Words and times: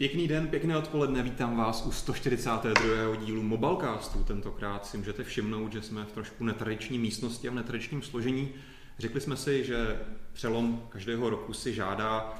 Pěkný 0.00 0.28
den, 0.28 0.48
pěkné 0.48 0.78
odpoledne, 0.78 1.22
vítám 1.22 1.56
vás 1.56 1.86
u 1.86 1.92
142. 1.92 3.16
dílu 3.16 3.42
Mobilecastu. 3.42 4.24
Tentokrát 4.24 4.86
si 4.86 4.98
můžete 4.98 5.24
všimnout, 5.24 5.72
že 5.72 5.82
jsme 5.82 6.04
v 6.04 6.12
trošku 6.12 6.44
netradiční 6.44 6.98
místnosti 6.98 7.48
a 7.48 7.50
v 7.50 7.54
netradičním 7.54 8.02
složení. 8.02 8.48
Řekli 8.98 9.20
jsme 9.20 9.36
si, 9.36 9.64
že 9.64 10.00
přelom 10.32 10.86
každého 10.88 11.30
roku 11.30 11.52
si 11.52 11.74
žádá, 11.74 12.34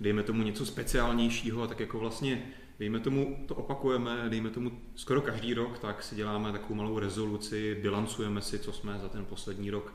dejme 0.00 0.22
tomu 0.22 0.42
něco 0.42 0.66
speciálnějšího, 0.66 1.66
tak 1.66 1.80
jako 1.80 1.98
vlastně, 1.98 2.46
dejme 2.78 3.00
tomu, 3.00 3.44
to 3.48 3.54
opakujeme, 3.54 4.26
dejme 4.28 4.50
tomu 4.50 4.72
skoro 4.94 5.20
každý 5.20 5.54
rok, 5.54 5.78
tak 5.78 6.02
si 6.02 6.16
děláme 6.16 6.52
takovou 6.52 6.74
malou 6.74 6.98
rezoluci, 6.98 7.78
bilancujeme 7.82 8.40
si, 8.40 8.58
co 8.58 8.72
jsme 8.72 8.98
za 8.98 9.08
ten 9.08 9.24
poslední 9.24 9.70
rok 9.70 9.94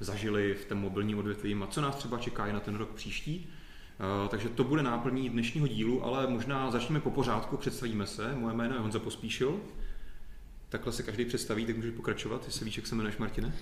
zažili 0.00 0.54
v 0.54 0.64
tom 0.64 0.78
mobilním 0.78 1.18
odvětví 1.18 1.54
a 1.54 1.66
co 1.66 1.80
nás 1.80 1.96
třeba 1.96 2.18
čeká 2.18 2.46
i 2.46 2.52
na 2.52 2.60
ten 2.60 2.74
rok 2.74 2.90
příští. 2.90 3.50
Eh, 4.00 4.28
takže 4.28 4.48
to 4.48 4.64
bude 4.64 4.82
náplní 4.82 5.30
dnešního 5.30 5.66
dílu, 5.66 6.04
ale 6.04 6.26
možná 6.26 6.70
začneme 6.70 7.00
po 7.00 7.10
pořádku, 7.10 7.56
představíme 7.56 8.06
se. 8.06 8.34
Moje 8.34 8.54
jméno 8.54 8.74
je 8.74 8.80
Honza 8.80 8.98
Pospíšil. 8.98 9.60
Takhle 10.68 10.92
se 10.92 11.02
každý 11.02 11.24
představí, 11.24 11.66
tak 11.66 11.76
můžeš 11.76 11.94
pokračovat, 11.94 12.42
jestli 12.44 12.64
víš, 12.64 12.76
jak 12.76 12.86
se 12.86 12.94
jmenuješ, 12.94 13.16
Martine. 13.16 13.54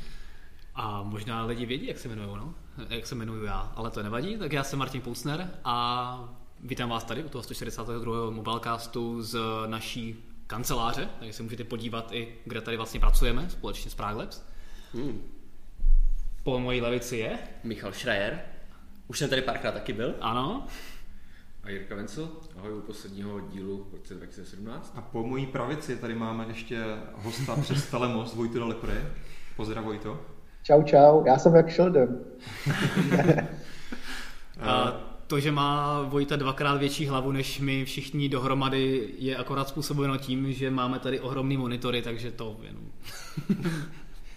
A 0.75 1.03
možná 1.03 1.45
lidi 1.45 1.67
vědí, 1.67 1.87
jak 1.87 1.99
se 1.99 2.09
jmenuju, 2.09 2.37
no? 2.37 2.55
Jak 2.89 3.07
se 3.07 3.15
jmenuju 3.15 3.45
já, 3.45 3.73
ale 3.77 3.91
to 3.91 4.03
nevadí. 4.03 4.37
Tak 4.37 4.53
já 4.53 4.65
jsem 4.65 4.79
Martin 4.79 5.01
Poucner 5.01 5.51
a 5.65 6.39
vítám 6.61 6.89
vás 6.89 7.05
tady 7.05 7.25
u 7.25 7.29
toho 7.29 7.43
142. 7.43 8.31
mobilecastu 8.31 9.23
z 9.23 9.39
naší 9.67 10.25
kanceláře, 10.47 11.09
takže 11.19 11.33
se 11.33 11.43
můžete 11.43 11.65
podívat 11.65 12.13
i, 12.13 12.35
kde 12.45 12.61
tady 12.61 12.77
vlastně 12.77 13.01
pracujeme 13.01 13.51
společně 13.51 13.91
s 13.91 13.95
Prague 13.95 14.25
Labs. 14.25 14.43
Hmm. 14.95 15.23
Po 16.43 16.59
mojí 16.61 16.81
levici 16.81 17.17
je 17.17 17.39
Michal 17.65 17.93
Schreier. 17.93 18.41
Už 19.09 19.19
jsem 19.19 19.31
tady 19.31 19.43
párkrát 19.43 19.73
taky 19.73 19.93
byl. 19.93 20.15
Ano. 20.21 20.67
A 21.63 21.71
Jirka 21.71 21.95
Vencel, 21.95 22.29
ahoj 22.59 22.73
u 22.73 22.81
posledního 22.81 23.41
dílu 23.41 23.87
v 23.91 23.95
roce 23.95 24.15
2017. 24.15 24.93
A 24.97 25.01
po 25.01 25.27
mojí 25.27 25.47
pravici 25.47 25.97
tady 25.97 26.15
máme 26.15 26.45
ještě 26.49 26.85
hosta 27.15 27.57
přes 27.57 27.87
telemost, 27.87 28.35
Vojtu 28.35 28.69
Lepre. 28.69 29.13
Pozdrav 29.57 29.85
Vojto. 29.85 30.21
Čau, 30.63 30.83
čau, 30.83 31.25
já 31.27 31.39
jsem 31.39 31.55
jak 31.55 31.71
Sheldon. 31.71 32.09
A 34.61 35.01
to, 35.27 35.41
že 35.41 35.53
má 35.53 36.03
Vojta 36.03 36.37
dvakrát 36.37 36.75
větší 36.77 37.07
hlavu 37.07 37.33
než 37.33 37.61
my 37.61 37.85
všichni 37.85 38.29
dohromady, 38.29 39.15
je 39.19 39.37
akorát 39.37 39.69
způsobeno 39.69 40.17
tím, 40.17 40.53
že 40.53 40.71
máme 40.71 40.99
tady 40.99 41.21
ohromný 41.21 41.57
monitory, 41.57 42.03
takže 42.03 42.31
to 42.31 42.57
jenom... 42.63 42.83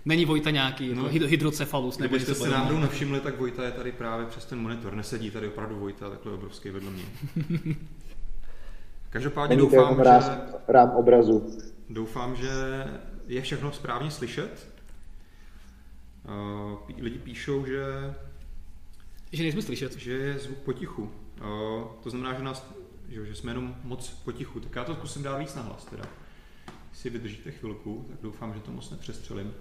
Není 0.06 0.26
Vojta 0.26 0.50
nějaký 0.50 0.96
no, 0.96 1.08
hydrocefalus 1.08 1.98
nebo 1.98 2.18
něco 2.18 2.36
si 2.36 2.50
náhodou 2.50 2.80
nevšimli, 2.80 3.20
tak 3.20 3.40
Vojta 3.40 3.64
je 3.64 3.72
tady 3.72 3.92
právě 3.92 4.26
přes 4.26 4.46
ten 4.46 4.60
monitor. 4.60 4.96
Nesedí 4.96 5.32
tady 5.32 5.48
opravdu 5.48 5.80
Vojta 5.80 6.10
takhle 6.10 6.34
obrovský 6.34 6.70
vedle 6.70 6.92
mě. 6.92 7.04
Každopádně 9.10 9.56
Není 9.56 9.70
doufám, 9.70 9.98
že... 9.98 10.38
Rám 10.68 10.90
obrazu. 10.90 11.58
Doufám, 11.90 12.36
že 12.36 12.50
je 13.28 13.42
všechno 13.42 13.72
správně 13.72 14.12
slyšet. 14.12 14.68
Uh, 16.26 16.80
lidi 16.98 17.20
píšou, 17.20 17.66
že... 17.66 17.84
Že 19.32 19.44
nejsme 19.44 19.62
slyšet. 19.62 19.98
Že 19.98 20.12
je 20.12 20.40
zvuk 20.40 20.58
potichu. 20.58 21.02
Uh, 21.02 21.84
to 22.04 22.10
znamená, 22.10 22.34
že, 22.34 22.44
nás, 22.44 22.72
že, 23.10 23.26
že 23.26 23.36
jsme 23.36 23.52
jenom 23.52 23.76
moc 23.84 24.10
potichu. 24.10 24.60
Tak 24.60 24.76
já 24.76 24.84
to 24.84 24.96
zkusím 24.96 25.24
dát 25.24 25.38
víc 25.38 25.56
nahlas 25.56 25.86
teda. 25.86 26.04
Jestli 26.90 27.10
vydržíte 27.10 27.52
chvilku, 27.52 28.06
tak 28.10 28.18
doufám, 28.22 28.54
že 28.54 28.60
to 28.60 28.72
moc 28.72 28.92
nepřestřelím 28.92 29.54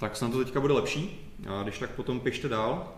tak 0.00 0.16
snad 0.16 0.32
to 0.32 0.44
teďka 0.44 0.60
bude 0.60 0.74
lepší. 0.74 1.30
A 1.48 1.62
když 1.62 1.78
tak 1.78 1.90
potom 1.90 2.20
pište 2.20 2.48
dál. 2.48 2.92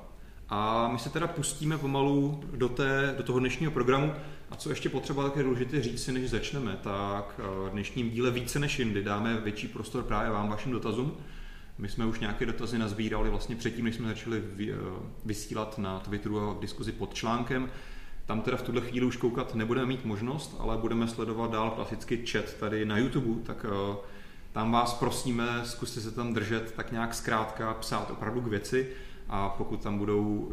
A 0.48 0.88
my 0.92 0.98
se 0.98 1.10
teda 1.10 1.26
pustíme 1.26 1.78
pomalu 1.78 2.40
do, 2.56 2.68
té, 2.68 3.14
do 3.16 3.22
toho 3.22 3.38
dnešního 3.38 3.72
programu. 3.72 4.12
A 4.50 4.56
co 4.56 4.70
ještě 4.70 4.88
potřeba 4.88 5.24
také 5.24 5.42
důležité 5.42 5.82
říct 5.82 6.04
si, 6.04 6.12
než 6.12 6.30
začneme, 6.30 6.78
tak 6.82 7.34
eh, 7.38 7.42
v 7.68 7.70
dnešním 7.72 8.10
díle 8.10 8.30
více 8.30 8.58
než 8.58 8.78
jindy 8.78 9.02
dáme 9.02 9.40
větší 9.40 9.68
prostor 9.68 10.02
právě 10.02 10.30
vám, 10.30 10.48
vašim 10.48 10.72
dotazům. 10.72 11.16
My 11.78 11.88
jsme 11.88 12.06
už 12.06 12.20
nějaké 12.20 12.46
dotazy 12.46 12.78
nazbírali 12.78 13.30
vlastně 13.30 13.56
předtím, 13.56 13.84
než 13.84 13.94
jsme 13.94 14.08
začali 14.08 14.42
eh, 14.60 14.74
vysílat 15.24 15.78
na 15.78 16.00
Twitteru 16.00 16.40
a 16.40 16.52
v 16.52 16.60
diskuzi 16.60 16.92
pod 16.92 17.14
článkem. 17.14 17.70
Tam 18.26 18.40
teda 18.40 18.56
v 18.56 18.62
tuhle 18.62 18.80
chvíli 18.80 19.06
už 19.06 19.16
koukat 19.16 19.54
nebudeme 19.54 19.86
mít 19.86 20.04
možnost, 20.04 20.56
ale 20.58 20.76
budeme 20.76 21.08
sledovat 21.08 21.50
dál 21.50 21.70
klasicky 21.70 22.26
chat 22.26 22.54
tady 22.54 22.84
na 22.84 22.98
YouTube, 22.98 23.42
tak 23.42 23.66
eh, 23.68 23.96
tam 24.52 24.72
vás 24.72 24.94
prosíme, 24.94 25.60
zkuste 25.64 26.00
se 26.00 26.10
tam 26.10 26.34
držet 26.34 26.72
tak 26.76 26.92
nějak 26.92 27.14
zkrátka, 27.14 27.74
psát 27.74 28.10
opravdu 28.10 28.40
k 28.40 28.46
věci 28.46 28.88
a 29.28 29.48
pokud 29.48 29.82
tam 29.82 29.98
budou 29.98 30.52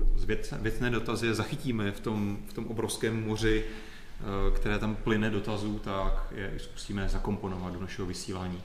věcné 0.59 0.89
dotazy, 0.89 1.33
zachytíme 1.33 1.91
v 1.91 1.99
tom, 1.99 2.37
v 2.47 2.53
tom 2.53 2.67
obrovském 2.67 3.27
moři, 3.27 3.65
eh, 3.65 4.55
které 4.55 4.79
tam 4.79 4.95
plyne 4.95 5.29
dotazů, 5.29 5.79
tak 5.79 6.33
je 6.35 6.53
zkusíme 6.57 7.09
zakomponovat 7.09 7.73
do 7.73 7.81
našeho 7.81 8.05
vysílání. 8.07 8.61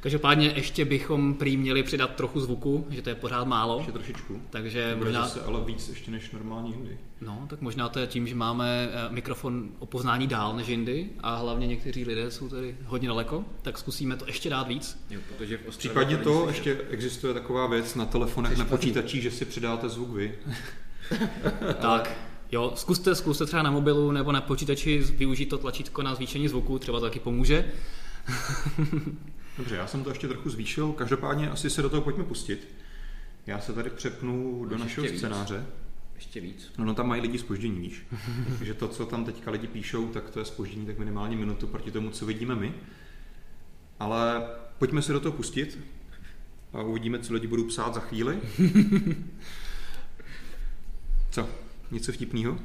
Každopádně 0.00 0.52
ještě 0.56 0.84
bychom 0.84 1.34
prý 1.34 1.56
měli 1.56 1.82
přidat 1.82 2.14
trochu 2.14 2.40
zvuku, 2.40 2.86
že 2.90 3.02
to 3.02 3.08
je 3.08 3.14
pořád 3.14 3.44
málo. 3.44 3.76
Ještě 3.76 3.92
trošičku. 3.92 4.42
Takže 4.50 4.94
Bude 4.98 5.10
možná... 5.10 5.22
zase 5.22 5.42
ale 5.42 5.60
víc 5.64 5.88
ještě 5.88 6.10
než 6.10 6.30
normální 6.30 6.70
jindy. 6.70 6.98
No, 7.20 7.46
tak 7.50 7.60
možná 7.60 7.88
to 7.88 7.98
je 7.98 8.06
tím, 8.06 8.26
že 8.26 8.34
máme 8.34 8.88
eh, 8.92 9.12
mikrofon 9.12 9.68
o 9.78 9.86
poznání 9.86 10.26
dál 10.26 10.56
než 10.56 10.68
jindy 10.68 11.10
a 11.20 11.36
hlavně 11.36 11.66
někteří 11.66 12.04
lidé 12.04 12.30
jsou 12.30 12.48
tady 12.48 12.76
hodně 12.84 13.08
daleko, 13.08 13.44
tak 13.62 13.78
zkusíme 13.78 14.16
to 14.16 14.26
ještě 14.26 14.50
dát 14.50 14.68
víc. 14.68 15.04
Jo, 15.10 15.20
protože 15.28 15.58
v 15.58 15.76
Případně 15.76 16.16
to, 16.16 16.42
to 16.42 16.48
ještě 16.48 16.78
existuje 16.90 17.34
taková 17.34 17.66
věc 17.66 17.94
na 17.94 18.06
telefonech, 18.06 18.58
na 18.58 18.64
počítačích, 18.64 19.22
že 19.22 19.30
si 19.30 19.44
přidáte 19.44 19.88
zvuk 19.88 20.10
vy. 20.10 20.34
tak, 21.80 22.16
Jo, 22.52 22.72
zkuste, 22.74 23.14
zkuste 23.14 23.46
třeba 23.46 23.62
na 23.62 23.70
mobilu 23.70 24.12
nebo 24.12 24.32
na 24.32 24.40
počítači 24.40 24.98
využít 24.98 25.46
to 25.46 25.58
tlačítko 25.58 26.02
na 26.02 26.14
zvýšení 26.14 26.48
zvuku, 26.48 26.78
třeba 26.78 27.00
to 27.00 27.06
taky 27.06 27.20
pomůže. 27.20 27.64
Dobře, 29.58 29.76
já 29.76 29.86
jsem 29.86 30.04
to 30.04 30.10
ještě 30.10 30.28
trochu 30.28 30.50
zvýšil, 30.50 30.92
každopádně 30.92 31.50
asi 31.50 31.70
se 31.70 31.82
do 31.82 31.90
toho 31.90 32.02
pojďme 32.02 32.24
pustit. 32.24 32.68
Já 33.46 33.60
se 33.60 33.72
tady 33.72 33.90
přepnu 33.90 34.64
do 34.64 34.78
našeho 34.78 35.04
ještě 35.04 35.18
scénáře. 35.18 35.58
Víc. 35.58 35.66
Ještě 36.14 36.40
víc. 36.40 36.72
No, 36.78 36.84
no 36.84 36.94
tam 36.94 37.08
mají 37.08 37.22
lidi 37.22 37.38
spoždění, 37.38 37.80
víš. 37.80 38.06
Takže 38.58 38.74
to, 38.74 38.88
co 38.88 39.06
tam 39.06 39.24
teďka 39.24 39.50
lidi 39.50 39.66
píšou, 39.66 40.08
tak 40.08 40.30
to 40.30 40.38
je 40.38 40.44
spoždění 40.44 40.86
tak 40.86 40.98
minimálně 40.98 41.36
minutu 41.36 41.66
proti 41.66 41.90
tomu, 41.90 42.10
co 42.10 42.26
vidíme 42.26 42.54
my. 42.54 42.74
Ale 44.00 44.46
pojďme 44.78 45.02
se 45.02 45.12
do 45.12 45.20
toho 45.20 45.32
pustit 45.32 45.78
a 46.72 46.82
uvidíme, 46.82 47.18
co 47.18 47.34
lidi 47.34 47.46
budou 47.46 47.64
psát 47.64 47.94
za 47.94 48.00
chvíli. 48.00 48.38
Co? 51.30 51.48
Něco 51.90 52.12
vtipného? 52.12 52.58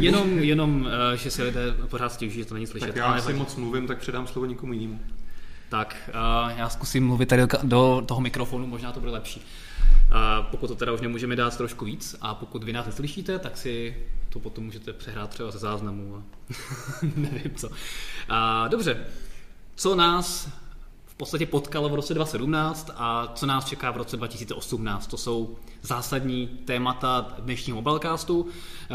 Jenom, 0.00 0.38
jenom, 0.38 0.88
eh, 1.12 1.16
že 1.16 1.30
si 1.30 1.42
lidé 1.42 1.60
pořád 1.90 2.12
stěží, 2.12 2.38
že 2.38 2.44
to 2.44 2.54
není 2.54 2.66
slyšet. 2.66 2.86
Tak 2.86 2.96
já 2.96 3.20
si 3.20 3.32
moc 3.34 3.56
mluvím, 3.56 3.86
tak 3.86 3.98
předám 3.98 4.26
slovo 4.26 4.46
někomu 4.46 4.72
jinému. 4.72 5.00
Tak, 5.72 5.96
uh, 6.08 6.58
já 6.58 6.68
zkusím 6.68 7.06
mluvit 7.06 7.26
tady 7.26 7.42
do 7.62 8.02
toho 8.06 8.20
mikrofonu, 8.20 8.66
možná 8.66 8.92
to 8.92 9.00
bude 9.00 9.12
lepší. 9.12 9.40
Uh, 9.40 10.46
pokud 10.50 10.66
to 10.66 10.74
teda 10.74 10.92
už 10.92 11.00
nemůžeme 11.00 11.36
dát 11.36 11.56
trošku 11.56 11.84
víc 11.84 12.16
a 12.20 12.34
pokud 12.34 12.64
vy 12.64 12.72
nás 12.72 12.86
neslyšíte, 12.86 13.38
tak 13.38 13.56
si 13.56 13.96
to 14.28 14.40
potom 14.40 14.64
můžete 14.64 14.92
přehrát 14.92 15.30
třeba 15.30 15.50
ze 15.50 15.58
záznamu 15.58 16.16
a 16.16 16.22
nevím 17.16 17.54
co. 17.56 17.68
Uh, 17.68 17.74
dobře, 18.68 19.06
co 19.74 19.94
nás 19.94 20.48
v 21.04 21.14
podstatě 21.14 21.46
potkalo 21.46 21.88
v 21.88 21.94
roce 21.94 22.14
2017 22.14 22.90
a 22.94 23.32
co 23.34 23.46
nás 23.46 23.64
čeká 23.64 23.90
v 23.90 23.96
roce 23.96 24.16
2018. 24.16 25.06
To 25.06 25.16
jsou 25.16 25.56
zásadní 25.82 26.46
témata 26.46 27.34
dnešního 27.38 27.76
mobilecastu. 27.76 28.48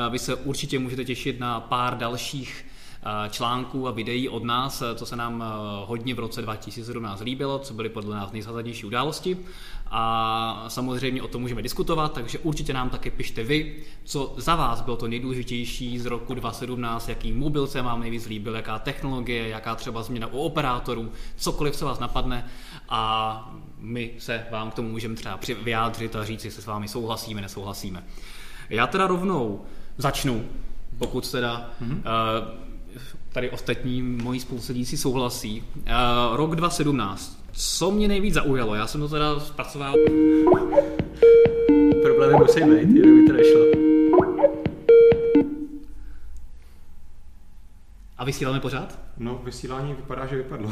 Vy 0.10 0.20
se 0.20 0.36
určitě 0.36 0.80
můžete 0.80 1.06
těšit 1.06 1.40
na 1.40 1.60
pár 1.60 1.98
dalších 1.98 2.67
článků 3.29 3.88
a 3.88 3.91
videí 3.91 4.29
od 4.29 4.44
nás, 4.44 4.84
co 4.95 5.06
se 5.06 5.16
nám 5.16 5.44
hodně 5.85 6.16
v 6.16 6.19
roce 6.19 6.41
2017 6.41 7.22
líbilo, 7.22 7.59
co 7.59 7.73
byly 7.73 7.90
podle 7.90 8.16
nás 8.16 8.31
nejzásadnější 8.31 8.85
události. 8.85 9.38
A 9.91 10.66
samozřejmě 10.68 11.22
o 11.22 11.28
tom 11.28 11.41
můžeme 11.41 11.62
diskutovat, 11.62 12.13
takže 12.13 12.40
určitě 12.40 12.73
nám 12.73 12.90
taky 12.90 13.12
pište 13.12 13.44
vy, 13.44 13.75
co 14.03 14.34
za 14.38 14.56
vás 14.56 14.81
bylo 14.81 14.97
to 14.97 15.07
nejdůležitější 15.07 16.00
z 16.00 16.06
roku 16.06 16.34
2017, 16.34 17.09
jaký 17.09 17.31
mobil 17.31 17.68
se 17.68 17.81
vám 17.81 18.00
nejvíc 18.00 18.25
líbil, 18.25 18.56
jaká 18.56 18.80
technologie, 18.80 19.48
jaká 19.48 19.75
třeba 19.75 20.03
změna 20.03 20.27
u 20.27 20.38
operátorů, 20.38 21.12
cokoliv, 21.36 21.75
co 21.75 21.86
vás 21.86 22.00
napadne 22.00 22.45
a 22.89 23.51
my 23.77 24.12
se 24.18 24.45
vám 24.51 24.71
k 24.71 24.74
tomu 24.74 24.89
můžeme 24.89 25.15
třeba 25.15 25.39
vyjádřit 25.63 26.15
a 26.15 26.25
říct, 26.25 26.45
jestli 26.45 26.62
s 26.62 26.65
vámi 26.65 26.88
souhlasíme, 26.88 27.42
nesouhlasíme. 27.42 28.03
Já 28.69 28.88
teda 28.88 29.07
rovnou 29.07 29.65
začnu, 29.98 30.45
pokud 30.98 31.31
teda 31.31 31.69
mm-hmm. 31.81 31.98
uh, 31.98 32.67
tady 33.38 33.50
ostatní 33.50 34.01
moji 34.01 34.39
spolusedící 34.39 34.98
souhlasí. 34.98 35.63
Uh, 35.75 36.36
rok 36.36 36.56
2017. 36.56 37.44
Co 37.51 37.92
mě 37.92 38.07
nejvíc 38.07 38.34
zaujalo? 38.34 38.75
Já 38.75 38.88
jsem 38.88 39.01
to 39.01 39.10
teda 39.10 39.39
zpracoval. 39.39 39.94
Problémy 42.04 42.34
musí 42.34 42.63
být, 42.63 42.89
jinak 42.89 43.13
by 43.13 43.28
to 43.28 43.34
nešlo. 43.34 43.62
A 48.18 48.25
vysíláme 48.25 48.60
pořád? 48.60 49.00
No, 49.18 49.42
vysílání 49.44 49.94
vypadá, 49.94 50.25
že 50.25 50.36
vypadlo. 50.36 50.72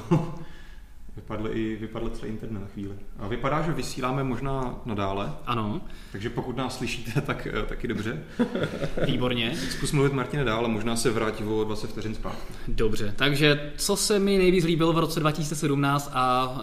Vypadl 1.15 1.50
i 1.51 1.75
vypadl 1.75 2.09
celý 2.09 2.31
internet 2.31 2.59
na 2.59 2.67
chvíli. 2.67 2.95
A 3.19 3.27
vypadá, 3.27 3.62
že 3.62 3.71
vysíláme 3.71 4.23
možná 4.23 4.75
nadále, 4.85 5.33
Ano, 5.45 5.81
takže 6.12 6.29
pokud 6.29 6.57
nás 6.57 6.77
slyšíte, 6.77 7.21
tak 7.25 7.47
eh, 7.47 7.65
taky 7.65 7.88
dobře. 7.88 8.23
výborně. 9.06 9.56
Zkus 9.69 9.91
mluvit 9.91 10.13
Martine 10.13 10.44
dál 10.44 10.65
a 10.65 10.67
možná 10.67 10.95
se 10.95 11.12
vrátí 11.12 11.44
o 11.44 11.63
20 11.63 11.89
vteřin 11.89 12.15
zpátky. 12.15 12.53
Dobře, 12.67 13.13
takže 13.15 13.73
co 13.77 13.95
se 13.95 14.19
mi 14.19 14.38
nejvíc 14.38 14.65
líbilo 14.65 14.94
v 14.94 15.00
roce 15.00 15.19
2017 15.19 16.12
a 16.13 16.56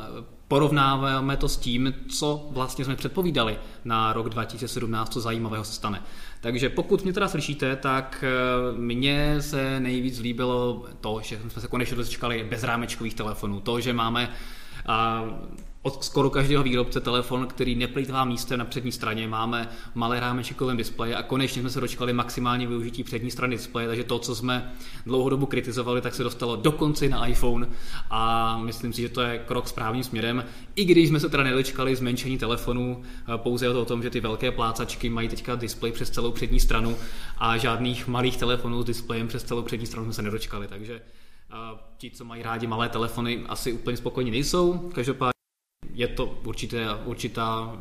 porovnáváme 0.49 1.37
to 1.37 1.49
s 1.49 1.57
tím, 1.57 1.95
co 2.09 2.49
vlastně 2.51 2.85
jsme 2.85 2.97
předpovídali 2.97 3.59
na 3.85 4.13
rok 4.13 4.29
2017, 4.29 5.13
co 5.13 5.21
zajímavého 5.21 5.65
se 5.65 5.73
stane. 5.73 6.03
Takže 6.43 6.69
pokud 6.69 7.05
mě 7.05 7.13
teda 7.13 7.29
slyšíte, 7.29 7.77
tak 7.77 8.25
eh, 8.27 8.79
mně 8.79 9.43
se 9.43 9.81
nejvíc 9.81 10.19
líbilo 10.19 10.85
to, 11.01 11.21
že 11.23 11.39
jsme 11.39 11.63
se 11.63 11.69
konečně 11.69 11.97
dočkali 11.97 12.45
bezrámečkových 12.51 13.15
telefonů. 13.15 13.61
To, 13.61 13.81
že 13.81 13.93
máme 13.93 14.29
od 15.83 16.05
skoro 16.05 16.31
každého 16.31 16.63
výrobce 16.63 17.01
telefon, 17.01 17.47
který 17.47 17.75
neplýtvá 17.75 18.25
místem 18.25 18.59
na 18.59 18.65
přední 18.65 18.93
straně. 18.93 19.29
Máme 19.29 19.69
malé 19.95 20.21
rámečky 20.21 20.55
kolem 20.55 20.77
displeje 20.77 21.17
a 21.17 21.23
konečně 21.23 21.63
jsme 21.63 21.71
se 21.71 21.81
dočkali 21.81 22.13
maximální 22.13 22.67
využití 22.67 23.05
přední 23.05 23.31
strany 23.31 23.57
displeje, 23.57 23.89
takže 23.89 24.05
to, 24.05 24.19
co 24.19 24.35
jsme 24.35 24.73
dlouhou 25.07 25.29
dobu 25.29 25.47
kritizovali, 25.47 26.01
tak 26.01 26.15
se 26.15 26.23
dostalo 26.23 26.57
dokonce 26.57 27.09
na 27.09 27.27
iPhone 27.27 27.69
a 28.11 28.59
myslím 28.59 28.93
si, 28.93 29.03
že 29.03 29.09
to 29.09 29.21
je 29.21 29.39
krok 29.39 29.69
správným 29.69 30.05
směrem. 30.05 30.45
I 30.77 30.85
když 30.85 31.09
jsme 31.09 31.21
se 31.21 31.29
teda 31.29 31.43
nedočkali 31.43 31.97
zmenšení 31.97 32.39
telefonů, 32.39 33.03
eh, 33.03 33.39
pouze 33.39 33.67
je 33.67 33.73
to 33.73 33.83
o 33.83 33.85
tom, 33.85 34.03
že 34.03 34.11
ty 34.11 34.21
velké 34.21 34.51
plácačky 34.51 35.09
mají 35.09 35.29
teďka 35.29 35.55
displej 35.55 35.93
přes 35.93 36.11
celou 36.11 36.33
přední 36.33 36.61
stranu 36.61 36.97
a 37.39 37.57
žádných 37.57 38.09
malých 38.09 38.37
telefonů 38.37 38.83
s 38.83 38.85
displejem 38.85 39.29
přes 39.29 39.45
celou 39.45 39.63
přední 39.63 39.87
stranu 39.87 40.05
jsme 40.05 40.13
se 40.13 40.23
nedočkali, 40.23 40.69
takže 40.69 41.01
a 41.51 41.79
ti, 41.99 42.11
co 42.11 42.25
mají 42.25 42.43
rádi 42.43 42.67
malé 42.67 42.89
telefony, 42.89 43.45
asi 43.49 43.73
úplně 43.73 43.97
spokojení 43.97 44.31
nejsou. 44.31 44.91
Každopádně 44.95 45.32
je 45.95 46.09
to 46.09 46.39
určité, 46.45 46.87
určitá 47.05 47.77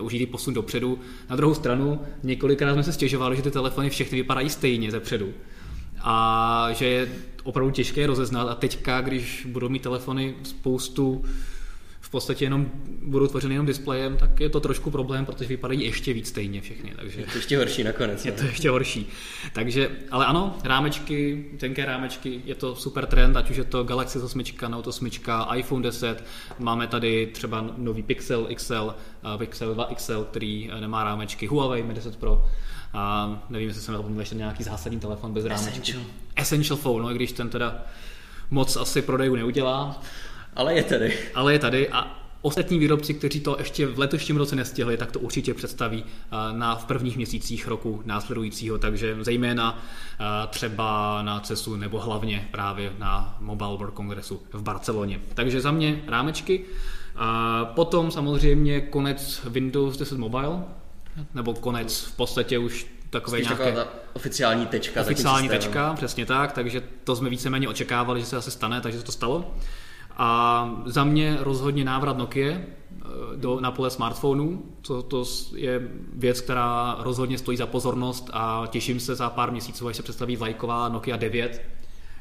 určitý 0.00 0.26
posun 0.26 0.54
dopředu. 0.54 0.98
Na 1.30 1.36
druhou 1.36 1.54
stranu, 1.54 2.00
několikrát 2.22 2.72
jsme 2.72 2.82
se 2.82 2.92
stěžovali, 2.92 3.36
že 3.36 3.42
ty 3.42 3.50
telefony 3.50 3.90
všechny 3.90 4.18
vypadají 4.18 4.50
stejně 4.50 4.90
ze 4.90 5.00
předu. 5.00 5.32
A 6.00 6.68
že 6.72 6.86
je 6.86 7.08
opravdu 7.44 7.70
těžké 7.70 8.06
rozeznat. 8.06 8.48
A 8.48 8.54
teďka, 8.54 9.00
když 9.00 9.46
budou 9.46 9.68
mít 9.68 9.82
telefony 9.82 10.34
spoustu 10.42 11.24
v 12.08 12.10
podstatě 12.10 12.44
jenom 12.44 12.70
budou 13.02 13.26
tvořeny 13.26 13.54
jenom 13.54 13.66
displejem, 13.66 14.16
tak 14.16 14.40
je 14.40 14.48
to 14.48 14.60
trošku 14.60 14.90
problém, 14.90 15.26
protože 15.26 15.48
vypadají 15.48 15.84
ještě 15.84 16.12
víc 16.12 16.28
stejně 16.28 16.60
všechny. 16.60 16.92
Takže 16.96 17.20
Je 17.20 17.26
to 17.26 17.38
ještě 17.38 17.58
horší 17.58 17.84
nakonec. 17.84 18.24
je 18.26 18.32
to 18.32 18.44
ještě 18.44 18.70
horší. 18.70 19.06
Takže, 19.52 19.90
ale 20.10 20.26
ano, 20.26 20.58
rámečky, 20.64 21.44
tenké 21.58 21.84
rámečky, 21.84 22.42
je 22.44 22.54
to 22.54 22.74
super 22.76 23.06
trend, 23.06 23.36
ať 23.36 23.50
už 23.50 23.56
je 23.56 23.64
to 23.64 23.84
Galaxy 23.84 24.18
8, 24.18 24.42
Note 24.68 24.88
8, 24.88 25.10
iPhone 25.54 25.82
10, 25.82 26.24
máme 26.58 26.86
tady 26.86 27.26
třeba 27.26 27.64
nový 27.76 28.02
Pixel 28.02 28.48
XL, 28.54 28.94
eh, 29.34 29.38
Pixel 29.38 29.74
2 29.74 29.84
XL, 29.84 30.24
který 30.30 30.70
eh, 30.72 30.80
nemá 30.80 31.04
rámečky, 31.04 31.46
Huawei 31.46 31.82
Mi 31.82 31.94
10 31.94 32.16
Pro, 32.16 32.44
a 32.92 33.42
nevím, 33.50 33.68
jestli 33.68 33.82
jsem 33.82 33.94
zapomněl 33.94 34.20
ještě 34.20 34.34
nějaký 34.34 34.62
zásadní 34.62 35.00
telefon 35.00 35.32
bez 35.32 35.44
rámečky. 35.44 35.70
Essential. 35.70 36.02
Essential 36.36 36.76
phone, 36.76 37.02
no 37.02 37.10
i 37.10 37.14
když 37.14 37.32
ten 37.32 37.48
teda 37.48 37.82
moc 38.50 38.76
asi 38.76 39.02
prodejů 39.02 39.34
neudělá, 39.36 40.02
Ale 40.58 40.74
je 40.74 40.82
tady. 40.82 41.18
ale 41.34 41.52
je 41.52 41.58
tady 41.58 41.88
a 41.88 42.18
ostatní 42.42 42.78
výrobci, 42.78 43.14
kteří 43.14 43.40
to 43.40 43.56
ještě 43.58 43.86
v 43.86 43.98
letošním 43.98 44.36
roce 44.36 44.56
nestihli, 44.56 44.96
tak 44.96 45.12
to 45.12 45.18
určitě 45.18 45.54
představí 45.54 46.04
eh, 46.04 46.36
na, 46.52 46.74
v 46.74 46.84
prvních 46.84 47.16
měsících 47.16 47.68
roku 47.68 48.02
následujícího, 48.04 48.78
takže 48.78 49.16
zejména 49.20 49.82
eh, 50.20 50.46
třeba 50.46 51.22
na 51.22 51.40
CESu 51.40 51.76
nebo 51.76 52.00
hlavně 52.00 52.48
právě 52.50 52.92
na 52.98 53.36
Mobile 53.40 53.76
World 53.76 53.96
Congressu 53.96 54.42
v 54.52 54.62
Barceloně. 54.62 55.20
Takže 55.34 55.60
za 55.60 55.70
mě 55.70 56.02
rámečky. 56.06 56.64
A 57.16 57.64
potom 57.64 58.10
samozřejmě 58.10 58.80
konec 58.80 59.40
Windows 59.44 59.96
10 59.96 60.18
Mobile, 60.18 60.64
nebo 61.34 61.54
konec 61.54 62.00
v 62.00 62.16
podstatě 62.16 62.58
už 62.58 62.86
takové 63.10 63.38
Spíš 63.38 63.48
nějaké 63.48 63.64
taková 63.64 63.84
ta 63.84 63.90
oficiální 64.12 64.66
tečka. 64.66 65.00
oficiální 65.00 65.48
tečka, 65.48 65.94
přesně 65.94 66.26
tak, 66.26 66.52
takže 66.52 66.82
to 67.04 67.16
jsme 67.16 67.30
víceméně 67.30 67.68
očekávali, 67.68 68.20
že 68.20 68.26
se 68.26 68.36
asi 68.36 68.50
stane, 68.50 68.80
takže 68.80 68.98
se 68.98 69.04
to 69.04 69.12
stalo. 69.12 69.54
A 70.18 70.70
za 70.84 71.04
mě 71.04 71.36
rozhodně 71.40 71.84
návrat 71.84 72.18
Nokia 72.18 72.52
eh, 72.52 72.62
do, 73.36 73.60
na 73.60 73.70
pole 73.70 73.90
smartphonů, 73.90 74.62
to, 74.82 75.02
to 75.02 75.24
je 75.54 75.88
věc, 76.12 76.40
která 76.40 76.96
rozhodně 77.00 77.38
stojí 77.38 77.56
za 77.56 77.66
pozornost 77.66 78.30
a 78.32 78.64
těším 78.70 79.00
se 79.00 79.14
za 79.14 79.30
pár 79.30 79.50
měsíců, 79.50 79.88
až 79.88 79.96
se 79.96 80.02
představí 80.02 80.36
vlajková 80.36 80.88
Nokia 80.88 81.16
9, 81.16 81.62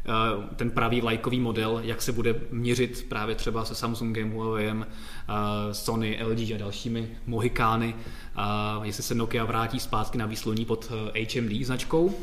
eh, 0.06 0.12
ten 0.56 0.72
pravý 0.72 1.02
vlajkový 1.02 1.40
model, 1.40 1.80
jak 1.84 2.02
se 2.02 2.12
bude 2.12 2.42
měřit 2.52 3.06
právě 3.10 3.36
třeba 3.36 3.66
se 3.66 3.76
Samsungem, 3.76 4.32
Huaweiem, 4.32 4.88
eh, 4.90 5.74
Sony, 5.74 6.20
LG 6.24 6.54
a 6.54 6.58
dalšími 6.58 7.18
Mohikány, 7.26 7.96
a 8.36 8.80
jestli 8.84 9.04
se 9.04 9.16
Nokia 9.16 9.46
vrátí 9.46 9.80
zpátky 9.80 10.18
na 10.18 10.26
výsloní 10.26 10.66
pod 10.66 10.92
HMD 11.16 11.66
značkou 11.66 12.16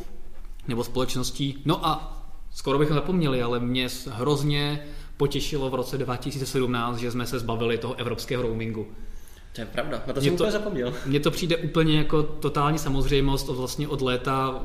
nebo 0.69 0.85
společností. 0.85 1.62
No 1.65 1.87
a 1.87 2.23
skoro 2.50 2.79
bychom 2.79 2.94
zapomněli, 2.94 3.43
ale 3.43 3.61
mě 3.61 3.88
hrozně 4.11 4.87
potěšilo 5.17 5.71
v 5.71 5.75
roce 5.75 5.99
2017, 5.99 6.97
že 6.99 7.11
jsme 7.11 7.27
se 7.27 7.39
zbavili 7.39 7.79
toho 7.79 7.95
evropského 7.95 8.43
roamingu. 8.43 8.87
To 9.55 9.61
je 9.61 9.67
pravda, 9.67 10.03
na 10.07 10.13
to 10.13 10.21
Mě 10.21 10.31
jsem 10.31 10.37
to- 10.37 10.45
úplně 10.45 10.53
zapomněl. 10.53 10.95
Mně 11.07 11.21
to 11.21 11.31
přijde 11.31 11.57
úplně 11.57 11.99
jako 11.99 12.23
totální 12.23 12.79
samozřejmost, 12.79 13.49
od 13.49 13.55
vlastně 13.57 13.89
od 13.89 14.01
léta 14.03 14.65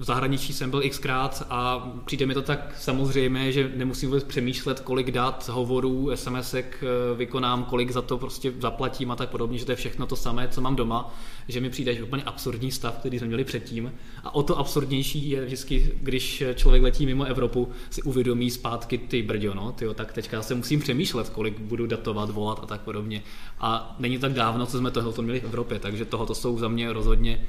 v 0.00 0.04
zahraničí 0.04 0.52
jsem 0.52 0.70
byl 0.70 0.82
xkrát 0.90 1.46
a 1.50 1.90
přijde 2.04 2.26
mi 2.26 2.34
to 2.34 2.42
tak 2.42 2.74
samozřejmé, 2.78 3.52
že 3.52 3.72
nemusím 3.76 4.08
vůbec 4.08 4.24
přemýšlet, 4.24 4.80
kolik 4.80 5.10
dat, 5.10 5.48
hovorů, 5.48 6.10
SMSek 6.14 6.84
eh, 6.84 7.16
vykonám, 7.16 7.64
kolik 7.64 7.90
za 7.90 8.02
to 8.02 8.18
prostě 8.18 8.52
zaplatím 8.58 9.10
a 9.10 9.16
tak 9.16 9.28
podobně, 9.30 9.58
že 9.58 9.64
to 9.64 9.72
je 9.72 9.76
všechno 9.76 10.06
to 10.06 10.16
samé, 10.16 10.48
co 10.48 10.60
mám 10.60 10.76
doma, 10.76 11.14
že 11.48 11.60
mi 11.60 11.70
přijde 11.70 11.94
že 11.94 12.02
úplně 12.02 12.22
absurdní 12.22 12.70
stav, 12.70 12.98
který 12.98 13.18
jsme 13.18 13.26
měli 13.26 13.44
předtím. 13.44 13.92
A 14.24 14.34
o 14.34 14.42
to 14.42 14.58
absurdnější 14.58 15.30
je 15.30 15.44
vždycky, 15.44 15.92
když 16.00 16.42
člověk 16.54 16.82
letí 16.82 17.06
mimo 17.06 17.24
Evropu, 17.24 17.68
si 17.90 18.02
uvědomí 18.02 18.50
zpátky 18.50 18.98
ty 18.98 19.22
brďo, 19.22 19.54
no, 19.54 19.72
tyjo, 19.72 19.94
tak 19.94 20.12
teďka 20.12 20.42
se 20.42 20.54
musím 20.54 20.80
přemýšlet, 20.80 21.28
kolik 21.28 21.58
budu 21.58 21.86
datovat, 21.86 22.30
volat 22.30 22.60
a 22.62 22.66
tak 22.66 22.80
podobně. 22.80 23.22
A 23.58 23.96
není 23.98 24.18
tak 24.18 24.32
dávno, 24.32 24.66
co 24.66 24.78
jsme 24.78 24.90
tohle 24.90 25.24
měli 25.24 25.40
v 25.40 25.44
Evropě, 25.44 25.78
takže 25.78 26.04
tohoto 26.04 26.34
jsou 26.34 26.58
za 26.58 26.68
mě 26.68 26.92
rozhodně 26.92 27.46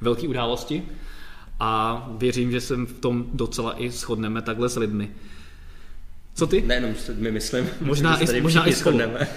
velké 0.00 0.28
události 0.28 0.82
a 1.60 2.06
věřím, 2.18 2.50
že 2.52 2.60
se 2.60 2.76
v 2.76 3.00
tom 3.00 3.26
docela 3.34 3.82
i 3.82 3.90
shodneme 3.90 4.42
takhle 4.42 4.68
s 4.68 4.76
lidmi. 4.76 5.10
Co 6.34 6.46
ty? 6.46 6.62
Nejenom 6.62 6.94
s 6.94 7.08
lidmi, 7.08 7.30
myslím. 7.32 7.68
Možná 7.80 8.16
se 8.16 8.22
i- 8.22 8.26
tady 8.26 8.40
možná 8.40 8.68
i 8.68 8.72
shodneme. 8.72 9.28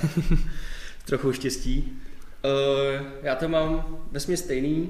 Trochu 1.06 1.32
štěstí. 1.34 1.92
Uh, 2.44 3.06
já 3.24 3.36
to 3.36 3.50
mám 3.50 3.98
vesmě 4.12 4.38
stejný 4.38 4.90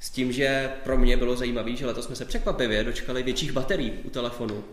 s 0.00 0.10
tím, 0.10 0.32
že 0.32 0.70
pro 0.84 0.98
mě 0.98 1.16
bylo 1.16 1.36
zajímavé, 1.36 1.76
že 1.76 1.86
letos 1.86 2.04
jsme 2.06 2.16
se 2.16 2.24
překvapivě 2.24 2.84
dočkali 2.84 3.22
větších 3.22 3.52
baterií 3.52 3.90
u 4.04 4.10
telefonu, 4.10 4.64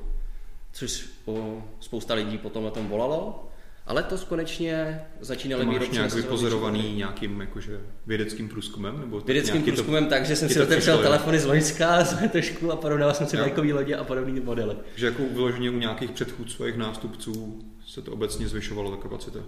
což 0.74 1.06
o, 1.26 1.64
spousta 1.80 2.14
lidí 2.14 2.38
potom 2.38 2.64
na 2.64 2.70
tom 2.70 2.88
volalo. 2.88 3.50
A 3.88 3.94
letos 3.94 4.24
konečně 4.24 5.02
začínali 5.20 5.62
To 5.62 5.68
máš 5.68 5.76
výrobci 5.76 5.94
nějak 5.94 6.14
vypozorovaný 6.14 6.96
nějakým 6.96 7.42
jakože 7.42 7.82
vědeckým 8.08 8.50
průzkumem? 8.50 9.00
Nebo 9.00 9.20
Vědeckým 9.20 9.64
průzkumem 9.64 10.06
tak, 10.06 10.26
že 10.26 10.36
jsem 10.36 10.50
si 10.50 10.56
to 10.56 10.64
otevřel 10.64 10.98
telefony 10.98 11.40
z 11.40 11.46
Loňska, 11.46 12.04
z 12.04 12.22
letošku 12.22 12.72
a 12.72 12.76
porovnal 12.76 13.14
jsem 13.14 13.28
si 13.28 13.38
vlajkový 13.38 13.74
lodě 13.74 13.96
a 13.96 14.04
podobné 14.04 14.42
modely. 14.42 14.76
Že 14.96 15.06
jako 15.06 15.24
vyloženě 15.32 15.70
u 15.70 15.80
nějakých 15.80 16.12
předchůdců 16.12 16.64
a 16.64 16.66
jejich 16.66 16.80
nástupců 16.80 17.62
se 17.88 18.02
to 18.02 18.12
obecně 18.12 18.48
zvyšovalo 18.48 18.92
ta 18.92 19.02
kapacita. 19.02 19.40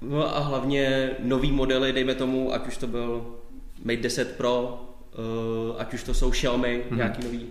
No 0.00 0.36
a 0.36 0.40
hlavně 0.40 1.10
nový 1.18 1.52
modely, 1.52 1.92
dejme 1.92 2.14
tomu, 2.14 2.54
ať 2.54 2.68
už 2.68 2.76
to 2.76 2.86
byl 2.86 3.36
Mate 3.84 4.02
10 4.02 4.36
Pro, 4.36 4.80
uh, 5.70 5.76
ať 5.80 5.94
už 5.94 6.02
to 6.02 6.14
jsou 6.14 6.30
Xiaomi, 6.30 6.84
mm-hmm. 6.90 6.96
nějaký 6.96 7.24
nový, 7.24 7.38
uh, 7.38 7.48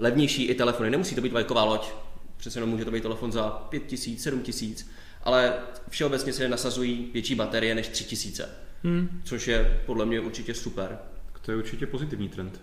levnější 0.00 0.44
i 0.44 0.54
telefony. 0.54 0.90
Nemusí 0.90 1.14
to 1.14 1.20
být 1.20 1.32
vlajková 1.32 1.64
loď, 1.64 1.88
přece 2.36 2.58
jenom 2.58 2.70
může 2.70 2.84
to 2.84 2.90
být 2.90 3.02
telefon 3.02 3.32
za 3.32 3.48
5000, 3.50 4.22
7000, 4.22 4.86
ale 5.22 5.52
všeobecně 5.88 6.32
se 6.32 6.48
nasazují 6.48 7.10
větší 7.12 7.34
baterie 7.34 7.74
než 7.74 7.88
3000, 7.88 8.48
Hmm. 8.84 9.20
což 9.24 9.48
je 9.48 9.80
podle 9.86 10.06
mě 10.06 10.20
určitě 10.20 10.54
super. 10.54 10.98
To 11.42 11.50
je 11.50 11.56
určitě 11.56 11.86
pozitivní 11.86 12.28
trend. 12.28 12.60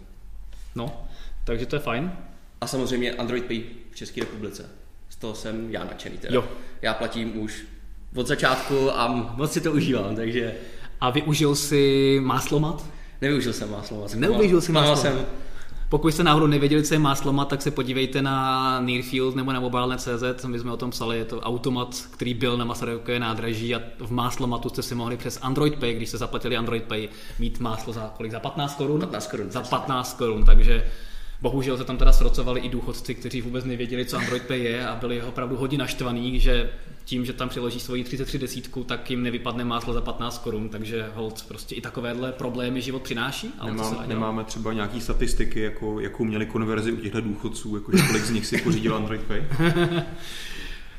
No, 0.76 1.08
takže 1.44 1.66
to 1.66 1.76
je 1.76 1.80
fajn. 1.80 2.12
A 2.62 2.68
samozřejmě 2.68 3.12
Android 3.14 3.46
Pay 3.46 3.64
v 3.92 3.96
České 3.96 4.22
republice. 4.22 4.70
Z 5.10 5.16
toho 5.16 5.36
jsem 5.36 5.68
já 5.72 5.84
nadšený 5.84 6.18
teda. 6.18 6.36
Jo. 6.36 6.48
Já 6.82 6.94
platím 6.94 7.40
už 7.40 7.66
od 8.16 8.28
začátku 8.28 8.92
a 8.92 9.08
moc 9.38 9.52
si 9.52 9.62
to 9.62 9.72
užívám, 9.72 10.16
takže 10.16 10.56
A 11.02 11.10
využil 11.10 11.56
si 11.56 12.18
máslomat? 12.24 12.86
Nevyužil 13.22 13.54
jsem 13.54 13.72
máslo. 13.72 14.08
Neužil 14.16 14.62
jsi 14.62 14.72
máslomat. 14.72 15.00
jsem. 15.02 15.26
Pokud 15.90 16.14
jste 16.14 16.24
náhodou 16.24 16.48
nevěděli, 16.48 16.84
co 16.84 16.94
je 16.94 17.00
máslomat, 17.00 17.48
tak 17.48 17.62
se 17.62 17.72
podívejte 17.72 18.22
na 18.22 18.80
Nearfield 18.82 19.36
nebo 19.36 19.54
na 19.54 19.60
mobile.cz, 19.60 20.46
my 20.46 20.60
jsme 20.60 20.72
o 20.72 20.78
tom 20.78 20.92
psali, 20.92 21.18
je 21.18 21.26
to 21.26 21.40
automat, 21.40 22.08
který 22.12 22.34
byl 22.34 22.58
na 22.58 22.66
Masarykové 22.66 23.20
nádraží 23.20 23.76
a 23.76 23.82
v 24.00 24.12
máslomatu 24.12 24.70
jste 24.70 24.84
si 24.84 24.96
mohli 24.96 25.18
přes 25.18 25.40
Android 25.42 25.76
Pay, 25.76 25.94
když 25.94 26.10
jste 26.10 26.18
zaplatili 26.18 26.58
Android 26.58 26.84
Pay, 26.84 27.10
mít 27.40 27.60
máslo 27.60 27.94
za 27.94 28.14
kolik? 28.18 28.32
Za 28.32 28.40
15 28.40 28.76
korun? 28.76 29.00
15 29.00 29.28
korun, 29.28 29.52
Za 29.52 29.60
přesně. 29.60 29.78
15 29.78 30.18
korun, 30.18 30.46
takže 30.46 30.86
Bohužel 31.42 31.78
se 31.78 31.84
tam 31.84 31.98
teda 31.98 32.12
srocovali 32.12 32.62
i 32.62 32.70
důchodci, 32.70 33.16
kteří 33.16 33.42
vůbec 33.42 33.66
nevěděli, 33.66 34.06
co 34.06 34.18
Android 34.18 34.44
Pay 34.44 34.64
je 34.64 34.88
a 34.88 34.96
byli 34.96 35.22
opravdu 35.22 35.56
hodně 35.56 35.78
naštvaní, 35.78 36.40
že 36.40 36.70
tím, 37.06 37.26
že 37.26 37.34
tam 37.34 37.50
přiloží 37.50 37.80
svoji 37.80 38.04
33 38.04 38.40
desítku, 38.40 38.84
tak 38.84 39.10
jim 39.10 39.24
nevypadne 39.24 39.66
máslo 39.66 39.94
za 39.94 40.02
15 40.02 40.44
korun, 40.44 40.70
takže 40.70 41.10
hold 41.16 41.46
prostě 41.48 41.76
i 41.76 41.82
takovéhle 41.82 42.32
problémy 42.32 42.82
život 42.82 43.02
přináší. 43.02 43.54
Ale 43.60 43.72
se 43.72 43.76
Nemám, 43.78 43.94
dělat? 43.94 44.08
nemáme 44.08 44.44
třeba 44.44 44.74
nějaký 44.74 45.02
statistiky, 45.02 45.60
jako, 45.60 46.00
jakou 46.00 46.26
měli 46.26 46.46
konverzi 46.46 46.92
u 46.92 46.96
těchto 46.96 47.22
důchodců, 47.22 47.76
jako 47.76 47.92
kolik 48.08 48.24
z 48.24 48.30
nich 48.30 48.46
si 48.46 48.58
pořídil 48.58 48.96
Android 48.96 49.22
Pay? 49.22 49.44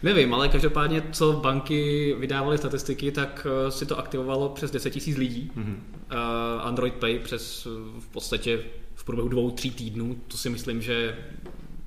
Nevím, 0.02 0.35
ale 0.35 0.49
každopádně, 0.49 1.02
co 1.12 1.33
banky 1.33 2.14
vydávaly 2.18 2.59
statistiky, 2.59 3.12
tak 3.12 3.47
eh, 3.66 3.71
si 3.71 3.87
to 3.87 3.99
aktivovalo 3.99 4.49
přes 4.49 4.71
10 4.71 5.07
000 5.07 5.18
lidí. 5.18 5.50
Mhm. 5.54 5.64
Mm-hmm. 5.64 6.61
Android 6.61 6.95
Pay 6.95 7.18
přes 7.18 7.66
v 7.99 8.09
podstatě 8.09 8.61
v 8.99 9.05
průběhu 9.05 9.28
dvou, 9.28 9.50
tří 9.50 9.71
týdnů, 9.71 10.17
to 10.28 10.37
si 10.37 10.50
myslím, 10.50 10.83
že 10.83 11.19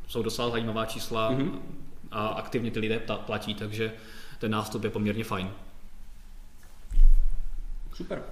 jsou 0.07 0.23
docela 0.23 0.49
zajímavá 0.49 0.85
čísla 0.85 1.31
mm-hmm. 1.31 1.59
a 2.11 2.27
aktivně 2.27 2.71
ty 2.71 2.79
lidé 2.79 3.01
platí, 3.25 3.55
takže 3.55 3.93
ten 4.39 4.51
nástup 4.51 4.83
je 4.83 4.89
poměrně 4.89 5.23
fajn. 5.23 5.49
Super. 7.93 8.23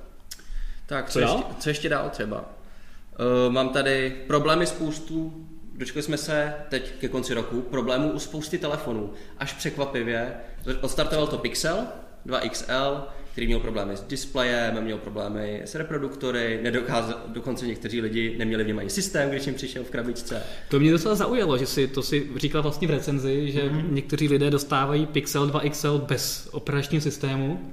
Tak, 0.86 1.06
Co 1.06 1.14
co, 1.14 1.20
dál? 1.20 1.38
ještě, 1.38 1.54
co 1.60 1.70
ještě 1.70 1.90
dál 1.90 2.10
třeba? 2.10 2.40
Uh, 2.40 3.54
mám 3.54 3.70
tady 3.70 4.24
problémy 4.28 4.68
spoustu, 4.68 5.48
dočkali 5.76 6.04
jsme 6.04 6.18
se 6.18 6.54
teď 6.70 6.92
ke 7.00 7.08
konci 7.08 7.34
roku, 7.34 7.62
problémů 7.62 8.12
u 8.12 8.20
spousty 8.20 8.58
telefonů. 8.58 9.14
Až 9.38 9.54
překvapivě, 9.54 10.34
odstartoval 10.82 11.28
to 11.28 11.38
Pixel 11.38 11.88
2XL, 12.26 13.04
který 13.40 13.48
měl 13.48 13.60
problémy 13.60 13.98
s 13.98 14.02
displejem, 14.02 14.84
měl 14.84 14.98
problémy 14.98 15.62
s 15.66 15.76
reproduktory, 15.76 16.60
nedokázal, 16.64 17.16
dokonce 17.28 17.68
někteří 17.68 18.02
lidi 18.02 18.36
neměli 18.38 18.64
v 18.64 18.68
něm 18.68 18.80
ani 18.80 18.90
systém, 18.90 19.30
když 19.30 19.46
jim 19.46 19.56
přišel 19.56 19.84
v 19.84 19.90
krabičce. 19.90 20.44
To 20.70 20.80
mě 20.80 20.92
docela 20.92 21.16
zaujalo, 21.16 21.58
že 21.58 21.66
si 21.66 21.88
to 21.88 22.04
si 22.04 22.30
říkal 22.36 22.62
vlastně 22.62 22.88
v 22.88 22.92
recenzi, 22.92 23.52
že 23.52 23.62
mm-hmm. 23.62 23.92
někteří 23.92 24.28
lidé 24.28 24.50
dostávají 24.50 25.06
Pixel 25.06 25.48
2 25.48 25.62
XL 25.70 25.98
bez 25.98 26.50
operačního 26.52 27.02
systému. 27.02 27.72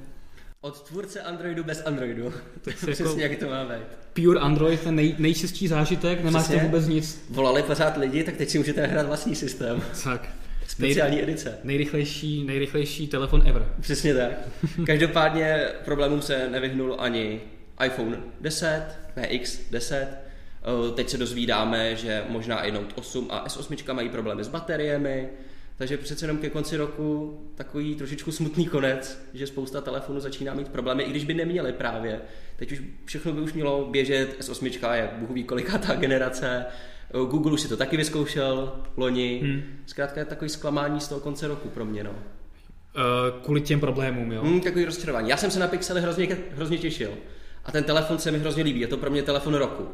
Od 0.61 0.83
tvůrce 0.83 1.21
Androidu 1.21 1.65
bez 1.65 1.83
Androidu. 1.87 2.33
Tak 2.63 2.79
si 2.79 2.93
Přesně 2.93 3.23
jako 3.23 3.33
jak 3.33 3.41
to 3.41 3.49
má 3.49 3.65
být. 3.65 3.87
pure 4.13 4.41
Android, 4.41 4.81
ten 4.81 4.95
nej, 4.95 5.15
nejčistší 5.19 5.69
zážitek, 5.69 6.25
nemáš 6.25 6.49
to 6.49 6.59
vůbec 6.59 6.87
nic. 6.87 7.27
Volali 7.31 7.63
pořád 7.63 7.97
lidi, 7.97 8.25
tak 8.25 8.37
teď 8.37 8.49
si 8.51 8.59
můžete 8.59 8.87
hrát 8.87 9.07
vlastní 9.07 9.35
systém. 9.35 9.83
Tak. 10.05 10.29
Speciální 10.76 11.23
edice. 11.23 11.59
Nejrychlejší, 11.64 12.45
nejrychlejší 12.45 13.09
telefon 13.09 13.42
ever. 13.47 13.68
Přesně 13.80 14.14
tak. 14.14 14.30
Každopádně 14.87 15.68
problémům 15.85 16.23
se 16.23 16.49
nevyhnul 16.50 16.97
ani 16.99 17.40
iPhone 17.85 18.18
10, 18.40 18.83
PX 19.14 19.59
10. 19.71 20.09
Eh, 20.09 20.95
Teď 20.95 21.09
se 21.09 21.18
dozvídáme, 21.18 21.97
že 21.97 22.25
možná 22.28 22.62
i 22.62 22.73
Note 22.73 22.95
8 22.95 23.28
a 23.30 23.47
S8 23.47 23.95
mají 23.95 24.09
problémy 24.09 24.45
s 24.45 24.49
bateriemi, 24.49 25.28
takže 25.76 25.97
přece 25.97 26.25
jenom 26.25 26.38
ke 26.38 26.50
konci 26.50 26.76
roku 26.76 27.38
takový 27.54 27.95
trošičku 27.95 28.33
smutný 28.33 28.66
konec, 28.66 29.28
že 29.35 29.47
spousta 29.47 29.80
telefonů 29.80 30.21
začíná 30.21 30.54
mít 30.54 30.68
problémy, 30.68 31.02
i 31.02 31.11
když 31.11 31.25
by 31.25 31.35
neměli 31.35 31.73
právě. 31.73 32.21
Teď 32.56 32.73
už 32.73 32.83
všechno 33.04 33.33
by 33.33 33.40
už 33.40 33.52
mělo 33.52 33.88
běžet, 33.90 34.40
S8 34.40 34.92
je 34.92 35.11
Bůh 35.18 35.30
ví 35.30 35.45
kolikátá 35.45 35.95
generace, 35.95 36.66
Eh, 37.11 37.26
Google 37.30 37.52
už 37.52 37.61
si 37.61 37.68
to 37.68 37.76
taky 37.76 37.97
vyzkoušel 37.97 38.73
loni. 38.97 39.40
Hmm. 39.42 39.62
Zkrátka 39.87 40.21
je 40.21 40.26
takový 40.26 40.49
zklamání 40.49 41.00
z 41.00 41.09
toho 41.09 41.21
konce 41.21 41.49
roku 41.49 41.68
pro 41.68 41.85
mě. 41.85 42.04
No. 42.04 42.11
Uh, 42.11 43.42
kvůli 43.45 43.61
těm 43.61 43.80
problémům, 43.80 44.33
jo. 44.33 44.42
Hmm, 44.42 44.61
takový 44.61 44.85
rozčarování. 44.85 45.30
Já 45.30 45.37
jsem 45.37 45.50
se 45.50 45.59
na 45.59 45.68
Pixely 45.68 46.00
hrozně, 46.00 46.37
hrozně 46.54 46.78
těšil. 46.78 47.11
A 47.64 47.73
ten 47.73 47.85
telefon 47.85 48.18
se 48.18 48.30
mi 48.30 48.38
hrozně 48.38 48.62
líbí. 48.62 48.80
Je 48.80 48.87
to 48.87 48.97
pro 48.97 49.11
mě 49.11 49.23
telefon 49.23 49.54
roku. 49.54 49.88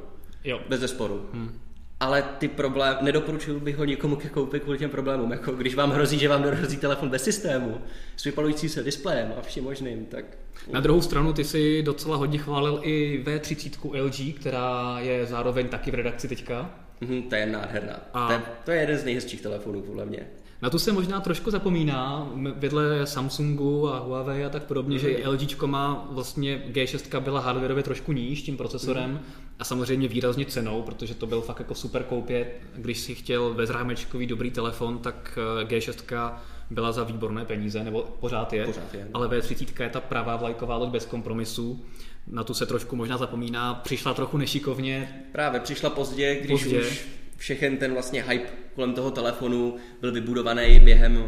Jo. 0.45 0.61
Bez 0.69 0.81
zesporu. 0.81 1.29
Hmm. 1.33 1.61
Ale 2.03 2.23
ty 2.39 2.49
problém, 2.49 2.97
nedoporučuju 3.01 3.61
bych 3.61 3.77
ho 3.77 3.85
nikomu 3.85 4.17
ke 4.17 4.29
koupi 4.29 4.61
kvůli 4.61 4.79
těm 4.79 4.91
problémům. 4.91 5.31
Jako 5.33 5.53
když 5.53 5.75
vám 5.75 5.91
hrozí, 5.91 6.19
že 6.19 6.29
vám 6.29 6.43
dorazí 6.43 6.77
telefon 6.77 7.09
bez 7.09 7.23
systému, 7.25 7.81
s 8.17 8.25
vypalující 8.25 8.69
se 8.69 8.83
displejem 8.83 9.33
a 9.39 9.43
vším 9.43 9.65
možným, 9.65 10.07
tak 10.07 10.25
Na 10.73 10.81
druhou 10.81 11.03
stranu 11.03 11.33
ty 11.33 11.45
si 11.45 11.83
docela 11.83 12.17
hodně 12.17 12.39
chválil 12.39 12.81
i 12.83 13.23
V30 13.27 14.05
LG, 14.05 14.41
která 14.41 14.97
je 15.01 15.27
zároveň 15.27 15.69
taky 15.69 15.91
v 15.91 15.95
redakci 15.95 16.29
teďka. 16.29 16.71
mhm, 17.01 17.23
to 17.23 17.35
je 17.35 17.47
nádherná. 17.47 18.01
A- 18.15 18.27
To, 18.27 18.33
je, 18.33 18.41
to 18.65 18.71
je 18.71 18.81
jeden 18.81 18.99
z 18.99 19.05
nejhezčích 19.05 19.41
telefonů, 19.41 19.83
podle 19.83 20.07
mě. 20.07 20.27
Na 20.63 20.71
tu 20.71 20.79
se 20.79 20.93
možná 20.93 21.21
trošku 21.21 21.51
zapomíná, 21.51 22.29
vedle 22.57 23.07
Samsungu 23.07 23.89
a 23.89 23.99
Huawei 23.99 24.45
a 24.45 24.49
tak 24.49 24.63
podobně, 24.63 24.99
že 24.99 25.11
i 25.11 25.27
LG 25.27 25.63
má 25.63 26.09
vlastně 26.11 26.63
G6 26.73 27.21
byla 27.21 27.41
hardwareově 27.41 27.83
trošku 27.83 28.13
níž 28.13 28.43
tím 28.43 28.57
procesorem 28.57 29.21
a 29.59 29.65
samozřejmě 29.65 30.09
výrazně 30.09 30.47
cenou, 30.47 30.83
protože 30.83 31.15
to 31.15 31.27
byl 31.27 31.41
fakt 31.41 31.59
jako 31.59 31.75
super 31.75 32.03
koupě. 32.03 32.51
Když 32.77 32.99
si 33.01 33.15
chtěl 33.15 33.55
bezrámečkový 33.55 34.27
dobrý 34.27 34.51
telefon, 34.51 34.99
tak 34.99 35.39
eh, 35.63 35.65
G6 35.65 36.33
byla 36.71 36.93
za 36.93 37.05
výborné 37.05 37.45
peníze, 37.45 37.85
nebo 37.85 38.03
pořád 38.21 38.53
je, 38.53 38.65
Pořád 38.67 38.95
je. 38.95 39.09
ale 39.15 39.29
V30 39.29 39.83
je 39.83 39.89
ta 39.91 40.01
pravá 40.01 40.37
vlajková 40.37 40.77
loď 40.77 40.89
bez 40.89 41.05
kompromisů. 41.07 41.85
Na 42.27 42.45
tu 42.45 42.55
se 42.55 42.67
trošku 42.67 42.97
možná 42.97 43.19
zapomíná, 43.19 43.75
přišla 43.75 44.15
trochu 44.15 44.37
nešikovně, 44.37 45.23
Právě 45.33 45.61
přišla 45.61 45.91
pozdě, 45.91 46.35
když 46.41 46.63
Pozdě. 46.63 46.81
už 46.81 47.07
všechen 47.43 47.77
ten 47.77 47.93
vlastně 47.93 48.23
hype 48.23 48.49
kolem 48.75 48.95
toho 48.95 49.11
telefonu 49.11 49.77
byl 50.01 50.13
vybudovaný 50.13 50.81
během 50.81 51.25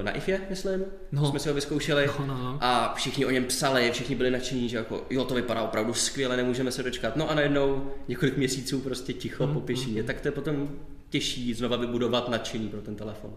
eh, 0.00 0.02
na 0.02 0.12
IFE, 0.12 0.40
myslím, 0.50 0.84
No. 1.12 1.30
jsme 1.30 1.38
si 1.38 1.48
ho 1.48 1.54
vyzkoušeli 1.54 2.06
No, 2.06 2.26
no, 2.26 2.34
no. 2.42 2.58
a 2.60 2.94
všichni 2.96 3.26
o 3.26 3.30
něm 3.30 3.44
psali, 3.44 3.90
všichni 3.92 4.14
byli 4.16 4.30
nadšení, 4.30 4.68
že 4.68 4.76
jako 4.76 5.06
jo, 5.10 5.24
to 5.24 5.34
vypadá 5.34 5.62
opravdu 5.62 5.94
skvěle, 5.94 6.36
nemůžeme 6.36 6.72
se 6.72 6.82
dočkat. 6.82 7.16
No 7.16 7.30
a 7.30 7.34
najednou 7.34 7.90
několik 8.08 8.36
měsíců 8.36 8.80
prostě 8.80 9.12
ticho, 9.12 9.46
Mm, 9.46 9.54
popěší, 9.54 10.02
tak 10.06 10.20
to 10.20 10.28
je 10.28 10.32
potom 10.32 10.68
těžší 11.10 11.54
znova 11.54 11.76
vybudovat 11.76 12.28
nadšení 12.28 12.68
pro 12.68 12.80
ten 12.80 12.96
telefon. 12.96 13.30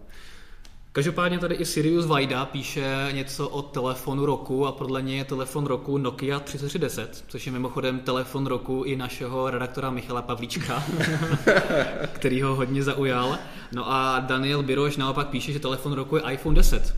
Každopádně 0.91 1.39
tady 1.39 1.55
i 1.55 1.65
Sirius 1.65 2.05
Vajda 2.05 2.45
píše 2.45 3.09
něco 3.11 3.49
o 3.49 3.61
telefonu 3.61 4.25
roku 4.25 4.67
a 4.67 4.71
podle 4.71 5.01
něj 5.01 5.17
je 5.17 5.23
telefon 5.23 5.65
roku 5.65 5.97
Nokia 5.97 6.39
3310, 6.39 7.23
což 7.27 7.45
je 7.45 7.51
mimochodem 7.51 7.99
telefon 7.99 8.47
roku 8.47 8.83
i 8.83 8.95
našeho 8.95 9.49
redaktora 9.49 9.89
Michala 9.89 10.21
Pavlíčka, 10.21 10.83
který 12.11 12.41
ho 12.41 12.55
hodně 12.55 12.83
zaujal. 12.83 13.37
No 13.71 13.91
a 13.91 14.19
Daniel 14.19 14.63
Biroš 14.63 14.97
naopak 14.97 15.27
píše, 15.27 15.51
že 15.51 15.59
telefon 15.59 15.93
roku 15.93 16.15
je 16.15 16.23
iPhone 16.31 16.55
10, 16.55 16.95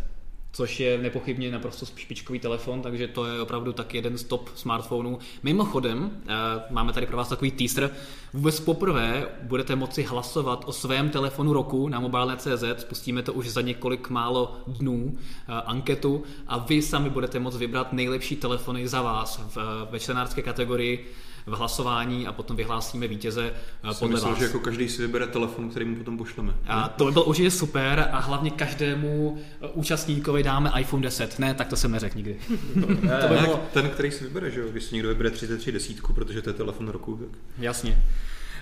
což 0.52 0.80
je 0.80 0.98
nepochybně 0.98 1.52
naprosto 1.52 1.86
špičkový 1.96 2.40
telefon, 2.40 2.82
takže 2.82 3.08
to 3.08 3.26
je 3.26 3.42
opravdu 3.42 3.74
tak 3.74 3.94
jeden 3.94 4.18
z 4.18 4.24
top 4.24 4.50
smartphonů. 4.56 5.20
Mimochodem, 5.44 6.12
eh, 6.28 6.34
máme 6.70 6.94
tady 6.94 7.06
pro 7.06 7.18
vás 7.18 7.30
takový 7.30 7.52
teaser, 7.52 7.90
vůbec 8.34 8.60
poprvé 8.60 9.28
budete 9.42 9.76
moci 9.76 10.04
hlasovat 10.04 10.64
o 10.68 10.72
svém 10.72 11.10
telefonu 11.10 11.54
roku 11.54 11.90
na 11.90 12.00
mobile.cz, 12.00 12.64
spustíme 12.78 13.24
to 13.24 13.34
už 13.34 13.50
za 13.50 13.62
několik 13.62 14.10
málo 14.10 14.58
dnů, 14.68 15.18
eh, 15.18 15.52
anketu. 15.66 16.24
A 16.48 16.58
vy 16.58 16.82
sami 16.82 17.10
budete 17.10 17.40
moct 17.40 17.58
vybrat 17.58 17.94
nejlepší 17.94 18.36
telefony 18.36 18.88
za 18.88 19.02
vás 19.02 19.42
v, 19.56 19.88
ve 19.92 20.00
čtenářské 20.00 20.42
kategorii 20.42 21.12
v 21.46 21.52
hlasování 21.54 22.28
a 22.28 22.32
potom 22.32 22.58
vyhlásíme 22.58 23.08
vítěze 23.08 23.54
eh, 23.84 23.88
Jsem 23.88 24.00
podle 24.00 24.14
myslel, 24.14 24.32
vás. 24.32 24.40
že 24.40 24.46
jako 24.46 24.60
každý 24.60 24.90
si 24.90 25.02
vybere 25.02 25.28
telefon, 25.28 25.70
který 25.70 25.86
mu 25.86 25.96
potom 25.96 26.18
pošleme. 26.18 26.54
A 26.68 26.88
to 26.88 27.06
by 27.06 27.12
bylo 27.12 27.26
určitě 27.26 27.52
super 27.52 28.10
a 28.12 28.20
hlavně 28.20 28.52
každému 28.52 29.38
eh, 29.62 29.68
účastníkovi 29.74 30.44
dáme 30.44 30.72
iPhone 30.80 31.04
10. 31.04 31.40
Ne, 31.40 31.54
tak 31.54 31.68
to 31.68 31.76
jsem 31.76 31.92
neřekl 31.92 32.18
nikdy. 32.18 32.38
to 33.22 33.28
by 33.28 33.40
bylo... 33.40 33.64
ten, 33.74 33.90
který 33.90 34.12
si 34.12 34.24
vybere, 34.24 34.52
že 34.52 34.60
jo? 34.60 34.68
Když 34.72 34.84
si 34.84 34.96
někdo 34.96 35.10
vybere 35.10 35.30
33 35.30 35.72
desítku, 35.72 36.14
protože 36.14 36.42
to 36.42 36.50
je 36.50 36.54
telefon 36.54 36.88
roku, 36.88 37.16
tak 37.18 37.40
Jasně. 37.58 38.04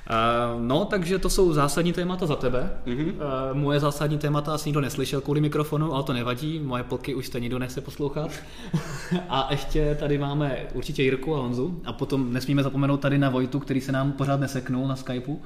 Uh, 0.10 0.62
no, 0.62 0.86
takže 0.86 1.20
to 1.20 1.30
jsou 1.30 1.54
zásadní 1.54 1.94
témata 1.94 2.26
za 2.26 2.36
tebe. 2.36 2.72
Mm-hmm. 2.86 3.14
Moje 3.54 3.80
zásadní 3.80 4.18
témata 4.18 4.54
asi 4.54 4.70
nikdo 4.70 4.82
neslyšel 4.82 5.22
kvůli 5.22 5.42
mikrofonu, 5.42 5.94
ale 5.94 6.04
to 6.04 6.14
nevadí, 6.14 6.60
moje 6.60 6.84
plky 6.84 7.16
už 7.16 7.28
stejně 7.28 7.44
nikdo 7.44 7.60
nechce 7.60 7.82
poslouchat. 7.82 8.32
a 9.30 9.48
ještě 9.52 9.96
tady 10.00 10.18
máme 10.18 10.66
určitě 10.74 11.04
Jirku 11.04 11.36
a 11.36 11.40
Honzu 11.40 11.82
a 11.86 11.94
potom 11.94 12.34
nesmíme 12.34 12.64
zapomenout 12.64 12.98
tady 12.98 13.18
na 13.18 13.30
Vojtu, 13.30 13.60
který 13.60 13.82
se 13.82 13.92
nám 13.92 14.12
pořád 14.12 14.40
neseknul 14.40 14.88
na 14.88 14.96
Skypeu. 14.96 15.42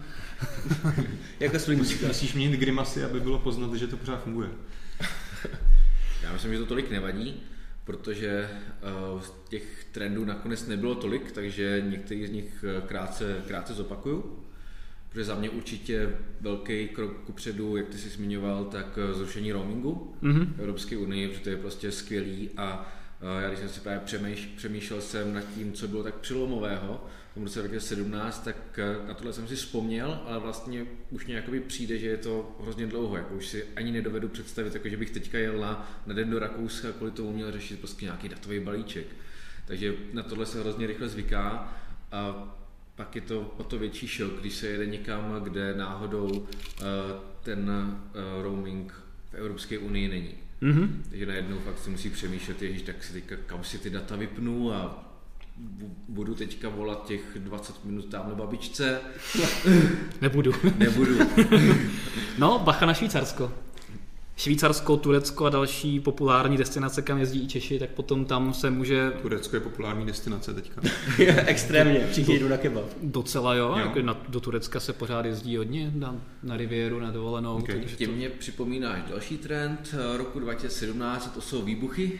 Jako 1.39 1.59
sluníčko. 1.59 2.07
musíš 2.07 2.33
měnit 2.33 2.59
grimasy, 2.59 3.03
aby 3.03 3.19
bylo 3.19 3.39
poznat, 3.39 3.73
že 3.73 3.87
to 3.87 3.97
pořád 3.97 4.23
funguje. 4.23 4.49
Já 6.23 6.33
myslím, 6.33 6.53
že 6.53 6.59
to 6.59 6.65
tolik 6.65 6.91
nevadí, 6.91 7.35
protože 7.83 8.49
uh, 9.15 9.21
těch 9.49 9.85
trendů 9.91 10.25
nakonec 10.25 10.67
nebylo 10.67 10.95
tolik, 10.95 11.31
takže 11.31 11.83
některý 11.89 12.27
z 12.27 12.31
nich 12.31 12.65
eh, 12.67 12.87
krátce, 12.87 13.43
krátce 13.47 13.73
zopakuju. 13.73 14.39
Protože 15.09 15.25
za 15.25 15.35
mě 15.35 15.49
určitě 15.49 16.09
velký 16.41 16.87
krok 16.87 17.23
kupředu, 17.25 17.77
jak 17.77 17.87
ty 17.87 17.97
jsi 17.97 18.09
zmiňoval, 18.09 18.65
tak 18.65 18.99
eh, 19.01 19.13
zrušení 19.13 19.51
roamingu 19.51 20.13
mm-hmm. 20.23 20.53
v 20.55 20.59
Evropské 20.59 20.97
unii, 20.97 21.27
protože 21.27 21.41
to 21.41 21.49
je 21.49 21.57
prostě 21.57 21.91
skvělý 21.91 22.49
a 22.57 22.93
já 23.39 23.47
když 23.47 23.59
jsem 23.59 23.69
si 23.69 23.79
právě 23.79 23.99
přemýš, 23.99 24.45
přemýšlel 24.45 25.01
jsem 25.01 25.33
nad 25.33 25.43
tím, 25.55 25.73
co 25.73 25.87
bylo 25.87 26.03
tak 26.03 26.15
přilomového 26.15 27.05
v 27.35 27.43
roce 27.43 27.59
2017, 27.59 28.43
tak 28.43 28.79
eh, 28.79 29.07
na 29.07 29.13
tohle 29.13 29.33
jsem 29.33 29.47
si 29.47 29.55
vzpomněl, 29.55 30.21
ale 30.25 30.39
vlastně 30.39 30.85
už 31.09 31.25
mě 31.25 31.35
jakoby 31.35 31.59
přijde, 31.59 31.97
že 31.97 32.07
je 32.07 32.17
to 32.17 32.55
hrozně 32.61 32.87
dlouho, 32.87 33.17
jako 33.17 33.35
už 33.35 33.47
si 33.47 33.65
ani 33.75 33.91
nedovedu 33.91 34.27
představit, 34.27 34.73
jako 34.73 34.89
že 34.89 34.97
bych 34.97 35.09
teďka 35.09 35.37
jel 35.37 35.59
na, 35.59 36.01
na 36.05 36.13
den 36.13 36.29
do 36.29 36.39
Rakouska, 36.39 36.91
kvůli 36.91 37.11
tomu 37.11 37.31
měl 37.31 37.51
řešit 37.51 37.79
prostě 37.79 38.05
nějaký 38.05 38.29
datový 38.29 38.59
balíček. 38.59 39.05
Takže 39.65 39.93
na 40.13 40.23
tohle 40.23 40.45
se 40.45 40.59
hrozně 40.59 40.87
rychle 40.87 41.09
zvyká 41.09 41.73
a 42.11 42.53
pak 42.95 43.15
je 43.15 43.21
to 43.21 43.53
o 43.57 43.63
to 43.63 43.79
větší 43.79 44.07
šok, 44.07 44.39
když 44.39 44.53
se 44.53 44.67
jede 44.67 44.85
někam, 44.85 45.39
kde 45.43 45.75
náhodou 45.75 46.29
uh, 46.29 46.47
ten 47.43 47.69
uh, 47.69 48.43
roaming 48.43 48.93
v 49.31 49.33
Evropské 49.33 49.77
unii 49.77 50.07
není. 50.07 50.33
Mm-hmm. 50.61 50.89
Takže 51.09 51.25
najednou 51.25 51.59
fakt 51.59 51.79
si 51.79 51.89
musí 51.89 52.09
přemýšlet, 52.09 52.61
ježiš, 52.61 52.81
tak 52.81 53.03
si 53.03 53.13
teďka, 53.13 53.35
kam 53.45 53.63
si 53.63 53.77
ty 53.77 53.89
data 53.89 54.15
vypnu 54.15 54.73
a 54.73 55.12
budu 56.07 56.35
teďka 56.35 56.69
volat 56.69 57.05
těch 57.05 57.21
20 57.35 57.85
minut 57.85 58.05
tamhle 58.05 58.35
babičce. 58.35 59.01
Nebudu. 60.21 60.51
Nebudu. 60.77 61.17
No, 62.37 62.59
bacha 62.59 62.85
na 62.85 62.93
Švýcarsko. 62.93 63.51
Švýcarsko, 64.37 64.97
Turecko 64.97 65.45
a 65.45 65.49
další 65.49 65.99
populární 65.99 66.57
destinace, 66.57 67.01
kam 67.01 67.19
jezdí 67.19 67.43
i 67.43 67.47
Češi, 67.47 67.79
tak 67.79 67.89
potom 67.89 68.25
tam 68.25 68.53
se 68.53 68.69
může 68.69 69.11
Turecko 69.21 69.55
je 69.55 69.59
populární 69.59 70.05
destinace 70.05 70.53
teďka. 70.53 70.81
Extrémně, 71.45 72.07
všichni 72.11 72.39
jdu 72.39 72.47
na 72.47 72.57
kebab. 72.57 72.85
docela 73.01 73.55
jo, 73.55 73.75
Jo. 73.77 73.77
Jako 73.77 74.01
na, 74.01 74.17
do 74.29 74.39
Turecka 74.39 74.79
se 74.79 74.93
pořád 74.93 75.25
jezdí 75.25 75.57
hodně, 75.57 75.91
na, 75.95 76.15
na 76.43 76.57
Rivieru, 76.57 76.99
na 76.99 77.11
dovolenou. 77.11 77.55
Ok. 77.55 77.67
takže 77.67 77.95
Tím 77.95 78.11
mě 78.11 78.29
připomínáš 78.29 79.01
další 79.09 79.37
trend 79.37 79.95
eh, 80.13 80.17
roku 80.17 80.39
2017, 80.39 81.27
a 81.27 81.29
to 81.29 81.41
jsou 81.41 81.61
výbuchy. 81.61 82.19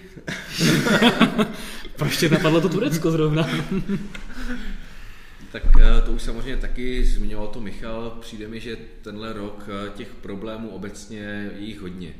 Proč 1.95 2.17
tě 2.17 2.29
napadlo 2.29 2.61
to 2.61 2.69
Turecko 2.69 3.11
zrovna? 3.11 3.49
Tak 5.53 5.63
eh, 5.79 6.01
to 6.01 6.11
už 6.11 6.21
samozřejmě 6.21 6.57
taky 6.57 7.05
zmiňoval 7.05 7.47
to 7.47 7.61
Michal. 7.61 8.17
Přijde 8.21 8.47
mi, 8.47 8.59
že 8.59 8.77
tenhle 9.01 9.33
rok 9.33 9.69
eh, 9.69 9.89
těch 9.89 10.13
problémů 10.13 10.69
obecně 10.69 11.19
je 11.19 11.51
jich 11.59 11.81
hodně. 11.81 12.13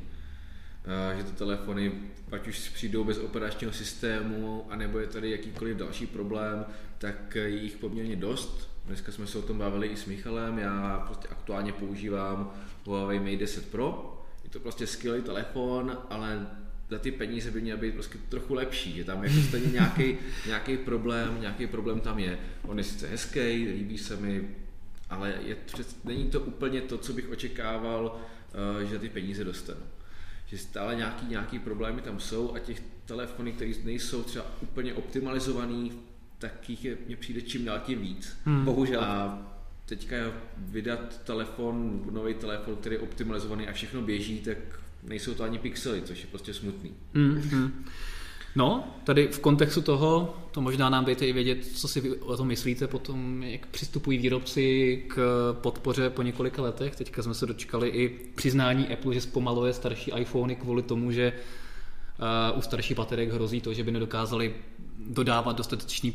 Eh, 0.86 1.18
Že 1.18 1.24
ty 1.24 1.32
telefony, 1.32 1.92
ať 2.32 2.48
už 2.48 2.70
přijdou 2.70 3.04
bez 3.04 3.18
operačního 3.18 3.74
systému, 3.74 4.66
anebo 4.70 5.00
je 5.00 5.08
tady 5.08 5.32
jakýkoliv 5.32 5.78
další 5.78 6.08
problém, 6.08 6.66
tak 6.98 7.36
je 7.36 7.50
jich 7.50 7.78
poměrně 7.78 8.16
dost. 8.16 8.70
Dneska 8.86 9.12
jsme 9.12 9.28
se 9.28 9.38
o 9.38 9.42
tom 9.42 9.58
bavili 9.58 9.88
i 9.88 9.98
s 9.98 10.06
Michalem. 10.06 10.60
Já 10.60 11.04
prostě 11.06 11.28
aktuálně 11.28 11.72
používám 11.72 12.54
Huawei 12.86 13.20
Mate 13.20 13.38
10 13.38 13.72
Pro. 13.72 14.20
Je 14.44 14.50
to 14.50 14.60
prostě 14.60 14.88
skvělý 14.88 15.22
telefon, 15.22 15.98
ale 16.10 16.48
za 16.94 17.00
ty 17.00 17.12
peníze 17.12 17.52
by 17.52 17.62
měl 17.62 17.78
být 17.78 17.94
prostě 17.94 18.18
trochu 18.30 18.54
lepší, 18.54 18.94
že 18.94 19.04
tam 19.04 19.24
jako 19.24 19.42
stejně 19.48 19.72
nějaký, 19.72 20.18
nějaký 20.48 20.78
problém, 20.78 21.38
nějaký 21.42 21.68
problém 21.68 22.00
tam 22.00 22.20
je. 22.20 22.40
On 22.64 22.78
je 22.78 22.84
sice 22.84 23.08
hezký, 23.08 23.40
líbí 23.66 23.98
se 23.98 24.16
mi, 24.16 24.50
ale 25.10 25.34
je, 25.46 25.58
není 26.04 26.30
to 26.30 26.42
úplně 26.42 26.82
to, 26.82 26.98
co 26.98 27.14
bych 27.14 27.30
očekával, 27.30 28.20
uh, 28.82 28.90
že 28.90 29.00
ty 29.00 29.10
peníze 29.10 29.44
dostanu. 29.44 29.80
Že 30.46 30.58
stále 30.58 30.96
nějaký, 30.96 31.26
nějaký 31.26 31.60
problémy 31.60 32.02
tam 32.02 32.20
jsou 32.20 32.56
a 32.56 32.60
těch 32.60 32.82
telefonů, 33.06 33.52
které 33.52 33.72
nejsou 33.84 34.24
třeba 34.24 34.46
úplně 34.62 34.94
optimalizovaný, 34.94 35.92
tak 36.38 36.70
jich 36.70 36.86
je, 36.86 36.98
mně 37.08 37.18
přijde 37.18 37.42
čím 37.42 37.66
dál 37.66 37.80
tím 37.80 38.02
víc. 38.02 38.38
Hmm. 38.46 38.66
Bohužel. 38.66 39.02
A 39.02 39.42
teďka 39.86 40.16
vydat 40.58 41.22
telefon, 41.24 42.06
nový 42.12 42.34
telefon, 42.34 42.76
který 42.76 42.96
je 42.96 43.00
optimalizovaný 43.00 43.68
a 43.68 43.74
všechno 43.74 44.02
běží, 44.02 44.40
tak 44.40 44.58
nejsou 45.08 45.34
to 45.34 45.44
ani 45.44 45.60
pixely, 45.60 46.02
což 46.02 46.22
je 46.22 46.28
prostě 46.32 46.54
smutný. 46.54 46.92
Mm, 47.14 47.50
mm. 47.52 47.86
No, 48.56 48.96
tady 49.04 49.28
v 49.28 49.40
kontextu 49.40 49.82
toho, 49.82 50.38
to 50.52 50.62
možná 50.62 50.90
nám 50.90 51.06
dejte 51.06 51.28
i 51.28 51.34
vědět, 51.34 51.66
co 51.66 51.88
si 51.88 52.02
vy 52.02 52.16
o 52.16 52.38
tom 52.38 52.48
myslíte 52.48 52.88
potom, 52.88 53.44
jak 53.44 53.68
přistupují 53.68 54.18
výrobci 54.18 54.98
k 55.08 55.18
podpoře 55.62 56.10
po 56.10 56.22
několika 56.22 56.62
letech. 56.62 56.96
Teďka 56.96 57.24
jsme 57.24 57.34
se 57.34 57.46
dočkali 57.46 57.90
i 57.90 58.10
přiznání 58.36 58.88
Apple, 58.88 59.14
že 59.14 59.22
zpomaluje 59.22 59.74
starší 59.74 60.12
iPhony 60.12 60.56
kvůli 60.56 60.82
tomu, 60.82 61.12
že 61.12 61.34
uh, 62.54 62.58
u 62.58 62.62
starších 62.62 62.98
baterek 62.98 63.32
hrozí 63.32 63.62
to, 63.62 63.74
že 63.74 63.84
by 63.84 63.92
nedokázali 63.92 64.56
dodávat 65.08 65.58
dostatečný 65.58 66.14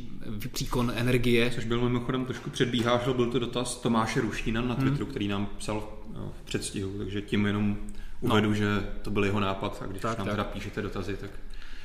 příkon 0.52 0.92
energie. 0.97 1.50
Což 1.54 1.64
byl 1.64 1.80
mimochodem 1.80 2.25
trošku 2.25 2.50
předbíháš, 2.50 3.09
byl 3.16 3.30
to 3.30 3.38
dotaz 3.38 3.80
Tomáše 3.80 4.21
Ruštína 4.21 4.62
na 4.62 4.75
Twitteru, 4.75 5.07
který 5.07 5.28
nám 5.28 5.49
psal 5.59 5.88
no, 6.14 6.33
v 6.40 6.42
předstihu, 6.42 6.99
takže 6.99 7.23
tím 7.23 7.47
jenom 7.47 7.76
uvedu, 8.21 8.55
že 8.55 8.67
to 9.03 9.11
byl 9.11 9.25
jeho 9.25 9.41
nápad 9.41 9.83
a 9.83 9.87
když 9.87 10.03
Tak, 10.03 10.19
nám 10.19 10.27
tak. 10.27 10.33
teda 10.37 10.45
píšete 10.45 10.83
dotazy, 10.83 11.17
tak, 11.17 11.31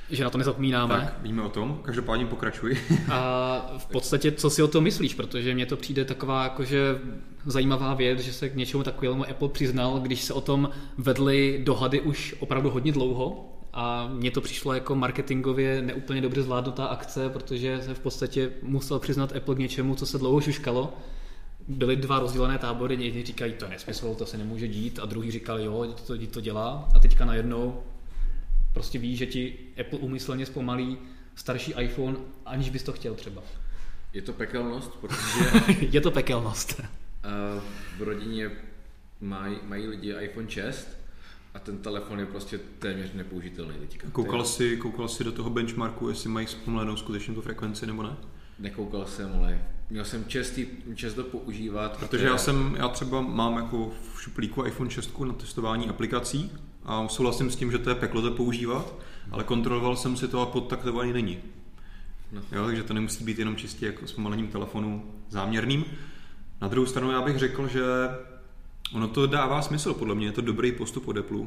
Že 0.09 0.23
na 0.23 0.29
to 0.29 0.37
nezapomínáme. 0.37 0.95
tak 0.95 1.21
víme 1.23 1.41
o 1.41 1.49
tom. 1.49 1.79
Každopádně 1.83 2.25
pokračuj. 2.25 2.77
A 3.11 3.73
v 3.77 3.85
podstatě, 3.85 4.31
co 4.31 4.49
si 4.49 4.63
o 4.63 4.67
tom 4.67 4.83
myslíš, 4.83 5.13
protože 5.13 5.53
mně 5.53 5.65
to 5.65 5.77
přijde 5.77 6.05
taková 6.05 6.43
jakože 6.43 6.99
zajímavá 7.45 7.93
věc, 7.93 8.19
že 8.19 8.33
se 8.33 8.49
k 8.49 8.55
něčemu 8.55 8.83
takovému 8.83 9.29
Apple 9.29 9.49
přiznal, 9.49 9.99
když 9.99 10.21
se 10.21 10.33
o 10.33 10.41
tom 10.41 10.69
vedly 10.97 11.61
dohady 11.63 12.01
už 12.01 12.35
opravdu 12.39 12.69
hodně 12.69 12.91
dlouho 12.91 13.49
a 13.73 14.07
mně 14.13 14.31
to 14.31 14.41
přišlo 14.41 14.73
jako 14.73 14.95
marketingově 14.95 15.81
neúplně 15.81 16.21
dobře 16.21 16.41
zvládnutá 16.43 16.85
akce, 16.85 17.29
protože 17.29 17.81
se 17.81 17.93
v 17.93 17.99
podstatě 17.99 18.49
musel 18.61 18.99
přiznat 18.99 19.35
Apple 19.35 19.55
k 19.55 19.59
něčemu, 19.59 19.95
co 19.95 20.05
se 20.05 20.17
dlouho 20.17 20.41
šuškalo. 20.41 20.93
Byly 21.67 21.95
dva 21.95 22.19
rozdílené 22.19 22.57
tábory, 22.57 23.03
jedni 23.03 23.25
říkají, 23.25 23.53
to 23.53 23.65
je 23.65 23.71
nesmysl, 23.71 24.15
to 24.15 24.25
se 24.25 24.37
nemůže 24.37 24.67
dít, 24.67 24.99
a 24.99 25.05
druhý 25.05 25.31
říkal, 25.31 25.59
jo, 25.59 25.95
to, 26.07 26.17
to, 26.17 26.27
to 26.27 26.41
dělá. 26.41 26.89
A 26.95 26.99
teďka 26.99 27.25
najednou 27.25 27.83
prostě 28.73 28.99
ví, 28.99 29.15
že 29.15 29.25
ti 29.25 29.55
Apple 29.81 29.99
umyslně 29.99 30.45
zpomalí 30.45 30.97
starší 31.35 31.73
iPhone, 31.79 32.17
aniž 32.45 32.69
bys 32.69 32.83
to 32.83 32.93
chtěl 32.93 33.15
třeba. 33.15 33.41
Je 34.13 34.21
to 34.21 34.33
pekelnost, 34.33 34.91
protože 35.01 35.75
Je 35.91 36.01
to 36.01 36.11
pekelnost. 36.11 36.81
v 37.97 38.01
rodině 38.01 38.51
maj, 39.21 39.57
mají 39.63 39.87
lidi 39.87 40.15
iPhone 40.21 40.49
6 40.49 40.87
a 41.53 41.59
ten 41.59 41.77
telefon 41.77 42.19
je 42.19 42.25
prostě 42.25 42.59
téměř 42.79 43.13
nepoužitelný 43.13 43.73
teďka. 43.79 44.07
Koukal 44.11 44.45
jsi, 44.45 44.77
koukal 44.77 45.07
jsi 45.07 45.23
do 45.23 45.31
toho 45.31 45.49
benchmarku, 45.49 46.09
jestli 46.09 46.29
mají 46.29 46.47
zpomalenou 46.47 46.95
skutečně 46.95 47.33
tu 47.33 47.41
frekvenci 47.41 47.87
nebo 47.87 48.03
ne? 48.03 48.15
Nekoukal 48.59 49.05
jsem, 49.05 49.31
ale 49.37 49.61
měl 49.89 50.05
jsem 50.05 50.25
čestý, 50.25 50.67
čest 50.95 51.13
to 51.13 51.23
používat. 51.23 51.97
Protože 51.97 52.25
já 52.25 52.37
jsem, 52.37 52.75
já 52.79 52.87
třeba 52.87 53.21
mám 53.21 53.55
jako 53.55 53.91
v 54.13 54.21
šuplíku 54.21 54.65
iPhone 54.65 54.89
6 54.89 55.19
na 55.19 55.33
testování 55.33 55.89
aplikací 55.89 56.51
a 56.85 57.07
souhlasím 57.07 57.51
s 57.51 57.55
tím, 57.55 57.71
že 57.71 57.77
to 57.77 57.89
je 57.89 57.95
peklo 57.95 58.21
to 58.21 58.31
používat, 58.31 58.95
ale 59.31 59.43
kontroloval 59.43 59.95
jsem 59.95 60.17
si 60.17 60.27
to 60.27 60.41
a 60.41 60.45
podtaktovaný 60.45 61.13
není. 61.13 61.37
No. 62.31 62.41
Jo, 62.51 62.65
takže 62.65 62.83
to 62.83 62.93
nemusí 62.93 63.23
být 63.23 63.39
jenom 63.39 63.55
čistě 63.55 63.85
jako 63.85 64.07
zpomalením 64.07 64.47
telefonu 64.47 65.03
záměrným. 65.29 65.85
Na 66.61 66.67
druhou 66.67 66.85
stranu 66.87 67.11
já 67.11 67.21
bych 67.21 67.37
řekl, 67.37 67.67
že 67.67 67.83
ono 68.93 69.07
to 69.07 69.27
dává 69.27 69.61
smysl, 69.61 69.93
podle 69.93 70.15
mě 70.15 70.25
je 70.25 70.31
to 70.31 70.41
dobrý 70.41 70.71
postup 70.71 71.07
od 71.07 71.17
Apple, 71.17 71.45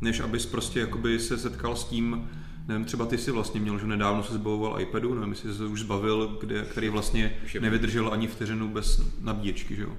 než 0.00 0.20
abys 0.20 0.46
prostě 0.46 0.80
jakoby 0.80 1.18
se 1.18 1.38
setkal 1.38 1.76
s 1.76 1.84
tím, 1.84 2.30
nevím, 2.68 2.84
třeba 2.84 3.06
ty 3.06 3.18
si 3.18 3.30
vlastně 3.30 3.60
měl, 3.60 3.78
že 3.78 3.86
nedávno 3.86 4.22
se 4.22 4.34
zbavoval 4.34 4.80
iPadu, 4.80 5.14
nevím, 5.14 5.30
jestli 5.30 5.54
se 5.54 5.66
už 5.66 5.80
zbavil, 5.80 6.36
kde, 6.40 6.64
který 6.64 6.88
vlastně 6.88 7.36
nevydržel 7.60 8.12
ani 8.12 8.26
vteřinu 8.26 8.68
bez 8.68 9.02
nabíječky, 9.20 9.76
že 9.76 9.82
jo. 9.82 9.96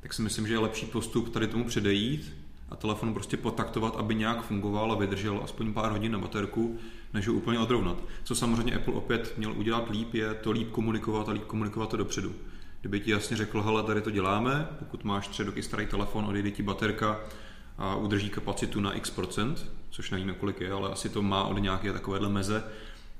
Tak 0.00 0.14
si 0.14 0.22
myslím, 0.22 0.46
že 0.46 0.54
je 0.54 0.58
lepší 0.58 0.86
postup 0.86 1.28
tady 1.28 1.46
tomu 1.46 1.64
předejít 1.64 2.36
a 2.68 2.76
telefon 2.76 3.14
prostě 3.14 3.36
potaktovat, 3.36 3.96
aby 3.96 4.14
nějak 4.14 4.42
fungoval 4.42 4.92
a 4.92 4.94
vydržel 4.94 5.40
aspoň 5.44 5.72
pár 5.72 5.92
hodin 5.92 6.12
na 6.12 6.18
baterku, 6.18 6.78
než 7.14 7.28
ho 7.28 7.34
úplně 7.34 7.58
odrovnat. 7.58 8.02
Co 8.24 8.34
samozřejmě 8.34 8.74
Apple 8.74 8.94
opět 8.94 9.34
měl 9.38 9.52
udělat 9.52 9.90
líp, 9.90 10.14
je 10.14 10.34
to 10.34 10.50
líp 10.50 10.70
komunikovat 10.70 11.28
a 11.28 11.32
líp 11.32 11.44
komunikovat 11.44 11.90
to 11.90 11.96
dopředu. 11.96 12.32
Kdyby 12.80 13.00
ti 13.00 13.10
jasně 13.10 13.36
řekl, 13.36 13.62
hele, 13.62 13.82
tady 13.82 14.00
to 14.00 14.10
děláme, 14.10 14.68
pokud 14.78 15.04
máš 15.04 15.28
tři 15.28 15.42
roky 15.42 15.62
starý 15.62 15.86
telefon, 15.86 16.24
odejde 16.24 16.50
ti 16.50 16.62
baterka 16.62 17.20
a 17.78 17.96
udrží 17.96 18.30
kapacitu 18.30 18.80
na 18.80 18.92
x 18.92 19.10
procent, 19.10 19.66
což 19.90 20.10
nevíme 20.10 20.32
kolik 20.32 20.60
je, 20.60 20.72
ale 20.72 20.88
asi 20.90 21.08
to 21.08 21.22
má 21.22 21.44
od 21.44 21.58
nějaké 21.58 21.92
takovéhle 21.92 22.28
meze, 22.28 22.64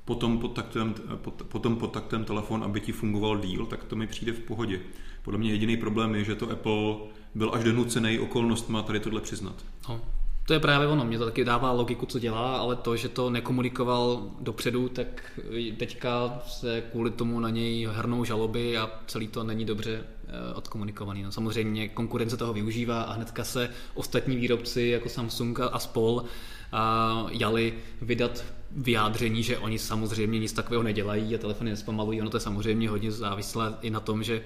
potom 0.05 0.37
pod 0.39 0.47
taktem, 0.53 0.93
pod, 1.15 1.33
potom 1.47 1.75
pod 1.75 1.87
taktem 1.91 2.25
telefon, 2.25 2.63
aby 2.63 2.81
ti 2.81 2.91
fungoval 2.91 3.37
díl, 3.39 3.65
tak 3.65 3.83
to 3.83 3.95
mi 3.95 4.07
přijde 4.07 4.31
v 4.31 4.39
pohodě. 4.39 4.79
Podle 5.23 5.39
mě 5.39 5.51
jediný 5.51 5.77
problém 5.77 6.15
je, 6.15 6.23
že 6.23 6.35
to 6.35 6.51
Apple 6.51 6.95
byl 7.35 7.51
až 7.53 7.63
donucený 7.63 8.19
okolnostma 8.19 8.81
tady 8.83 8.99
tohle 8.99 9.21
přiznat. 9.21 9.55
No, 9.89 10.01
to 10.45 10.53
je 10.53 10.59
právě 10.59 10.87
ono, 10.87 11.05
mě 11.05 11.17
to 11.17 11.25
taky 11.25 11.45
dává 11.45 11.71
logiku, 11.71 12.05
co 12.05 12.19
dělá, 12.19 12.57
ale 12.57 12.75
to, 12.75 12.95
že 12.95 13.09
to 13.09 13.29
nekomunikoval 13.29 14.23
dopředu, 14.39 14.89
tak 14.89 15.39
teďka 15.77 16.39
se 16.47 16.81
kvůli 16.91 17.11
tomu 17.11 17.39
na 17.39 17.49
něj 17.49 17.87
hrnou 17.91 18.23
žaloby 18.25 18.77
a 18.77 18.89
celý 19.07 19.27
to 19.27 19.43
není 19.43 19.65
dobře 19.65 20.03
eh, 20.27 20.53
odkomunikovaný. 20.53 21.23
No, 21.23 21.31
samozřejmě 21.31 21.87
konkurence 21.87 22.37
toho 22.37 22.53
využívá 22.53 23.01
a 23.01 23.13
hnedka 23.13 23.43
se 23.43 23.69
ostatní 23.93 24.35
výrobci 24.35 24.81
jako 24.81 25.09
Samsung 25.09 25.59
a- 25.59 25.67
a 25.67 25.79
spol 25.79 26.23
a 26.71 27.25
jali 27.31 27.73
vydat 28.01 28.43
vyjádření, 28.71 29.43
že 29.43 29.57
oni 29.57 29.79
samozřejmě 29.79 30.39
nic 30.39 30.53
takového 30.53 30.83
nedělají 30.83 31.35
a 31.35 31.37
telefony 31.37 31.69
nespomalují. 31.69 32.21
Ono 32.21 32.29
to 32.29 32.37
je 32.37 32.41
samozřejmě 32.41 32.89
hodně 32.89 33.11
závislé 33.11 33.73
i 33.81 33.89
na 33.89 33.99
tom, 33.99 34.23
že 34.23 34.41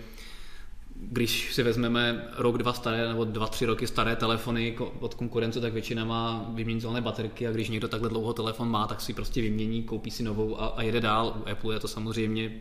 když 0.96 1.54
si 1.54 1.64
vezmeme 1.64 2.28
rok, 2.38 2.58
dva 2.58 2.74
staré 2.74 3.08
nebo 3.08 3.26
dva, 3.26 3.48
tři 3.48 3.66
roky 3.66 3.88
staré 3.88 4.16
telefony 4.16 4.78
od 5.00 5.14
konkurence, 5.14 5.62
tak 5.62 5.74
většina 5.74 6.06
má 6.06 6.52
vyměnitelné 6.54 7.02
baterky 7.02 7.48
a 7.48 7.52
když 7.52 7.70
někdo 7.70 7.88
takhle 7.88 8.10
dlouho 8.10 8.34
telefon 8.34 8.70
má, 8.70 8.88
tak 8.88 9.02
si 9.02 9.14
prostě 9.14 9.42
vymění, 9.42 9.84
koupí 9.84 10.12
si 10.12 10.24
novou 10.24 10.62
a, 10.62 10.68
a 10.68 10.82
jede 10.82 11.02
dál. 11.02 11.34
U 11.46 11.50
Apple 11.50 11.76
je 11.76 11.80
to 11.80 11.88
samozřejmě 11.88 12.52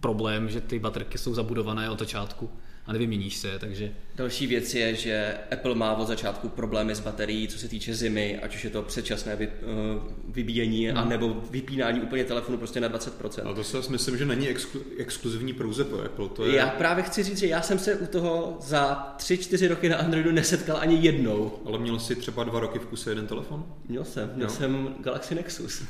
problém, 0.00 0.48
že 0.48 0.60
ty 0.60 0.78
baterky 0.78 1.18
jsou 1.18 1.34
zabudované 1.34 1.90
od 1.90 1.98
začátku 1.98 2.50
a 2.86 2.92
nevyměníš 2.92 3.36
se, 3.36 3.58
takže 3.58 3.92
Další 4.16 4.46
věc 4.46 4.74
je, 4.74 4.94
že 4.94 5.34
Apple 5.52 5.74
má 5.74 5.94
od 5.96 6.08
začátku 6.08 6.48
problémy 6.48 6.94
s 6.94 7.00
baterií, 7.00 7.48
co 7.48 7.58
se 7.58 7.68
týče 7.68 7.94
zimy, 7.94 8.38
ať 8.42 8.54
už 8.54 8.64
je 8.64 8.70
to 8.70 8.82
předčasné 8.82 9.36
vy, 9.36 9.48
uh, 9.48 10.02
vybíjení, 10.28 10.88
hmm. 10.88 10.98
anebo 10.98 11.42
vypínání 11.50 12.00
úplně 12.00 12.24
telefonu 12.24 12.58
prostě 12.58 12.80
na 12.80 12.88
20%. 12.88 13.42
Ale 13.44 13.54
to 13.54 13.64
si 13.64 13.92
myslím, 13.92 14.18
že 14.18 14.24
není 14.24 14.48
exklu, 14.48 14.80
exkluzivní 14.98 15.52
pouze 15.52 15.84
pro 15.84 16.04
Apple. 16.04 16.28
To 16.28 16.46
je, 16.46 16.56
Já 16.56 16.66
právě 16.66 17.04
chci 17.04 17.22
říct, 17.22 17.38
že 17.38 17.46
já 17.46 17.62
jsem 17.62 17.78
se 17.78 17.94
u 17.94 18.06
toho 18.06 18.56
za 18.60 19.14
3-4 19.18 19.68
roky 19.68 19.88
na 19.88 19.96
Androidu 19.96 20.32
nesetkal 20.32 20.76
ani 20.80 20.96
jednou. 20.96 21.52
Ale 21.64 21.78
měl 21.78 21.98
jsi 21.98 22.16
třeba 22.16 22.44
dva 22.44 22.60
roky 22.60 22.78
v 22.78 22.86
kuse 22.86 23.10
jeden 23.10 23.26
telefon? 23.26 23.64
Měl 23.88 24.04
jsem, 24.04 24.30
měl 24.34 24.48
Jo. 24.48 24.54
jsem 24.54 24.94
Galaxy 25.00 25.34
Nexus. 25.34 25.82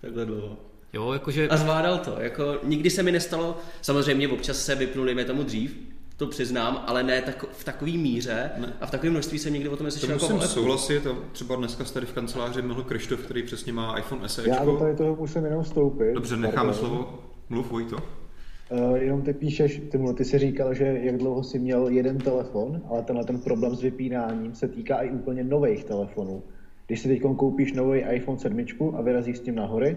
Takhle 0.00 0.26
dlouho. 0.26 0.56
jo, 0.92 1.12
jakože 1.12 1.48
A 1.48 1.56
zvládal 1.56 1.98
to. 1.98 2.16
Jako, 2.20 2.58
nikdy 2.62 2.90
se 2.90 3.02
mi 3.02 3.12
nestalo, 3.12 3.58
samozřejmě 3.82 4.28
občas 4.28 4.64
se 4.64 4.74
vypnul, 4.74 5.04
dejme 5.04 5.24
tomu 5.24 5.42
dřív, 5.42 5.76
to 6.20 6.26
přiznám, 6.26 6.84
ale 6.86 7.02
ne 7.02 7.22
tak, 7.22 7.44
v 7.52 7.64
takové 7.64 7.90
míře 7.90 8.50
Ne. 8.58 8.72
a 8.80 8.86
v 8.86 8.90
takovém 8.90 9.12
množství 9.12 9.38
jsem 9.38 9.52
někdy 9.52 9.68
o 9.68 9.72
tom 9.72 9.78
To 9.78 9.84
neslyšel 9.84 10.10
jako 10.10 10.24
musím 10.24 10.36
o 10.36 10.38
Apple. 10.38 10.48
souhlasit. 10.48 11.06
A 11.06 11.16
třeba 11.32 11.56
dneska 11.56 11.84
tady 11.84 12.06
v 12.06 12.12
kanceláři 12.12 12.62
Mihl 12.62 12.82
Krištof, 12.82 13.20
který 13.20 13.42
přesně 13.42 13.72
má 13.72 13.98
iPhone 13.98 14.28
SE. 14.28 14.48
Já 14.48 14.64
do 14.64 14.76
tady 14.76 14.96
toho 14.96 15.16
musím 15.16 15.44
jenom 15.44 15.62
vstoupit. 15.62 16.14
Dobře, 16.14 16.36
necháme 16.36 16.74
slovo. 16.74 17.18
Mluv, 17.48 17.70
Vojto. 17.70 17.96
Uh, 17.96 18.96
jenom 18.96 19.22
ty 19.22 19.32
píšeš, 19.32 19.82
ty, 19.90 19.98
ty 20.16 20.24
jsi 20.24 20.38
říkal, 20.38 20.74
že 20.74 20.84
jak 21.02 21.18
dlouho 21.18 21.42
jsi 21.44 21.58
měl 21.58 21.88
jeden 21.88 22.18
telefon, 22.18 22.82
ale 22.90 23.02
tenhle 23.02 23.24
ten 23.24 23.40
problém 23.40 23.76
s 23.76 23.82
vypínáním 23.82 24.54
se 24.54 24.68
týká 24.68 24.96
i 25.02 25.10
úplně 25.10 25.44
nových 25.44 25.84
telefonů. 25.84 26.42
Když 26.86 27.00
si 27.00 27.08
teď 27.08 27.20
koupíš 27.36 27.72
nový 27.72 28.00
iPhone 28.00 28.38
7 28.38 28.64
a 28.96 29.02
vyrazíš 29.02 29.36
s 29.36 29.40
tím 29.40 29.54
na 29.54 29.66
hory, 29.66 29.96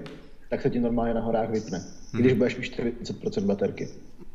tak 0.50 0.62
se 0.62 0.70
ti 0.70 0.80
normálně 0.80 1.14
na 1.14 1.22
horách 1.22 1.50
vypne. 1.50 1.80
Mhm. 2.14 2.22
Když 2.24 2.34
budeš 2.34 2.58
mít 2.58 2.64
40% 2.64 3.46
baterky. 3.46 3.88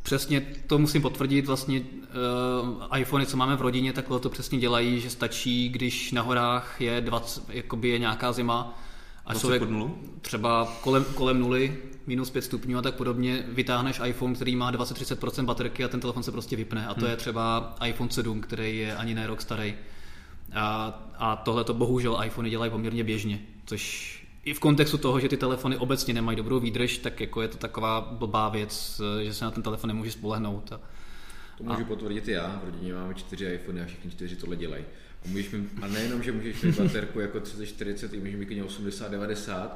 Přesně 0.09 0.41
to 0.67 0.79
musím 0.79 1.03
potvrdit, 1.03 1.47
vlastně 1.47 1.81
uh, 1.81 2.99
iPhony, 2.99 3.27
co 3.27 3.37
máme 3.37 3.57
v 3.57 3.61
rodině, 3.61 3.93
takhle 3.93 4.21
to 4.21 4.31
přesně 4.31 4.59
dělají, 4.59 5.01
že 5.01 5.11
stačí, 5.11 5.69
když 5.69 6.13
na 6.13 6.23
horách 6.23 6.81
je 6.81 7.01
20, 7.01 7.43
jakoby 7.49 7.89
je 7.89 7.99
nějaká 7.99 8.33
zima 8.33 8.79
a 9.27 9.33
20 9.33 9.41
člověk 9.41 9.63
třeba 10.21 10.77
kolem, 10.81 11.05
kolem 11.05 11.41
nuly, 11.41 11.79
minus 12.07 12.31
5 12.31 12.43
stupňů 12.43 12.79
a 12.79 12.83
tak 12.83 12.95
podobně, 12.95 13.45
vytáhneš 13.49 14.01
iPhone, 14.05 14.35
který 14.35 14.57
má 14.57 14.73
20-30% 14.73 15.45
baterky 15.45 15.85
a 15.85 15.89
ten 15.89 16.01
telefon 16.01 16.23
se 16.23 16.33
prostě 16.33 16.57
vypne. 16.57 16.87
A 16.87 16.95
to 16.95 17.07
je 17.07 17.17
třeba 17.17 17.77
iPhone 17.85 18.11
7, 18.11 18.41
který 18.41 18.79
je 18.79 18.97
ani 18.97 19.15
ne 19.15 19.27
rok 19.27 19.41
starý. 19.41 19.75
A, 20.55 21.01
a 21.19 21.37
tohle 21.37 21.65
to 21.65 21.75
bohužel 21.75 22.21
iPhony 22.25 22.51
dělají 22.51 22.71
poměrně 22.71 23.05
běžně, 23.05 23.41
což 23.67 24.18
i 24.49 24.55
v 24.55 24.61
kontextu 24.61 24.99
toho, 24.99 25.21
že 25.21 25.29
ty 25.29 25.37
telefony 25.37 25.77
obecně 25.77 26.15
nemají 26.15 26.37
dobrou 26.37 26.61
výdrž, 26.61 26.99
tak 26.99 27.21
jako 27.21 27.43
je 27.43 27.49
to 27.49 27.57
taková 27.59 28.01
blbá 28.01 28.49
věc, 28.49 29.01
že 29.23 29.35
se 29.35 29.45
na 29.45 29.51
ten 29.51 29.63
telefon 29.63 29.89
nemůže 29.89 30.11
spolehnout. 30.11 30.73
A, 30.73 30.81
To 31.59 31.65
můžu 31.65 31.85
potvrdit 31.85 32.29
i 32.29 32.33
já, 32.33 32.61
v 32.63 32.65
rodině 32.65 32.95
máme 32.95 33.15
čtyři 33.15 33.45
iPhony 33.45 33.83
a 33.83 33.87
všichni 33.87 34.11
čtyři 34.11 34.37
tohle 34.37 34.57
dělají. 34.57 34.85
A, 35.25 35.29
můžeš 35.29 35.51
mít, 35.51 35.71
a 35.83 35.87
nejenom, 35.87 36.23
že 36.23 36.33
můžeš 36.33 36.63
mít 36.63 36.79
baterku 36.79 37.21
jako 37.21 37.39
30-40, 37.39 38.09
i 38.15 38.19
můžeš 38.19 38.37
mít 38.37 38.47
klidně 38.47 38.65
80-90 38.65 39.69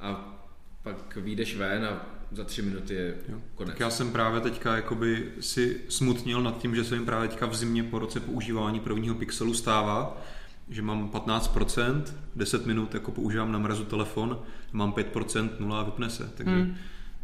a 0.00 0.38
pak 0.82 1.16
vyjdeš 1.16 1.56
ven 1.56 1.84
a 1.84 2.06
za 2.32 2.44
tři 2.44 2.62
minuty 2.62 2.94
je 2.94 3.14
Jo. 3.28 3.38
konec. 3.54 3.72
Tak 3.72 3.80
já 3.80 3.90
jsem 3.90 4.12
právě 4.12 4.40
teďka 4.40 4.76
jakoby 4.76 5.32
si 5.40 5.80
smutnil 5.88 6.42
nad 6.42 6.58
tím, 6.58 6.74
že 6.74 6.84
se 6.84 6.98
mi 6.98 7.04
právě 7.04 7.28
teďka 7.28 7.46
v 7.46 7.54
zimě 7.54 7.82
po 7.82 7.98
roce 7.98 8.20
používání 8.20 8.80
prvního 8.80 9.14
pixelu 9.14 9.54
stává, 9.54 10.22
že 10.70 10.82
mám 10.82 11.10
15%, 11.10 12.02
10 12.36 12.66
minut 12.66 12.94
jako 12.94 13.12
používám 13.12 13.52
na 13.52 13.58
mrazu 13.58 13.84
telefon, 13.84 14.38
mám 14.72 14.92
5%, 14.92 15.50
0 15.58 15.80
a 15.80 15.82
vypne 15.82 16.10
se. 16.10 16.30
Takže 16.36 16.54
hmm. 16.54 16.76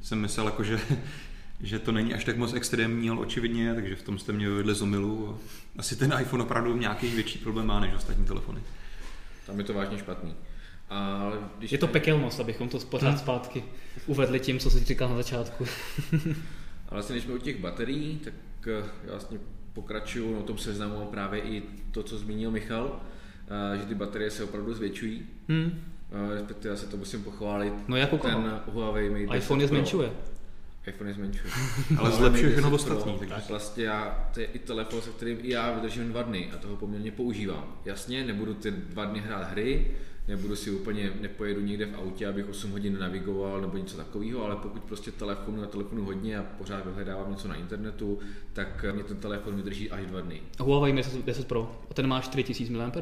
jsem 0.03 0.21
myslel, 0.21 0.47
jako, 0.47 0.65
že, 0.65 0.81
že 1.61 1.79
to 1.79 1.93
není 1.93 2.15
až 2.15 2.25
tak 2.25 2.37
moc 2.37 2.53
extrémní, 2.55 3.11
ale 3.11 3.21
očividně, 3.21 3.75
takže 3.75 3.97
v 3.97 4.03
tom 4.03 4.19
jste 4.19 4.33
mě 4.33 4.49
vyvedli 4.49 4.75
z 4.75 4.83
omilu. 4.83 5.29
A 5.29 5.39
asi 5.79 5.97
ten 5.97 6.15
iPhone 6.21 6.45
opravdu 6.45 6.77
nějaký 6.77 7.09
větší 7.09 7.39
problém 7.39 7.67
má 7.67 7.81
než 7.81 7.95
ostatní 7.95 8.25
telefony. 8.25 8.61
Tam 9.47 9.59
je 9.59 9.65
to 9.65 9.75
vážně 9.75 9.99
špatný. 9.99 10.35
A 10.91 11.31
když 11.59 11.73
je 11.73 11.79
to 11.79 11.87
pekelnost, 11.87 12.41
abychom 12.41 12.69
to 12.69 12.79
pořád 12.79 13.19
zpátky 13.19 13.65
uvedli 14.07 14.41
tím, 14.41 14.59
co 14.59 14.71
jsi 14.71 14.85
říkal 14.85 15.09
na 15.09 15.17
začátku. 15.17 15.67
Ale 16.13 16.25
vlastně, 16.91 17.15
když 17.15 17.25
jsme 17.25 17.35
u 17.35 17.39
těch 17.39 17.61
baterií, 17.61 18.21
tak 18.25 18.35
eh, 18.67 18.87
já 19.05 19.11
vlastně 19.11 19.39
pokračuju, 19.73 20.35
no, 20.35 20.41
o 20.41 20.43
tom 20.43 20.59
seznamu 20.59 21.07
právě 21.07 21.41
i 21.41 21.63
to, 21.91 22.03
co 22.03 22.19
zmínil 22.19 22.51
Michal, 22.51 23.01
že 23.81 23.87
ty 23.87 23.95
baterie 23.95 24.31
se 24.31 24.45
opravdu 24.45 24.75
zvětšují. 24.75 25.23
Hmm. 25.49 25.81
Eh, 26.31 26.35
Respektive 26.35 26.71
já 26.73 26.77
se 26.77 26.87
to 26.87 26.97
musím 26.97 27.25
pochválit. 27.25 27.75
No 27.89 27.97
jako 27.97 28.19
koho? 28.19 28.33
Ten 28.43 28.61
Huawei 28.73 29.11
Mate 29.11 29.27
10 29.27 29.37
iPhone 29.37 29.65
je 29.65 29.69
zmenšuje. 29.69 30.11
iPhone 30.87 31.11
je 31.11 31.15
zmenšuje. 31.15 31.53
Ale 31.99 32.11
zlepšuje 32.11 32.51
všechno 32.53 32.71
10 32.71 32.87
Pro, 32.87 32.97
ostatní, 32.97 33.19
takže- 33.19 33.35
Tak 33.35 33.49
vlastně 33.49 33.85
já, 33.85 34.29
to 34.35 34.41
je 34.41 34.47
i 34.47 34.59
telefon, 34.59 35.03
se 35.03 35.11
kterým 35.11 35.39
i 35.43 35.51
já 35.53 35.73
vydržím 35.75 36.09
dva 36.09 36.23
dny 36.23 36.51
a 36.55 36.57
toho 36.57 36.77
poměrně 36.77 37.13
používám. 37.13 37.77
Jasně, 37.85 38.25
nebudu 38.25 38.55
ty 38.55 38.71
dva 38.71 39.05
dny 39.05 39.21
hrát 39.21 39.51
hry, 39.51 39.91
nebudu 40.29 40.57
si 40.57 40.71
úplně, 40.71 41.13
nepojedu 41.21 41.61
někde 41.61 41.87
v 41.87 41.95
autě, 41.95 42.27
abych 42.27 42.49
8 42.49 42.71
hodin 42.71 42.99
navigoval 42.99 43.61
nebo 43.61 43.77
něco 43.77 43.97
takového, 43.97 44.45
ale 44.45 44.57
pokud 44.57 44.85
prostě 44.85 45.11
telefonu 45.11 45.61
na 45.61 45.67
telefonu 45.67 46.05
hodně 46.05 46.39
a 46.39 46.43
pořád 46.43 46.87
vyhledávám 46.87 47.31
něco 47.31 47.49
na 47.49 47.55
internetu, 47.55 48.19
tak 48.53 48.85
mě 48.93 49.05
ten 49.05 49.17
telefon 49.17 49.57
vydrží 49.57 49.91
až 49.91 50.07
dva 50.07 50.21
dny. 50.21 50.41
Huawei 50.61 50.93
Mate 50.93 51.09
10 51.25 51.49
Pro. 51.49 51.81
A 51.91 51.95
ten 51.95 52.07
má 52.07 52.21
4000 52.21 52.71
mAh? 52.71 52.97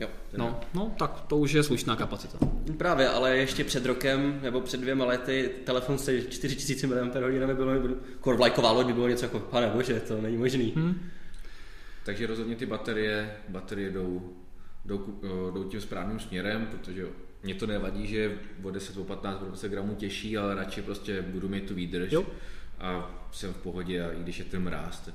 Jo. 0.00 0.08
No, 0.36 0.60
no, 0.74 0.94
tak 0.98 1.20
to 1.20 1.36
už 1.36 1.52
je 1.52 1.62
slušná 1.62 1.96
kapacita. 1.96 2.38
Právě, 2.76 3.08
ale 3.08 3.36
ještě 3.36 3.64
před 3.64 3.86
rokem 3.86 4.40
nebo 4.42 4.60
před 4.60 4.80
dvěma 4.80 5.04
lety 5.04 5.50
telefon 5.64 5.98
se 5.98 6.22
4000 6.22 6.86
mAh 6.86 7.46
by 7.46 7.54
bylo, 7.54 7.96
kor 8.20 8.36
vlajková 8.36 8.70
loď 8.70 8.86
by 8.86 8.92
bylo 8.92 9.08
něco 9.08 9.24
jako, 9.24 9.38
pane 9.38 9.66
bože, 9.66 10.00
to 10.00 10.20
není 10.20 10.36
možný. 10.36 10.72
Hmm. 10.76 11.00
Takže 12.04 12.26
rozhodně 12.26 12.56
ty 12.56 12.66
baterie, 12.66 13.30
baterie 13.48 13.90
jdou, 13.90 14.32
jdou, 14.84 15.20
eh, 15.22 15.52
jdou 15.54 15.64
tím 15.64 15.80
správným 15.80 16.20
směrem, 16.20 16.66
protože 16.66 17.06
mě 17.42 17.54
to 17.54 17.66
nevadí, 17.66 18.06
že 18.06 18.38
o 18.62 18.70
10, 18.70 18.96
o 18.96 19.04
15, 19.04 19.42
o 19.42 19.44
20 19.44 19.68
gramů 19.68 19.94
těžší, 19.94 20.38
ale 20.38 20.54
radši 20.54 20.82
prostě 20.82 21.22
budu 21.22 21.48
mít 21.48 21.66
tu 21.66 21.74
výdrž 21.74 22.12
Jo. 22.12 22.26
a 22.78 23.10
jsem 23.32 23.52
v 23.52 23.56
pohodě 23.56 24.04
a 24.04 24.12
i 24.12 24.22
když 24.22 24.38
je 24.38 24.44
ten 24.44 24.62
mráz, 24.62 25.00
tak 25.00 25.14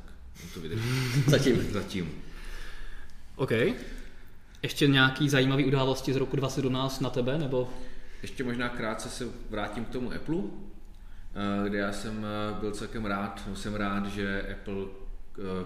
to 0.54 0.60
vydrží. 0.60 0.90
Zatím. 1.28 1.62
Zatím. 1.72 2.12
OK. 3.36 3.52
Ještě 4.62 4.88
nějaký 4.88 5.30
zajímavý 5.30 5.66
události 5.66 6.14
z 6.14 6.16
roku 6.16 6.36
2017 6.36 7.00
na 7.00 7.10
tebe, 7.10 7.38
nebo 7.38 7.70
Ještě 8.22 8.44
možná 8.44 8.70
krátce 8.70 9.10
se 9.10 9.28
vrátím 9.50 9.86
k 9.86 9.90
tomu 9.90 10.12
Apple, 10.14 10.38
eh, 10.38 11.70
kde 11.70 11.78
já 11.78 11.92
jsem 11.92 12.26
eh, 12.26 12.60
byl 12.60 12.72
celkem 12.72 13.06
rád, 13.06 13.50
jsem 13.54 13.76
rád, 13.76 14.08
že 14.08 14.42
Apple 14.52 14.86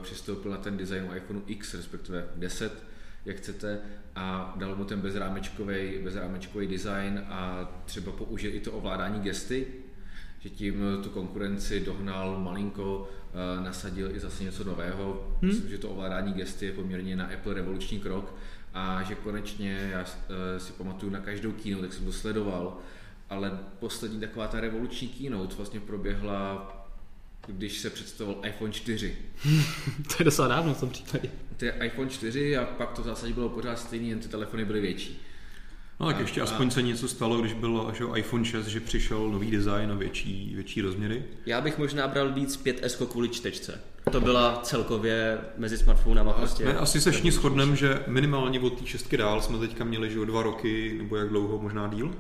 přistoupil 0.02 0.52
na 0.52 0.58
ten 0.58 0.78
design 0.78 1.10
iPhone 1.16 1.42
X, 1.48 1.74
respektive 1.74 2.28
10, 2.36 2.84
jak 3.28 3.38
chcete, 3.38 3.80
a 4.16 4.54
dal 4.58 4.76
mu 4.76 4.86
ten 4.86 5.02
bezrámečkový, 5.02 5.98
bezrámečkový 6.04 6.68
design 6.68 7.22
a 7.30 7.72
třeba 7.86 8.12
použil 8.12 8.54
i 8.54 8.60
to 8.60 8.72
ovládání 8.72 9.20
gesty, 9.20 9.68
že 10.40 10.50
tím 10.50 10.84
tu 11.04 11.10
konkurenci 11.10 11.80
dohnal 11.80 12.40
malinko, 12.40 13.10
nasadil 13.64 14.16
i 14.16 14.20
zase 14.20 14.44
něco 14.44 14.64
nového. 14.64 15.38
Hmm. 15.42 15.50
Myslím, 15.52 15.70
že 15.70 15.78
to 15.78 15.90
ovládání 15.90 16.34
gesty 16.34 16.66
je 16.66 16.72
poměrně 16.72 17.16
na 17.16 17.26
Apple 17.26 17.54
revoluční 17.54 18.00
krok 18.00 18.34
a 18.74 19.04
že 19.04 19.16
konečně, 19.16 19.90
já 19.92 20.06
eh, 20.06 20.60
si 20.60 20.74
pamatuju 20.74 21.12
na 21.12 21.20
každou 21.20 21.52
keynote, 21.52 21.88
tak 21.88 21.94
jsem 21.94 22.06
to 22.06 22.12
sledoval, 22.12 22.78
ale 23.30 23.60
poslední 23.80 24.20
taková 24.20 24.48
ta 24.48 24.60
revoluční 24.60 25.08
keynote 25.08 25.56
vlastně 25.56 25.80
proběhla, 25.80 26.74
když 27.48 27.78
se 27.78 27.90
představil 27.90 28.36
iPhone 28.48 28.72
4. 28.74 29.16
to 30.08 30.16
je 30.20 30.26
docela 30.26 30.48
dávno 30.48 30.74
v 30.74 30.80
tom 30.80 30.90
případě. 30.90 31.30
To 31.58 31.66
je 31.66 31.72
iPhone 31.72 32.10
4 32.10 32.58
a 32.58 32.66
pak 32.66 32.94
to 32.94 33.02
v 33.02 33.06
zásadě 33.06 33.34
bylo 33.34 33.50
pořád 33.50 33.80
stejný, 33.80 34.10
jen 34.10 34.20
ty 34.20 34.28
telefony 34.28 34.66
byly 34.66 34.82
větší. 34.82 35.22
No 36.00 36.08
tak 36.08 36.16
A- 36.16 36.20
ještě 36.20 36.42
a- 36.42 36.44
aspoň 36.44 36.70
se 36.72 36.82
něco 36.82 37.08
stalo, 37.08 37.42
když 37.42 37.54
byl 37.54 37.92
že 37.98 38.04
jo, 38.04 38.16
iPhone 38.16 38.46
6, 38.46 38.68
že 38.68 38.80
přišel 38.80 39.30
nový 39.30 39.52
design 39.52 39.92
a 39.92 39.96
větší, 39.96 40.52
větší 40.56 40.82
rozměry. 40.82 41.24
Já 41.46 41.62
bych 41.62 41.78
možná 41.78 42.08
bral 42.08 42.34
víc 42.34 42.64
5S 42.66 43.06
kvůli 43.08 43.30
čtečce. 43.30 43.82
To 44.12 44.22
byla 44.22 44.60
celkově 44.64 45.38
mezi 45.58 45.78
smartphonama 45.78 46.34
prostě. 46.34 46.66
Ne, 46.66 46.78
asi 46.78 47.02
se 47.02 47.12
všichni 47.12 47.32
shodneme, 47.32 47.76
že 47.76 48.04
minimálně 48.08 48.60
od 48.60 48.80
té 48.80 48.86
šestky 48.86 49.18
dál 49.18 49.42
jsme 49.42 49.58
teďka 49.58 49.84
měli 49.84 50.10
že 50.10 50.18
jo, 50.18 50.26
dva 50.26 50.44
roky, 50.44 50.96
nebo 50.98 51.16
jak 51.18 51.30
dlouho, 51.30 51.60
možná 51.60 51.88
díl. 51.88 52.16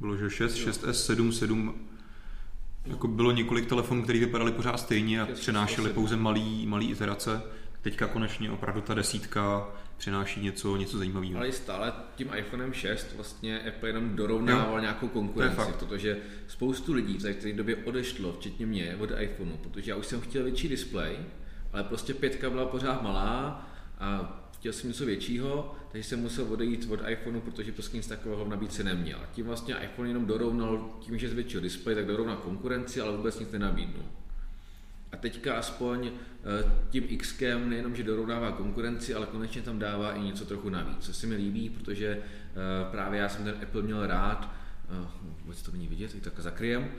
Bylo, 0.00 0.16
že 0.16 0.30
6, 0.30 0.56
6S, 0.56 0.90
7, 0.90 1.32
7, 1.32 1.88
jako 2.86 3.08
bylo 3.08 3.32
několik 3.32 3.66
telefonů, 3.66 4.02
které 4.02 4.18
vypadaly 4.18 4.52
pořád 4.52 4.76
stejně 4.76 5.20
a 5.20 5.26
přenášely 5.26 5.90
pouze 5.90 6.16
malý, 6.16 6.66
malý 6.66 6.90
iterace. 6.90 7.42
Teďka 7.82 8.06
konečně 8.06 8.50
opravdu 8.50 8.80
ta 8.80 8.94
desítka 8.94 9.68
přináší 9.96 10.40
něco, 10.40 10.76
něco 10.76 10.98
zajímavého. 10.98 11.36
Ale 11.36 11.48
i 11.48 11.52
stále 11.52 11.92
tím 12.14 12.30
iPhonem 12.36 12.72
6 12.72 13.12
vlastně 13.16 13.60
Apple 13.60 13.88
jenom 13.88 14.16
dorovnával 14.16 14.74
Jo. 14.74 14.80
nějakou 14.80 15.08
To 15.08 15.12
konkurenci, 15.12 15.56
fakt. 15.56 15.76
protože 15.76 16.18
spoustu 16.48 16.92
lidí 16.92 17.18
v 17.18 17.22
té 17.34 17.52
době 17.52 17.76
odešlo, 17.76 18.32
včetně 18.32 18.66
mě, 18.66 18.96
od 19.00 19.10
iPhoneu, 19.18 19.56
protože 19.56 19.90
já 19.90 19.96
už 19.96 20.06
jsem 20.06 20.20
chtěl 20.20 20.44
větší 20.44 20.68
displej, 20.68 21.16
ale 21.72 21.84
prostě 21.84 22.14
pětka 22.14 22.50
byla 22.50 22.66
pořád 22.66 23.02
malá 23.02 23.66
a 24.00 24.38
chtěl 24.62 24.72
jsem 24.72 24.88
něco 24.88 25.06
většího, 25.06 25.74
takže 25.92 26.08
jsem 26.08 26.20
musel 26.20 26.44
odejít 26.52 26.86
od 26.90 27.00
iPhoneu, 27.08 27.40
protože 27.40 27.72
prostě 27.72 27.96
nic 27.96 28.06
takového 28.06 28.44
v 28.44 28.48
nabídce 28.48 28.84
neměl. 28.84 29.18
Tím 29.32 29.46
vlastně 29.46 29.74
iPhone 29.74 30.08
jenom 30.08 30.26
dorovnal, 30.26 30.90
tím, 31.00 31.18
že 31.18 31.28
zvětšil 31.28 31.60
displej, 31.60 31.94
tak 31.94 32.06
dorovnal 32.06 32.36
konkurenci, 32.36 33.00
ale 33.00 33.16
vůbec 33.16 33.38
nic 33.38 33.52
nenabídnul. 33.52 34.04
A 35.12 35.16
teďka 35.16 35.54
aspoň 35.54 36.06
eh, 36.06 36.72
tím 36.90 37.18
Xkem 37.18 37.70
nejenom, 37.70 37.96
že 37.96 38.02
dorovnává 38.02 38.52
konkurenci, 38.52 39.14
ale 39.14 39.26
konečně 39.26 39.62
tam 39.62 39.78
dává 39.78 40.12
i 40.12 40.20
něco 40.20 40.44
trochu 40.44 40.68
navíc, 40.68 40.98
co 41.00 41.14
se 41.14 41.26
mi 41.26 41.34
líbí, 41.34 41.70
protože 41.70 42.08
eh, 42.08 42.20
právě 42.90 43.20
já 43.20 43.28
jsem 43.28 43.44
ten 43.44 43.54
Apple 43.62 43.82
měl 43.82 44.06
rád, 44.06 44.54
eh, 44.90 45.08
vůbec 45.42 45.62
to 45.62 45.72
není 45.72 45.88
vidět, 45.88 46.22
tak 46.22 46.40
zakryjem. 46.40 46.90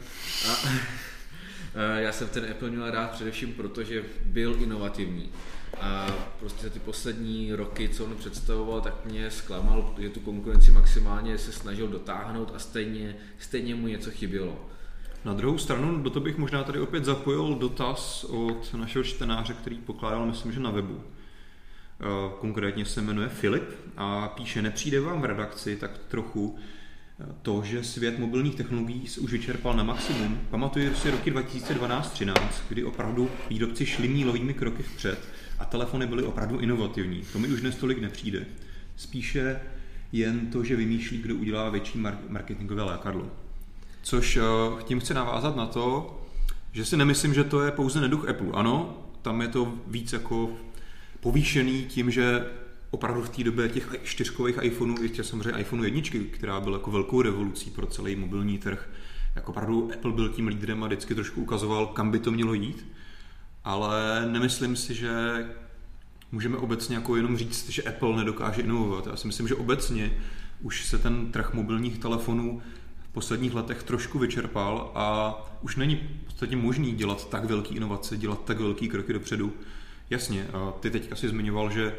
A, 0.49 0.58
já 1.97 2.12
jsem 2.12 2.28
ten 2.28 2.52
Apple 2.52 2.69
měl 2.69 2.91
rád 2.91 3.12
především 3.12 3.54
proto, 3.54 3.84
že 3.84 4.04
byl 4.26 4.56
inovativní. 4.60 5.32
A 5.82 6.08
prostě 6.40 6.70
ty 6.70 6.80
poslední 6.80 7.54
roky, 7.54 7.90
co 7.90 8.06
on 8.06 8.16
představoval, 8.16 8.82
tak 8.82 9.06
mě 9.06 9.32
zklamal, 9.32 9.82
protože 9.82 10.10
tu 10.10 10.20
konkurenci 10.20 10.72
maximálně 10.72 11.38
se 11.38 11.52
snažil 11.52 11.88
dotáhnout 11.88 12.52
a 12.56 12.60
stejně, 12.60 13.16
stejně 13.40 13.76
mu 13.76 13.88
něco 13.88 14.12
chybělo. 14.12 14.70
Na 15.26 15.34
druhou 15.34 15.58
stranu, 15.58 16.04
do 16.04 16.10
toho 16.10 16.24
bych 16.24 16.38
možná 16.38 16.64
tady 16.64 16.80
opět 16.80 17.06
zapojil 17.06 17.56
dotaz 17.56 18.24
od 18.24 18.74
našeho 18.74 19.04
čtenáře, 19.04 19.54
který 19.54 19.76
pokládal, 19.76 20.26
myslím, 20.26 20.52
že 20.52 20.60
na 20.60 20.72
webu. 20.72 21.02
Eh, 22.02 22.06
konkrétně 22.40 22.86
se 22.86 23.02
jmenuje 23.02 23.30
Filip 23.30 23.70
a 23.98 24.28
píše, 24.28 24.62
nepřijde 24.62 25.00
vám 25.00 25.22
v 25.22 25.26
redakci 25.26 25.76
tak 25.76 25.98
trochu 26.08 26.60
to, 27.41 27.63
že 27.63 27.84
svět 27.84 28.19
mobilních 28.19 28.56
technologií 28.56 29.08
se 29.08 29.19
už 29.19 29.32
vyčerpal 29.32 29.73
na 29.73 29.84
maximum. 29.84 30.39
Pamatuju 30.49 30.95
si 30.95 31.12
roky 31.12 31.32
2012-13, 31.32 32.34
kdy 32.69 32.84
opravdu 32.84 33.30
výrobci 33.49 33.86
šli 33.86 34.08
mílovými 34.08 34.54
kroky 34.54 34.84
vpřed 34.84 35.19
a 35.60 35.65
telefony 35.65 36.08
byly 36.08 36.23
opravdu 36.23 36.60
inovativní. 36.60 37.23
To 37.34 37.39
mi 37.39 37.47
už 37.47 37.62
dnes 37.62 37.76
tolik 37.76 38.02
nepřijde. 38.02 38.45
Spíše 38.95 39.60
jen 40.12 40.47
to, 40.47 40.63
že 40.63 40.76
vymýšlí, 40.76 41.17
kdo 41.17 41.36
udělá 41.36 41.69
větší 41.69 42.04
marketingové 42.30 42.84
lékadlo. 42.84 43.32
Což 44.02 44.38
eh, 44.38 44.84
tím 44.84 44.99
chci 44.99 45.13
navázat 45.13 45.56
na 45.56 45.65
to, 45.65 46.19
že 46.71 46.86
si 46.86 46.97
nemyslím, 46.97 47.34
že 47.34 47.43
to 47.43 47.62
je 47.62 47.71
pouze 47.71 48.02
neduch 48.02 48.30
Apple. 48.30 48.52
Ano, 48.54 48.97
tam 49.21 49.41
je 49.41 49.47
to 49.47 49.73
víc 49.88 50.13
jako 50.13 50.49
povýšený 51.19 51.86
tím, 51.86 52.12
že 52.12 52.45
opravdu 52.93 53.21
v 53.21 53.29
té 53.29 53.43
době 53.43 53.69
těch 53.69 53.95
čtyřkových 54.03 54.60
iPhoneů, 54.62 55.08
těch 55.08 55.25
samozřejmě 55.25 55.62
iPhoneu 55.62 55.84
jedničky, 55.84 56.19
která 56.19 56.60
byla 56.60 56.77
jako 56.77 56.91
velkou 56.91 57.21
revolucí 57.21 57.69
pro 57.69 57.88
celý 57.88 58.15
mobilní 58.15 58.58
trh, 58.58 58.89
jako 59.36 59.51
opravdu 59.51 59.91
Apple 59.93 60.12
byl 60.12 60.29
tím 60.29 60.47
lídrem 60.47 60.84
a 60.84 60.88
vždycky 60.88 61.15
trošku 61.15 61.41
ukazoval, 61.41 61.88
kam 61.88 62.12
by 62.12 62.19
to 62.19 62.32
mělo 62.32 62.53
jít. 62.53 62.88
Ale 63.63 64.25
nemyslím 64.32 64.75
si, 64.75 64.93
že 64.93 65.12
můžeme 66.32 66.58
obecně 66.58 66.95
jako 66.95 67.15
jenom 67.15 67.38
říct, 67.38 67.69
že 67.69 67.84
Apple 67.84 68.15
nedokáže 68.15 68.62
inovovat. 68.62 69.08
Já 69.08 69.15
si 69.15 69.27
myslím, 69.27 69.47
že 69.47 69.56
obecně 69.56 70.13
už 70.62 70.86
se 70.86 70.97
ten 70.97 71.32
trh 71.32 71.53
mobilních 71.53 71.97
telefonů 71.97 72.62
posledních 73.12 73.53
letech 73.53 73.84
trošku 73.84 74.19
vyčerpal 74.19 74.91
a 74.95 75.36
už 75.62 75.75
není 75.75 75.95
v 75.95 76.25
podstatě 76.25 76.56
možný 76.56 76.91
dělat 76.91 77.29
tak 77.29 77.45
velký 77.45 77.75
inovace, 77.75 78.17
dělat 78.17 78.45
tak 78.45 78.60
velký 78.60 78.89
kroky 78.89 79.13
dopředu. 79.13 79.53
Jasně, 80.10 80.47
ty 80.79 80.91
teďka 80.91 81.15
si 81.15 81.29
zmiňoval, 81.29 81.71
že 81.71 81.95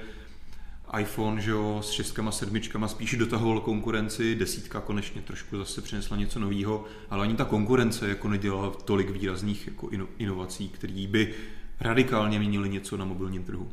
iPhone 0.98 1.40
že 1.40 1.50
jo, 1.50 1.80
s 1.84 1.90
šestkama, 1.90 2.32
sedmičkama 2.32 2.88
spíš 2.88 3.16
dotahoval 3.16 3.60
konkurenci, 3.60 4.34
desítka 4.34 4.80
konečně 4.80 5.22
trošku 5.22 5.58
zase 5.58 5.80
přinesla 5.80 6.16
něco 6.16 6.40
nového, 6.40 6.84
ale 7.10 7.22
ani 7.22 7.34
ta 7.34 7.44
konkurence 7.44 8.08
jako 8.08 8.28
nedělala 8.28 8.70
tolik 8.70 9.10
výrazných 9.10 9.66
jako 9.66 9.88
inovací, 10.18 10.68
které 10.68 11.06
by 11.08 11.34
radikálně 11.80 12.38
měnily 12.38 12.68
něco 12.68 12.96
na 12.96 13.04
mobilním 13.04 13.44
trhu. 13.44 13.70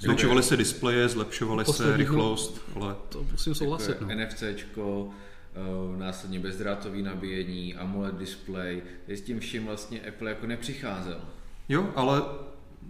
Zlepšovaly 0.00 0.42
se 0.42 0.56
displeje, 0.56 1.08
zlepšovaly 1.08 1.64
se 1.64 1.96
rychlost, 1.96 2.60
ale... 2.74 2.96
To 3.08 3.26
musím 3.32 3.54
souhlasit. 3.54 3.88
Jako 3.88 4.04
no. 4.04 4.14
NFCčko, 4.14 5.10
Eh, 5.58 5.98
následně 5.98 6.40
bezdrátový 6.40 7.02
nabíjení, 7.02 7.74
AMOLED 7.74 8.14
display, 8.14 8.82
s 9.08 9.20
tím 9.20 9.40
vším 9.40 9.66
vlastně 9.66 10.00
Apple 10.00 10.30
jako 10.30 10.46
nepřicházel. 10.46 11.20
Jo, 11.68 11.90
ale 11.94 12.22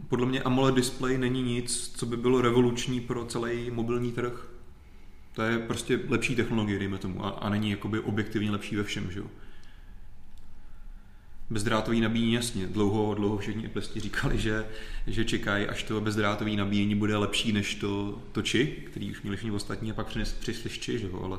podle 0.08 0.26
mě 0.26 0.42
AMOLED 0.42 0.74
display 0.74 1.18
není 1.18 1.42
nic, 1.42 1.92
co 1.96 2.06
by 2.06 2.16
bylo 2.16 2.40
revoluční 2.40 3.00
pro 3.00 3.24
celý 3.24 3.70
mobilní 3.70 4.12
trh. 4.12 4.48
To 5.32 5.42
je 5.42 5.58
prostě 5.58 6.00
lepší 6.08 6.36
technologie, 6.36 6.78
dejme 6.78 6.98
tomu, 6.98 7.24
a, 7.24 7.28
a 7.28 7.48
není 7.48 7.70
jakoby 7.70 8.00
objektivně 8.00 8.50
lepší 8.50 8.76
ve 8.76 8.84
všem, 8.84 9.10
že 9.10 9.18
jo. 9.18 9.26
Bezdrátový 11.50 12.00
nabíjení, 12.00 12.32
jasně. 12.32 12.66
Dlouho, 12.66 13.14
dlouho 13.14 13.38
všichni 13.38 13.66
Appleisti 13.66 14.00
říkali, 14.00 14.38
že, 14.38 14.66
že 15.06 15.24
čekají, 15.24 15.66
až 15.66 15.82
to 15.82 16.00
bezdrátový 16.00 16.56
nabíjení 16.56 16.94
bude 16.94 17.16
lepší 17.16 17.52
než 17.52 17.74
to, 17.74 18.22
to 18.32 18.42
či, 18.42 18.66
který 18.66 19.10
už 19.10 19.22
měli 19.22 19.36
všichni 19.36 19.50
ostatní 19.50 19.90
a 19.90 19.94
pak 19.94 20.06
přišli 20.40 20.70
či, 20.70 20.98
že 20.98 21.06
jo, 21.06 21.20
ale 21.22 21.38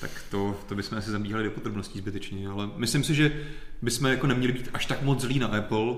tak 0.00 0.10
to, 0.30 0.60
to 0.68 0.74
bychom 0.74 0.98
asi 0.98 1.10
zabíhali 1.10 1.44
do 1.44 1.50
podrobností 1.50 1.98
zbytečně, 1.98 2.48
ale 2.48 2.70
myslím 2.76 3.04
si, 3.04 3.14
že 3.14 3.46
bychom 3.82 4.06
jako 4.06 4.26
neměli 4.26 4.52
být 4.52 4.70
až 4.72 4.86
tak 4.86 5.02
moc 5.02 5.20
zlí 5.20 5.38
na 5.38 5.46
Apple, 5.46 5.94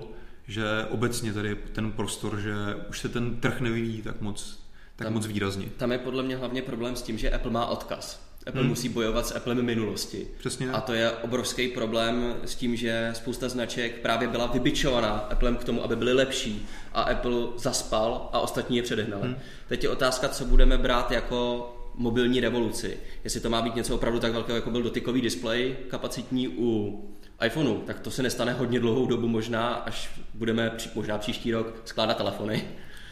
že 0.49 0.65
obecně 0.91 1.33
tady 1.33 1.57
ten 1.73 1.93
prostor, 1.93 2.41
že 2.41 2.55
už 2.91 3.01
se 3.01 3.09
ten 3.09 3.37
trh 3.37 3.61
nevyvíjí 3.61 4.03
tak 4.03 4.21
moc, 4.21 4.63
tak 4.97 5.05
tam, 5.07 5.15
moc 5.15 5.27
výrazně. 5.27 5.67
Tam 5.77 5.93
je 5.93 5.99
podle 5.99 6.23
mě 6.23 6.37
hlavně 6.37 6.63
problém 6.63 6.97
s 6.97 7.03
tím, 7.03 7.19
že 7.19 7.31
Apple 7.31 7.51
má 7.51 7.67
odkaz. 7.67 8.33
Apple 8.47 8.61
hmm. 8.61 8.71
musí 8.71 8.89
bojovat 8.89 9.27
s 9.27 9.37
Applem 9.37 9.63
minulosti. 9.63 10.27
Přesně. 10.39 10.71
A 10.71 10.81
to 10.81 10.93
je 10.93 11.11
obrovský 11.11 11.69
problém 11.69 12.35
s 12.45 12.55
tím, 12.55 12.77
že 12.77 13.11
spousta 13.13 13.49
značek 13.49 14.01
právě 14.01 14.29
byla 14.29 14.47
vybičovaná 14.47 15.09
Applem 15.09 15.57
k 15.57 15.65
tomu, 15.65 15.85
aby 15.85 15.97
byly 15.97 16.13
lepší 16.13 16.67
a 16.93 17.03
Apple 17.03 17.47
zaspal 17.57 18.29
a 18.33 18.41
ostatní 18.41 18.77
je 18.77 18.83
předehnali. 18.83 19.23
Hmm. 19.23 19.37
Teď 19.69 19.83
je 19.83 19.91
otázka, 19.91 20.29
co 20.29 20.45
budeme 20.45 20.79
brát 20.79 21.11
jako 21.11 21.69
mobilní 21.95 22.41
revoluci. 22.41 22.97
Jestli 23.25 23.41
to 23.41 23.51
má 23.51 23.63
být 23.63 23.75
něco 23.75 23.95
opravdu 23.95 24.21
tak 24.21 24.33
velkého, 24.33 24.57
jako 24.57 24.71
byl 24.71 24.83
dotykový 24.83 25.21
displej 25.21 25.77
kapacitní 25.89 26.49
u 26.49 27.01
iPhoneu, 27.45 27.77
tak 27.87 28.01
to 28.01 28.11
se 28.11 28.23
nestane 28.23 28.53
hodně 28.53 28.81
dlouhou 28.81 29.07
dobu 29.07 29.29
možná, 29.29 29.69
až 29.75 30.11
budeme 30.35 30.71
možná 30.95 31.19
příští 31.19 31.53
rok 31.53 31.83
skládat 31.85 32.17
telefony. 32.17 32.65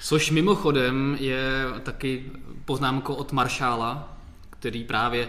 Což 0.02 0.30
mimochodem 0.30 1.16
je 1.20 1.42
taky 1.82 2.24
poznámko 2.64 3.16
od 3.16 3.32
Maršála, 3.32 4.18
který 4.50 4.84
právě 4.84 5.28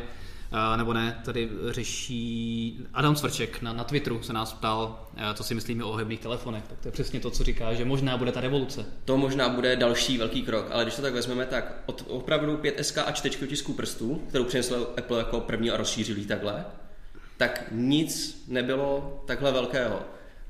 Eh, 0.54 0.78
nebo 0.78 0.94
ne, 0.94 1.22
tady 1.26 1.50
řeší 1.70 2.80
Adam 2.94 3.16
Svrček 3.16 3.62
na, 3.62 3.74
na 3.74 3.84
Twitteru 3.84 4.24
se 4.24 4.34
nás 4.34 4.54
ptal, 4.54 5.08
eh, 5.18 5.34
co 5.34 5.44
si 5.44 5.56
myslíme 5.56 5.84
o 5.84 5.90
ohebných 5.90 6.20
telefonech. 6.20 6.64
Tak 6.70 6.80
to 6.80 6.88
je 6.88 6.92
přesně 6.92 7.20
to, 7.20 7.32
co 7.32 7.44
říká, 7.44 7.74
že 7.74 7.86
možná 7.86 8.18
bude 8.18 8.32
ta 8.32 8.42
revoluce. 8.42 8.86
To 9.06 9.18
možná 9.18 9.50
bude 9.50 9.76
další 9.76 10.18
velký 10.18 10.42
krok, 10.42 10.68
ale 10.72 10.84
když 10.84 10.96
to 10.96 11.02
tak 11.02 11.14
vezmeme, 11.14 11.46
tak 11.46 11.84
od 11.86 12.04
opravdu 12.08 12.58
5SK 12.58 13.04
a 13.06 13.12
čtečky 13.12 13.48
tisku 13.48 13.74
prstů, 13.74 14.22
kterou 14.28 14.44
přinesl 14.44 14.94
Apple 14.98 15.18
jako 15.18 15.40
první 15.40 15.72
a 15.72 15.78
rozšířil 15.78 16.16
takhle, 16.28 16.66
tak 17.42 17.66
nic 17.72 18.44
nebylo 18.48 19.22
takhle 19.26 19.52
velkého. 19.52 20.00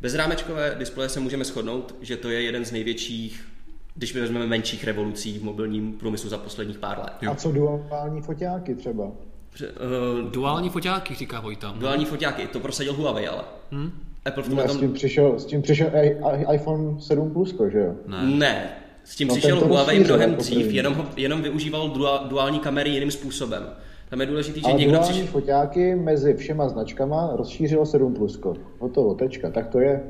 Bezrámečkové 0.02 0.76
displeje 0.80 1.10
se 1.10 1.20
můžeme 1.20 1.44
shodnout, 1.44 1.96
že 2.02 2.18
to 2.18 2.30
je 2.30 2.42
jeden 2.42 2.66
z 2.66 2.72
největších 2.72 3.48
když 3.96 4.16
vezmeme 4.16 4.48
menších 4.48 4.84
revolucí 4.84 5.40
v 5.40 5.44
mobilním 5.44 5.94
průmyslu 5.94 6.30
za 6.30 6.38
posledních 6.38 6.80
pár 6.80 7.00
let. 7.00 7.30
A 7.32 7.36
co 7.36 7.52
duální 7.52 8.22
foťáky 8.22 8.76
třeba? 8.76 9.04
Uh, 9.04 10.32
duální 10.32 10.70
foťáky, 10.70 11.16
říká 11.16 11.40
Vojta. 11.40 11.76
Duální 11.78 12.06
foťáky, 12.06 12.48
to 12.48 12.60
prosadil 12.60 12.94
Huawei, 12.94 13.28
ale. 13.28 13.44
Hmm? 13.72 13.92
Apple 14.26 14.44
v 14.44 14.50
tom... 14.50 14.70
s 14.70 14.78
tím 14.78 14.94
přišel, 14.94 15.40
s 15.40 15.46
tím 15.46 15.62
přišel 15.62 15.92
iPhone 16.54 17.02
7 17.02 17.32
Plus, 17.34 17.56
že 17.72 17.80
jo? 17.80 17.96
Ne. 18.08 18.26
ne. 18.26 18.70
S 19.04 19.16
tím 19.16 19.28
no, 19.28 19.36
přišel 19.36 19.60
Huawei 19.60 20.00
mnohem 20.00 20.36
dřív, 20.36 20.72
jenom, 20.72 21.08
jenom 21.18 21.42
využíval 21.42 21.90
duální 22.30 22.60
kamery 22.60 22.90
jiným 22.90 23.12
způsobem. 23.12 23.64
Tam 24.12 24.22
je 24.22 24.26
důležité, 24.28 24.60
že 24.60 24.66
Ale 24.66 24.80
někdo 24.80 25.00
přišel... 25.00 25.26
foťáky 25.26 25.96
mezi 25.96 26.34
všema 26.34 26.70
značkama 26.70 27.32
rozšířilo 27.36 27.86
7 27.86 28.14
Plusko. 28.14 28.54
Hotovo, 28.80 29.14
tečka, 29.14 29.50
tak 29.50 29.68
to 29.68 29.80
je. 29.80 30.02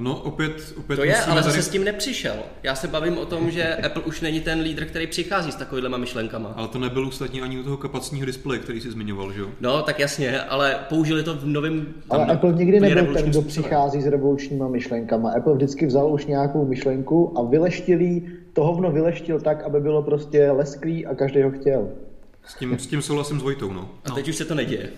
No, 0.00 0.22
opět, 0.22 0.52
opět 0.78 0.96
To 0.96 1.04
je, 1.04 1.16
ale 1.16 1.42
zase 1.42 1.56
tady... 1.56 1.62
s 1.62 1.68
tím 1.68 1.84
nepřišel. 1.84 2.34
Já 2.62 2.74
se 2.74 2.88
bavím 2.88 3.18
o 3.18 3.26
tom, 3.26 3.50
že 3.50 3.76
Apple 3.76 4.02
už 4.02 4.20
není 4.20 4.40
ten 4.40 4.60
lídr, 4.60 4.84
který 4.84 5.06
přichází 5.06 5.52
s 5.52 5.54
takovýhlema 5.54 5.96
myšlenkama. 5.96 6.52
Ale 6.56 6.68
to 6.68 6.78
nebyl 6.78 7.06
ostatně 7.06 7.42
ani 7.42 7.60
u 7.60 7.62
toho 7.62 7.76
kapacního 7.76 8.26
displeje, 8.26 8.60
který 8.60 8.80
jsi 8.80 8.90
zmiňoval, 8.90 9.32
že 9.32 9.40
jo? 9.40 9.46
No, 9.60 9.82
tak 9.82 9.98
jasně, 9.98 10.40
ale 10.40 10.78
použili 10.88 11.22
to 11.22 11.34
v 11.34 11.46
novém. 11.46 11.86
Ale 12.10 12.26
Apple 12.26 12.52
nikdy 12.52 12.80
nebyl 12.80 13.14
ten, 13.14 13.30
kdo 13.30 13.42
přichází 13.42 14.02
s 14.02 14.06
revolučníma 14.06 14.68
myšlenkama. 14.68 15.30
Apple 15.30 15.54
vždycky 15.54 15.86
vzal 15.86 16.12
už 16.12 16.26
nějakou 16.26 16.64
myšlenku 16.64 17.38
a 17.38 17.42
vyleštil 17.42 17.98
to 18.52 18.64
hovno 18.64 18.90
vyleštil 18.90 19.40
tak, 19.40 19.62
aby 19.62 19.80
bylo 19.80 20.02
prostě 20.02 20.50
lesklý 20.50 21.06
a 21.06 21.14
každý 21.14 21.42
ho 21.42 21.50
chtěl. 21.50 21.88
S 22.46 22.54
tím, 22.54 22.78
s 22.78 22.86
tím 22.86 23.02
souhlasím 23.02 23.40
s 23.40 23.42
Vojtou, 23.42 23.72
no. 23.72 23.90
A 24.04 24.10
teď 24.10 24.26
no. 24.26 24.30
už 24.30 24.36
se 24.36 24.44
to 24.44 24.54
neděje. 24.54 24.90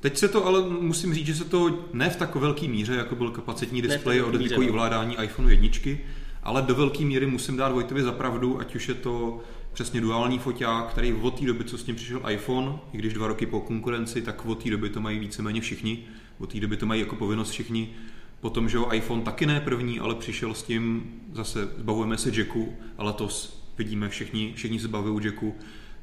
Teď 0.00 0.16
se 0.16 0.28
to 0.28 0.46
ale 0.46 0.68
musím 0.80 1.14
říct, 1.14 1.26
že 1.26 1.34
se 1.34 1.44
to 1.44 1.78
ne 1.92 2.10
v 2.10 2.16
tak 2.16 2.34
velké 2.34 2.68
míře, 2.68 2.94
jako 2.94 3.14
byl 3.14 3.30
kapacitní 3.30 3.82
displej 3.82 4.22
o 4.22 4.30
dotykový 4.30 4.66
no. 4.66 4.72
ovládání 4.72 5.16
iPhone 5.22 5.52
1, 5.52 5.96
ale 6.42 6.62
do 6.62 6.74
velké 6.74 7.04
míry 7.04 7.26
musím 7.26 7.56
dát 7.56 7.72
Vojtovi 7.72 8.02
za 8.02 8.12
pravdu, 8.12 8.60
ať 8.60 8.74
už 8.74 8.88
je 8.88 8.94
to 8.94 9.40
přesně 9.72 10.00
duální 10.00 10.38
foťák, 10.38 10.90
který 10.90 11.12
od 11.12 11.38
té 11.38 11.46
doby, 11.46 11.64
co 11.64 11.78
s 11.78 11.86
ním 11.86 11.96
přišel 11.96 12.22
iPhone, 12.30 12.78
i 12.92 12.98
když 12.98 13.12
dva 13.12 13.26
roky 13.26 13.46
po 13.46 13.60
konkurenci, 13.60 14.22
tak 14.22 14.46
od 14.46 14.62
té 14.62 14.70
doby 14.70 14.90
to 14.90 15.00
mají 15.00 15.18
víceméně 15.18 15.60
všichni, 15.60 16.04
od 16.38 16.52
té 16.52 16.60
doby 16.60 16.76
to 16.76 16.86
mají 16.86 17.00
jako 17.00 17.16
povinnost 17.16 17.50
všichni. 17.50 17.94
Potom, 18.40 18.68
že 18.68 18.76
jo, 18.76 18.88
iPhone 18.92 19.22
taky 19.22 19.46
ne 19.46 19.60
první, 19.60 20.00
ale 20.00 20.14
přišel 20.14 20.54
s 20.54 20.62
tím, 20.62 21.12
zase 21.32 21.68
zbavujeme 21.78 22.18
se 22.18 22.30
Jacku 22.34 22.76
a 22.98 23.04
letos 23.04 23.62
vidíme 23.78 24.08
všichni, 24.08 24.52
všichni 24.56 24.80
se 24.80 24.88
baví 24.88 25.24
Jacku, 25.24 25.54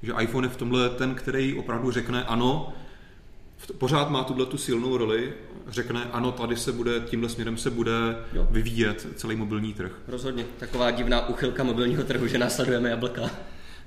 že 0.04 0.14
iPhone 0.20 0.48
je 0.48 0.52
v 0.52 0.58
tomhle 0.58 0.90
ten, 0.90 1.16
který 1.16 1.54
opravdu 1.54 1.92
řekne 1.92 2.24
ano, 2.24 2.74
pořád 3.78 4.10
má 4.10 4.24
tuhle 4.24 4.46
tu 4.46 4.58
silnou 4.58 4.98
roli, 4.98 5.34
řekne, 5.68 6.04
ano, 6.12 6.32
tady 6.32 6.58
se 6.58 6.72
bude, 6.72 7.00
tímhle 7.00 7.30
směrem 7.30 7.58
se 7.58 7.70
bude 7.70 7.92
Jo. 8.34 8.48
vyvíjet 8.52 9.08
celý 9.16 9.36
mobilní 9.36 9.74
trh. 9.74 9.92
Rozhodně. 10.08 10.46
Taková 10.58 10.92
divná 10.92 11.30
uchylka 11.30 11.64
mobilního 11.64 12.04
trhu, 12.04 12.28
že 12.28 12.38
následujeme 12.38 12.90
jablka. 12.90 13.22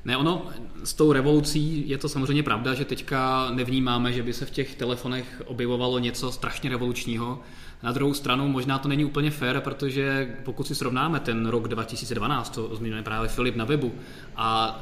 Ne, 0.05 0.17
ono 0.17 0.47
s 0.85 0.95
tou 0.95 1.13
revolucí 1.13 1.89
je 1.89 1.99
to 1.99 2.09
samozřejmě 2.09 2.43
pravda, 2.43 2.75
že 2.75 2.85
teďka 2.85 3.51
nevnímáme, 3.51 4.13
že 4.13 4.23
by 4.23 4.33
se 4.33 4.47
v 4.47 4.51
těch 4.51 4.75
telefonech 4.75 5.43
objevovalo 5.47 5.99
něco 5.99 6.33
strašně 6.33 6.71
revolučního. 6.71 7.41
Na 7.83 7.93
druhou 7.93 8.15
stranu 8.15 8.49
možná 8.49 8.79
to 8.79 8.89
není 8.89 9.05
úplně 9.05 9.31
fair, 9.31 9.61
protože 9.61 10.37
pokud 10.45 10.67
si 10.67 10.75
srovnáme 10.75 11.21
ten 11.21 11.47
rok 11.47 11.69
2012, 11.69 12.55
to 12.55 12.77
zmiňuje 12.77 13.03
právě 13.03 13.29
Filip 13.29 13.57
na 13.57 13.65
webu, 13.65 13.93
a 14.37 14.81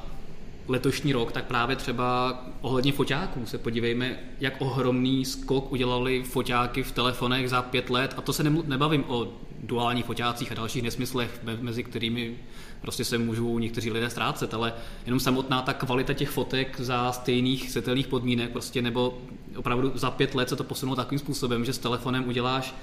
letošní 0.68 1.12
rok, 1.12 1.32
tak 1.32 1.44
právě 1.44 1.76
třeba 1.76 2.38
ohledně 2.60 2.92
foťáků 2.92 3.46
se 3.46 3.58
podívejme, 3.58 4.18
jak 4.40 4.54
ohromný 4.58 5.24
skok 5.24 5.72
udělali 5.72 6.22
foťáky 6.22 6.82
v 6.82 6.92
telefonech 6.92 7.50
za 7.50 7.62
pět 7.62 7.90
let. 7.90 8.14
A 8.16 8.20
to 8.20 8.32
se 8.32 8.42
nebavím 8.42 9.04
o 9.08 9.28
duálních 9.62 10.04
foťácích 10.04 10.52
a 10.52 10.54
dalších 10.54 10.82
nesmyslech, 10.82 11.40
me- 11.44 11.58
mezi 11.60 11.84
kterými 11.84 12.36
prostě 12.80 13.04
se 13.04 13.18
můžou 13.18 13.58
někteří 13.58 13.90
lidé 13.90 14.10
ztrácet, 14.10 14.54
ale 14.54 14.74
jenom 15.06 15.20
samotná 15.20 15.62
ta 15.62 15.72
kvalita 15.72 16.12
těch 16.12 16.30
fotek 16.30 16.80
za 16.80 17.12
stejných 17.12 17.70
světelných 17.70 18.06
podmínek, 18.06 18.50
prostě 18.50 18.82
nebo 18.82 19.18
opravdu 19.56 19.92
za 19.94 20.10
pět 20.10 20.34
let 20.34 20.48
se 20.48 20.56
to 20.56 20.64
posunulo 20.64 20.96
takovým 20.96 21.18
způsobem, 21.18 21.64
že 21.64 21.72
s 21.72 21.78
telefonem 21.78 22.28
uděláš 22.28 22.74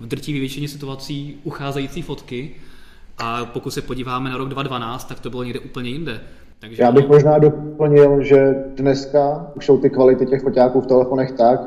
v 0.00 0.06
drtivé 0.06 0.38
většině 0.40 0.68
situací 0.68 1.36
ucházející 1.42 2.02
fotky 2.02 2.54
a 3.18 3.44
pokud 3.44 3.70
se 3.70 3.82
podíváme 3.82 4.30
na 4.30 4.36
rok 4.36 4.48
2012, 4.48 5.04
tak 5.04 5.20
to 5.20 5.30
bylo 5.30 5.42
někde 5.42 5.60
úplně 5.60 5.90
jinde. 5.90 6.20
Takže 6.64 6.82
Já 6.82 6.92
bych 6.92 7.08
možná 7.08 7.38
doplnil, 7.38 8.22
že 8.22 8.54
dneska 8.76 9.46
už 9.54 9.66
jsou 9.66 9.78
ty 9.78 9.90
kvality 9.90 10.26
těch 10.26 10.42
foťáků 10.42 10.80
v 10.80 10.86
telefonech 10.86 11.32
tak, 11.32 11.60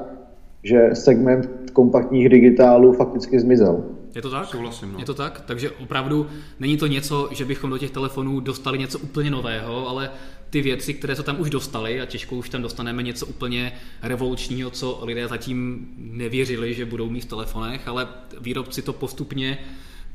že 0.64 0.90
segment 0.94 1.50
kompaktních 1.74 2.30
digitálů 2.30 2.94
fakticky 2.94 3.40
zmizel. 3.40 3.84
Je 4.16 4.22
to 4.22 4.32
tak? 4.32 4.46
Souhlasím, 4.46 4.92
no. 4.94 5.00
Je 5.00 5.06
to 5.06 5.14
tak? 5.14 5.44
Takže 5.48 5.72
opravdu 5.72 6.28
není 6.60 6.78
to 6.78 6.88
něco, 6.88 7.30
že 7.32 7.46
bychom 7.46 7.70
do 7.70 7.78
těch 7.78 7.92
telefonů 7.92 8.40
dostali 8.40 8.78
něco 8.78 9.00
úplně 9.00 9.32
nového, 9.32 9.90
ale 9.90 10.12
ty 10.50 10.62
věci, 10.62 10.94
které 10.94 11.16
se 11.16 11.24
tam 11.24 11.40
už 11.40 11.50
dostali, 11.50 12.02
a 12.02 12.06
těžko 12.06 12.36
už 12.36 12.50
tam 12.50 12.62
dostaneme 12.62 13.04
něco 13.04 13.26
úplně 13.26 13.72
revolučního, 14.04 14.70
co 14.70 15.00
lidé 15.04 15.28
zatím 15.28 15.88
nevěřili, 15.98 16.74
že 16.74 16.86
budou 16.86 17.10
mít 17.10 17.22
v 17.22 17.30
telefonech, 17.30 17.88
ale 17.88 18.08
výrobci 18.42 18.82
to 18.82 18.94
postupně 18.94 19.58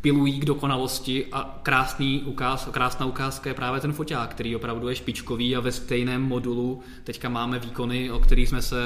pilují 0.02 0.40
k 0.40 0.44
dokonalosti 0.44 1.26
a 1.32 1.60
krásný 1.62 2.22
ukáz, 2.22 2.68
krásná 2.70 3.06
ukázka 3.06 3.50
je 3.50 3.54
právě 3.54 3.80
ten 3.80 3.92
foťák, 3.92 4.30
který 4.30 4.56
opravdu 4.56 4.88
je 4.88 4.94
špičkový 4.94 5.56
a 5.56 5.60
ve 5.60 5.72
stejném 5.72 6.22
modulu. 6.22 6.80
Teďka 7.04 7.28
máme 7.28 7.58
výkony, 7.58 8.10
o 8.10 8.18
kterých, 8.18 8.48
jsme 8.48 8.62
se, 8.62 8.82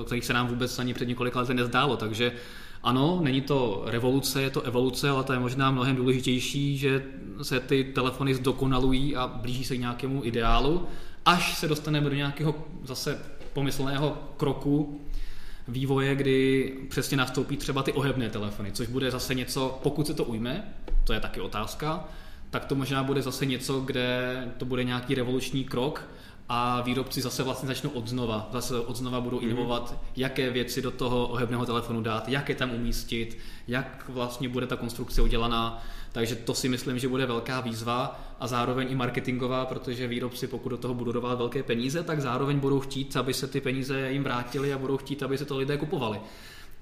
o 0.00 0.04
kterých 0.04 0.24
se 0.24 0.32
nám 0.32 0.46
vůbec 0.46 0.78
ani 0.78 0.94
před 0.94 1.08
několika 1.08 1.40
lety 1.40 1.54
nezdálo, 1.54 1.96
takže 1.96 2.32
ano, 2.82 3.20
není 3.22 3.40
to 3.40 3.82
revoluce, 3.86 4.42
je 4.42 4.50
to 4.50 4.62
evoluce, 4.62 5.10
ale 5.10 5.24
to 5.24 5.32
je 5.32 5.38
možná 5.38 5.70
mnohem 5.70 5.96
důležitější, 5.96 6.78
že 6.78 7.04
se 7.42 7.60
ty 7.60 7.84
telefony 7.84 8.34
zdokonalují 8.34 9.16
a 9.16 9.26
blíží 9.26 9.64
se 9.64 9.76
k 9.76 9.80
nějakému 9.80 10.24
ideálu, 10.24 10.86
až 11.24 11.58
se 11.58 11.68
dostaneme 11.68 12.10
do 12.10 12.16
nějakého 12.16 12.54
zase 12.84 13.18
pomyslného 13.52 14.18
kroku 14.36 15.00
vývoje, 15.68 16.14
kdy 16.14 16.72
přesně 16.88 17.16
nastoupí 17.16 17.56
třeba 17.56 17.82
ty 17.82 17.92
ohebné 17.92 18.30
telefony, 18.30 18.72
což 18.72 18.88
bude 18.88 19.10
zase 19.10 19.34
něco, 19.34 19.78
pokud 19.82 20.06
se 20.06 20.14
to 20.14 20.24
ujme, 20.24 20.74
to 21.04 21.12
je 21.12 21.20
taky 21.20 21.40
otázka, 21.40 22.04
tak 22.50 22.64
to 22.64 22.74
možná 22.74 23.02
bude 23.02 23.22
zase 23.22 23.46
něco, 23.46 23.80
kde 23.80 24.44
to 24.58 24.64
bude 24.64 24.84
nějaký 24.84 25.14
revoluční 25.14 25.64
krok 25.64 26.08
a 26.48 26.80
výrobci 26.80 27.22
zase 27.22 27.42
vlastně 27.42 27.66
začnou 27.66 27.90
od 27.90 28.08
znova. 28.08 28.48
Zase 28.52 28.80
od 28.80 28.96
znova 28.96 29.20
budou 29.20 29.38
inovovat, 29.38 29.94
jaké 30.16 30.50
věci 30.50 30.82
do 30.82 30.90
toho 30.90 31.26
ohebného 31.28 31.66
telefonu 31.66 32.02
dát, 32.02 32.28
jak 32.28 32.48
je 32.48 32.54
tam 32.54 32.70
umístit, 32.70 33.38
jak 33.68 34.04
vlastně 34.08 34.48
bude 34.48 34.66
ta 34.66 34.76
konstrukce 34.76 35.22
udělaná. 35.22 35.82
Takže 36.12 36.34
to 36.34 36.54
si 36.54 36.68
myslím, 36.68 36.98
že 36.98 37.08
bude 37.08 37.26
velká 37.26 37.60
výzva 37.60 38.20
a 38.40 38.46
zároveň 38.46 38.86
i 38.90 38.94
marketingová, 38.94 39.66
protože 39.66 40.08
výrobci, 40.08 40.46
pokud 40.46 40.68
do 40.68 40.76
toho 40.76 40.94
budou 40.94 41.12
dávat 41.12 41.38
velké 41.38 41.62
peníze, 41.62 42.02
tak 42.02 42.20
zároveň 42.20 42.58
budou 42.58 42.80
chtít, 42.80 43.16
aby 43.16 43.34
se 43.34 43.46
ty 43.46 43.60
peníze 43.60 44.10
jim 44.10 44.24
vrátily 44.24 44.72
a 44.72 44.78
budou 44.78 44.96
chtít, 44.96 45.22
aby 45.22 45.38
se 45.38 45.44
to 45.44 45.58
lidé 45.58 45.76
kupovali. 45.76 46.20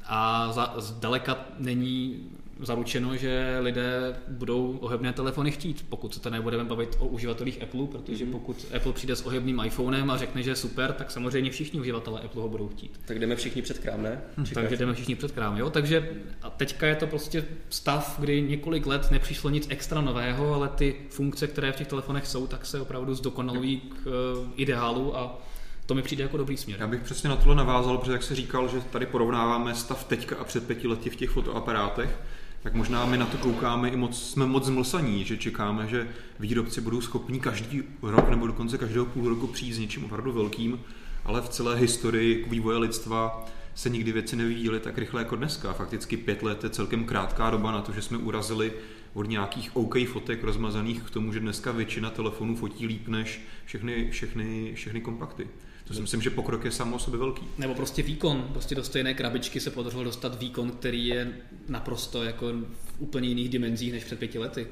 A 0.06 0.52
za, 0.52 0.74
zdaleka 0.76 1.36
není 1.58 2.30
zaručeno, 2.60 3.16
že 3.16 3.58
lidé 3.60 4.16
budou 4.28 4.78
ohebné 4.80 5.12
telefony 5.12 5.50
chtít, 5.50 5.86
pokud 5.88 6.14
se 6.14 6.20
to 6.20 6.30
nebudeme 6.30 6.64
bavit 6.64 6.96
o 6.98 7.06
uživatelích 7.06 7.62
Apple, 7.62 7.86
protože 7.86 8.26
pokud 8.26 8.66
Apple 8.76 8.92
přijde 8.92 9.16
s 9.16 9.26
ohebným 9.26 9.60
iPhonem 9.64 10.10
a 10.10 10.16
řekne, 10.16 10.42
že 10.42 10.50
je 10.50 10.56
super, 10.56 10.92
tak 10.92 11.10
samozřejmě 11.10 11.50
všichni 11.50 11.80
uživatelé 11.80 12.20
Apple 12.20 12.42
ho 12.42 12.48
budou 12.48 12.68
chtít. 12.68 13.00
Tak 13.04 13.18
jdeme 13.18 13.36
všichni 13.36 13.62
před 13.62 13.78
krám, 13.78 14.02
ne? 14.02 14.20
Čekáš? 14.44 14.50
Takže 14.50 14.76
jdeme 14.76 14.94
všichni 14.94 15.14
před 15.14 15.32
krám, 15.32 15.56
jo? 15.56 15.70
Takže 15.70 16.08
a 16.42 16.50
teďka 16.50 16.86
je 16.86 16.94
to 16.94 17.06
prostě 17.06 17.44
stav, 17.68 18.16
kdy 18.20 18.42
několik 18.42 18.86
let 18.86 19.10
nepřišlo 19.10 19.50
nic 19.50 19.66
extra 19.70 20.00
nového, 20.00 20.54
ale 20.54 20.68
ty 20.68 20.96
funkce, 21.10 21.46
které 21.46 21.72
v 21.72 21.76
těch 21.76 21.86
telefonech 21.86 22.26
jsou, 22.26 22.46
tak 22.46 22.66
se 22.66 22.80
opravdu 22.80 23.14
zdokonalují 23.14 23.80
k 23.80 24.06
uh, 24.06 24.12
ideálu 24.56 25.16
a 25.16 25.42
to 25.86 25.94
mi 25.94 26.02
přijde 26.02 26.22
jako 26.22 26.36
dobrý 26.36 26.56
směr. 26.56 26.80
Já 26.80 26.86
bych 26.86 27.02
přesně 27.02 27.28
na 27.28 27.36
tohle 27.36 27.54
navázal, 27.54 27.98
protože 27.98 28.12
jak 28.12 28.22
se 28.22 28.34
říkal, 28.34 28.68
že 28.68 28.80
tady 28.80 29.06
porovnáváme 29.06 29.74
stav 29.74 30.04
teďka 30.04 30.36
a 30.36 30.44
před 30.44 30.66
pěti 30.66 30.88
lety 30.88 31.10
v 31.10 31.16
těch 31.16 31.30
fotoaparátech, 31.30 32.18
tak 32.64 32.74
možná 32.74 33.06
my 33.06 33.18
na 33.18 33.26
to 33.26 33.38
koukáme 33.38 33.88
i 33.88 33.96
moc, 33.96 34.30
jsme 34.30 34.46
moc 34.46 34.64
zmlsaní, 34.64 35.24
že 35.24 35.36
čekáme, 35.36 35.88
že 35.88 36.08
výrobci 36.40 36.80
budou 36.80 37.00
schopní 37.00 37.40
každý 37.40 37.82
rok 38.02 38.28
nebo 38.28 38.46
dokonce 38.46 38.78
každého 38.78 39.06
půl 39.06 39.28
roku 39.28 39.46
přijít 39.46 39.72
s 39.72 39.78
něčím 39.78 40.04
opravdu 40.04 40.32
velkým, 40.32 40.80
ale 41.24 41.40
v 41.40 41.48
celé 41.48 41.76
historii 41.76 42.46
vývoje 42.48 42.78
lidstva 42.78 43.46
se 43.74 43.88
nikdy 43.90 44.12
věci 44.12 44.36
nevyvíjely 44.36 44.80
tak 44.80 44.98
rychle 44.98 45.20
jako 45.20 45.36
dneska. 45.36 45.72
Fakticky 45.72 46.16
pět 46.16 46.42
let 46.42 46.64
je 46.64 46.70
celkem 46.70 47.04
krátká 47.04 47.50
doba 47.50 47.72
na 47.72 47.82
to, 47.82 47.92
že 47.92 48.02
jsme 48.02 48.18
urazili 48.18 48.72
od 49.14 49.28
nějakých 49.28 49.76
OK 49.76 49.94
fotek 50.06 50.44
rozmazaných 50.44 51.02
k 51.02 51.10
tomu, 51.10 51.32
že 51.32 51.40
dneska 51.40 51.72
většina 51.72 52.10
telefonů 52.10 52.56
fotí 52.56 52.86
líp 52.86 53.08
než 53.08 53.40
všechny, 53.64 54.10
všechny, 54.10 54.72
všechny 54.74 55.00
kompakty. 55.00 55.48
To 55.84 55.94
si 55.94 56.00
myslím, 56.00 56.22
že 56.22 56.30
pokrok 56.30 56.64
je 56.64 56.70
sám 56.70 56.92
o 56.92 56.98
sobě 56.98 57.20
velký. 57.20 57.42
Nebo 57.58 57.74
prostě 57.74 58.02
výkon. 58.02 58.48
Prostě 58.52 58.74
do 58.74 58.84
stejné 58.84 59.14
krabičky 59.14 59.60
se 59.60 59.70
podařilo 59.70 60.04
dostat 60.04 60.40
výkon, 60.40 60.70
který 60.70 61.06
je 61.06 61.32
naprosto 61.68 62.22
jako 62.22 62.46
v 62.72 62.94
úplně 62.98 63.28
jiných 63.28 63.48
dimenzích 63.48 63.92
než 63.92 64.04
před 64.04 64.18
pěti 64.18 64.38
lety. 64.38 64.66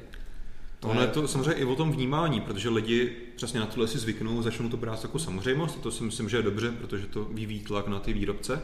Ono 0.83 1.01
je 1.01 1.07
to 1.07 1.29
samozřejmě 1.29 1.53
i 1.53 1.64
o 1.64 1.77
tom 1.77 1.92
vnímání, 1.92 2.40
protože 2.40 2.68
lidi 2.68 3.12
přesně 3.37 3.61
na 3.61 3.66
tohle 3.66 3.88
si 3.88 3.98
zvyknou, 3.98 4.42
začnou 4.42 4.68
to 4.68 4.77
brát 4.77 5.03
jako 5.03 5.18
samozřejmost, 5.18 5.81
to 5.81 5.90
si 5.90 6.05
myslím, 6.05 6.29
že 6.29 6.37
je 6.37 6.42
dobře, 6.42 6.72
protože 6.72 7.07
to 7.07 7.25
vyvíjí 7.25 7.61
tlak 7.61 7.88
na 7.88 8.01
ty 8.01 8.12
výrobce. 8.12 8.62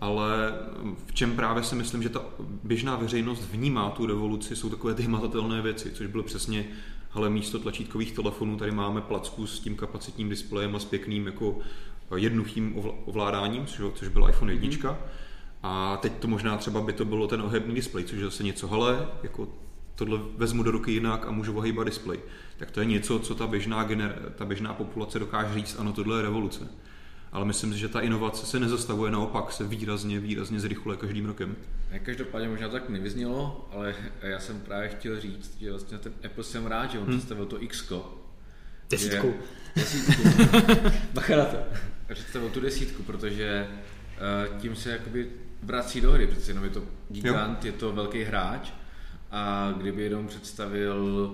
Ale 0.00 0.52
v 1.06 1.14
čem 1.14 1.36
právě 1.36 1.62
si 1.62 1.74
myslím, 1.74 2.02
že 2.02 2.08
ta 2.08 2.24
běžná 2.64 2.96
veřejnost 2.96 3.44
vnímá 3.52 3.90
tu 3.90 4.06
revoluci, 4.06 4.56
jsou 4.56 4.70
takové 4.70 4.94
ty 4.94 5.02
hmatatelné 5.02 5.62
věci, 5.62 5.90
což 5.90 6.06
bylo 6.06 6.22
přesně, 6.22 6.66
ale 7.12 7.30
místo 7.30 7.58
tlačítkových 7.58 8.12
telefonů 8.12 8.56
tady 8.56 8.70
máme 8.70 9.00
placku 9.00 9.46
s 9.46 9.60
tím 9.60 9.76
kapacitním 9.76 10.28
displejem 10.28 10.76
a 10.76 10.78
s 10.78 10.84
pěkným 10.84 11.26
jako 11.26 11.58
jednoduchým 12.16 12.74
ovla- 12.76 12.94
ovládáním, 13.04 13.66
což, 13.66 13.92
což 13.94 14.08
byl 14.08 14.28
iPhone 14.28 14.52
1. 14.52 14.68
Mm-hmm. 14.68 14.96
A 15.62 15.96
teď 15.96 16.12
to 16.12 16.28
možná 16.28 16.56
třeba 16.56 16.80
by 16.80 16.92
to 16.92 17.04
bylo 17.04 17.26
ten 17.26 17.42
ohebný 17.42 17.74
displej, 17.74 18.04
což 18.04 18.18
je 18.18 18.24
zase 18.24 18.42
něco, 18.42 18.68
hele, 18.68 19.08
jako 19.22 19.48
tohle 19.94 20.20
vezmu 20.36 20.62
do 20.62 20.70
ruky 20.70 20.92
jinak 20.92 21.26
a 21.26 21.30
můžu 21.30 21.56
ohýbat 21.56 21.86
displej. 21.86 22.18
Tak 22.56 22.70
to 22.70 22.80
je 22.80 22.86
něco, 22.86 23.18
co 23.18 23.34
ta 23.34 23.46
běžná, 23.46 23.88
gener- 23.88 24.14
ta 24.36 24.44
běžná 24.44 24.74
populace 24.74 25.18
dokáže 25.18 25.54
říct, 25.54 25.76
ano, 25.78 25.92
tohle 25.92 26.18
je 26.18 26.22
revoluce. 26.22 26.68
Ale 27.32 27.44
myslím 27.44 27.72
si, 27.72 27.78
že 27.78 27.88
ta 27.88 28.00
inovace 28.00 28.46
se 28.46 28.60
nezastavuje, 28.60 29.12
naopak 29.12 29.52
se 29.52 29.64
výrazně, 29.64 30.20
výrazně 30.20 30.60
zrychluje 30.60 30.98
každým 30.98 31.26
rokem. 31.26 31.56
Každopádně 32.02 32.48
možná 32.48 32.68
to 32.68 32.72
tak 32.72 32.88
nevyznělo, 32.88 33.68
ale 33.72 33.94
já 34.22 34.40
jsem 34.40 34.60
právě 34.60 34.88
chtěl 34.88 35.20
říct, 35.20 35.56
že 35.60 35.70
vlastně 35.70 35.98
ten 35.98 36.12
Apple 36.26 36.44
jsem 36.44 36.66
rád, 36.66 36.90
že 36.90 36.98
on 36.98 37.04
hmm. 37.06 37.16
představil 37.16 37.46
to 37.46 37.62
X. 37.62 37.92
Desítku. 38.90 39.34
Desítku. 39.76 40.22
Bacha 41.12 41.36
na 41.36 41.44
to. 41.44 41.56
Představil 42.14 42.50
tu 42.50 42.60
desítku, 42.60 43.02
protože 43.02 43.68
uh, 43.68 44.60
tím 44.60 44.76
se 44.76 44.90
jakoby 44.90 45.30
vrací 45.62 46.00
do 46.00 46.12
hry, 46.12 46.26
přece 46.26 46.50
jenom 46.50 46.64
je 46.64 46.70
to 46.70 46.82
gigant, 47.08 47.64
jo. 47.64 47.72
je 47.72 47.78
to 47.78 47.92
velký 47.92 48.22
hráč 48.22 48.70
a 49.30 49.74
kdyby 49.76 50.02
jenom 50.02 50.26
představil 50.26 51.30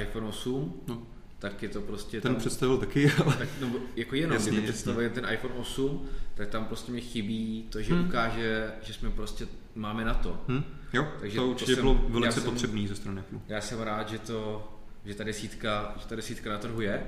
iPhone 0.00 0.26
8, 0.26 0.80
no 0.86 1.02
tak 1.38 1.62
je 1.62 1.68
to 1.68 1.80
prostě... 1.80 2.20
Ten 2.20 2.32
tam, 2.32 2.40
představil 2.40 2.78
taky, 2.78 3.10
ale... 3.24 3.36
Tak, 3.36 3.48
no, 3.60 3.70
jako 3.96 4.14
jenom, 4.14 4.34
jasný, 4.34 4.50
kdyby 4.50 4.66
představil 4.66 5.10
ten 5.10 5.26
iPhone 5.32 5.54
8, 5.54 6.08
tak 6.34 6.48
tam 6.48 6.64
prostě 6.64 6.92
mi 6.92 7.00
chybí 7.00 7.66
to, 7.70 7.82
že 7.82 7.94
hmm. 7.94 8.08
ukáže, 8.08 8.72
že 8.82 8.92
jsme 8.92 9.10
prostě 9.10 9.46
máme 9.74 10.04
na 10.04 10.14
to. 10.14 10.40
Hmm. 10.48 10.64
Jo, 10.92 11.08
Takže 11.20 11.36
to 11.38 11.46
určitě 11.46 11.76
to 11.76 11.82
bylo 11.82 11.94
jsem, 11.94 12.12
velice 12.12 12.40
potřebný 12.40 12.88
ze 12.88 12.94
strany 12.94 13.20
Apple. 13.20 13.38
Já 13.48 13.60
jsem 13.60 13.80
rád, 13.80 14.08
že, 14.08 14.18
to, 14.18 14.68
že 15.04 15.14
ta 15.14 15.24
desítka, 15.24 15.94
že 16.00 16.06
ta 16.06 16.16
desítka 16.16 16.50
na 16.50 16.58
trhu 16.58 16.80
je 16.80 17.02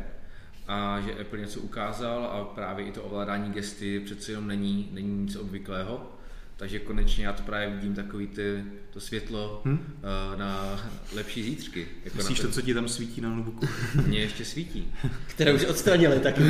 a 0.69 1.01
že 1.01 1.14
Apple 1.21 1.38
něco 1.38 1.61
ukázal 1.61 2.25
a 2.25 2.45
právě 2.45 2.87
i 2.87 2.93
to 2.93 3.03
ovládání 3.03 3.53
gesty 3.53 4.01
přece 4.01 4.33
jenom 4.33 4.47
není, 4.47 4.88
není 4.93 5.23
nic 5.23 5.37
obvyklého. 5.37 6.17
Takže 6.59 6.79
konečně 6.79 7.27
já 7.27 7.33
to 7.33 7.42
právě 7.42 7.71
vidím 7.71 7.94
takový 7.94 8.27
ty, 8.27 8.64
to 8.90 9.01
světlo 9.01 9.62
hmm? 9.64 9.78
uh, 9.78 10.39
na 10.39 10.80
lepší 11.14 11.43
zítřky. 11.43 11.89
Jako 12.05 12.16
Myslíš 12.16 12.41
to, 12.41 12.49
co 12.49 12.62
ti 12.62 12.74
tam 12.74 12.89
svítí 12.89 13.20
na 13.20 13.28
notebooku? 13.28 13.66
Mně 14.07 14.20
ještě 14.20 14.45
svítí. 14.45 14.95
Které 15.26 15.53
už 15.53 15.64
odstranili, 15.64 16.20
taky 16.20 16.43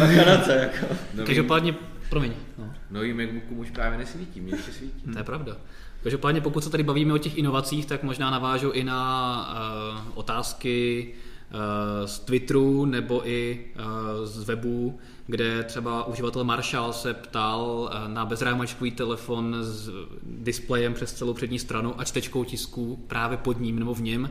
to. 0.45 0.51
Jako. 0.51 0.87
Každopádně, 1.26 1.74
promiň. 2.11 2.32
No. 2.59 2.74
nový 2.91 3.12
MacBooku 3.12 3.55
už 3.55 3.70
právě 3.70 3.99
nesvítí, 3.99 4.41
mě 4.41 4.55
ještě 4.55 4.72
svítí. 4.72 5.12
To 5.12 5.18
je 5.18 5.24
pravda. 5.24 5.57
Každopádně 6.03 6.41
pokud 6.41 6.64
se 6.64 6.70
tady 6.70 6.82
bavíme 6.82 7.14
o 7.14 7.18
těch 7.18 7.39
inovacích, 7.39 7.87
tak 7.87 8.03
možná 8.03 8.30
navážu 8.30 8.70
i 8.70 8.85
na 8.85 10.01
uh, 10.05 10.12
otázky 10.14 11.07
uh, 11.14 11.28
z 12.05 12.18
Twitteru 12.18 12.84
nebo 12.84 13.28
i 13.28 13.66
uh, 13.76 13.84
z 14.26 14.44
webu, 14.44 14.99
kde 15.26 15.64
třeba 15.64 16.05
uživatel 16.05 16.44
Marshall 16.44 16.92
se 16.92 17.14
ptal 17.14 17.61
uh, 17.62 18.12
na 18.12 18.24
bezrámočkový 18.24 18.90
telefon 18.90 19.57
s 19.61 19.90
displejem 20.22 20.94
přes 20.94 21.12
celou 21.12 21.34
přední 21.34 21.59
stranu 21.59 22.01
a 22.01 22.05
čtečkou 22.05 22.44
tisku 22.44 23.05
právě 23.07 23.38
pod 23.38 23.61
ním 23.61 23.78
nebo 23.78 23.94
v 23.94 24.03
něm. 24.03 24.30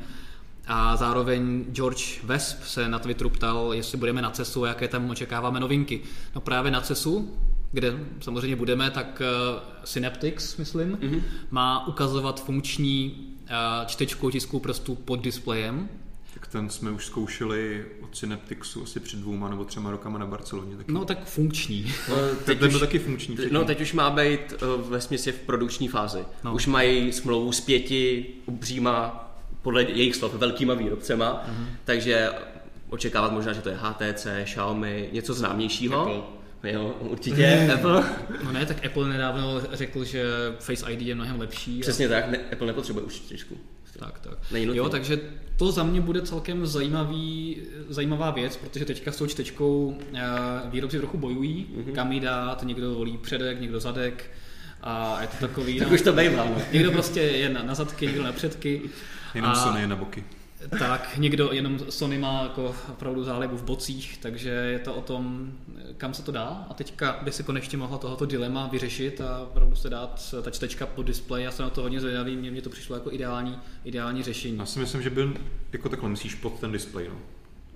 A 0.67 0.95
zároveň 0.95 1.65
George 1.71 2.23
Wesp 2.23 2.63
se 2.63 2.87
na 2.87 2.99
Twitteru 2.99 3.29
ptal, 3.29 3.69
jestli 3.73 3.97
budeme 3.97 4.21
na 4.21 4.29
CESu 4.29 4.63
a 4.63 4.67
jaké 4.67 4.87
tam 4.87 5.09
očekáváme 5.09 5.59
novinky. 5.59 6.01
No 6.35 6.41
právě 6.41 6.71
na 6.71 6.81
CESu 6.81 7.37
kde 7.71 7.99
samozřejmě 8.19 8.55
budeme, 8.55 8.91
tak 8.91 9.21
uh, 9.21 9.61
Synaptics, 9.83 10.57
myslím, 10.57 10.95
mm-hmm. 10.95 11.21
má 11.51 11.87
ukazovat 11.87 12.43
funkční 12.43 13.27
čtečku 13.85 14.31
tisku 14.31 14.59
prstů 14.59 14.95
pod 14.95 15.21
displejem. 15.21 15.89
Tak 16.47 16.51
ten 16.51 16.69
jsme 16.69 16.91
už 16.91 17.05
zkoušeli 17.05 17.85
od 18.01 18.17
Synaptixu 18.17 18.83
asi 18.83 18.99
před 18.99 19.19
dvouma 19.19 19.49
nebo 19.49 19.65
třema 19.65 19.91
rokama 19.91 20.19
na 20.19 20.25
Barceloně. 20.25 20.77
Taky. 20.77 20.91
No 20.91 21.05
tak 21.05 21.25
funkční. 21.25 21.93
No, 22.09 22.15
teď 22.45 22.59
ten 22.59 22.69
byl 22.69 22.79
taky 22.79 22.99
funkční. 22.99 23.35
Teď, 23.35 23.51
no 23.51 23.65
teď 23.65 23.81
už 23.81 23.93
má 23.93 24.09
být 24.09 24.53
uh, 24.61 24.89
ve 24.89 25.01
směsi 25.01 25.31
v 25.31 25.39
produkční 25.39 25.87
fázi. 25.87 26.19
No. 26.43 26.53
Už 26.53 26.67
mají 26.67 27.13
smlouvu 27.13 27.51
s 27.51 27.61
pěti 27.61 28.25
obříma, 28.45 29.23
podle 29.61 29.83
jejich 29.83 30.15
slov, 30.15 30.33
velkýma 30.33 30.73
výrobcema, 30.73 31.45
mm-hmm. 31.47 31.65
takže 31.85 32.29
očekávat 32.89 33.31
možná, 33.31 33.53
že 33.53 33.61
to 33.61 33.69
je 33.69 33.77
HTC, 33.81 34.27
Xiaomi, 34.43 35.09
něco 35.11 35.33
známějšího. 35.33 36.01
Apple. 36.01 36.37
Jo, 36.63 36.95
určitě 36.99 37.71
Apple. 37.73 38.03
No 38.43 38.51
ne, 38.51 38.65
tak 38.65 38.85
Apple 38.85 39.09
nedávno 39.09 39.61
řekl, 39.71 40.03
že 40.03 40.23
Face 40.59 40.91
ID 40.91 41.01
je 41.01 41.15
mnohem 41.15 41.39
lepší. 41.39 41.79
Přesně 41.79 42.05
a... 42.05 42.09
tak, 42.09 42.31
ne, 42.31 42.37
Apple 42.51 42.67
nepotřebuje 42.67 43.05
už 43.05 43.13
čtyřku. 43.13 43.57
Tak, 43.99 44.19
tak. 44.19 44.37
Jo, 44.51 44.89
takže 44.89 45.19
to 45.57 45.71
za 45.71 45.83
mě 45.83 46.01
bude 46.01 46.21
celkem 46.21 46.65
zajímavý, 46.65 47.57
zajímavá 47.89 48.31
věc, 48.31 48.57
protože 48.57 48.85
teďka 48.85 49.11
s 49.11 49.17
tou 49.17 49.27
čtečkou 49.27 49.97
eh, 50.13 50.21
výrobci 50.65 50.97
trochu 50.97 51.17
bojují, 51.17 51.67
mm-hmm. 51.75 51.91
kam 51.91 52.11
jí 52.11 52.19
dát, 52.19 52.63
někdo 52.63 52.93
volí 52.93 53.17
předek, 53.17 53.61
někdo 53.61 53.79
zadek 53.79 54.31
a 54.81 55.21
je 55.21 55.27
to 55.27 55.47
takový... 55.47 55.79
tak 55.79 55.87
no, 55.87 55.93
už 55.93 56.01
to 56.01 56.13
bývá. 56.13 56.45
No. 56.45 56.61
Někdo 56.71 56.91
prostě 56.91 57.19
je 57.19 57.49
na, 57.49 57.63
na 57.63 57.75
zadky, 57.75 58.05
někdo 58.05 58.23
na 58.23 58.31
předky. 58.31 58.81
Jenom 59.35 59.51
a... 59.51 59.55
Sony 59.55 59.81
je 59.81 59.87
na 59.87 59.95
boky 59.95 60.23
tak 60.79 61.17
někdo, 61.17 61.49
jenom 61.51 61.79
Sony 61.89 62.17
má 62.17 62.43
jako 62.43 62.75
opravdu 62.89 63.23
zálibu 63.23 63.57
v 63.57 63.63
bocích, 63.63 64.17
takže 64.17 64.49
je 64.49 64.79
to 64.79 64.95
o 64.95 65.01
tom, 65.01 65.51
kam 65.97 66.13
se 66.13 66.23
to 66.23 66.31
dá. 66.31 66.65
A 66.69 66.73
teďka 66.73 67.19
by 67.23 67.31
si 67.31 67.43
konečně 67.43 67.77
mohla 67.77 67.97
tohoto 67.97 68.25
dilema 68.25 68.67
vyřešit 68.67 69.21
a 69.21 69.41
opravdu 69.41 69.75
se 69.75 69.89
dát 69.89 70.35
ta 70.41 70.51
čtečka 70.51 70.85
pod 70.85 71.03
displej. 71.03 71.43
Já 71.43 71.51
jsem 71.51 71.63
na 71.63 71.69
to 71.69 71.81
hodně 71.81 72.01
zvědavý, 72.01 72.35
mně, 72.35 72.51
mě 72.51 72.61
to 72.61 72.69
přišlo 72.69 72.95
jako 72.95 73.11
ideální, 73.11 73.57
ideální 73.85 74.23
řešení. 74.23 74.57
Já 74.57 74.65
si 74.65 74.79
myslím, 74.79 75.01
že 75.01 75.09
byl 75.09 75.33
jako 75.71 75.89
takhle 75.89 76.09
myslíš 76.09 76.35
pod 76.35 76.59
ten 76.59 76.71
displej, 76.71 77.07
no 77.09 77.15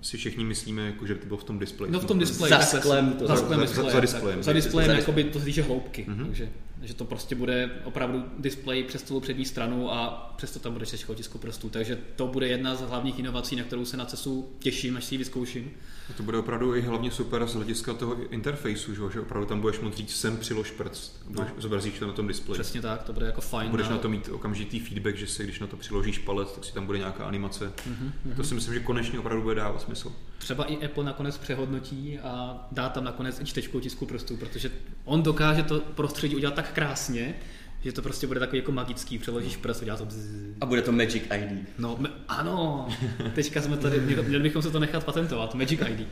si 0.02 0.16
všichni 0.16 0.44
myslíme, 0.44 0.86
jako, 0.86 1.06
že 1.06 1.14
by 1.14 1.20
to 1.20 1.26
bylo 1.26 1.38
v 1.38 1.44
tom 1.44 1.58
displeji. 1.58 1.92
No 1.92 2.00
v 2.00 2.04
tom 2.04 2.18
displeji. 2.18 2.50
Za 2.50 2.60
sklem. 2.60 3.12
To 3.12 3.26
za, 3.26 3.36
sklem 3.36 3.60
za, 3.60 3.66
za, 3.66 3.90
za 3.90 4.00
displejem. 4.00 4.42
Za 4.42 4.52
displejem, 4.52 4.90
jako 4.90 5.12
by 5.12 5.24
to 5.24 5.38
se 5.38 5.44
týče 5.44 5.62
hloubky. 5.62 6.06
Mm-hmm. 6.08 6.26
Takže 6.26 6.48
že 6.82 6.94
to 6.94 7.04
prostě 7.04 7.34
bude 7.34 7.70
opravdu 7.84 8.24
displej 8.38 8.84
přes 8.84 9.02
celou 9.02 9.20
přední 9.20 9.44
stranu 9.44 9.92
a 9.92 10.32
přesto 10.36 10.58
tam 10.58 10.72
bude 10.72 10.86
češkou 10.86 11.14
tisku 11.14 11.38
prstů. 11.38 11.70
Takže 11.70 11.98
to 12.16 12.26
bude 12.26 12.48
jedna 12.48 12.74
z 12.74 12.80
hlavních 12.80 13.18
inovací, 13.18 13.56
na 13.56 13.64
kterou 13.64 13.84
se 13.84 13.96
na 13.96 14.04
CESu 14.04 14.48
těším, 14.58 14.96
až 14.96 15.04
si 15.04 15.14
ji 15.14 15.18
vyzkouším. 15.18 15.70
A 16.10 16.12
to 16.12 16.22
bude 16.22 16.38
opravdu 16.38 16.74
i 16.74 16.80
hlavně 16.80 17.10
super 17.10 17.46
z 17.46 17.54
hlediska 17.54 17.94
toho 17.94 18.16
interfejsu, 18.30 18.94
že, 18.94 19.20
opravdu 19.20 19.48
tam 19.48 19.60
budeš 19.60 19.80
moct 19.80 19.96
říct 19.96 20.16
sem 20.16 20.36
přilož 20.36 20.70
prst, 20.70 21.22
no. 21.30 21.46
zobrazíš 21.58 21.98
to 21.98 22.06
na 22.06 22.12
tom 22.12 22.28
displeji. 22.28 22.60
Přesně 22.60 22.82
tak, 22.82 23.02
to 23.02 23.12
bude 23.12 23.26
jako 23.26 23.40
fajn. 23.40 23.70
Budeš 23.70 23.88
na 23.88 23.98
to 23.98 24.08
mít 24.08 24.28
okamžitý 24.28 24.80
feedback, 24.80 25.16
že 25.16 25.26
si, 25.26 25.44
když 25.44 25.60
na 25.60 25.66
to 25.66 25.76
přiložíš 25.76 26.18
palec, 26.18 26.52
tak 26.52 26.64
si 26.64 26.74
tam 26.74 26.86
bude 26.86 26.98
nějaká 26.98 27.24
animace. 27.24 27.72
Mm-hmm. 27.88 28.36
To 28.36 28.44
si 28.44 28.54
myslím, 28.54 28.74
že 28.74 28.80
konečně 28.80 29.18
opravdu 29.18 29.42
bude 29.42 29.54
dávat 29.54 29.82
smysl. 29.82 30.12
Třeba 30.42 30.64
i 30.64 30.84
Apple 30.84 31.04
nakonec 31.04 31.38
přehodnotí 31.38 32.18
a 32.18 32.66
dá 32.72 32.88
tam 32.88 33.04
nakonec 33.04 33.40
i 33.40 33.44
čtečkou 33.44 33.80
tisku 33.80 34.06
prstů, 34.06 34.36
protože 34.36 34.70
on 35.04 35.22
dokáže 35.22 35.62
to 35.62 35.80
prostředí 35.80 36.36
udělat 36.36 36.54
tak 36.54 36.72
krásně, 36.72 37.34
že 37.80 37.92
to 37.92 38.02
prostě 38.02 38.26
bude 38.26 38.40
takový 38.40 38.58
jako 38.58 38.72
magický, 38.72 39.18
přeložíš 39.18 39.56
prst, 39.56 39.82
udělá 39.82 39.96
to 39.96 40.04
bzz. 40.04 40.26
A 40.60 40.66
bude 40.66 40.82
to 40.82 40.92
Magic 40.92 41.22
ID. 41.22 41.68
No, 41.78 41.96
me, 41.98 42.10
ano, 42.28 42.88
teďka 43.34 43.62
jsme 43.62 43.76
tady, 43.76 44.00
měli 44.00 44.42
bychom 44.42 44.62
se 44.62 44.70
to 44.70 44.78
nechat 44.78 45.04
patentovat, 45.04 45.54
Magic 45.54 45.80
ID. 45.80 46.08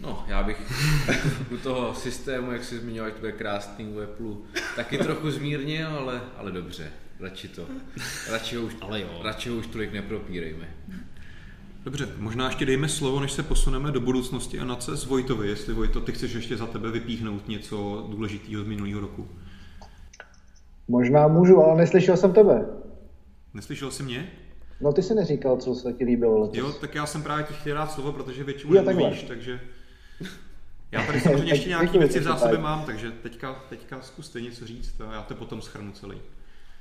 No, 0.00 0.24
já 0.28 0.42
bych 0.42 0.72
u 1.50 1.56
toho 1.56 1.94
systému, 1.94 2.52
jak 2.52 2.64
jsi 2.64 2.78
zmiňoval, 2.78 3.10
to 3.10 3.18
bude 3.18 3.32
krásný 3.32 3.86
u 3.86 4.00
Apple, 4.00 4.62
taky 4.76 4.98
trochu 4.98 5.30
zmírně, 5.30 5.86
ale, 5.86 6.20
ale 6.36 6.52
dobře, 6.52 6.92
radši 7.20 7.48
to, 7.48 7.66
radši 8.30 8.56
ho 8.56 8.62
už, 8.62 8.76
ale 8.80 9.00
jo. 9.00 9.20
radši 9.22 9.48
ho 9.48 9.56
už 9.56 9.66
tolik 9.66 9.92
nepropírejme. 9.92 10.68
Dobře, 11.84 12.08
možná 12.18 12.46
ještě 12.46 12.66
dejme 12.66 12.88
slovo, 12.88 13.20
než 13.20 13.32
se 13.32 13.42
posuneme 13.42 13.92
do 13.92 14.00
budoucnosti 14.00 14.60
a 14.60 14.64
na 14.64 14.76
CES 14.76 15.06
Vojtovi, 15.06 15.48
jestli 15.48 15.74
Vojto, 15.74 16.00
ty 16.00 16.12
chceš 16.12 16.32
ještě 16.32 16.56
za 16.56 16.66
tebe 16.66 16.90
vypíchnout 16.90 17.48
něco 17.48 18.06
důležitého 18.10 18.64
z 18.64 18.66
minulého 18.66 19.00
roku. 19.00 19.28
Možná 20.88 21.28
můžu, 21.28 21.62
ale 21.62 21.76
neslyšel 21.76 22.16
jsem 22.16 22.32
tebe. 22.32 22.66
Neslyšel 23.54 23.90
jsi 23.90 24.02
mě? 24.02 24.32
No 24.80 24.92
ty 24.92 25.02
jsi 25.02 25.14
neříkal, 25.14 25.56
co 25.56 25.74
se 25.74 25.92
ti 25.92 26.04
líbilo 26.04 26.38
letos. 26.38 26.58
Jo, 26.58 26.72
tak 26.72 26.94
já 26.94 27.06
jsem 27.06 27.22
právě 27.22 27.44
ti 27.44 27.54
chtěl 27.54 27.76
dát 27.76 27.92
slovo, 27.92 28.12
protože 28.12 28.44
většinou 28.44 28.72
nemluvíš, 28.82 29.22
takže... 29.22 29.60
Já 30.92 31.06
tady 31.06 31.20
samozřejmě 31.20 31.52
ještě 31.52 31.68
nějaké 31.68 31.98
věci 31.98 32.20
v 32.20 32.22
zásobě 32.22 32.58
mám, 32.58 32.84
takže 32.84 33.10
teďka, 33.10 33.64
teďka 33.68 34.00
zkuste 34.00 34.40
něco 34.40 34.66
říct 34.66 35.00
a 35.00 35.12
já 35.12 35.22
to 35.22 35.34
potom 35.34 35.62
schrnu 35.62 35.92
celý. 35.92 36.16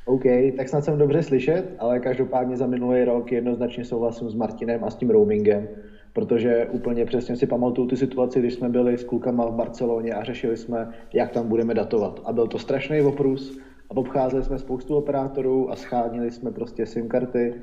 OK, 0.05 0.23
tak 0.57 0.69
snad 0.69 0.83
jsem 0.83 0.97
dobře 0.97 1.23
slyšet, 1.23 1.75
ale 1.79 1.99
každopádně 1.99 2.57
za 2.57 2.67
minulý 2.67 3.03
rok 3.03 3.31
jednoznačně 3.31 3.85
souhlasím 3.85 4.29
s 4.29 4.35
Martinem 4.35 4.83
a 4.83 4.89
s 4.89 4.95
tím 4.95 5.09
roamingem, 5.09 5.67
protože 6.13 6.67
úplně 6.71 7.05
přesně 7.05 7.35
si 7.35 7.47
pamatuju 7.47 7.87
tu 7.87 7.95
situaci, 7.95 8.39
když 8.39 8.53
jsme 8.53 8.69
byli 8.69 8.97
s 8.97 9.03
klukama 9.03 9.45
v 9.45 9.53
Barceloně 9.53 10.13
a 10.13 10.23
řešili 10.23 10.57
jsme, 10.57 10.89
jak 11.13 11.31
tam 11.31 11.47
budeme 11.47 11.73
datovat. 11.73 12.21
A 12.25 12.33
byl 12.33 12.47
to 12.47 12.59
strašný 12.59 13.01
oprus 13.01 13.59
a 13.89 13.97
obcházeli 13.97 14.43
jsme 14.43 14.59
spoustu 14.59 14.95
operátorů 14.95 15.71
a 15.71 15.75
schánili 15.75 16.31
jsme 16.31 16.51
prostě 16.51 16.85
SIM 16.85 17.07
karty 17.07 17.53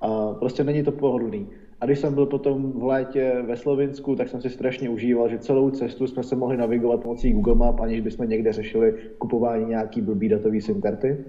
a 0.00 0.34
prostě 0.34 0.64
není 0.64 0.82
to 0.82 0.92
pohodlný. 0.92 1.48
A 1.80 1.86
když 1.86 1.98
jsem 1.98 2.14
byl 2.14 2.26
potom 2.26 2.72
v 2.72 2.84
létě 2.84 3.42
ve 3.46 3.56
Slovinsku, 3.56 4.16
tak 4.16 4.28
jsem 4.28 4.40
si 4.40 4.50
strašně 4.50 4.88
užíval, 4.88 5.28
že 5.28 5.38
celou 5.38 5.70
cestu 5.70 6.06
jsme 6.06 6.22
se 6.22 6.36
mohli 6.36 6.56
navigovat 6.56 7.02
pomocí 7.02 7.32
Google 7.32 7.54
Map, 7.54 7.80
aniž 7.80 8.00
bychom 8.00 8.28
někde 8.28 8.52
řešili 8.52 8.94
kupování 9.18 9.64
nějaký 9.64 10.00
blbý 10.00 10.28
datový 10.28 10.60
SIM 10.60 10.80
karty. 10.80 11.24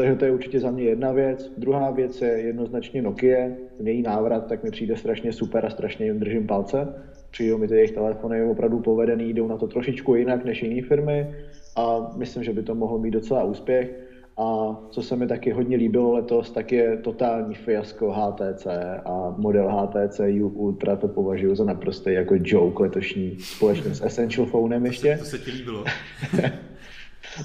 Takže 0.00 0.16
to 0.16 0.24
je 0.24 0.30
určitě 0.30 0.60
za 0.60 0.70
mě 0.70 0.84
jedna 0.84 1.12
věc. 1.12 1.52
Druhá 1.56 1.90
věc 1.90 2.22
je 2.22 2.28
jednoznačně 2.28 3.02
Nokia. 3.02 3.48
Ten 3.76 3.88
její 3.88 4.02
návrat 4.02 4.46
tak 4.46 4.64
mi 4.64 4.70
přijde 4.70 4.96
strašně 4.96 5.32
super 5.32 5.66
a 5.66 5.70
strašně 5.70 6.06
jim 6.06 6.18
držím 6.18 6.46
palce. 6.46 6.94
Přijdou 7.30 7.58
mi 7.58 7.68
ty 7.68 7.74
jejich 7.74 7.90
telefony 7.90 8.44
opravdu 8.44 8.78
povedený, 8.78 9.32
jdou 9.32 9.48
na 9.48 9.56
to 9.56 9.66
trošičku 9.66 10.14
jinak 10.14 10.44
než 10.44 10.62
jiné 10.62 10.82
firmy 10.82 11.34
a 11.76 12.12
myslím, 12.16 12.44
že 12.44 12.52
by 12.52 12.62
to 12.62 12.74
mohlo 12.74 12.98
mít 12.98 13.10
docela 13.10 13.44
úspěch. 13.44 13.90
A 14.36 14.76
co 14.90 15.02
se 15.02 15.16
mi 15.16 15.26
taky 15.26 15.50
hodně 15.50 15.76
líbilo 15.76 16.12
letos, 16.12 16.50
tak 16.50 16.72
je 16.72 16.96
totální 16.96 17.54
fiasko 17.54 18.12
HTC 18.12 18.66
a 19.04 19.34
model 19.38 19.68
HTC 19.68 20.20
U 20.42 20.48
Ultra 20.48 20.96
to 20.96 21.08
považuji 21.08 21.54
za 21.54 21.64
naprostý 21.64 22.12
jako 22.12 22.34
joke 22.38 22.82
letošní 22.82 23.36
společně 23.38 23.94
s 23.94 24.04
Essential 24.04 24.46
Phonem 24.46 24.86
ještě. 24.86 25.16
To 25.18 25.24
se, 25.24 25.38
to 25.38 25.44
se 25.44 25.50
ti 25.50 25.56
líbilo. 25.56 25.84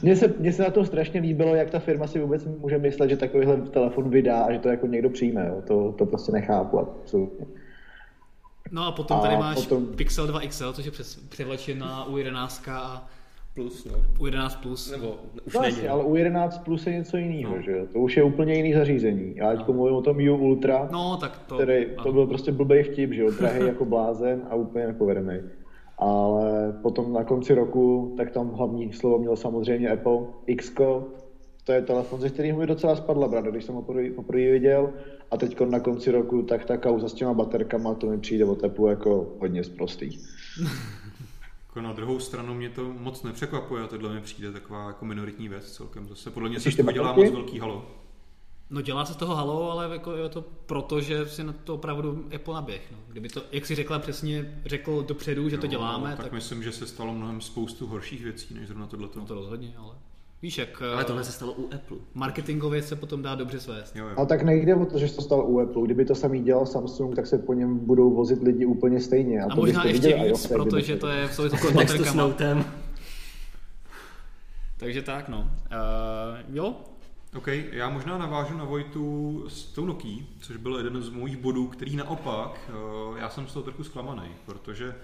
Mně 0.02 0.16
se, 0.16 0.34
mně 0.40 0.54
se 0.54 0.64
na 0.64 0.70
tom 0.70 0.86
strašně 0.86 1.20
líbilo, 1.20 1.56
jak 1.56 1.70
ta 1.70 1.80
firma 1.80 2.08
si 2.08 2.20
vůbec 2.20 2.46
může 2.46 2.78
myslet, 2.78 3.10
že 3.10 3.18
takovýhle 3.18 3.58
telefon 3.58 4.10
vydá 4.10 4.44
a 4.44 4.52
že 4.52 4.60
to 4.60 4.70
jako 4.70 4.88
někdo 4.88 5.10
přijme. 5.10 5.48
Jo. 5.48 5.62
To, 5.68 5.92
to 5.98 6.06
prostě 6.06 6.32
nechápu. 6.32 6.80
Absolutně. 6.80 7.46
No 8.72 8.88
a 8.88 8.92
potom 8.92 9.18
a 9.18 9.22
tady 9.22 9.38
máš 9.38 9.56
potom... 9.56 9.88
Pixel 9.88 10.28
2 10.28 10.40
XL, 10.40 10.74
což 10.74 10.86
je 10.86 10.92
převlečen 11.30 11.80
na 11.80 12.08
U11 12.10 12.72
a 12.72 13.10
plus, 13.54 13.86
no. 13.86 13.94
U11 14.20 14.62
plus. 14.62 14.92
Nebo 14.92 15.16
už 15.46 15.54
no, 15.54 15.62
není. 15.62 15.88
ale 15.88 16.04
U11 16.04 16.64
plus 16.64 16.88
je 16.88 16.94
něco 16.94 17.18
jiného, 17.18 17.56
no. 17.56 17.62
že 17.62 17.88
To 17.94 18.00
už 18.00 18.18
je 18.18 18.24
úplně 18.24 18.54
jiný 18.54 18.74
zařízení. 18.74 19.36
Já 19.36 19.52
teď 19.52 19.68
no. 19.68 19.74
mluvím 19.74 19.96
o 19.96 20.02
tom 20.02 20.18
U 20.18 20.38
Ultra, 20.38 20.90
no, 20.92 21.18
tak 21.18 21.38
to, 21.38 21.56
který, 21.56 21.86
to 22.04 22.12
byl 22.12 22.28
prostě 22.28 22.52
blbej 22.52 22.84
vtip, 22.84 23.14
že 23.14 23.22
jo, 23.22 23.32
drahý 23.32 23.60
jako 23.68 23.86
blázen 23.86 24.42
a 24.50 24.56
úplně 24.56 24.86
jako 24.86 25.06
vedený 25.06 25.40
ale 25.98 26.74
potom 26.82 27.14
na 27.14 27.24
konci 27.24 27.54
roku, 27.54 28.14
tak 28.18 28.32
tam 28.32 28.50
hlavní 28.50 28.94
slovo 28.94 29.20
měl 29.20 29.36
samozřejmě 29.36 29.90
Apple 29.90 30.20
X, 30.46 30.72
to 31.66 31.72
je 31.72 31.82
telefon, 31.82 32.22
ze 32.22 32.30
kterého 32.30 32.60
mi 32.60 32.68
docela 32.68 32.96
spadla 32.96 33.28
brada, 33.28 33.52
když 33.52 33.64
jsem 33.64 33.76
ho 33.76 33.82
poprvé 34.16 34.52
viděl. 34.52 34.94
A 35.32 35.38
teď 35.38 35.60
na 35.60 35.80
konci 35.80 36.12
roku, 36.12 36.42
tak 36.42 36.66
ta 36.66 36.78
kauza 36.78 37.10
s 37.10 37.14
těma 37.14 37.34
baterkama, 37.34 37.94
to 37.94 38.08
mi 38.08 38.20
přijde 38.20 38.46
o 38.46 38.56
tepu 38.56 38.88
jako 38.88 39.34
hodně 39.40 39.64
zprostý. 39.64 40.20
Jako 41.76 41.88
na 41.88 41.94
druhou 41.94 42.20
stranu 42.20 42.54
mě 42.54 42.70
to 42.70 42.94
moc 43.00 43.24
nepřekvapuje 43.24 43.84
a 43.84 43.88
tohle 43.88 44.14
mi 44.14 44.22
přijde 44.22 44.52
taková 44.52 44.88
jako 44.88 45.06
minoritní 45.06 45.50
věc 45.50 45.72
celkem. 45.72 46.08
Zase 46.08 46.32
podle 46.32 46.50
mě 46.50 46.60
se 46.60 46.78
toho 46.78 46.92
dělá 46.92 47.14
moc 47.14 47.32
velký 47.32 47.60
halo. 47.60 47.86
No 48.70 48.82
dělá 48.82 49.06
se 49.06 49.14
z 49.14 49.16
toho 49.16 49.36
halo, 49.36 49.72
ale 49.72 49.94
jako 49.94 50.16
je 50.16 50.30
to 50.30 50.44
proto, 50.66 51.02
že 51.02 51.26
si 51.28 51.44
na 51.44 51.54
to 51.64 51.74
opravdu 51.76 52.26
Apple 52.36 52.54
naběh. 52.54 52.82
No. 52.92 52.98
Kdyby 53.08 53.30
to, 53.30 53.44
jak 53.52 53.66
si 53.66 53.76
řekla 53.76 54.00
přesně, 54.00 54.62
řekl 54.66 55.04
dopředu, 55.04 55.50
že 55.50 55.58
to 55.58 55.66
Jo, 55.66 55.70
děláme, 55.70 56.10
tak, 56.10 56.24
tak, 56.24 56.32
myslím, 56.34 56.64
že 56.64 56.72
se 56.72 56.88
stalo 56.88 57.14
mnohem 57.14 57.42
spoustu 57.42 57.88
horších 57.88 58.24
věcí, 58.24 58.54
než 58.54 58.68
zrovna 58.68 58.88
tohleto. 58.88 59.20
no 59.20 59.26
to 59.26 59.34
rozhodně, 59.36 59.74
ale 59.78 59.96
víš, 60.42 60.58
jak 60.58 60.82
Ale 60.82 61.02
eh, 61.02 61.06
tohle 61.06 61.24
se 61.24 61.32
stalo 61.32 61.54
u 61.54 61.70
Apple. 61.74 61.98
marketingově 62.14 62.82
se 62.84 62.96
potom 62.96 63.22
dá 63.22 63.36
dobře 63.36 63.60
svést. 63.60 63.96
Jo, 63.96 64.06
jo. 64.08 64.14
Ale 64.18 64.28
tak 64.28 64.42
nejde 64.44 64.76
o 64.76 64.86
to, 64.86 65.00
že 65.00 65.08
se 65.08 65.16
to 65.16 65.22
stalo 65.22 65.46
u 65.46 65.60
Apple. 65.60 65.82
Kdyby 65.84 66.06
to 66.06 66.16
samý 66.16 66.44
dělal 66.44 66.66
Samsung, 66.66 67.16
tak 67.16 67.28
se 67.28 67.38
po 67.38 67.54
něm 67.54 67.80
budou 67.80 68.16
vozit 68.16 68.44
lidi 68.44 68.66
úplně 68.66 69.00
stejně. 69.02 69.42
A 69.42 69.50
to 69.50 69.56
možná 69.56 69.84
byste 69.84 69.90
ještě 69.96 70.08
viděli 70.08 70.30
víc, 70.30 70.48
protože 70.48 70.94
to- 70.96 71.00
to 71.00 71.08
je 71.08 71.28
v 71.28 71.34
souvislosti 71.34 72.04
s. 72.04 72.14
Notem. 72.14 72.66
Takže 74.78 75.02
tak, 75.02 75.30
no. 75.30 75.40
Uh, 75.40 76.56
jo, 76.56 76.76
OK, 77.36 77.48
já 77.72 77.90
možná 77.90 78.18
navážu 78.18 78.58
na 78.58 78.64
Vojtu 78.64 79.46
s 79.50 79.64
tou 79.64 79.86
Nokia, 79.86 80.24
což 80.40 80.58
byl 80.58 80.78
jeden 80.78 81.02
z 81.02 81.10
mojich 81.10 81.38
bodů, 81.38 81.68
který 81.68 81.96
naopak, 81.96 82.60
eh, 82.70 83.20
já 83.20 83.30
jsem 83.30 83.48
z 83.48 83.54
toho 83.54 83.64
trochu 83.64 83.84
zklamaný, 83.84 84.30
protože 84.46 84.96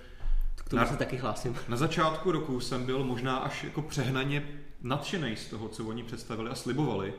K 0.55 0.69
tomu 0.69 0.85
se 0.85 0.97
taky 0.97 1.17
hlásím. 1.17 1.55
na 1.69 1.77
začátku 1.77 2.31
roku 2.31 2.59
jsem 2.59 2.85
byl 2.85 3.03
možná 3.03 3.37
až 3.37 3.63
jako 3.63 3.81
přehnaně 3.81 4.61
nadšený 4.81 5.35
z 5.35 5.47
toho, 5.49 5.69
co 5.69 5.85
oni 5.85 6.03
představili 6.03 6.49
a 6.49 6.55
slibovali. 6.55 7.13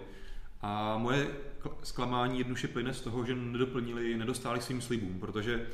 A 0.60 0.98
moje 0.98 1.28
zklamání 1.82 2.38
jednoduše 2.38 2.68
plyne 2.68 2.94
z 2.94 3.00
toho, 3.00 3.24
že 3.26 3.34
nedoplnili, 3.34 4.16
nedostáli 4.16 4.60
svým 4.60 4.80
slibům, 4.80 5.20
protože 5.20 5.66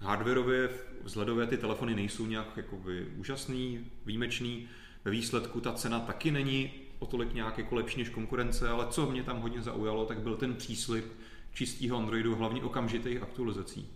hardwareově, 0.00 0.68
vzhledově 1.02 1.46
ty 1.46 1.56
telefony 1.56 1.94
nejsou 1.94 2.26
nějak 2.26 2.56
jakoby 2.56 3.06
úžasný, 3.16 3.86
výjimečný. 4.06 4.68
Ve 5.04 5.10
výsledku 5.10 5.60
ta 5.60 5.72
cena 5.72 6.00
taky 6.00 6.30
není 6.30 6.70
o 7.02 7.06
tolik 7.06 7.34
nějak 7.34 7.58
jako 7.58 7.74
lepší 7.74 7.98
než 7.98 8.08
konkurence, 8.08 8.68
ale 8.68 8.86
co 8.90 9.10
mě 9.10 9.22
tam 9.22 9.40
hodně 9.40 9.62
zaujalo, 9.62 10.06
tak 10.06 10.20
byl 10.20 10.36
ten 10.36 10.54
příslip 10.54 11.12
čistého 11.54 11.96
Androidu, 11.98 12.34
hlavně 12.36 12.62
okamžitých 12.62 13.22
aktualizací. 13.22 13.88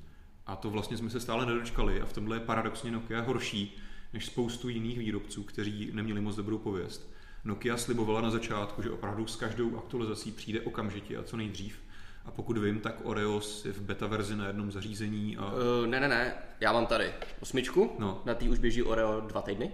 A 0.47 0.57
to 0.57 0.71
vlastně 0.71 0.97
jsme 0.97 1.11
se 1.11 1.21
stále 1.21 1.47
nedočkali 1.47 2.01
a 2.01 2.07
v 2.07 2.13
tomhle 2.13 2.37
je 2.37 2.41
paradoxně 2.41 2.91
Nokia 2.91 3.21
horší 3.23 3.77
než 4.13 4.27
spoustu 4.27 4.69
jiných 4.69 4.99
výrobců, 4.99 5.43
kteří 5.43 5.91
neměli 5.93 6.21
moc 6.21 6.37
dobrou 6.37 6.59
pověst. 6.59 7.13
Nokia 7.45 7.77
slibovala 7.77 8.21
na 8.21 8.31
začátku, 8.31 8.83
že 8.83 8.91
opravdu 8.91 9.27
s 9.27 9.37
každou 9.37 9.79
aktualizací 9.79 10.33
přijde 10.33 10.61
okamžitě 10.61 11.17
a 11.17 11.23
co 11.23 11.37
nejdřív. 11.37 11.79
A 12.25 12.31
pokud 12.31 12.59
vím, 12.59 12.81
tak 12.81 13.01
Oreos 13.05 13.65
je 13.65 13.73
v 13.73 13.81
beta 13.81 14.07
verzi 14.07 14.37
na 14.37 14.47
jednom 14.47 14.73
zařízení 14.73 15.37
a 15.37 15.47
Uh, 15.47 15.87
ne, 15.87 16.01
ne, 16.01 16.09
ne, 16.09 16.35
já 16.61 16.73
mám 16.73 16.87
tady 16.87 17.13
osmičku, 17.41 17.91
No. 17.99 18.23
na 18.25 18.35
té 18.35 18.49
už 18.49 18.59
běží 18.59 18.83
Oreo 18.83 19.21
dva 19.21 19.43
týdny, 19.43 19.71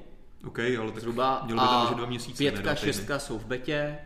OK, 0.47 0.59
ale 0.59 0.93
tak 0.93 1.01
zhruba, 1.01 1.43
mělo 1.45 1.61
by 1.61 1.67
tam 1.67 1.81
běžet 1.81 1.97
dva 1.97 2.07
měsíce, 2.07 2.39
pětka, 2.39 2.75
šestka 2.75 3.19
jsou 3.19 3.39
v 3.39 3.47
betě 3.47 3.99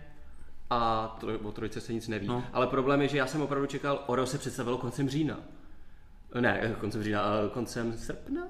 a 0.71 1.09
troj, 1.21 1.39
o 1.43 1.53
trojce 1.53 1.81
se 1.81 1.93
nic 1.93 2.09
neví. 2.09 2.27
No. 2.27 2.45
Ale 2.53 2.67
problém 2.67 3.03
je, 3.03 3.09
že 3.09 3.19
já 3.19 3.27
jsem 3.27 3.43
opravdu 3.43 3.67
čekal, 3.67 4.05
Oreo 4.07 4.27
se 4.27 4.39
představilo 4.39 4.79
koncem 4.79 5.09
října. 5.09 5.41
Ne, 6.41 6.61
eh, 6.63 6.77
koncem 6.81 7.03
října, 7.03 7.23
eh, 7.47 7.49
koncem 7.49 7.99
srpna? 7.99 8.43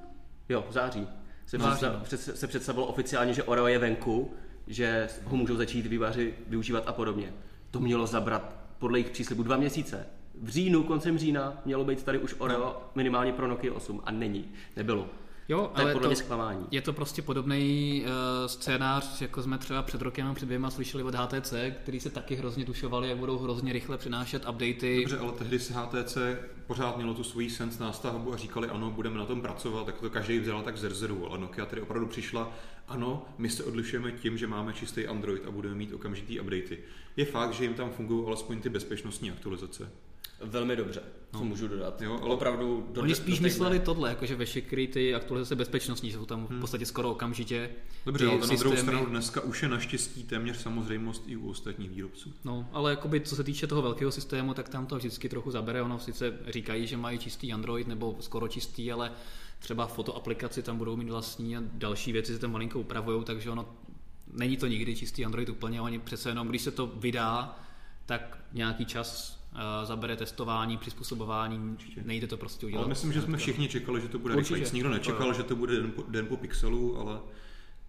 Jo, 0.48 0.64
v 0.68 0.72
září. 0.72 1.08
Se, 1.46 1.58
představ, 1.58 1.92
no. 1.92 2.00
před, 2.00 2.20
se 2.20 2.46
představilo 2.46 2.86
oficiálně, 2.86 3.34
že 3.34 3.42
Oreo 3.42 3.66
je 3.66 3.78
venku, 3.78 4.34
že 4.66 5.08
ho 5.24 5.36
můžou 5.36 5.56
začít 5.56 5.86
vývaři 5.86 6.34
využívat 6.46 6.84
a 6.86 6.92
podobně. 6.92 7.32
To 7.70 7.80
mělo 7.80 8.06
zabrat 8.06 8.56
podle 8.78 8.98
jejich 8.98 9.10
příslibu 9.10 9.42
dva 9.42 9.56
měsíce. 9.56 10.06
V 10.42 10.48
říjnu, 10.48 10.82
koncem 10.82 11.18
října, 11.18 11.62
mělo 11.64 11.84
být 11.84 12.02
tady 12.02 12.18
už 12.18 12.34
Oreo 12.38 12.58
No. 12.58 12.82
minimálně 12.94 13.32
pro 13.32 13.46
Nokia 13.46 13.74
8 13.74 14.02
a 14.04 14.10
není, 14.10 14.44
nebylo. 14.76 15.06
Jo, 15.48 15.70
To 15.74 15.80
je 15.80 15.84
ale 15.84 15.92
podle 15.92 16.04
to, 16.04 16.08
mě 16.08 16.16
zklamání. 16.16 16.66
je 16.70 16.80
to 16.82 16.92
prostě 16.92 17.22
podobný 17.22 18.02
uh, 18.04 18.46
scénář, 18.46 19.20
jako 19.20 19.42
jsme 19.42 19.58
třeba 19.58 19.82
před 19.82 20.02
rokem 20.02 20.26
a 20.26 20.34
před 20.34 20.46
dvěma 20.46 20.70
slyšeli 20.70 21.02
od 21.02 21.14
HTC, 21.14 21.54
který 21.82 22.00
se 22.00 22.10
taky 22.10 22.34
hrozně 22.34 22.64
tušovali, 22.64 23.08
jak 23.08 23.18
budou 23.18 23.38
hrozně 23.38 23.72
rychle 23.72 23.98
přinášet 23.98 24.48
updaty. 24.48 24.96
Dobře, 25.00 25.18
ale 25.18 25.32
tehdy 25.32 25.58
si 25.58 25.72
HTC 25.72 26.18
pořád 26.66 26.96
mělo 26.96 27.14
tu 27.14 27.24
svoji 27.24 27.50
sens 27.50 27.78
nástavbu 27.78 28.32
a 28.32 28.36
říkali, 28.36 28.68
ano, 28.68 28.90
budeme 28.90 29.18
na 29.18 29.26
tom 29.26 29.40
pracovat, 29.40 29.86
tak 29.86 30.00
to 30.00 30.10
každý 30.10 30.38
vzal 30.38 30.62
tak 30.62 30.76
ze 30.78 30.90
rzeru, 30.90 31.26
ale 31.30 31.38
Nokia 31.38 31.66
tedy 31.66 31.82
opravdu 31.82 32.06
přišla, 32.06 32.52
ano, 32.88 33.24
my 33.38 33.48
se 33.48 33.64
odlišujeme 33.64 34.12
tím, 34.12 34.38
že 34.38 34.46
máme 34.46 34.72
čistý 34.72 35.06
Android 35.06 35.46
a 35.46 35.50
budeme 35.50 35.74
mít 35.74 35.92
okamžitý 35.92 36.40
updaty. 36.40 36.78
Je 37.16 37.24
fakt, 37.24 37.52
že 37.52 37.64
jim 37.64 37.74
tam 37.74 37.90
fungují 37.90 38.26
alespoň 38.26 38.60
ty 38.60 38.68
bezpečnostní 38.68 39.30
aktualizace. 39.30 39.90
Velmi 40.40 40.76
dobře, 40.76 41.02
co 41.38 41.44
můžu 41.44 41.68
dodat. 41.68 42.02
Jo, 42.02 42.18
ale- 42.22 42.34
Opravdu 42.34 42.86
do 42.92 43.00
Oni 43.00 43.10
do 43.10 43.16
spíš 43.16 43.34
týdne. 43.34 43.46
mysleli 43.48 43.80
tohle, 43.80 44.08
jakože 44.08 44.34
veškeré 44.36 44.86
ty 44.86 45.14
aktualizace 45.14 45.56
bezpečnostní 45.56 46.12
jsou 46.12 46.26
tam 46.26 46.46
v 46.46 46.60
podstatě 46.60 46.86
skoro 46.86 47.10
okamžitě. 47.10 47.58
Hmm. 47.58 47.76
Dobře, 48.06 48.24
ty 48.24 48.30
ale 48.30 48.40
na 48.40 48.46
druhou 48.46 48.58
systémy- 48.76 48.82
stranu 48.82 49.06
dneska 49.06 49.40
už 49.40 49.62
je 49.62 49.68
naštěstí 49.68 50.24
téměř 50.24 50.56
samozřejmost 50.56 51.22
i 51.26 51.36
u 51.36 51.50
ostatních 51.50 51.90
výrobců. 51.90 52.32
No, 52.44 52.68
ale 52.72 52.90
jakoby, 52.90 53.20
co 53.20 53.36
se 53.36 53.44
týče 53.44 53.66
toho 53.66 53.82
velkého 53.82 54.12
systému, 54.12 54.54
tak 54.54 54.68
tam 54.68 54.86
to 54.86 54.96
vždycky 54.96 55.28
trochu 55.28 55.50
zabere. 55.50 55.82
Ono 55.82 55.98
sice 55.98 56.38
říkají, 56.48 56.86
že 56.86 56.96
mají 56.96 57.18
čistý 57.18 57.52
Android 57.52 57.86
nebo 57.88 58.16
skoro 58.20 58.48
čistý, 58.48 58.92
ale 58.92 59.12
třeba 59.58 59.86
fotoaplikaci 59.86 60.62
tam 60.62 60.78
budou 60.78 60.96
mít 60.96 61.08
vlastní 61.10 61.56
a 61.56 61.62
další 61.72 62.12
věci 62.12 62.32
se 62.32 62.38
tam 62.38 62.52
malinko 62.52 62.80
upravují, 62.80 63.24
takže 63.24 63.50
ono 63.50 63.68
není 64.32 64.56
to 64.56 64.66
nikdy 64.66 64.96
čistý 64.96 65.24
Android 65.24 65.48
úplně. 65.48 65.80
Oni 65.80 65.98
přece 65.98 66.28
jenom, 66.28 66.48
když 66.48 66.62
se 66.62 66.70
to 66.70 66.86
vydá, 66.86 67.58
tak 68.06 68.38
nějaký 68.52 68.84
čas 68.86 69.35
zabere 69.84 70.16
testování, 70.16 70.78
přizpůsobování, 70.78 71.76
nejde 72.04 72.26
to 72.26 72.36
prostě 72.36 72.66
udělat. 72.66 72.80
Ale 72.80 72.88
myslím, 72.88 73.12
že 73.12 73.22
jsme 73.22 73.36
všichni 73.36 73.68
čekali, 73.68 74.00
že 74.00 74.08
to 74.08 74.18
bude 74.18 74.34
Určitě. 74.34 74.54
rychlejc. 74.54 74.72
Nikdo 74.72 74.90
nečekal, 74.90 75.34
že 75.34 75.42
to 75.42 75.56
bude 75.56 75.76
den 75.76 75.90
po, 75.90 76.04
den 76.08 76.26
po 76.26 76.36
pixelu, 76.36 76.98
ale 77.00 77.20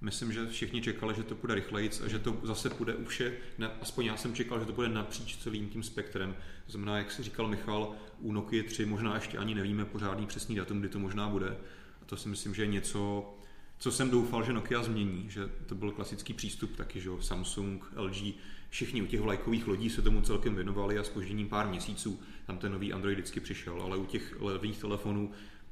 myslím, 0.01 0.31
že 0.31 0.47
všichni 0.47 0.81
čekali, 0.81 1.15
že 1.15 1.23
to 1.23 1.35
bude 1.35 1.55
rychlejc 1.55 2.01
a 2.01 2.07
že 2.07 2.19
to 2.19 2.37
zase 2.43 2.69
bude 2.69 2.95
u 2.95 3.05
vše, 3.05 3.33
ne, 3.57 3.69
aspoň 3.81 4.05
já 4.05 4.17
jsem 4.17 4.35
čekal, 4.35 4.59
že 4.59 4.65
to 4.65 4.73
bude 4.73 4.89
napříč 4.89 5.37
celým 5.37 5.69
tím 5.69 5.83
spektrem. 5.83 6.35
To 6.65 6.71
znamená, 6.71 6.97
jak 6.97 7.11
si 7.11 7.23
říkal 7.23 7.47
Michal, 7.47 7.91
u 8.19 8.31
Nokia 8.31 8.63
3 8.63 8.85
možná 8.85 9.15
ještě 9.15 9.37
ani 9.37 9.55
nevíme 9.55 9.85
pořádný 9.85 10.27
přesný 10.27 10.55
datum, 10.55 10.79
kdy 10.79 10.89
to 10.89 10.99
možná 10.99 11.29
bude. 11.29 11.57
A 12.01 12.05
to 12.05 12.17
si 12.17 12.29
myslím, 12.29 12.53
že 12.55 12.61
je 12.61 12.67
něco, 12.67 13.33
co 13.79 13.91
jsem 13.91 14.09
doufal, 14.09 14.43
že 14.43 14.53
Nokia 14.53 14.83
změní, 14.83 15.25
že 15.29 15.49
to 15.65 15.75
byl 15.75 15.91
klasický 15.91 16.33
přístup 16.33 16.75
taky, 16.75 17.01
že 17.01 17.09
jo, 17.09 17.21
Samsung, 17.21 17.85
LG, 17.95 18.33
všichni 18.69 19.01
u 19.01 19.05
těch 19.05 19.21
vlajkových 19.21 19.67
lodí 19.67 19.89
se 19.89 20.01
tomu 20.01 20.21
celkem 20.21 20.55
věnovali 20.55 20.97
a 20.99 21.03
s 21.03 21.09
požděním 21.09 21.49
pár 21.49 21.67
měsíců 21.67 22.19
tam 22.47 22.57
ten 22.57 22.71
nový 22.71 22.93
Android 22.93 23.17
vždycky 23.17 23.39
přišel, 23.39 23.81
ale 23.81 23.97
u 23.97 24.05
těch 24.05 24.35
levných 24.41 24.77
telefonů 24.77 25.31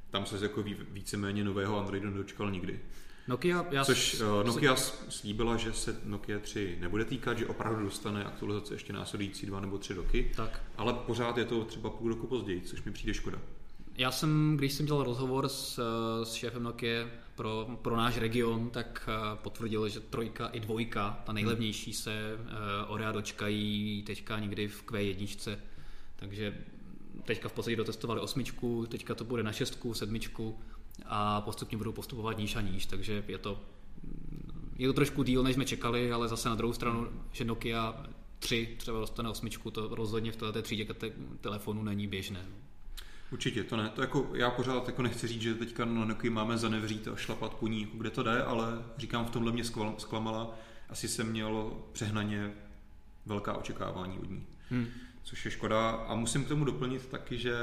tam 0.10 0.26
se 0.26 0.40
jako 0.42 0.64
ví- 0.64 0.78
víceméně 0.92 1.44
nového 1.44 1.80
Androidu 1.80 2.10
nedočkal 2.10 2.52
nikdy. 2.52 2.80
Nokia, 3.28 3.66
já 3.72 3.86
Což 3.86 4.22
uh, 4.22 4.48
Nokia 4.48 4.76
slíbila, 5.10 5.58
že 5.58 5.74
se 5.74 6.02
Nokia 6.06 6.40
3 6.40 6.78
nebude 6.80 7.06
týkat, 7.06 7.38
že 7.38 7.48
opravdu 7.48 7.84
dostane 7.84 8.24
aktualizace 8.24 8.74
ještě 8.74 8.94
následující 8.94 9.46
dva 9.46 9.60
nebo 9.60 9.78
tři 9.78 9.94
roky, 9.94 10.32
Tak. 10.36 10.62
ale 10.78 10.94
pořád 10.94 11.38
je 11.38 11.46
to 11.46 11.66
třeba 11.66 11.90
půl 11.90 12.10
roku 12.10 12.28
později, 12.28 12.62
což 12.62 12.84
mi 12.84 12.92
přijde 12.92 13.14
škoda. 13.14 13.40
Já 13.98 14.12
jsem, 14.12 14.58
když 14.58 14.74
jsem 14.74 14.86
dělal 14.86 15.04
rozhovor 15.04 15.50
s, 15.50 15.80
eh, 15.80 16.26
s 16.26 16.34
šéfem 16.34 16.64
Nokia 16.64 17.08
pro, 17.36 17.68
pro 17.82 17.96
náš 17.98 18.18
region, 18.18 18.70
tak 18.70 19.10
eh, 19.10 19.38
potvrdil, 19.44 19.90
že 19.90 20.00
trojka 20.00 20.48
i 20.48 20.60
dvojka, 20.60 21.20
ta 21.26 21.34
nejlevnější, 21.34 21.94
se 21.94 22.12
eh, 22.14 22.86
Orea 22.88 23.12
dočkají 23.12 24.04
teďka 24.08 24.40
někdy 24.40 24.68
v 24.68 24.86
Q1. 24.86 25.58
Takže 26.16 26.58
teďka 27.24 27.50
v 27.50 27.54
podstatě 27.54 27.76
dotestovali 27.76 28.22
osmičku, 28.22 28.86
teďka 28.86 29.16
to 29.16 29.24
bude 29.24 29.44
na 29.44 29.52
šestku, 29.52 29.94
sedmičku 29.94 30.60
a 31.06 31.42
postupně 31.42 31.78
budou 31.78 31.92
postupovat 31.92 32.38
níž 32.38 32.56
a 32.56 32.62
níž, 32.62 32.86
takže 32.86 33.24
je 33.28 33.38
to, 33.38 33.62
je 34.78 34.88
to 34.88 34.94
trošku 34.94 35.24
díl, 35.24 35.44
než 35.44 35.56
jsme 35.56 35.66
čekali, 35.66 36.12
ale 36.12 36.28
zase 36.28 36.50
na 36.50 36.56
druhou 36.56 36.74
stranu, 36.74 37.08
že 37.32 37.46
Nokia 37.46 38.06
3 38.40 38.76
třeba 38.78 39.00
dostane 39.00 39.30
osmičku, 39.30 39.72
to 39.72 39.96
rozhodně 39.96 40.32
v 40.32 40.36
této 40.36 40.62
třídě 40.62 40.86
te- 40.86 41.12
telefonů 41.42 41.84
není 41.84 42.08
běžné. 42.08 42.46
Určitě, 43.32 43.64
to 43.64 43.78
ne. 43.78 43.90
To 43.90 44.02
jako, 44.02 44.30
já 44.34 44.50
pořád 44.50 44.88
jako 44.88 45.02
nechci 45.02 45.28
říct, 45.28 45.42
že 45.42 45.56
teďka 45.56 45.86
na 45.86 46.06
Nokia 46.06 46.34
máme 46.34 46.58
zanevřít 46.58 47.08
a 47.08 47.16
šlapat 47.16 47.54
po 47.54 47.68
ní, 47.68 47.82
jako 47.82 47.98
kde 47.98 48.10
to 48.10 48.24
jde, 48.24 48.44
ale 48.44 48.84
říkám, 48.98 49.26
v 49.26 49.30
tomhle 49.30 49.52
mě 49.52 49.64
zklamala. 49.98 50.60
Asi 50.90 51.08
jsem 51.08 51.32
měl 51.32 51.74
přehnaně 51.92 52.54
velká 53.26 53.54
očekávání 53.54 54.20
od 54.20 54.30
ní. 54.30 54.48
Hmm. 54.70 54.88
Což 55.24 55.46
je 55.46 55.52
škoda. 55.52 55.90
A 55.90 56.16
musím 56.16 56.46
k 56.46 56.48
tomu 56.48 56.66
doplnit 56.66 57.08
taky, 57.08 57.38
že 57.38 57.56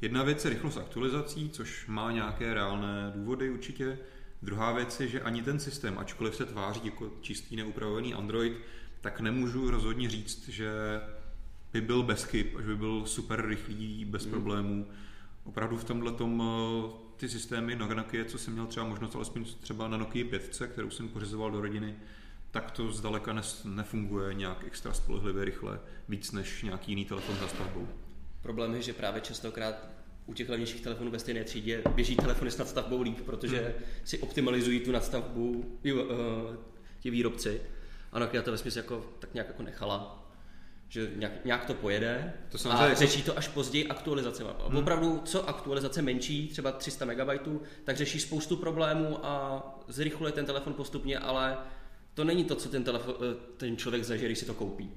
jedna 0.00 0.22
věc 0.22 0.44
je 0.44 0.50
rychlost 0.50 0.76
aktualizací, 0.76 1.50
což 1.50 1.86
má 1.86 2.12
nějaké 2.12 2.54
reálné 2.54 3.12
důvody 3.14 3.50
určitě. 3.50 3.98
Druhá 4.42 4.72
věc 4.72 5.00
je, 5.00 5.08
že 5.08 5.20
ani 5.20 5.42
ten 5.42 5.60
systém, 5.60 5.98
ačkoliv 5.98 6.36
se 6.36 6.44
tváří 6.44 6.80
jako 6.84 7.12
čistý 7.20 7.56
neupravovaný 7.56 8.14
Android, 8.14 8.52
tak 9.00 9.20
nemůžu 9.20 9.70
rozhodně 9.70 10.10
říct, 10.10 10.48
že 10.48 10.70
by 11.74 11.80
byl 11.80 12.02
bez 12.02 12.24
chyb, 12.24 12.46
že 12.60 12.66
by 12.66 12.76
byl 12.76 13.06
super 13.06 13.46
rychlý, 13.46 14.04
bez 14.04 14.26
problémů. 14.26 14.86
Opravdu 15.44 15.76
v 15.76 15.84
tomhle 15.84 16.12
tom 16.12 16.42
ty 17.16 17.28
systémy 17.28 17.76
na 17.76 17.86
Nokia, 17.86 18.24
co 18.24 18.38
jsem 18.38 18.52
měl 18.52 18.66
třeba 18.66 18.86
možnost, 18.86 19.16
alespoň 19.16 19.44
třeba 19.60 19.88
na 19.88 19.96
Nokia 19.96 20.24
5, 20.30 20.62
kterou 20.72 20.90
jsem 20.90 21.08
pořizoval 21.08 21.50
do 21.50 21.60
rodiny, 21.60 21.94
tak 22.50 22.70
to 22.70 22.92
zdaleka 22.92 23.42
nefunguje 23.64 24.34
nějak 24.34 24.64
extra 24.66 24.92
spolehlivě 24.92 25.44
rychle, 25.44 25.80
víc 26.08 26.32
než 26.32 26.62
nějaký 26.62 26.92
jiný 26.92 27.04
telefon 27.04 27.36
za 27.36 27.48
stavbou. 27.48 27.88
Problém 28.42 28.74
je, 28.74 28.82
že 28.82 28.92
právě 28.92 29.20
častokrát 29.20 29.88
u 30.26 30.34
těch 30.34 30.48
levnějších 30.48 30.80
telefonů 30.80 31.10
ve 31.10 31.18
stejné 31.18 31.44
třídě 31.44 31.82
běží 31.94 32.16
telefony 32.16 32.50
s 32.50 32.58
nadstavbou 32.58 33.02
líp, 33.02 33.20
protože 33.20 33.74
si 34.04 34.18
optimalizují 34.18 34.80
tu 34.80 34.92
nadstavbu 34.92 35.78
jo, 35.84 36.04
uh, 36.04 36.10
ti 37.00 37.10
výrobci. 37.10 37.60
A 38.12 38.18
Nokia 38.18 38.42
to 38.42 38.52
ve 38.52 38.58
jako, 38.76 39.06
tak 39.18 39.34
nějak 39.34 39.46
jako 39.46 39.62
nechala. 39.62 40.23
Že 40.88 41.10
nějak, 41.16 41.44
nějak 41.44 41.64
to 41.64 41.74
pojede 41.74 42.32
To 42.48 42.70
a 42.70 42.82
jako- 42.84 42.98
řeší 43.00 43.22
to 43.22 43.38
až 43.38 43.48
později 43.48 43.86
aktualizacemi. 43.88 44.50
Hmm. 44.68 44.76
Opravdu, 44.78 45.22
co 45.24 45.48
aktualizace 45.48 46.02
menší, 46.02 46.48
třeba 46.48 46.72
300 46.72 47.04
MB, 47.04 47.60
tak 47.84 47.96
řeší 47.96 48.20
spoustu 48.20 48.56
problémů 48.56 49.26
a 49.26 49.62
zrychluje 49.88 50.32
ten 50.32 50.46
telefon 50.46 50.74
postupně, 50.74 51.18
ale 51.18 51.56
to 52.14 52.24
není 52.24 52.44
to, 52.44 52.54
co 52.54 52.68
ten, 52.68 52.84
telefon, 52.84 53.14
eh, 53.32 53.34
ten 53.56 53.76
člověk 53.76 54.04
zažije, 54.04 54.28
když 54.28 54.38
si 54.38 54.46
to 54.46 54.54
koupí. 54.54 54.90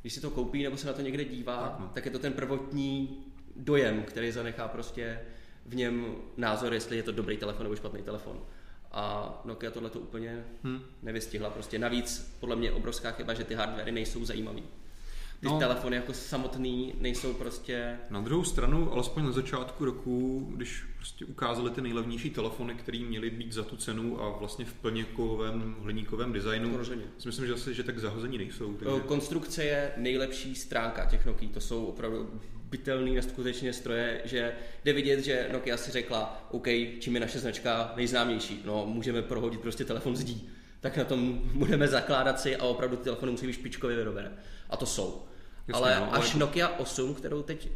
Když 0.00 0.12
si 0.12 0.20
to 0.20 0.30
koupí 0.30 0.62
nebo 0.62 0.76
se 0.76 0.86
na 0.86 0.92
to 0.92 1.00
někde 1.02 1.24
dívá, 1.24 1.56
Tak 1.56 1.70
tak, 1.70 1.80
no. 1.80 1.90
tak 1.94 2.04
je 2.04 2.10
to 2.10 2.18
ten 2.18 2.32
prvotní 2.32 3.24
dojem, 3.56 4.02
který 4.02 4.32
zanechá 4.32 4.68
prostě 4.68 5.20
v 5.66 5.74
něm 5.74 6.14
názor, 6.36 6.74
jestli 6.74 6.96
je 6.96 7.02
to 7.02 7.12
dobrý 7.12 7.36
telefon 7.36 7.62
nebo 7.62 7.76
špatný 7.76 8.02
telefon. 8.02 8.40
A 8.92 9.34
Nokia 9.44 9.70
tohle 9.70 9.90
to 9.90 9.98
úplně 9.98 10.44
Hmm. 10.62 10.80
nevystihla. 11.02 11.50
Prostě 11.50 11.78
navíc 11.78 12.36
podle 12.40 12.56
mě 12.56 12.72
obrovská 12.72 13.10
chyba, 13.12 13.34
že 13.34 13.44
ty 13.44 13.54
hardwary 13.54 13.92
nejsou 13.92 14.24
zajímavý. 14.24 14.62
Ty 15.40 15.46
No. 15.46 15.58
telefony 15.58 15.96
jako 15.96 16.12
samotný 16.12 16.94
nejsou 17.00 17.32
prostě... 17.34 17.98
Na 18.10 18.20
druhou 18.20 18.44
stranu, 18.44 18.92
alespoň 18.92 19.24
na 19.24 19.32
začátku 19.32 19.84
roku, 19.84 20.46
když 20.56 20.84
prostě 20.96 21.24
ukázali 21.24 21.70
ty 21.70 21.80
nejlevnější 21.80 22.30
telefony, 22.30 22.74
které 22.74 22.98
měly 22.98 23.30
být 23.30 23.52
za 23.52 23.62
tu 23.62 23.76
cenu 23.76 24.22
a 24.22 24.38
vlastně 24.38 24.64
v 24.64 24.72
plně 24.74 25.04
kovovém 25.04 25.76
hliníkovém 25.82 26.32
designu, 26.32 26.84
si 27.18 27.28
myslím, 27.28 27.46
že 27.46 27.52
zase, 27.52 27.74
že 27.74 27.82
tak 27.82 27.98
zahození 27.98 28.38
nejsou. 28.38 28.74
Takže... 28.74 28.84
Takže... 28.94 29.08
Konstrukce 29.08 29.64
je 29.64 29.92
nejlepší 29.96 30.54
stránka 30.54 31.04
těch 31.04 31.26
Nokia. 31.26 31.52
To 31.52 31.60
jsou 31.60 31.84
opravdu 31.84 32.40
bytelný 32.70 33.14
neskutečně 33.14 33.72
stroje, 33.72 34.20
že 34.24 34.52
jde 34.84 34.92
vidět, 34.92 35.24
že 35.24 35.48
Nokia 35.52 35.76
si 35.76 35.90
řekla, 35.90 36.46
OK, 36.50 36.66
čím 36.98 37.14
je 37.14 37.20
naše 37.20 37.38
značka 37.38 37.92
nejznámější, 37.96 38.62
no 38.66 38.86
můžeme 38.86 39.22
prohodit 39.22 39.60
prostě 39.60 39.84
telefon 39.84 40.16
zdí. 40.16 40.48
Tak 40.80 40.96
na 40.96 41.04
tom 41.04 41.40
budeme 41.54 41.88
zakládat 41.88 42.40
si 42.40 42.56
a 42.56 42.64
opravdu 42.64 42.96
ty 42.96 43.04
telefony 43.04 43.32
musí 43.32 43.46
být 43.46 43.52
špičkově 43.52 43.96
vyrobené. 43.96 44.32
A 44.70 44.76
to 44.76 44.86
jsou. 44.86 45.22
Jasně, 45.68 45.82
ale 45.84 46.00
no, 46.00 46.12
ale 46.12 46.18
až 46.18 46.32
to- 46.32 46.38
Nokia 46.38 46.68
8, 46.68 47.14
kterou 47.14 47.42
teď 47.42 47.68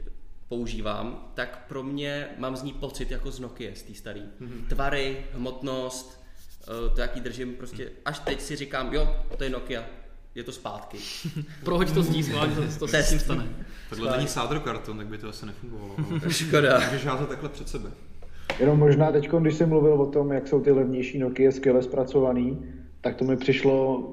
používám, 0.49 1.31
tak 1.35 1.65
pro 1.69 1.83
mě 1.83 2.29
mám 2.39 2.57
z 2.57 2.63
ní 2.63 2.73
pocit 2.73 3.11
jako 3.11 3.31
z 3.31 3.41
Nokia, 3.41 3.71
z 3.75 3.83
té 3.83 3.95
starý. 3.95 4.21
Mm-hmm. 4.21 4.67
Tvary, 4.69 5.17
hmotnost, 5.35 6.25
eh, 6.63 6.95
to 6.95 7.01
jaký 7.01 7.21
držím, 7.21 7.55
prostě 7.55 7.91
až 8.05 8.19
teď 8.19 8.41
si 8.41 8.57
říkám, 8.57 8.95
jo, 8.95 9.17
to 9.37 9.45
je 9.45 9.51
Nokia, 9.51 9.85
je 10.35 10.45
to 10.45 10.53
zpátky. 10.53 10.99
Prohoď 11.65 11.93
to 11.95 12.03
zdí, 12.03 12.23
schválně 12.23 12.55
to, 12.57 12.63
to 12.79 12.89
se 12.89 13.03
s 13.03 13.11
tím 13.11 13.19
stane. 13.21 13.49
Tohle 13.91 14.17
není 14.17 14.29
sádro 14.29 14.61
karton, 14.61 14.99
tak 14.99 15.07
by 15.07 15.19
to 15.19 15.29
asi 15.29 15.47
nefungovalo. 15.47 15.95
ale 16.11 16.21
Škoda. 16.33 16.81
Můžeš 16.81 17.05
házet 17.07 17.29
takhle 17.29 17.49
před 17.49 17.69
sebe. 17.69 17.91
Jenom 18.59 18.79
možná 18.79 19.13
teď, 19.13 19.29
když 19.29 19.55
jsem 19.55 19.69
mluvil 19.69 19.93
o 19.93 20.07
tom, 20.07 20.33
jak 20.33 20.49
jsou 20.49 20.61
ty 20.61 20.71
levnější 20.71 21.19
Nokia 21.19 21.53
skvěle 21.53 21.83
zpracovaný, 21.83 22.73
tak 23.01 23.17
to 23.17 23.25
mi 23.25 23.37
přišlo, 23.37 24.05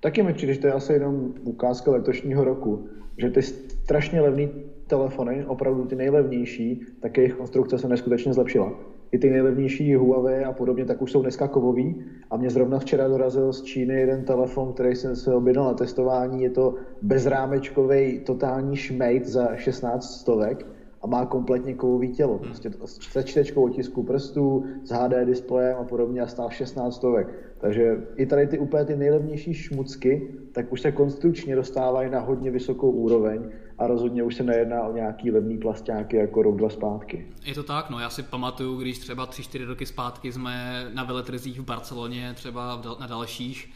taky 0.00 0.22
mi 0.22 0.34
přijde, 0.34 0.54
že 0.54 0.60
to 0.60 0.66
je 0.66 0.72
asi 0.72 0.92
jenom 0.92 1.34
ukázka 1.44 1.90
letošního 1.90 2.44
roku, 2.44 2.88
že 3.18 3.30
ty 3.30 3.42
strašně 3.42 4.20
levné 4.20 4.48
telefony, 4.86 5.44
opravdu 5.46 5.84
ty 5.84 5.96
nejlevnější, 5.96 6.82
tak 7.00 7.16
jejich 7.16 7.34
konstrukce 7.34 7.78
se 7.78 7.88
neskutečně 7.88 8.32
zlepšila. 8.32 8.72
I 9.12 9.18
ty 9.18 9.30
nejlevnější 9.30 9.94
Huawei 9.94 10.44
a 10.44 10.52
podobně, 10.52 10.84
tak 10.84 11.02
už 11.02 11.12
jsou 11.12 11.22
dneska 11.22 11.48
kovový. 11.48 12.04
A 12.30 12.36
mě 12.36 12.50
zrovna 12.50 12.78
včera 12.78 13.08
dorazil 13.08 13.52
z 13.52 13.62
Číny 13.62 13.94
jeden 13.94 14.24
telefon, 14.24 14.72
který 14.72 14.94
jsem 14.94 15.16
se 15.16 15.34
objednal 15.34 15.64
na 15.64 15.74
testování. 15.74 16.42
Je 16.42 16.50
to 16.50 16.74
bezrámečkový 17.02 18.18
totální 18.18 18.76
šmejt 18.76 19.26
za 19.26 19.56
16 19.56 20.20
stovek 20.20 20.66
a 21.02 21.06
má 21.06 21.26
kompletně 21.26 21.74
kovový 21.74 22.12
tělo. 22.12 22.38
Prostě 22.38 22.70
to- 22.70 22.86
se 22.86 23.24
čtečkou 23.24 23.64
otisku 23.64 24.02
prstů, 24.02 24.64
s 24.84 24.90
HD 24.90 25.24
displejem 25.24 25.76
a 25.80 25.84
podobně 25.84 26.20
a 26.20 26.26
stál 26.26 26.50
16 26.50 26.94
stovek. 26.94 27.28
Takže 27.58 27.96
i 28.16 28.26
tady 28.26 28.46
ty 28.46 28.58
úplně 28.58 28.84
ty 28.84 28.96
nejlevnější 28.96 29.54
šmucky, 29.54 30.34
tak 30.52 30.72
už 30.72 30.80
se 30.80 30.92
konstrukčně 30.92 31.56
dostávají 31.56 32.10
na 32.10 32.20
hodně 32.20 32.50
vysokou 32.50 32.90
úroveň 32.90 33.42
a 33.78 33.86
rozhodně 33.86 34.22
už 34.22 34.34
se 34.34 34.42
nejedná 34.42 34.82
o 34.82 34.92
nějaký 34.92 35.30
levný 35.30 35.58
plastáky 35.58 36.16
jako 36.16 36.42
rok, 36.42 36.56
dva 36.56 36.70
zpátky. 36.70 37.26
Je 37.44 37.54
to 37.54 37.62
tak, 37.62 37.90
no 37.90 37.98
já 37.98 38.10
si 38.10 38.22
pamatuju, 38.22 38.76
když 38.76 38.98
třeba 38.98 39.26
3-4 39.26 39.66
roky 39.66 39.86
zpátky 39.86 40.32
jsme 40.32 40.84
na 40.94 41.04
veletrzích 41.04 41.60
v 41.60 41.64
Barceloně, 41.64 42.32
třeba 42.34 42.82
na 43.00 43.06
dalších, 43.06 43.70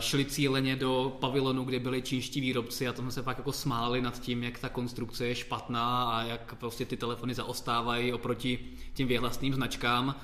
šli 0.00 0.24
cíleně 0.24 0.76
do 0.76 1.16
pavilonu, 1.20 1.64
kde 1.64 1.78
byli 1.78 2.02
čínští 2.02 2.40
výrobci 2.40 2.88
a 2.88 2.92
tam 2.92 3.10
se 3.10 3.22
pak 3.22 3.38
jako 3.38 3.52
smáli 3.52 4.00
nad 4.00 4.20
tím, 4.20 4.44
jak 4.44 4.58
ta 4.58 4.68
konstrukce 4.68 5.26
je 5.26 5.34
špatná 5.34 6.04
a 6.04 6.22
jak 6.22 6.54
prostě 6.54 6.84
ty 6.84 6.96
telefony 6.96 7.34
zaostávají 7.34 8.12
oproti 8.12 8.58
těm 8.94 9.08
věhlasným 9.08 9.54
značkám. 9.54 10.14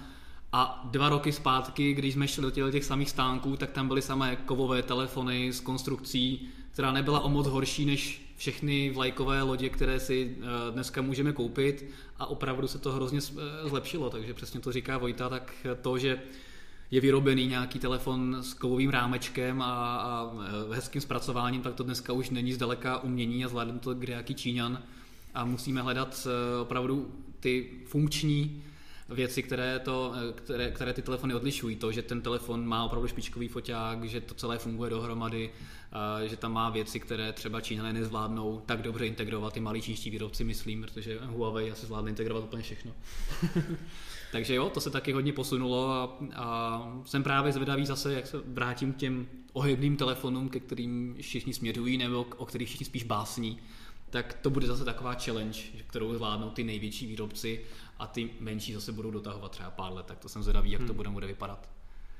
A 0.52 0.88
dva 0.90 1.08
roky 1.08 1.32
zpátky, 1.32 1.94
když 1.94 2.14
jsme 2.14 2.28
šli 2.28 2.42
do 2.42 2.50
těch, 2.50 2.72
těch 2.72 2.84
samých 2.84 3.10
stánků, 3.10 3.56
tak 3.56 3.70
tam 3.70 3.88
byly 3.88 4.02
samé 4.02 4.36
kovové 4.36 4.82
telefony 4.82 5.52
s 5.52 5.60
konstrukcí, 5.60 6.48
která 6.70 6.92
nebyla 6.92 7.20
o 7.20 7.28
moc 7.28 7.46
horší 7.46 7.84
než 7.84 8.26
všechny 8.36 8.90
vlajkové 8.90 9.42
lodě, 9.42 9.68
které 9.68 10.00
si 10.00 10.36
eh, 10.38 10.72
dneska 10.72 11.02
můžeme 11.02 11.32
koupit 11.32 11.84
a 12.18 12.26
opravdu 12.26 12.68
se 12.68 12.78
to 12.78 12.92
hrozně 12.92 13.18
eh, 13.18 13.68
zlepšilo, 13.68 14.10
takže 14.10 14.34
přesně 14.34 14.60
to 14.60 14.72
říká 14.72 14.98
Vojta, 14.98 15.28
tak 15.28 15.52
to, 15.82 15.98
že 15.98 16.22
je 16.90 17.00
vyrobený 17.00 17.46
nějaký 17.46 17.78
telefon 17.78 18.36
s 18.40 18.54
kovovým 18.54 18.90
rámečkem 18.90 19.62
a, 19.62 19.96
a 19.96 20.32
eh, 20.70 20.74
hezkým 20.74 21.00
zpracováním, 21.00 21.62
tak 21.62 21.74
to 21.74 21.82
dneska 21.82 22.12
už 22.12 22.30
není 22.30 22.52
zdaleka 22.52 22.98
umění 22.98 23.44
a 23.44 23.48
zvládne 23.48 23.78
to 23.78 23.94
kde 23.94 24.12
jaký 24.12 24.34
Číňan 24.34 24.82
a 25.34 25.44
musíme 25.44 25.82
hledat 25.82 26.26
eh, 26.26 26.60
opravdu 26.60 27.12
ty 27.40 27.70
funkční 27.86 28.62
věci, 29.08 29.42
které, 29.42 29.78
to, 29.78 30.12
eh, 30.16 30.32
které, 30.32 30.70
které 30.70 30.92
ty 30.92 31.02
telefony 31.02 31.34
odlišují. 31.34 31.76
To, 31.76 31.92
že 31.92 32.02
ten 32.02 32.20
telefon 32.20 32.66
má 32.66 32.84
opravdu 32.84 33.08
špičkový 33.08 33.48
foťák, 33.48 34.04
že 34.04 34.20
to 34.20 34.34
celé 34.34 34.58
funguje 34.58 34.90
dohromady, 34.90 35.50
že 36.26 36.36
tam 36.36 36.52
má 36.52 36.70
věci, 36.70 37.00
které 37.00 37.32
třeba 37.32 37.60
Číňané 37.60 37.92
nezvládnou 37.92 38.62
tak 38.66 38.82
dobře 38.82 39.06
integrovat, 39.06 39.52
ty 39.52 39.60
malí 39.60 39.82
čínští 39.82 40.10
výrobci, 40.10 40.44
myslím, 40.44 40.82
protože 40.82 41.18
Huawei 41.22 41.70
asi 41.70 41.86
zvládne 41.86 42.10
integrovat 42.10 42.44
úplně 42.44 42.62
všechno. 42.62 42.92
Takže 44.32 44.54
jo, 44.54 44.70
to 44.70 44.80
se 44.80 44.90
taky 44.90 45.12
hodně 45.12 45.32
posunulo 45.32 45.90
a, 45.90 46.18
a 46.34 47.00
jsem 47.04 47.22
právě 47.22 47.52
zvědavý 47.52 47.86
zase, 47.86 48.12
jak 48.12 48.26
se 48.26 48.36
vrátím 48.44 48.92
k 48.92 48.96
těm 48.96 49.26
ohybným 49.52 49.96
telefonům, 49.96 50.48
ke 50.48 50.60
kterým 50.60 51.16
všichni 51.20 51.54
směřují 51.54 51.98
nebo 51.98 52.26
o 52.36 52.46
kterých 52.46 52.68
všichni 52.68 52.86
spíš 52.86 53.04
básní, 53.04 53.58
tak 54.10 54.34
to 54.34 54.50
bude 54.50 54.66
zase 54.66 54.84
taková 54.84 55.14
challenge, 55.14 55.60
kterou 55.86 56.14
zvládnou 56.14 56.50
ty 56.50 56.64
největší 56.64 57.06
výrobci 57.06 57.60
a 57.98 58.06
ty 58.06 58.30
menší 58.40 58.74
zase 58.74 58.92
budou 58.92 59.10
dotahovat 59.10 59.50
třeba 59.50 59.70
pár 59.70 59.92
let, 59.92 60.06
tak 60.06 60.18
to 60.18 60.28
jsem 60.28 60.42
zvědavý, 60.42 60.70
jak 60.70 60.84
to 60.84 60.94
bude, 60.94 61.10
bude 61.10 61.26
vypadat. 61.26 61.68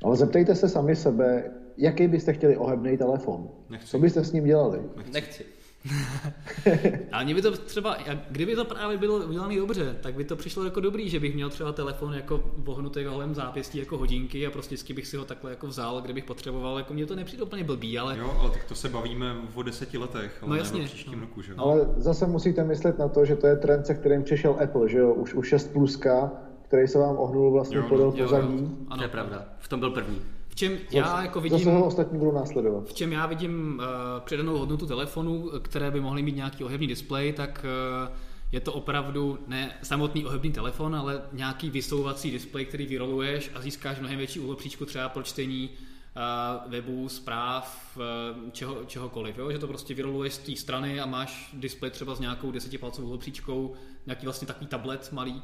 Ale 0.05 0.17
zeptejte 0.17 0.55
se 0.55 0.69
sami 0.69 0.97
sebe, 0.97 1.51
jaký 1.77 2.09
byste 2.09 2.33
chtěli 2.33 2.57
ohebný 2.57 2.99
telefon? 2.99 3.49
Nechci. 3.69 3.89
Co 3.89 3.99
byste 3.99 4.25
s 4.25 4.33
ním 4.33 4.45
dělali? 4.45 4.81
Nechci. 5.13 5.45
A 7.13 7.25
mě 7.25 7.35
by 7.35 7.43
to 7.43 7.57
třeba, 7.57 7.97
kdyby 8.31 8.55
to 8.55 8.65
právě 8.65 8.99
bylo 8.99 9.17
udělané 9.17 9.57
dobře, 9.57 9.97
tak 10.01 10.15
by 10.15 10.25
to 10.25 10.37
přišlo 10.37 10.65
jako 10.65 10.81
dobrý, 10.81 11.09
že 11.09 11.21
bych 11.21 11.35
měl 11.35 11.51
třeba 11.51 11.73
telefon 11.73 12.15
jako 12.15 12.41
vohnutý 12.57 13.05
kolem 13.05 13.35
zápěstí 13.35 13.79
jako 13.79 13.99
hodinky 13.99 14.47
a 14.47 14.51
prostě 14.51 14.75
vždycky 14.75 14.95
bych 14.95 15.07
si 15.07 15.17
ho 15.17 15.25
takhle 15.25 15.51
jako 15.51 15.67
vzal, 15.67 16.01
kdybych 16.01 16.25
potřeboval, 16.25 16.79
jako 16.79 16.95
mně 16.95 17.07
to 17.07 17.17
nepřijde 17.17 17.43
úplně 17.43 17.65
blbý, 17.65 17.99
ale 17.99 18.19
Jo, 18.19 18.37
ale 18.41 18.51
tak 18.51 18.65
to 18.65 18.75
se 18.75 18.89
bavíme 18.89 19.37
o 19.55 19.63
deseti 19.63 19.99
letech, 19.99 20.39
ale 20.43 20.49
No 20.49 20.55
ne 20.55 20.59
jasně, 20.59 20.83
o 20.83 20.85
příštím 20.85 21.13
no. 21.15 21.21
roku, 21.21 21.43
že? 21.43 21.55
Ale 21.59 21.89
zase 21.97 22.27
musíte 22.27 22.65
myslet 22.65 22.99
na 22.99 23.09
to, 23.09 23.25
že 23.25 23.37
to 23.37 23.47
je 23.47 23.57
trend, 23.57 23.87
se 23.87 23.95
kterým 23.95 24.23
přišel 24.23 24.57
Apple, 24.63 24.89
že 24.89 24.99
jo? 24.99 25.15
Už 25.15 25.35
u 25.35 25.43
6 25.43 25.73
pluska, 25.73 26.33
který 26.63 26.89
se 26.89 26.99
vám 26.99 27.17
ohnul 27.19 27.53
vlastně 27.53 27.79
no. 27.79 27.89
podél 27.89 28.13
pozadí. 28.13 28.59
To 28.59 28.93
ano. 28.93 29.03
je 29.03 29.09
pravda. 29.09 29.45
V 29.59 29.69
tom 29.69 29.81
byl 29.81 29.91
první. 29.91 30.36
V 30.57 30.59
čem 30.59 30.79
já 30.91 31.23
jako 31.23 31.41
Zase 31.41 31.55
vidím, 31.55 31.73
ho 31.73 31.87
ostatní 31.87 32.19
budou 32.19 32.33
následovat. 32.33 32.89
v 32.89 32.95
čem 32.95 33.13
já 33.13 33.27
vidím 33.27 33.79
uh, 33.79 33.85
přidanou 34.25 34.59
hodnotu 34.59 34.87
telefonů, 34.87 35.51
které 35.63 35.91
by 35.91 36.01
mohly 36.01 36.23
mít 36.23 36.37
nějaký 36.37 36.65
ohebný 36.65 36.87
displej, 36.87 37.33
tak 37.33 37.67
uh, 38.09 38.15
je 38.53 38.61
to 38.61 38.73
opravdu 38.73 39.39
ne 39.47 39.75
samotný 39.83 40.27
ohebný 40.27 40.53
telefon, 40.53 40.97
ale 40.97 41.23
nějaký 41.33 41.71
vysouvací 41.71 42.31
displej, 42.31 42.65
který 42.65 42.87
vyroluješ 42.87 43.51
a 43.55 43.61
získáš 43.61 43.99
mnohem 43.99 44.19
větší 44.19 44.41
úhlopříčku 44.41 44.85
třeba 44.85 45.09
pro 45.09 45.23
čtení 45.23 45.71
uh, 45.71 46.71
webů, 46.73 47.09
zpráv, 47.09 47.97
uh, 47.97 48.51
čeho, 48.51 48.85
čehokoliv. 48.87 49.39
Jo? 49.39 49.53
Že 49.53 49.59
to 49.59 49.67
prostě 49.67 49.95
vyroluješ 49.95 50.33
z 50.33 50.39
té 50.39 50.57
strany 50.57 51.01
a 51.01 51.07
máš 51.07 51.51
displej 51.53 51.91
třeba 51.91 52.15
s 52.15 52.21
nějakou 52.21 52.51
desetipalcovou 52.51 53.07
úhlopříčkou, 53.07 53.75
nějaký 54.07 54.27
vlastně 54.27 54.47
takový 54.47 54.67
tablet 54.67 55.13
malý. 55.13 55.43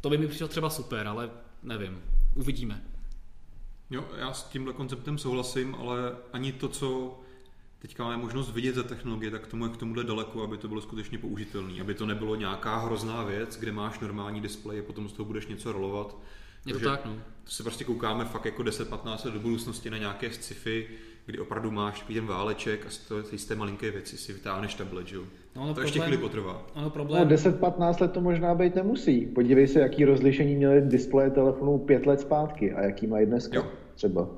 To 0.00 0.10
by 0.10 0.18
mi 0.18 0.28
přišlo 0.28 0.48
třeba 0.48 0.70
super, 0.70 1.06
ale 1.06 1.30
nevím. 1.62 1.98
Uvidíme. 2.34 2.82
Jo, 3.90 4.04
já 4.16 4.32
s 4.32 4.44
tímhle 4.44 4.72
konceptem 4.72 5.18
souhlasím, 5.18 5.74
ale 5.74 6.16
ani 6.32 6.52
to, 6.52 6.68
co 6.68 7.20
teďka 7.78 8.04
máme 8.04 8.16
možnost 8.16 8.50
vidět 8.50 8.74
za 8.74 8.82
technologie, 8.82 9.30
tak 9.30 9.46
tomu 9.46 9.64
je 9.64 9.70
k 9.70 9.76
tomuhle 9.76 10.04
daleko, 10.04 10.42
aby 10.42 10.58
to 10.58 10.68
bylo 10.68 10.80
skutečně 10.80 11.18
použitelné. 11.18 11.80
Aby 11.80 11.94
to 11.94 12.06
nebylo 12.06 12.36
nějaká 12.36 12.76
hrozná 12.76 13.24
věc, 13.24 13.56
kde 13.56 13.72
máš 13.72 14.00
normální 14.00 14.40
displej 14.40 14.80
a 14.80 14.82
potom 14.82 15.08
z 15.08 15.12
toho 15.12 15.26
budeš 15.26 15.46
něco 15.46 15.72
rolovat. 15.72 16.16
Je 16.66 16.74
to 16.74 16.80
tak, 16.80 17.04
no. 17.04 17.16
To 17.44 17.50
se 17.50 17.62
prostě 17.62 17.84
koukáme 17.84 18.24
fakt 18.24 18.44
jako 18.44 18.62
10-15 18.62 19.24
let 19.24 19.34
do 19.34 19.40
budoucnosti 19.40 19.90
na 19.90 19.98
nějaké 19.98 20.30
sci-fi, 20.30 20.88
kdy 21.30 21.38
opravdu 21.38 21.70
máš 21.70 21.98
takový 22.00 22.14
ten 22.14 22.26
váleček 22.26 22.86
a 22.86 22.90
z 22.90 22.98
toho- 22.98 23.22
z 23.36 23.44
té 23.44 23.54
malinké 23.54 23.90
věci 23.90 24.18
si 24.18 24.32
vytáhneš 24.32 24.74
tablet, 24.74 25.06
že 25.06 25.16
jo. 25.16 25.22
No, 25.56 25.62
ale 25.62 25.74
to 25.74 25.80
ještě 25.80 25.98
problém- 25.98 26.08
chvíli 26.18 26.22
potrvá. 26.28 26.66
Ano, 26.74 26.84
No, 26.84 26.90
problém. 26.90 27.28
10-15 27.28 28.00
let 28.00 28.12
to 28.12 28.20
možná 28.20 28.54
být 28.54 28.74
nemusí. 28.74 29.26
Podívej 29.26 29.68
se, 29.68 29.80
jaký 29.80 30.04
rozlišení 30.04 30.54
měly 30.56 30.80
displeje 30.80 31.30
telefonů 31.30 31.78
5 31.78 32.06
let 32.06 32.20
zpátky 32.20 32.72
a 32.72 32.82
jaký 32.82 33.06
mají 33.06 33.26
dneska 33.26 33.56
Jo. 33.56 33.66
třeba. 33.94 34.28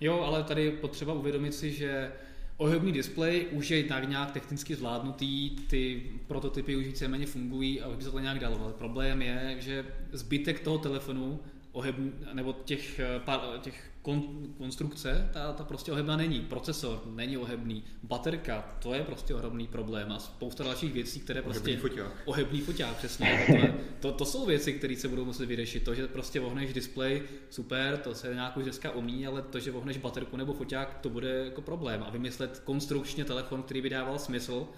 Jo, 0.00 0.20
ale 0.20 0.42
tady 0.44 0.64
je 0.64 0.70
potřeba 0.70 1.12
uvědomit 1.12 1.54
si, 1.54 1.70
že 1.70 2.12
Ohebný 2.56 2.92
displej 2.92 3.46
už 3.52 3.70
je 3.70 3.84
tak 3.84 4.08
nějak 4.08 4.30
technicky 4.30 4.74
zvládnutý, 4.74 5.50
ty 5.50 6.02
prototypy 6.26 6.76
už 6.76 6.86
víceméně 6.86 7.26
fungují 7.26 7.80
a 7.80 7.88
už 7.88 7.96
by 7.96 8.02
se 8.04 8.10
to 8.10 8.18
nějak 8.18 8.38
dalo. 8.38 8.60
Ale 8.64 8.72
problém 8.72 9.22
je, 9.22 9.56
že 9.58 9.84
zbytek 10.12 10.60
toho 10.60 10.78
telefonu 10.78 11.38
ohebný, 11.72 12.12
nebo 12.32 12.52
těch, 12.64 12.98
eh, 12.98 13.20
pár, 13.24 13.40
těch 13.60 13.90
kon, 14.02 14.46
konstrukce, 14.58 15.30
ta, 15.32 15.52
ta 15.52 15.64
prostě 15.64 15.92
ohebná 15.92 16.16
není. 16.16 16.40
Procesor 16.40 17.02
není 17.06 17.36
ohebný. 17.36 17.84
Baterka, 18.02 18.76
to 18.82 18.94
je 18.94 19.02
prostě 19.02 19.34
ohromný 19.34 19.66
problém 19.66 20.12
a 20.12 20.18
spousta 20.18 20.64
dalších 20.64 20.92
věcí, 20.92 21.20
které 21.20 21.42
prostě... 21.42 21.60
Ohebný 21.60 21.80
foťák. 21.80 22.22
Ohebný 22.24 22.60
foťák, 22.60 22.96
přesně. 22.96 23.46
To, 24.00 24.12
to, 24.12 24.18
to, 24.18 24.24
jsou 24.24 24.46
věci, 24.46 24.72
které 24.72 24.96
se 24.96 25.08
budou 25.08 25.24
muset 25.24 25.46
vyřešit. 25.46 25.84
To, 25.84 25.94
že 25.94 26.06
prostě 26.06 26.40
vohneš 26.40 26.72
displej, 26.72 27.22
super, 27.50 27.96
to 27.96 28.14
se 28.14 28.34
nějak 28.34 28.56
už 28.56 28.64
dneska 28.64 28.90
umí, 28.90 29.26
ale 29.26 29.42
to, 29.42 29.60
že 29.60 29.70
vohneš 29.70 29.96
baterku 29.96 30.36
nebo 30.36 30.52
foťák, 30.52 30.98
to 31.00 31.08
bude 31.10 31.44
jako 31.44 31.62
problém. 31.62 32.04
A 32.06 32.10
vymyslet 32.10 32.62
konstrukčně 32.64 33.24
telefon, 33.24 33.62
který 33.62 33.82
by 33.82 33.90
dával 33.90 34.18
smysl, 34.18 34.68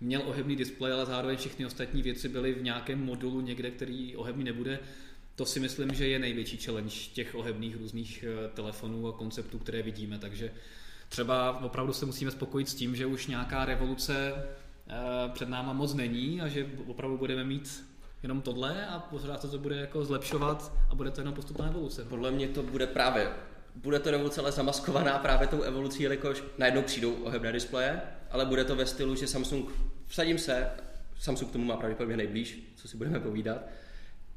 měl 0.00 0.22
ohebný 0.26 0.56
displej, 0.56 0.92
ale 0.92 1.06
zároveň 1.06 1.36
všechny 1.36 1.66
ostatní 1.66 2.02
věci 2.02 2.28
byly 2.28 2.52
v 2.52 2.62
nějakém 2.62 3.04
modulu 3.04 3.40
někde, 3.40 3.70
který 3.70 4.16
ohebný 4.16 4.44
nebude, 4.44 4.78
to 5.38 5.46
si 5.46 5.60
myslím, 5.60 5.94
že 5.94 6.08
je 6.08 6.18
největší 6.18 6.56
challenge 6.56 6.94
těch 7.12 7.34
ohebných 7.34 7.76
různých 7.76 8.24
eh, 8.24 8.48
telefonů 8.48 9.08
a 9.08 9.12
konceptů, 9.12 9.58
které 9.58 9.82
vidíme, 9.82 10.18
takže 10.18 10.50
třeba 11.08 11.60
opravdu 11.60 11.92
se 11.92 12.06
musíme 12.06 12.30
spokojit 12.30 12.68
s 12.68 12.74
tím, 12.74 12.96
že 12.96 13.06
už 13.06 13.26
nějaká 13.26 13.64
revoluce 13.64 14.34
eh, 14.34 14.94
před 15.28 15.48
náma 15.48 15.72
moc 15.72 15.94
není 15.94 16.40
a 16.40 16.48
že 16.48 16.66
opravdu 16.86 17.18
budeme 17.18 17.44
mít 17.44 17.84
jenom 18.22 18.42
tohle 18.42 18.86
a 18.86 18.98
pořád 18.98 19.40
se 19.40 19.48
to 19.48 19.58
bude 19.58 19.76
jako 19.76 20.04
zlepšovat 20.04 20.72
a 20.90 20.94
bude 20.94 21.10
to 21.10 21.20
jenom 21.20 21.34
postupná 21.34 21.66
evoluce. 21.66 22.04
Podle 22.04 22.30
mě 22.30 22.48
to 22.48 22.62
bude 22.62 22.86
právě, 22.86 23.30
bude 23.74 23.98
to 23.98 24.10
revoluce 24.10 24.40
ale 24.40 24.52
zamaskovaná 24.52 25.18
právě 25.18 25.46
tou 25.46 25.62
evolucí, 25.62 26.02
jelikož 26.02 26.44
najednou 26.58 26.82
přijdou 26.82 27.14
ohebné 27.14 27.52
displeje, 27.52 28.00
ale 28.30 28.46
bude 28.46 28.64
to 28.64 28.76
ve 28.76 28.86
stylu, 28.86 29.14
že 29.14 29.26
Samsung, 29.26 29.70
vsadím 30.06 30.38
se, 30.38 30.70
Samsung 31.18 31.50
k 31.50 31.52
tomu 31.52 31.64
má 31.64 31.76
pravděpodobně 31.76 32.16
nejblíž, 32.16 32.58
co 32.76 32.88
si 32.88 32.96
budeme 32.96 33.20
povídat, 33.20 33.58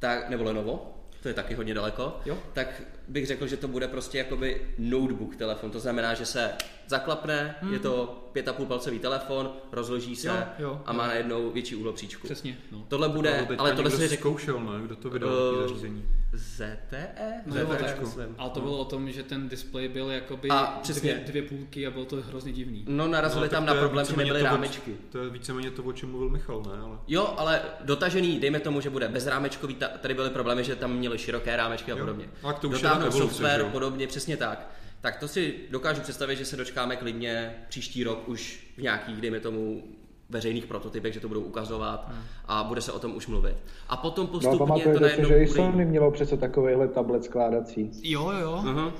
tak, 0.02 0.30
nebo 0.30 0.44
Lenovo, 0.44 0.94
to 1.22 1.28
je 1.28 1.34
taky 1.34 1.54
hodně 1.54 1.74
daleko, 1.74 2.16
Jo. 2.26 2.38
tak 2.54 2.82
bych 3.08 3.28
řekl, 3.28 3.48
že 3.48 3.58
to 3.58 3.68
bude 3.68 3.88
prostě 3.88 4.18
jakoby 4.18 4.62
notebook 4.78 5.36
telefon. 5.36 5.72
To 5.72 5.80
znamená, 5.80 6.14
že 6.14 6.26
se 6.26 6.52
zaklapne, 6.88 7.56
je 7.72 7.80
to 7.80 8.24
5,5 8.36 8.66
palcový 8.66 9.00
telefon, 9.00 9.52
rozloží 9.72 10.16
se 10.16 10.28
Jo, 10.28 10.36
jo, 10.60 10.82
a 10.86 10.94
má 10.94 11.08
najednou 11.08 11.50
větší 11.52 11.76
úhlopříčku. 11.76 12.28
Přesně. 12.28 12.58
No. 12.72 12.86
Tohle 12.88 13.10
bude, 13.10 13.30
Ale, 13.38 13.46
teďka 13.48 13.62
ale 13.64 13.72
tohle 13.72 13.90
někdo 13.90 13.98
si 14.04 14.08
řekl 14.08 14.22
zkoušel, 14.22 14.60
ne? 14.60 14.86
Kdo 14.86 14.96
to 14.96 15.10
vydal, 15.10 15.30
uh, 15.30 15.62
zařízení? 15.62 16.06
ZTE? 16.34 17.08
No, 17.46 17.54
ZTE, 17.56 17.66
tak, 17.78 18.00
myslím. 18.00 18.36
ale 18.38 18.50
to 18.50 18.62
bylo 18.62 18.78
o 18.78 18.86
tom, 18.86 19.12
že 19.12 19.24
ten 19.24 19.50
displej 19.50 19.88
byl 19.88 20.10
jakoby 20.10 20.50
A, 20.50 20.80
přesně. 20.82 21.14
dvě, 21.14 21.26
dvě 21.26 21.42
půlky 21.42 21.88
a 21.88 21.92
bylo 21.92 22.06
to 22.06 22.16
hrozně 22.16 22.52
divný. 22.52 22.86
No 22.88 23.08
narazili 23.08 23.40
Ale 23.40 23.50
tam 23.50 23.66
na 23.66 23.74
problém, 23.76 24.06
že 24.06 24.16
nebyly 24.18 24.40
to, 24.40 24.46
rámečky. 24.46 24.96
To 25.10 25.24
je 25.24 25.30
víceméně 25.30 25.72
to, 25.72 25.84
o 25.84 25.92
čem 25.94 26.10
mluvil 26.10 26.30
Michal, 26.30 26.64
ne? 26.64 26.82
Ale... 26.84 26.98
Jo, 27.08 27.34
ale 27.38 27.62
dotažený, 27.82 28.40
dejme 28.40 28.60
tomu, 28.60 28.82
že 28.82 28.90
bude 28.90 29.08
bezrámečkový, 29.08 29.76
ta, 29.76 29.88
tady 29.88 30.14
byly 30.14 30.30
problémy, 30.30 30.64
že 30.64 30.76
tam 30.76 30.94
měli 30.98 31.18
široké 31.18 31.56
rámečky 31.56 31.92
a 31.92 31.96
Jo. 31.96 32.00
podobně. 32.00 32.26
A 32.44 32.54
to 32.54 32.70
už 32.70 32.76
je 32.76 32.82
Dotáhnout 32.84 33.08
evoluce, 33.08 33.28
software, 33.34 33.60
jo? 33.62 33.70
podobně, 33.72 34.08
přesně 34.08 34.38
tak. 34.38 34.70
Tak 35.02 35.20
to 35.20 35.28
si 35.28 35.56
dokážu 35.70 36.02
představit, 36.02 36.36
že 36.36 36.46
se 36.46 36.58
dočkáme 36.58 36.96
klidně 36.96 37.56
příští 37.70 38.04
rok 38.04 38.30
už 38.30 38.68
v 38.78 38.82
nějakých, 38.82 39.22
dejme 39.22 39.40
tomu, 39.40 39.84
veřejných 40.32 40.66
prototypech, 40.66 41.14
že 41.14 41.20
to 41.20 41.28
budou 41.28 41.42
ukazovat 41.42 42.06
Hmm. 42.08 42.22
a 42.48 42.64
bude 42.64 42.82
se 42.82 42.92
o 42.92 43.00
tom 43.00 43.16
už 43.16 43.28
mluvit. 43.28 43.56
A 43.90 43.98
potom 43.98 44.26
No 44.26 44.30
a 44.30 44.32
postupně 44.32 44.58
to 44.58 44.66
pamatujete 44.66 44.98
si, 44.98 45.02
najednou 45.04 45.28
že 45.30 45.38
i 45.44 45.46
bude... 45.48 45.56
Sony 45.56 45.86
mělo 45.86 46.12
přece 46.12 46.38
takovýhle 46.38 46.88
tablet 46.88 47.24
skládací. 47.24 47.92
Jo, 48.04 48.32
jo. 48.42 48.62
Mhm. 48.66 48.92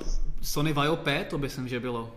Sony 0.42 0.72
Vaio 0.72 0.96
P 0.96 1.24
to 1.30 1.38
by 1.38 1.48
jsem, 1.48 1.68
že 1.68 1.80
bylo. 1.80 2.16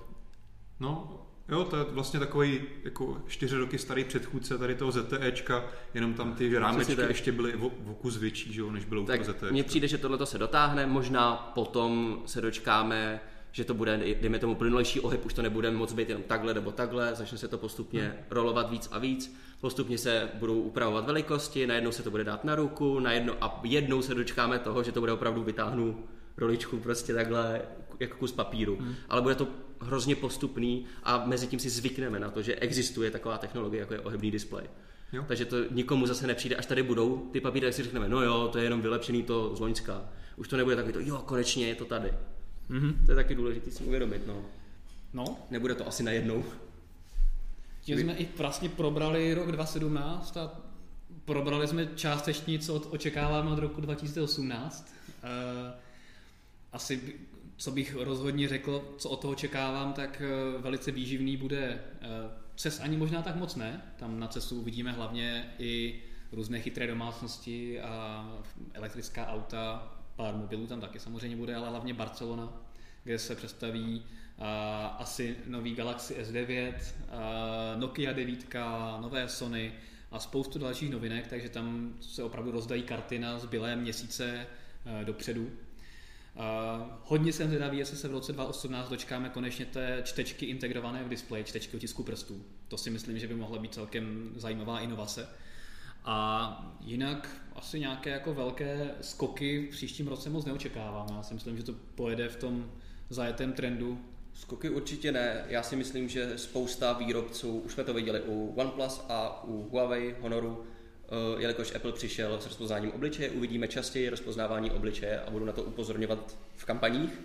No, 0.80 1.22
jo, 1.50 1.64
to 1.64 1.78
je 1.78 1.84
vlastně 1.84 2.20
takový 2.20 2.62
jako 2.84 3.18
čtyři 3.28 3.58
roky 3.58 3.78
starý 3.78 4.04
předchůdce 4.04 4.58
tady 4.58 4.76
toho 4.76 4.92
ZTEčka, 4.92 5.64
jenom 5.94 6.14
tam 6.14 6.34
ty 6.34 6.58
rámečky 6.60 6.96
tak. 6.96 7.10
ještě 7.10 7.32
byly 7.32 7.56
o, 7.56 7.68
o 7.68 7.94
kus 7.94 8.18
větší, 8.18 8.54
že 8.54 8.62
jo, 8.62 8.72
než 8.72 8.86
bylo 8.86 9.02
u 9.02 9.06
Tak 9.06 9.22
toho 9.22 9.34
ZTEčka. 9.34 9.52
mně 9.52 9.64
přijde, 9.64 9.88
že 9.88 9.98
tohle 9.98 10.26
se 10.26 10.38
dotáhne, 10.38 10.86
možná 10.86 11.52
potom 11.56 12.22
se 12.26 12.42
dočkáme, 12.42 13.22
že 13.56 13.64
to 13.64 13.74
bude, 13.74 13.98
dejme 14.22 14.40
tomu, 14.40 14.56
plynulejší 14.56 15.00
ohyb, 15.00 15.26
už 15.26 15.34
to 15.34 15.42
nebude 15.42 15.72
moc 15.72 15.94
být 15.94 16.10
jenom 16.10 16.24
takhle 16.24 16.54
nebo 16.54 16.72
takhle, 16.72 17.16
začne 17.16 17.38
se 17.38 17.48
to 17.48 17.58
postupně 17.58 18.02
Hmm. 18.02 18.14
rolovat 18.30 18.70
víc 18.70 18.90
a 18.92 19.00
víc, 19.00 19.38
postupně 19.62 19.98
se 19.98 20.30
budou 20.34 20.62
upravovat 20.62 21.06
velikosti, 21.06 21.68
najednou 21.68 21.92
se 21.92 22.04
to 22.04 22.12
bude 22.12 22.24
dát 22.24 22.44
na 22.44 22.56
ruku, 22.56 23.00
najednou, 23.00 23.34
a 23.42 23.62
jednou 23.64 24.02
se 24.02 24.16
dočkáme 24.16 24.60
toho, 24.60 24.84
že 24.84 24.92
to 24.92 25.00
bude 25.00 25.12
opravdu 25.12 25.44
vytáhnu 25.44 26.04
roličku 26.38 26.78
prostě 26.78 27.14
takhle 27.14 27.62
jako 28.00 28.18
kus 28.18 28.32
papíru. 28.32 28.78
Hmm. 28.80 28.96
Ale 29.10 29.22
bude 29.22 29.36
to 29.36 29.48
hrozně 29.82 30.16
postupný 30.16 30.86
a 31.04 31.26
mezi 31.26 31.48
tím 31.48 31.60
si 31.60 31.70
zvykneme 31.70 32.20
na 32.20 32.32
to, 32.32 32.42
že 32.42 32.56
existuje 32.56 33.12
taková 33.12 33.38
technologie, 33.38 33.80
jako 33.80 33.94
je 33.94 34.00
ohebný 34.00 34.32
displej. 34.32 34.66
Jo. 35.14 35.26
Takže 35.28 35.46
to 35.46 35.58
nikomu 35.72 36.08
zase 36.08 36.28
nepřijde, 36.28 36.56
až 36.56 36.66
tady 36.66 36.84
budou 36.84 37.30
ty 37.32 37.42
papíry, 37.42 37.66
tak 37.66 37.74
si 37.74 37.84
řekneme, 37.84 38.10
no 38.10 38.22
jo, 38.22 38.50
to 38.52 38.58
je 38.58 38.64
jenom 38.64 38.82
vylepšený 38.82 39.24
to 39.24 39.56
z 39.56 39.60
Loňska. 39.60 40.10
Už 40.36 40.48
to 40.48 40.58
nebude 40.58 40.76
takový 40.76 40.94
to, 40.94 41.00
jo, 41.00 41.24
konečně 41.26 41.68
je 41.68 41.76
to 41.76 41.86
tady. 41.86 42.12
Mhm. 42.70 43.06
To 43.06 43.12
je 43.12 43.16
taky 43.16 43.36
důležité 43.36 43.72
si 43.72 43.84
uvědomit, 43.84 44.28
no. 44.28 44.46
No, 45.14 45.38
Nebude 45.52 45.76
to 45.76 45.88
asi 45.88 46.04
najednou. 46.04 46.44
tím 47.82 48.00
jsme 48.00 48.14
i 48.16 48.28
vlastně 48.38 48.70
probrali 48.70 49.34
rok 49.34 49.52
2017 49.52 50.38
a 50.38 50.62
probrali 51.26 51.68
jsme 51.68 51.88
částečně, 51.96 52.60
co 52.60 52.76
od- 52.76 52.94
očekáváme 52.94 53.52
od 53.52 53.60
roku 53.60 53.82
2018. 53.82 54.94
Eh, 55.24 55.74
Asi, 56.74 57.14
co 57.58 57.72
bych 57.72 57.96
rozhodně 57.96 58.48
řekl, 58.48 58.96
co 58.98 59.10
od 59.10 59.22
toho 59.22 59.32
očekávám, 59.34 59.94
tak 59.94 60.22
eh, 60.22 60.62
velice 60.62 60.92
výživný 60.92 61.38
bude 61.38 61.80
eh, 62.02 62.08
CES 62.56 62.80
ani 62.80 62.98
možná 62.98 63.22
tak 63.22 63.36
moc 63.36 63.56
ne. 63.56 63.82
Tam 64.00 64.20
na 64.20 64.28
CESu 64.28 64.60
uvidíme 64.62 64.92
hlavně 64.92 65.54
i 65.60 66.02
různé 66.32 66.62
chytré 66.62 66.88
domácnosti 66.88 67.82
a 67.82 68.28
elektrická 68.74 69.28
auta, 69.28 69.95
pár 70.16 70.36
mobilů 70.36 70.68
tam 70.68 70.82
taky 70.82 71.00
samozřejmě 71.00 71.38
bude, 71.38 71.56
ale 71.56 71.70
hlavně 71.70 71.94
Barcelona, 71.94 72.54
kde 73.04 73.20
se 73.20 73.36
představí 73.36 74.04
a, 74.40 74.88
asi 75.00 75.36
nový 75.46 75.76
Galaxy 75.76 76.14
S9, 76.14 76.74
a 77.10 77.76
Nokia 77.76 78.14
9, 78.14 78.56
nové 79.02 79.30
Sony 79.30 79.74
a 80.12 80.20
spoustu 80.20 80.60
dalších 80.60 80.90
novinek, 80.90 81.28
takže 81.28 81.50
tam 81.50 81.94
se 82.02 82.24
opravdu 82.24 82.52
rozdají 82.52 82.84
karty 82.84 83.20
na 83.20 83.40
zbylé 83.40 83.76
měsíce 83.76 84.48
eh, 84.86 85.06
dopředu. 85.06 85.52
Uh, 86.36 86.42
hodně 87.04 87.34
jsem 87.34 87.48
zvědavý, 87.48 87.78
jestli 87.78 87.98
se 87.98 88.08
v 88.08 88.12
roce 88.12 88.34
2018 88.34 88.90
dočkáme 88.90 89.30
konečně 89.30 89.66
té 89.66 90.02
čtečky 90.04 90.46
integrované 90.46 91.04
v 91.04 91.10
displeji, 91.10 91.44
čtečky 91.44 91.78
otisku 91.78 92.04
prstů. 92.04 92.46
To 92.68 92.78
si 92.78 92.90
myslím, 92.90 93.20
že 93.20 93.28
by 93.28 93.36
mohla 93.36 93.60
být 93.60 93.74
celkem 93.74 94.32
zajímavá 94.36 94.80
inovace. 94.80 95.30
A 96.06 96.78
jinak 96.80 97.30
asi 97.56 97.80
nějaké 97.80 98.10
jako 98.10 98.34
velké 98.34 98.92
skoky 99.02 99.68
v 99.68 99.72
příštím 99.72 100.08
roce 100.08 100.30
moc 100.30 100.46
neočekávám. 100.46 101.08
Já 101.16 101.24
si 101.24 101.34
myslím, 101.34 101.58
že 101.58 101.64
to 101.64 101.74
pojede 101.96 102.30
v 102.30 102.36
tom 102.36 102.72
zajetém 103.10 103.54
trendu. 103.54 104.00
Skoky 104.34 104.70
určitě 104.70 105.12
ne. 105.12 105.46
Já 105.48 105.64
si 105.64 105.76
myslím, 105.76 106.10
že 106.10 106.38
spousta 106.38 106.94
výrobců, 106.94 107.60
už 107.60 107.74
jsme 107.74 107.84
to 107.84 107.94
viděli 107.94 108.22
u 108.22 108.54
OnePlus 108.56 109.02
a 109.10 109.44
u 109.44 109.70
Huawei, 109.70 110.16
Honoru, 110.22 110.64
eh, 111.04 111.42
jelikož 111.42 111.76
Apple 111.76 111.92
přišel 111.92 112.42
s 112.42 112.46
rozpoznáním 112.46 112.92
obličeje, 112.92 113.30
uvidíme 113.30 113.68
častěji 113.68 114.10
rozpoznávání 114.10 114.72
obličeje 114.72 115.22
a 115.22 115.32
budu 115.32 115.46
na 115.46 115.54
to 115.54 115.64
upozorňovat 115.64 116.38
v 116.56 116.66
kampaních. 116.66 117.22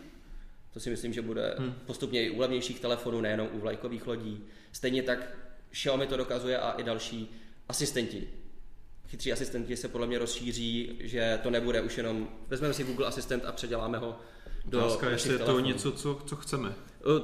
To 0.72 0.80
si 0.80 0.90
myslím, 0.90 1.12
že 1.12 1.22
bude 1.22 1.54
hmm. 1.58 1.74
postupně 1.86 2.26
i 2.26 2.30
u 2.30 2.38
levnějších 2.38 2.80
telefonů, 2.80 3.20
nejenom 3.20 3.48
u 3.52 3.58
vlajkových 3.58 4.06
lodí. 4.06 4.44
Stejně 4.72 5.02
tak 5.02 5.38
Xiaomi 5.70 6.06
to 6.06 6.16
dokazuje 6.16 6.58
a 6.58 6.70
i 6.70 6.82
další 6.82 7.30
asistenti. 7.68 8.28
Chytří 9.10 9.32
asistenti 9.32 9.76
se 9.76 9.88
podle 9.88 10.06
mě 10.06 10.18
rozšíří, 10.18 10.98
že 11.00 11.38
to 11.42 11.50
nebude 11.50 11.80
už 11.80 11.96
jenom, 11.96 12.28
vezmeme 12.48 12.74
si 12.74 12.84
Google 12.84 13.06
Asistent 13.06 13.44
a 13.44 13.52
předěláme 13.52 13.98
ho 13.98 14.18
do 14.64 14.78
Otázka, 14.78 15.10
jestli 15.10 15.32
je 15.32 15.38
to 15.38 15.44
telefonů. 15.44 15.66
něco, 15.66 15.92
co, 15.92 16.18
co 16.26 16.36
chceme. 16.36 16.74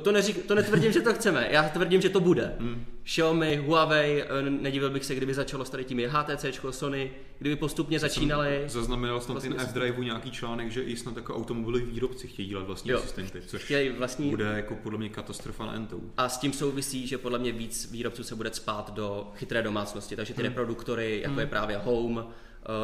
To, 0.02 0.12
neřík, 0.12 0.46
to 0.46 0.54
netvrdím, 0.54 0.92
že 0.92 1.00
to 1.00 1.14
chceme, 1.14 1.48
já 1.50 1.68
tvrdím, 1.68 2.00
že 2.00 2.08
to 2.08 2.20
bude. 2.20 2.56
Hmm. 2.58 2.86
Xiaomi, 3.04 3.56
Huawei, 3.56 4.22
eh, 4.22 4.50
nedivil 4.50 4.90
bych 4.90 5.04
se, 5.04 5.14
kdyby 5.14 5.34
začalo 5.34 5.64
s 5.64 5.70
tady 5.70 5.84
tím 5.84 6.00
HTC, 6.08 6.44
Sony, 6.70 7.10
kdyby 7.38 7.56
postupně 7.56 7.98
začínali. 7.98 8.64
Zaznamenal 8.66 9.20
jsem 9.20 9.34
Vlastně 9.34 9.50
ten 9.50 9.60
F-Drive 9.60 10.04
nějaký 10.04 10.30
článek, 10.30 10.70
že 10.70 10.82
i 10.82 10.96
snad 10.96 11.16
jako 11.16 11.36
automobiloví 11.36 11.84
výrobci 11.84 12.28
chtějí 12.28 12.48
dělat 12.48 12.66
vlastní 12.66 12.90
Jo. 12.90 12.98
asistenty, 12.98 13.42
což 13.46 13.62
Chtějí 13.62 13.90
vlastní 13.90 14.30
bude 14.30 14.44
jako 14.44 14.74
podle 14.74 14.98
mě 14.98 15.08
katastrofa 15.08 15.66
na 15.66 15.74
entou. 15.74 16.00
a 16.16 16.28
s 16.28 16.38
tím 16.38 16.52
souvisí, 16.52 17.06
že 17.06 17.18
podle 17.18 17.38
mě 17.38 17.52
víc 17.52 17.92
výrobců 17.92 18.22
se 18.22 18.34
bude 18.34 18.50
spát 18.52 18.94
do 18.94 19.30
chytré 19.34 19.62
domácnosti, 19.62 20.16
takže 20.16 20.34
ty 20.34 20.42
hmm. 20.42 20.48
reproduktory, 20.48 21.20
jako 21.20 21.40
je 21.40 21.46
právě 21.46 21.76
Home, 21.76 22.26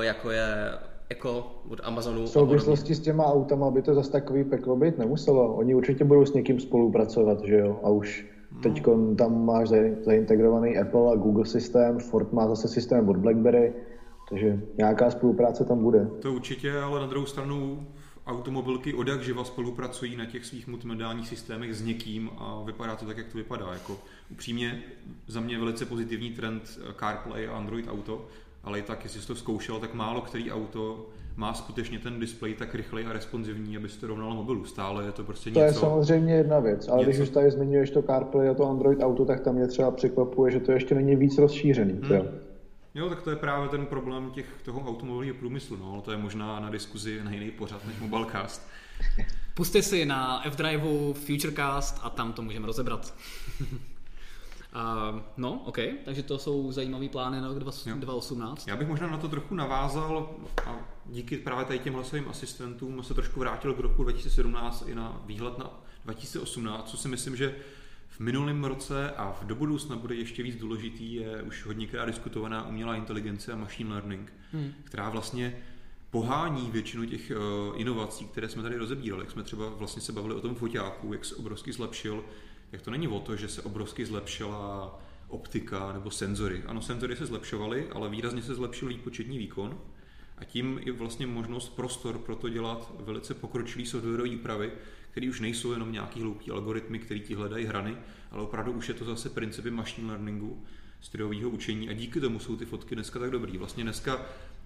eh, 0.01 0.05
jako 0.05 0.31
je 0.31 0.79
Echo 1.09 1.63
od 1.69 1.81
Amazonu. 1.83 2.25
V 2.27 2.29
souvislosti 2.29 2.95
s 2.95 3.01
těma 3.01 3.25
autama 3.27 3.71
by 3.71 3.83
to 3.83 3.95
zas 3.95 4.09
takový 4.09 4.45
peklo 4.45 4.77
být 4.77 4.99
nemuselo. 4.99 5.55
Oni 5.55 5.75
určitě 5.75 6.05
budou 6.05 6.25
s 6.27 6.33
někým 6.33 6.61
spolupracovat, 6.61 7.41
že 7.45 7.57
jo? 7.59 7.81
A 7.83 7.89
už 7.89 8.27
teď 8.63 8.83
tam 9.19 9.45
máš 9.45 9.69
za- 9.69 9.77
zaintegrovaný 10.05 10.79
Apple 10.79 11.13
a 11.13 11.17
Google 11.17 11.47
systém, 11.47 11.99
Ford 11.99 12.33
má 12.33 12.49
zase 12.49 12.69
systém 12.69 13.09
od 13.09 13.17
BlackBerry, 13.17 13.73
takže 14.29 14.61
nějaká 14.79 15.11
spolupráce 15.11 15.65
tam 15.65 15.83
bude. 15.83 16.09
To 16.23 16.33
určitě, 16.33 16.73
ale 16.79 17.01
na 17.01 17.07
druhou 17.07 17.27
stranu 17.27 17.87
automobilky 18.27 18.95
od 18.95 19.09
jak 19.09 19.23
živa 19.23 19.45
spolupracují 19.45 20.17
na 20.17 20.27
těch 20.27 20.45
svých 20.45 20.69
multimediálních 20.69 21.29
systémech 21.29 21.75
s 21.75 21.83
někým 21.85 22.31
a 22.39 22.63
vypadá 22.67 22.97
to 22.97 23.07
tak, 23.07 23.17
jak 23.17 23.27
to 23.27 23.39
vypadá. 23.39 23.73
Jako 23.73 23.97
upřímně 24.31 24.83
za 25.29 25.41
mě 25.41 25.59
velice 25.59 25.87
pozitivní 25.87 26.31
trend 26.31 26.63
CarPlay 26.99 27.49
a 27.49 27.53
Android 27.53 27.89
Auto, 27.91 28.25
ale 28.65 28.79
i 28.79 28.83
tak, 28.83 29.05
jestli 29.05 29.21
jsi 29.21 29.27
to 29.27 29.35
zkoušel, 29.35 29.79
tak 29.79 29.95
málo 29.95 30.21
který 30.21 30.53
auto 30.53 31.07
má 31.37 31.55
skutečně 31.55 31.99
ten 31.99 32.21
displej 32.21 32.55
tak 32.55 32.75
rychlej 32.75 33.07
a 33.07 33.13
responsivní, 33.13 33.77
aby 33.77 33.89
se 33.89 34.01
to 34.01 34.07
rovnalo 34.07 34.35
mobilu. 34.35 34.65
Stále 34.65 35.05
je 35.05 35.13
to 35.13 35.25
prostě 35.25 35.51
to 35.51 35.61
něco... 35.61 35.75
je 35.75 35.81
samozřejmě 35.81 36.35
jedna 36.35 36.59
věc, 36.59 36.89
ale 36.89 36.99
něco- 36.99 37.11
když 37.11 37.21
už 37.21 37.29
tady 37.29 37.51
zmiňuješ 37.51 37.91
to 37.91 38.03
CarPlay 38.03 38.49
a 38.49 38.55
to 38.55 38.71
Android 38.71 39.03
Auto, 39.03 39.25
tak 39.25 39.41
tam 39.41 39.55
mě 39.55 39.67
třeba 39.67 39.91
překvapuje, 39.91 40.53
že 40.53 40.61
to 40.61 40.73
ještě 40.73 40.95
není 40.95 41.17
víc 41.17 41.39
rozšířený. 41.39 42.01
Hmm. 42.03 42.29
Jo, 42.95 43.09
tak 43.09 43.23
to 43.23 43.31
je 43.31 43.37
právě 43.37 43.69
ten 43.69 43.87
problém 43.87 44.31
těch, 44.31 44.47
toho 44.65 44.81
automobilového 44.81 45.35
průmyslu. 45.35 45.77
No. 45.77 46.03
To 46.05 46.11
je 46.11 46.17
možná 46.17 46.61
na 46.61 46.71
diskuzi 46.71 47.21
na 47.25 47.31
jiný 47.31 47.51
pořad 47.51 47.87
než 47.87 47.99
Mobilecast. 48.01 48.69
Puste 49.55 49.83
si 49.83 50.07
na 50.07 50.47
F-Driveu 50.47 51.13
Futurecast 51.13 52.01
a 52.03 52.11
tam 52.11 52.33
to 52.33 52.43
můžeme 52.43 52.67
rozebrat. 52.67 53.15
Uh, 54.75 55.21
no, 55.37 55.63
OK, 55.65 55.79
takže 56.05 56.23
to 56.23 56.39
jsou 56.39 56.73
zajímavé 56.73 57.09
plány 57.09 57.41
na 57.41 57.49
rok 57.49 57.59
20- 57.59 57.91
Jo. 57.91 57.97
2018. 57.97 58.69
Já 58.69 58.77
bych 58.77 58.89
možná 58.89 59.11
na 59.11 59.19
to 59.19 59.29
trochu 59.29 59.55
navázal 59.55 60.37
a 60.67 60.77
díky 61.07 61.37
právě 61.37 61.65
tady 61.65 61.79
těm 61.79 61.95
hlasovým 61.95 62.29
asistentům 62.29 63.03
se 63.03 63.15
trošku 63.15 63.41
vrátil 63.41 63.75
k 63.75 63.79
roku 63.79 64.03
2017 64.03 64.85
i 64.89 64.95
na 64.95 65.23
výhled 65.27 65.59
na 65.59 65.71
2018, 66.05 66.91
co 66.91 66.97
si 66.97 67.09
myslím, 67.09 67.37
že 67.37 67.57
v 68.09 68.21
minulém 68.21 68.65
roce 68.65 69.11
a 69.11 69.33
v 69.33 69.45
do 69.45 69.55
budoucna 69.55 69.97
bude 69.97 70.15
ještě 70.15 70.43
víc 70.43 70.57
důležitý, 70.57 71.15
je 71.15 71.43
už 71.43 71.67
hodněkrát 71.67 72.07
diskutovaná 72.07 72.69
umělá 72.69 72.97
inteligence 72.97 73.53
a 73.53 73.57
machine 73.57 73.91
learning, 73.91 74.33
hmm. 74.53 74.73
která 74.85 75.09
vlastně 75.09 75.57
pohání 76.11 76.71
většinu 76.71 77.05
těch 77.05 77.31
uh, 77.31 77.81
inovací, 77.81 78.25
které 78.25 78.49
jsme 78.49 78.63
tady 78.63 78.77
rozebírali. 78.77 79.23
Jak 79.23 79.31
jsme 79.31 79.43
třeba 79.43 79.69
vlastně 79.69 80.03
se 80.03 80.13
bavili 80.13 80.35
o 80.35 80.41
tom 80.41 80.55
foťáku, 80.55 81.13
jak 81.13 81.25
se 81.25 81.35
obrovsky 81.35 81.73
zlepšil, 81.73 82.25
jak 82.73 82.83
to 82.83 82.91
není 82.91 83.09
o 83.09 83.21
to, 83.21 83.37
že 83.37 83.49
se 83.49 83.63
obrovsky 83.63 84.07
zlepšila 84.07 84.99
optika 85.29 85.93
nebo 85.93 86.11
senzory. 86.11 86.63
Ano, 86.67 86.83
senzory 86.83 87.17
se 87.17 87.27
zlepšovaly, 87.27 87.89
ale 87.91 88.11
výrazně 88.11 88.43
se 88.43 88.55
zlepšil 88.55 88.89
výpočetní 88.89 89.39
výkon 89.39 89.79
a 90.39 90.45
tím 90.45 90.81
i 90.83 90.91
vlastně 90.91 91.27
možnost 91.27 91.69
prostor 91.69 92.19
pro 92.19 92.37
to 92.37 92.49
dělat 92.49 92.93
velice 93.01 93.35
pokročilý 93.35 93.87
softwarové 93.87 94.37
úpravy, 94.37 94.73
které 95.11 95.29
už 95.29 95.41
nejsou 95.41 95.73
jenom 95.73 95.93
nějaký 95.93 96.21
hloupý 96.21 96.51
algoritmy, 96.51 96.99
který 96.99 97.21
ti 97.21 97.35
hledají 97.35 97.65
hrany, 97.67 97.97
ale 98.31 98.43
opravdu 98.43 98.73
už 98.73 98.89
je 98.89 98.95
to 98.95 99.05
zase 99.05 99.31
principy 99.31 99.71
machine 99.71 100.09
learningu, 100.09 100.63
strojového 101.01 101.51
učení 101.51 101.89
a 101.89 101.93
díky 101.93 102.21
tomu 102.21 102.39
jsou 102.39 102.57
ty 102.57 102.65
fotky 102.65 102.95
dneska 102.95 103.19
tak 103.19 103.31
dobrý. 103.31 103.59
Vlastně 103.59 103.85
dneska 103.85 104.23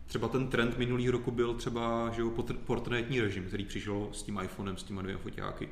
třeba 0.07 0.29
ten 0.29 0.49
trend 0.49 0.79
minulý 0.79 1.11
roku 1.11 1.31
byl 1.31 1.55
třeba 1.55 2.11
že 2.15 2.21
jo, 2.21 2.31
portrétní 2.67 3.21
režim, 3.21 3.45
který 3.45 3.65
přišel 3.65 4.09
s 4.13 4.23
tím 4.23 4.41
iPhonem, 4.43 4.77
s 4.77 4.83
těma 4.83 5.03
dvěma 5.03 5.21
foťáky. 5.21 5.69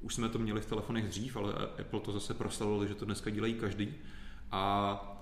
Už 0.00 0.14
jsme 0.14 0.28
to 0.28 0.38
měli 0.38 0.60
v 0.60 0.66
telefonech 0.66 1.08
dřív, 1.08 1.36
ale 1.36 1.52
Apple 1.80 2.00
to 2.00 2.12
zase 2.12 2.34
proslavil, 2.34 2.86
že 2.86 2.94
to 2.94 3.04
dneska 3.04 3.30
dělají 3.30 3.54
každý. 3.54 3.94
A 4.50 5.16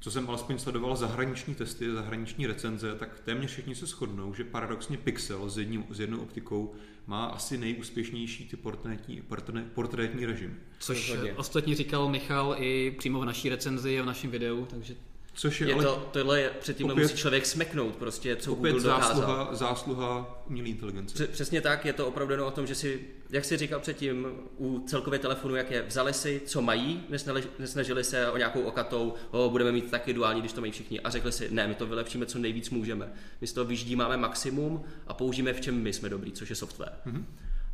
co 0.00 0.10
jsem 0.10 0.28
alespoň 0.28 0.58
sledoval 0.58 0.96
zahraniční 0.96 1.54
testy, 1.54 1.92
zahraniční 1.92 2.46
recenze, 2.46 2.94
tak 2.94 3.20
téměř 3.20 3.50
všichni 3.50 3.74
se 3.74 3.86
shodnou, 3.86 4.34
že 4.34 4.44
paradoxně 4.44 4.98
Pixel 4.98 5.50
s, 5.50 5.58
jedním, 5.58 5.84
s 5.90 6.00
jednou 6.00 6.18
optikou 6.18 6.74
má 7.06 7.26
asi 7.26 7.58
nejúspěšnější 7.58 8.48
ty 8.48 8.56
portrétní, 8.56 9.22
portré, 9.22 9.64
portrétní 9.74 10.26
režim. 10.26 10.60
Což 10.78 11.12
ostatně 11.36 11.74
říkal 11.74 12.08
Michal 12.08 12.56
i 12.58 12.94
přímo 12.98 13.20
v 13.20 13.24
naší 13.24 13.48
recenzi 13.48 14.00
a 14.00 14.02
v 14.02 14.06
našem 14.06 14.30
videu, 14.30 14.66
takže 14.70 14.94
Což 15.36 15.60
je, 15.60 15.68
Je 15.68 15.74
ale 15.74 15.84
to, 15.84 16.08
tohle 16.12 16.40
je, 16.40 16.50
před 16.60 16.76
tímhle 16.76 16.92
opět- 16.94 17.02
musí 17.04 17.16
člověk 17.16 17.46
smeknout 17.46 17.96
prostě, 17.96 18.36
co 18.36 18.52
opět 18.52 18.72
Google 18.72 18.90
dokázal. 18.92 19.16
zásluha, 19.16 19.54
zásluha 19.54 20.42
umělé 20.48 20.68
inteligence. 20.68 21.14
Pře- 21.14 21.26
Přesně 21.26 21.60
tak, 21.60 21.84
je 21.84 21.92
to 21.92 22.06
opravdu 22.06 22.32
jenom 22.32 22.48
o 22.48 22.50
tom, 22.50 22.66
že 22.66 22.74
si, 22.74 23.00
jak 23.30 23.44
jsi 23.44 23.56
říkal 23.56 23.80
předtím, 23.80 24.26
u 24.56 24.84
celkově 24.86 25.18
telefonu, 25.18 25.54
jak 25.56 25.70
je 25.70 25.82
vzali 25.82 26.12
si, 26.12 26.42
co 26.46 26.62
mají, 26.62 27.04
nesnažili 27.58 28.04
se 28.04 28.30
o 28.30 28.36
nějakou 28.36 28.60
okatou, 28.62 29.14
o, 29.30 29.50
budeme 29.50 29.72
mít 29.72 29.90
taky 29.90 30.12
duální, 30.12 30.40
když 30.40 30.52
to 30.52 30.60
mají 30.60 30.72
všichni, 30.72 31.00
a 31.00 31.10
řekli 31.10 31.32
si, 31.32 31.48
ne, 31.50 31.68
my 31.68 31.74
to 31.74 31.86
vylepšíme, 31.86 32.26
co 32.26 32.38
nejvíc 32.38 32.70
můžeme. 32.70 33.12
My 33.40 33.46
z 33.46 33.52
toho 33.52 33.64
vyždímáme 33.64 34.16
maximum 34.16 34.84
a 35.06 35.14
použijeme, 35.14 35.52
v 35.52 35.60
čem 35.60 35.74
my 35.82 35.92
jsme 35.92 36.08
dobrý, 36.08 36.32
což 36.32 36.50
je 36.50 36.56
software. 36.56 36.92
Mm-hmm. 37.06 37.24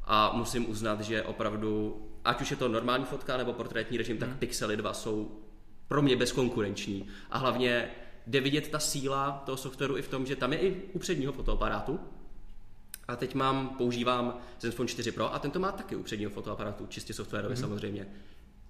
A 0.04 0.32
musím 0.34 0.70
uznat, 0.70 1.00
že 1.00 1.22
opravdu, 1.22 2.00
ať 2.24 2.40
už 2.40 2.50
je 2.50 2.56
to 2.56 2.68
normální 2.68 3.04
fotka 3.04 3.36
nebo 3.36 3.52
portrétní 3.52 3.98
režim, 3.98 4.18
tak 4.18 4.28
Pixely 4.38 4.76
2 4.76 4.92
jsou 4.92 5.30
pro 5.91 6.03
mě 6.03 6.16
bezkonkurenční. 6.16 7.09
A 7.30 7.38
hlavně 7.38 7.91
jde 8.26 8.41
vidět 8.41 8.68
ta 8.68 8.78
síla 8.78 9.43
toho 9.47 9.57
softwaru 9.57 9.97
i 9.97 10.03
v 10.03 10.09
tom, 10.09 10.26
že 10.26 10.36
tam 10.36 10.53
je 10.53 10.59
i 10.59 10.82
u 10.93 10.99
předního 10.99 11.32
fotoaparátu, 11.32 12.01
a 13.09 13.16
teď 13.16 13.34
mám, 13.34 13.68
používám 13.68 14.38
Zenfone 14.61 14.88
4 14.88 15.12
Pro 15.12 15.34
a 15.34 15.38
tento 15.38 15.59
má 15.59 15.72
taky 15.72 15.97
u 15.97 16.03
předního 16.03 16.30
fotoaparátu, 16.30 16.86
čistě 16.86 17.14
softwarově 17.14 17.57
mm-hmm. 17.57 17.61
samozřejmě. 17.61 18.07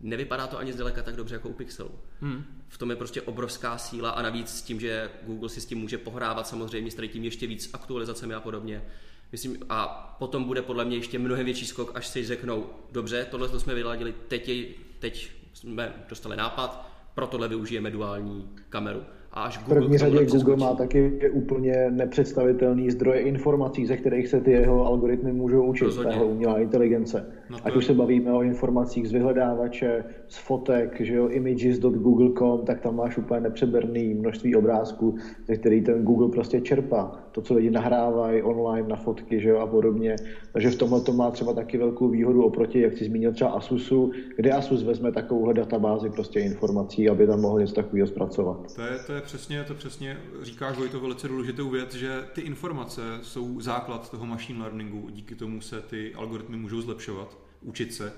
Nevypadá 0.00 0.46
to 0.46 0.58
ani 0.58 0.72
zdaleka 0.72 1.02
tak 1.02 1.16
dobře 1.16 1.34
jako 1.34 1.48
u 1.48 1.52
Pixelu. 1.52 1.90
Mm. 2.20 2.44
V 2.68 2.78
tom 2.78 2.90
je 2.90 2.96
prostě 2.96 3.22
obrovská 3.22 3.78
síla 3.78 4.10
a 4.10 4.22
navíc 4.22 4.48
s 4.48 4.62
tím, 4.62 4.80
že 4.80 5.10
Google 5.22 5.48
si 5.48 5.60
s 5.60 5.66
tím 5.66 5.78
může 5.78 5.98
pohrávat 5.98 6.46
samozřejmě 6.46 6.90
s 6.90 6.94
tady 6.94 7.08
tím 7.08 7.24
ještě 7.24 7.46
víc 7.46 7.70
aktualizacemi 7.72 8.34
a 8.34 8.40
podobně. 8.40 8.84
Myslím, 9.32 9.58
a 9.68 9.86
potom 10.18 10.44
bude 10.44 10.62
podle 10.62 10.84
mě 10.84 10.96
ještě 10.96 11.18
mnohem 11.18 11.44
větší 11.44 11.66
skok, 11.66 11.92
až 11.94 12.06
si 12.06 12.26
řeknou, 12.26 12.70
dobře, 12.92 13.26
tohle 13.30 13.48
to 13.48 13.60
jsme 13.60 13.74
vyladili, 13.74 14.14
teď, 14.28 14.50
teď 14.98 15.30
jsme 15.52 16.04
dostali 16.08 16.36
nápad, 16.36 16.89
pro 17.14 17.26
tohle 17.26 17.48
využijeme 17.48 17.90
duální 17.90 18.56
kameru. 18.68 19.02
A 19.32 19.42
až 19.42 19.58
V 19.58 19.60
Google 19.64 19.74
první 19.80 19.98
řadě 19.98 20.10
Google 20.12 20.26
přeskočí- 20.26 20.60
má 20.60 20.74
taky 20.74 21.30
úplně 21.32 21.86
nepředstavitelný 21.90 22.90
zdroje 22.90 23.20
informací, 23.20 23.86
ze 23.86 23.96
kterých 23.96 24.28
se 24.28 24.40
ty 24.40 24.50
jeho 24.50 24.86
algoritmy 24.86 25.32
můžou 25.32 25.64
učit, 25.64 25.84
Rozhodně. 25.84 26.08
ta 26.10 26.14
jeho 26.14 26.26
umělá 26.28 26.58
inteligence. 26.58 27.26
No 27.50 27.56
to 27.58 27.66
Ať 27.66 27.72
je- 27.72 27.78
už 27.78 27.84
se 27.86 27.94
bavíme 27.94 28.32
o 28.32 28.42
informacích 28.42 29.08
z 29.08 29.12
vyhledávače, 29.12 30.04
z 30.28 30.38
fotek, 30.38 31.00
že 31.00 31.14
jo, 31.14 31.28
images.google.com, 31.28 32.64
tak 32.64 32.80
tam 32.80 32.96
máš 32.96 33.18
úplně 33.18 33.40
nepřeberný 33.40 34.14
množství 34.14 34.56
obrázků, 34.56 35.14
ze 35.48 35.56
který 35.56 35.80
ten 35.82 36.02
Google 36.04 36.28
prostě 36.28 36.60
čerpá. 36.60 37.16
To, 37.32 37.40
co 37.42 37.54
lidi 37.54 37.70
nahrávají 37.70 38.42
online 38.42 38.88
na 38.88 38.96
fotky, 38.96 39.40
že 39.40 39.48
jo, 39.48 39.58
a 39.58 39.66
podobně. 39.66 40.16
Takže 40.52 40.70
v 40.70 40.76
tomhle 40.76 41.00
to 41.00 41.12
má 41.12 41.30
třeba 41.30 41.52
taky 41.52 41.78
velkou 41.78 42.08
výhodu 42.08 42.44
oproti, 42.44 42.80
jak 42.80 42.96
jsi 42.98 43.04
zmínil 43.04 43.32
třeba 43.32 43.50
Asusu, 43.50 44.10
kde 44.36 44.52
Asus 44.52 44.82
vezme 44.82 45.12
takovouhle 45.12 45.54
databázi 45.54 46.10
prostě 46.10 46.40
informací, 46.40 47.08
aby 47.08 47.26
tam 47.26 47.40
mohl 47.40 47.58
něco 47.60 47.74
takového 47.74 48.06
zpracovat. 48.06 48.74
To 48.76 48.82
je, 48.82 48.88
to 49.06 49.12
je 49.12 49.19
přesně, 49.20 49.64
to 49.64 49.74
přesně 49.74 50.16
říkáš, 50.42 50.76
Vojto, 50.76 51.00
velice 51.00 51.28
důležitou 51.28 51.70
věc, 51.70 51.94
že 51.94 52.24
ty 52.32 52.40
informace 52.40 53.02
jsou 53.22 53.60
základ 53.60 54.10
toho 54.10 54.26
machine 54.26 54.58
learningu, 54.60 55.08
díky 55.10 55.34
tomu 55.34 55.60
se 55.60 55.80
ty 55.82 56.14
algoritmy 56.14 56.56
můžou 56.56 56.80
zlepšovat, 56.80 57.38
učit 57.62 57.94
se. 57.94 58.12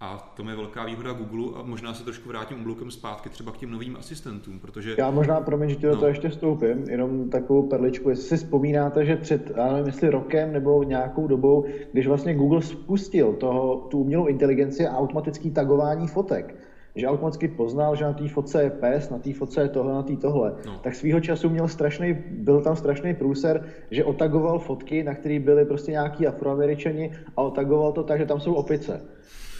A 0.00 0.32
to 0.36 0.48
je 0.50 0.56
velká 0.56 0.84
výhoda 0.84 1.12
Google 1.12 1.60
a 1.60 1.62
možná 1.62 1.94
se 1.94 2.04
trošku 2.04 2.28
vrátím 2.28 2.60
obloukem 2.60 2.90
zpátky 2.90 3.28
třeba 3.28 3.52
k 3.52 3.56
těm 3.56 3.70
novým 3.70 3.96
asistentům, 3.96 4.58
protože 4.60 4.94
Já 4.98 5.10
možná, 5.10 5.40
promiň, 5.40 5.68
že 5.68 5.76
ti 5.76 5.82
do 5.82 5.88
No. 5.88 5.94
toho 5.96 6.08
ještě 6.08 6.28
vstoupím, 6.28 6.84
jenom 6.88 7.30
takovou 7.30 7.62
perličku, 7.62 8.08
jestli 8.10 8.24
si 8.24 8.36
vzpomínáte, 8.36 9.04
že 9.04 9.16
před, 9.16 9.52
já 9.56 9.72
nevím, 9.72 9.86
jestli 9.86 10.10
rokem 10.10 10.52
nebo 10.52 10.82
nějakou 10.82 11.26
dobou, 11.26 11.66
když 11.92 12.06
vlastně 12.06 12.34
Google 12.34 12.62
spustil 12.62 13.32
toho, 13.32 13.76
tu 13.90 13.98
umělou 13.98 14.26
inteligenci 14.26 14.86
a 14.86 14.96
automatický 14.98 15.50
tagování 15.50 16.08
fotek, 16.08 16.54
že 16.96 17.08
automaticky 17.08 17.48
poznal, 17.48 17.96
že 17.96 18.04
na 18.04 18.12
té 18.12 18.28
fotce 18.28 18.62
je 18.62 18.70
pes, 18.70 19.10
na 19.10 19.18
té 19.18 19.32
fotce 19.32 19.60
je 19.60 19.68
tohle, 19.68 19.92
na 19.94 20.02
té 20.02 20.16
tohle, 20.16 20.54
No. 20.66 20.78
tak 20.82 20.94
svýho 20.94 21.20
času 21.20 21.50
měl 21.50 21.68
strašný, 21.68 22.14
byl 22.30 22.60
tam 22.60 22.76
strašný 22.76 23.14
průser, 23.14 23.64
že 23.90 24.04
otagoval 24.04 24.58
fotky, 24.58 25.02
na 25.04 25.14
kterých 25.14 25.40
byly 25.40 25.64
prostě 25.64 25.90
nějaký 25.92 26.26
afroameričani 26.26 27.12
a 27.36 27.42
otagoval 27.42 27.92
to 27.92 28.02
tak, 28.02 28.18
že 28.18 28.26
tam 28.26 28.40
jsou 28.40 28.54
opice. 28.54 29.00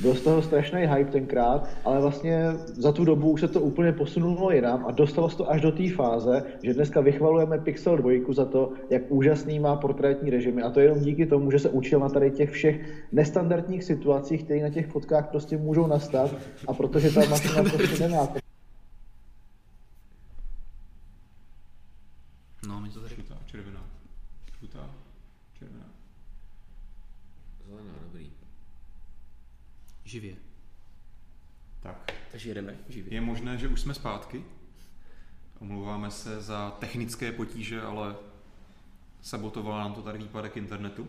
Byl 0.01 0.15
z 0.15 0.21
toho 0.21 0.43
strašný 0.43 0.81
hype 0.81 1.11
tenkrát, 1.11 1.69
ale 1.85 2.01
vlastně 2.01 2.43
za 2.67 2.93
tu 2.93 3.05
dobu 3.05 3.31
už 3.31 3.41
se 3.41 3.49
to 3.49 3.61
úplně 3.61 3.93
posunulo 3.93 4.51
jinam 4.51 4.87
a 4.87 4.91
dostalo 4.91 5.31
se 5.31 5.37
to 5.37 5.51
až 5.51 5.61
do 5.61 5.73
té 5.73 5.91
fáze, 5.91 6.43
že 6.63 6.75
dneska 6.75 7.01
vychvalujeme 7.01 7.59
Pixel 7.59 7.97
2 7.97 8.35
za 8.35 8.45
to, 8.45 8.73
jak 8.91 9.03
úžasný 9.09 9.59
má 9.59 9.77
portrétní 9.77 10.31
režimy. 10.31 10.63
A 10.63 10.71
to 10.71 10.81
jenom 10.81 11.01
díky 11.01 11.27
tomu, 11.27 11.51
že 11.51 11.59
se 11.59 11.69
učil 11.69 12.01
na 12.01 12.09
tady 12.09 12.31
těch 12.31 12.51
všech 12.51 12.81
nestandardních 13.13 13.85
situacích, 13.85 14.45
které 14.45 14.63
na 14.63 14.71
těch 14.71 14.87
fotkách 14.87 15.29
prostě 15.29 15.57
můžou 15.57 15.87
nastat 15.87 16.35
a 16.69 16.75
protože 16.75 17.11
ta 17.11 17.21
mašina 17.29 17.63
prostě 17.63 18.09
nemá 18.09 18.29
no, 22.69 22.81
mi 22.81 22.89
to 22.89 23.01
tady... 23.01 23.16
živě. 30.07 30.37
Tak, 31.83 32.13
Takže 32.33 32.51
jedeme 32.51 32.77
živě. 32.89 33.15
je 33.15 33.21
možné, 33.21 33.59
že 33.59 33.69
už 33.69 33.81
jsme 33.81 33.95
zpátky. 33.95 34.45
Omlouváme 35.61 36.11
se 36.11 36.41
za 36.41 36.71
technické 36.71 37.33
potíže, 37.33 37.83
ale 37.83 38.17
sabotovala 39.23 39.79
nám 39.79 39.95
to 39.95 40.03
tady 40.03 40.19
výpadek 40.19 40.57
internetu. 40.57 41.09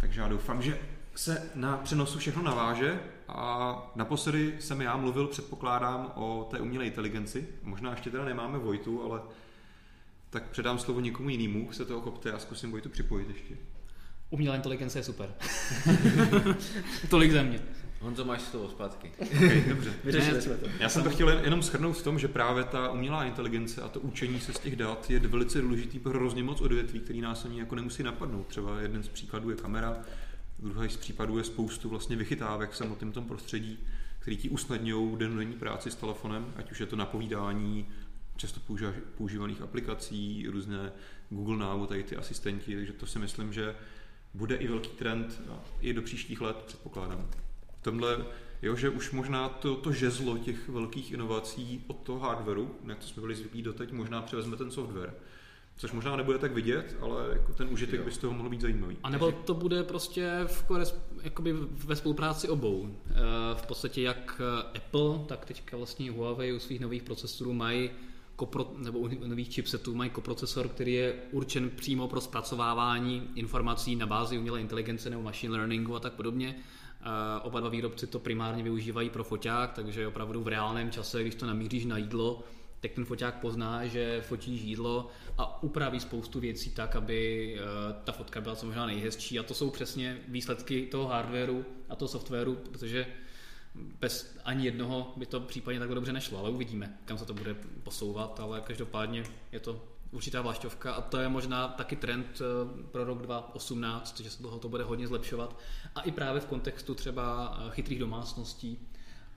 Takže 0.00 0.20
já 0.20 0.28
doufám, 0.28 0.62
že 0.62 0.78
se 1.14 1.50
na 1.54 1.76
přenosu 1.76 2.18
všechno 2.18 2.42
naváže 2.42 3.00
a 3.28 3.92
naposledy 3.94 4.56
jsem 4.60 4.80
já 4.80 4.96
mluvil, 4.96 5.26
předpokládám, 5.26 6.12
o 6.14 6.48
té 6.50 6.60
umělé 6.60 6.86
inteligenci. 6.86 7.48
Možná 7.62 7.90
ještě 7.90 8.10
teda 8.10 8.24
nemáme 8.24 8.58
Vojtu, 8.58 9.02
ale 9.02 9.20
tak 10.30 10.50
předám 10.50 10.78
slovo 10.78 11.00
někomu 11.00 11.28
jinému, 11.28 11.72
se 11.72 11.84
toho 11.84 12.00
kopte 12.00 12.32
a 12.32 12.38
zkusím 12.38 12.70
Vojtu 12.70 12.88
připojit 12.88 13.28
ještě. 13.28 13.56
Umělá 14.30 14.56
inteligence 14.56 14.98
je 14.98 15.02
super. 15.04 15.34
Tolik 17.10 17.32
ze 17.32 17.42
mě. 17.42 17.60
Honzo, 18.00 18.24
máš 18.24 18.42
slovo 18.42 18.68
zpátky. 18.68 19.12
Okay, 19.36 19.64
dobře. 19.68 19.92
Vyřešili 20.04 20.34
Ne, 20.34 20.42
jsme 20.42 20.56
to. 20.56 20.66
Já 20.80 20.88
jsem 20.88 21.02
to 21.02 21.10
chtěl 21.10 21.28
jen- 21.28 21.40
jenom 21.44 21.62
shrnout 21.62 21.96
v 21.96 22.02
tom, 22.02 22.18
že 22.18 22.28
právě 22.28 22.64
ta 22.64 22.90
umělá 22.90 23.24
inteligence 23.24 23.82
a 23.82 23.88
to 23.88 24.00
učení 24.00 24.40
se 24.40 24.52
z 24.52 24.58
těch 24.58 24.76
dat 24.76 25.10
je 25.10 25.18
velice 25.20 25.60
důležitý 25.60 25.98
pro 25.98 26.12
hrozně 26.12 26.42
moc 26.42 26.60
odvětví, 26.60 27.00
který 27.00 27.20
nás 27.20 27.44
ani 27.44 27.58
jako 27.58 27.74
nemusí 27.74 28.02
napadnout. 28.02 28.46
Třeba 28.46 28.80
jeden 28.80 29.02
z 29.02 29.08
příkladů 29.08 29.50
je 29.50 29.56
kamera, 29.56 29.96
druhý 30.58 30.88
z 30.90 30.96
případů 30.96 31.38
je 31.38 31.44
spoustu 31.44 31.88
vlastně 31.88 32.16
vychytávek 32.16 32.70
v 32.70 32.76
samotném 32.76 33.12
tom 33.12 33.24
prostředí, 33.24 33.78
který 34.18 34.36
ti 34.36 34.48
usnadňují 34.48 35.16
dennodenní 35.16 35.52
práci 35.54 35.90
s 35.90 35.94
telefonem, 35.94 36.52
ať 36.56 36.70
už 36.70 36.80
je 36.80 36.86
to 36.86 36.96
napovídání 36.96 37.86
často 38.36 38.60
používa- 38.68 38.92
používaných 39.16 39.62
aplikací, 39.62 40.46
různé 40.50 40.92
Google 41.30 41.56
Now, 41.56 41.86
tady 41.86 42.02
ty 42.02 42.16
asistenti, 42.16 42.76
takže 42.76 42.92
to 42.92 43.06
si 43.06 43.18
myslím, 43.18 43.52
že 43.52 43.74
bude 44.34 44.56
i 44.56 44.68
velký 44.68 44.88
trend 44.90 45.42
a 45.50 45.60
i 45.80 45.92
do 45.92 46.02
příštích 46.02 46.40
let, 46.40 46.56
předpokládám. 46.66 47.26
V 47.80 47.82
tomhle, 47.82 48.24
jo, 48.62 48.76
že 48.76 48.88
už 48.90 49.10
možná 49.10 49.48
to, 49.48 49.76
to 49.76 49.92
žezlo 49.92 50.38
těch 50.38 50.68
velkých 50.68 51.12
inovací 51.12 51.84
od 51.86 51.96
toho 51.96 52.18
hardwareu, 52.18 52.70
na 52.84 52.94
co 52.94 53.08
jsme 53.08 53.20
byli 53.20 53.34
zvyklí 53.34 53.62
doteď, 53.62 53.92
možná 53.92 54.22
převezme 54.22 54.56
ten 54.56 54.70
software. 54.70 55.14
Což 55.76 55.92
možná 55.92 56.16
nebude 56.16 56.38
tak 56.38 56.52
vidět, 56.52 56.96
ale 57.00 57.28
jako 57.32 57.52
ten 57.52 57.68
užitek 57.70 57.98
Jo. 58.00 58.04
by 58.04 58.12
z 58.12 58.18
toho 58.18 58.32
mohl 58.32 58.48
být 58.48 58.60
zajímavý. 58.60 58.96
A 59.02 59.10
nebo 59.10 59.32
to 59.32 59.54
bude 59.54 59.82
prostě 59.82 60.30
v 60.46 60.62
kores, 60.62 61.00
jakoby 61.22 61.52
ve 61.70 61.96
spolupráci 61.96 62.48
obou. 62.48 62.96
Eh, 63.10 63.14
V 63.54 63.66
podstatě 63.66 64.02
jak 64.02 64.40
eh, 64.40 64.78
Apple, 64.78 65.18
tak 65.26 65.44
teďka 65.44 65.76
vlastně 65.76 66.10
Huawei 66.10 66.52
u 66.52 66.58
svých 66.58 66.80
nových 66.80 67.02
procesorů 67.02 67.52
mají 67.52 67.90
kopro, 68.38 68.72
nebo 68.76 68.98
u 68.98 69.08
nových 69.26 69.54
chipsetů 69.54 69.94
mají 69.94 70.10
koprocesor, 70.10 70.68
který 70.68 70.92
je 70.92 71.14
určen 71.30 71.70
přímo 71.70 72.08
pro 72.08 72.20
zpracovávání 72.20 73.28
informací 73.34 73.96
na 73.96 74.06
bázi 74.06 74.38
umělé 74.38 74.60
inteligence 74.60 75.10
nebo 75.10 75.22
machine 75.22 75.52
learningu 75.52 75.96
a 75.96 76.00
tak 76.00 76.12
podobně. 76.12 76.56
Eh, 76.56 77.40
Oba 77.42 77.60
dva 77.60 77.68
výrobci 77.68 78.06
to 78.06 78.18
primárně 78.18 78.62
využívají 78.62 79.10
pro 79.10 79.24
foťák, 79.24 79.72
takže 79.72 80.06
opravdu 80.06 80.42
v 80.42 80.48
reálném 80.48 80.90
čase, 80.90 81.22
když 81.22 81.34
to 81.34 81.46
namíříš 81.46 81.84
na 81.84 81.98
jídlo, 81.98 82.44
tak 82.80 82.92
ten 82.92 83.04
foťák 83.04 83.34
pozná, 83.34 83.86
že 83.86 84.22
fotíš 84.28 84.62
jídlo 84.62 85.08
a 85.38 85.62
upraví 85.62 86.00
spoustu 86.00 86.40
věcí 86.40 86.70
tak, 86.70 86.96
aby 86.96 87.54
eh, 87.58 87.62
ta 88.04 88.12
fotka 88.12 88.40
byla 88.40 88.56
co 88.56 88.66
možná 88.66 88.86
nejhezčí. 88.86 89.38
A 89.38 89.42
to 89.42 89.54
jsou 89.54 89.70
přesně 89.70 90.18
výsledky 90.28 90.86
toho 90.86 91.06
hardwareu 91.06 91.64
a 91.88 91.96
toho 91.96 92.08
softwaru, 92.08 92.54
protože 92.54 93.06
bez 94.00 94.38
ani 94.44 94.64
jednoho 94.64 95.12
by 95.16 95.26
to 95.26 95.40
případně 95.40 95.78
takhle 95.78 95.94
dobře 95.94 96.12
nešlo, 96.12 96.38
ale 96.38 96.50
uvidíme, 96.50 96.98
kam 97.04 97.18
se 97.18 97.26
to 97.26 97.34
bude 97.34 97.54
posouvat, 97.82 98.40
ale 98.40 98.60
každopádně 98.60 99.24
je 99.52 99.60
to 99.60 99.84
určitá 100.10 100.42
vlašťovka 100.42 100.92
a 100.92 101.00
to 101.00 101.18
je 101.18 101.28
možná 101.28 101.68
taky 101.68 101.96
trend 101.96 102.40
eh, 102.40 102.84
pro 102.92 103.04
rok 103.04 103.22
2018, 103.22 104.20
že 104.20 104.30
se 104.30 104.42
toho 104.42 104.58
to 104.58 104.68
bude 104.68 104.84
hodně 104.84 105.08
zlepšovat 105.08 105.58
a 105.94 106.00
i 106.00 106.10
právě 106.10 106.40
v 106.40 106.46
kontextu 106.46 106.94
třeba 106.94 107.56
eh, 107.60 107.70
chytrých 107.70 107.98
domácností 107.98 108.78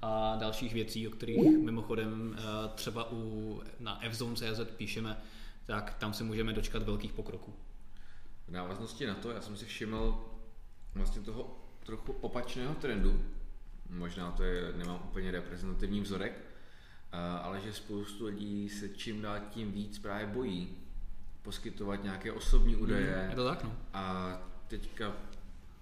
a 0.01 0.35
dalších 0.35 0.73
věcí, 0.73 1.07
o 1.07 1.11
kterých 1.11 1.57
mimochodem 1.57 2.37
eh, 2.37 2.41
třeba 2.75 3.11
u, 3.11 3.61
na 3.79 3.99
fzone.cz 4.09 4.59
píšeme, 4.77 5.17
tak 5.65 5.93
tam 5.99 6.13
se 6.13 6.23
můžeme 6.23 6.53
dočkat 6.53 6.83
velkých 6.83 7.13
pokroků. 7.13 7.53
V 8.47 8.51
návaznosti 8.51 9.07
na 9.07 9.15
to, 9.15 9.31
já 9.31 9.41
jsem 9.41 9.57
si 9.57 9.65
všiml 9.65 10.25
vlastně 10.95 11.21
toho 11.21 11.57
trochu 11.85 12.13
opačného 12.13 12.75
trendu, 12.75 13.21
možná 13.91 14.31
to 14.31 14.43
je, 14.43 14.73
nemám 14.77 15.01
úplně 15.03 15.31
reprezentativní 15.31 16.01
vzorek, 16.01 16.33
a- 17.11 17.37
ale 17.37 17.61
že 17.61 17.73
spoustu 17.73 18.25
lidí 18.25 18.69
se 18.69 18.89
čím 18.89 19.21
dál 19.21 19.39
tím 19.49 19.71
víc 19.71 19.99
právě 19.99 20.27
bojí 20.27 20.69
poskytovat 21.41 22.03
nějaké 22.03 22.31
osobní 22.31 22.75
údaje 22.75 23.27
Je 23.29 23.35
to 23.35 23.47
tak, 23.47 23.63
no? 23.63 23.77
a 23.93 24.37
teďka 24.67 25.13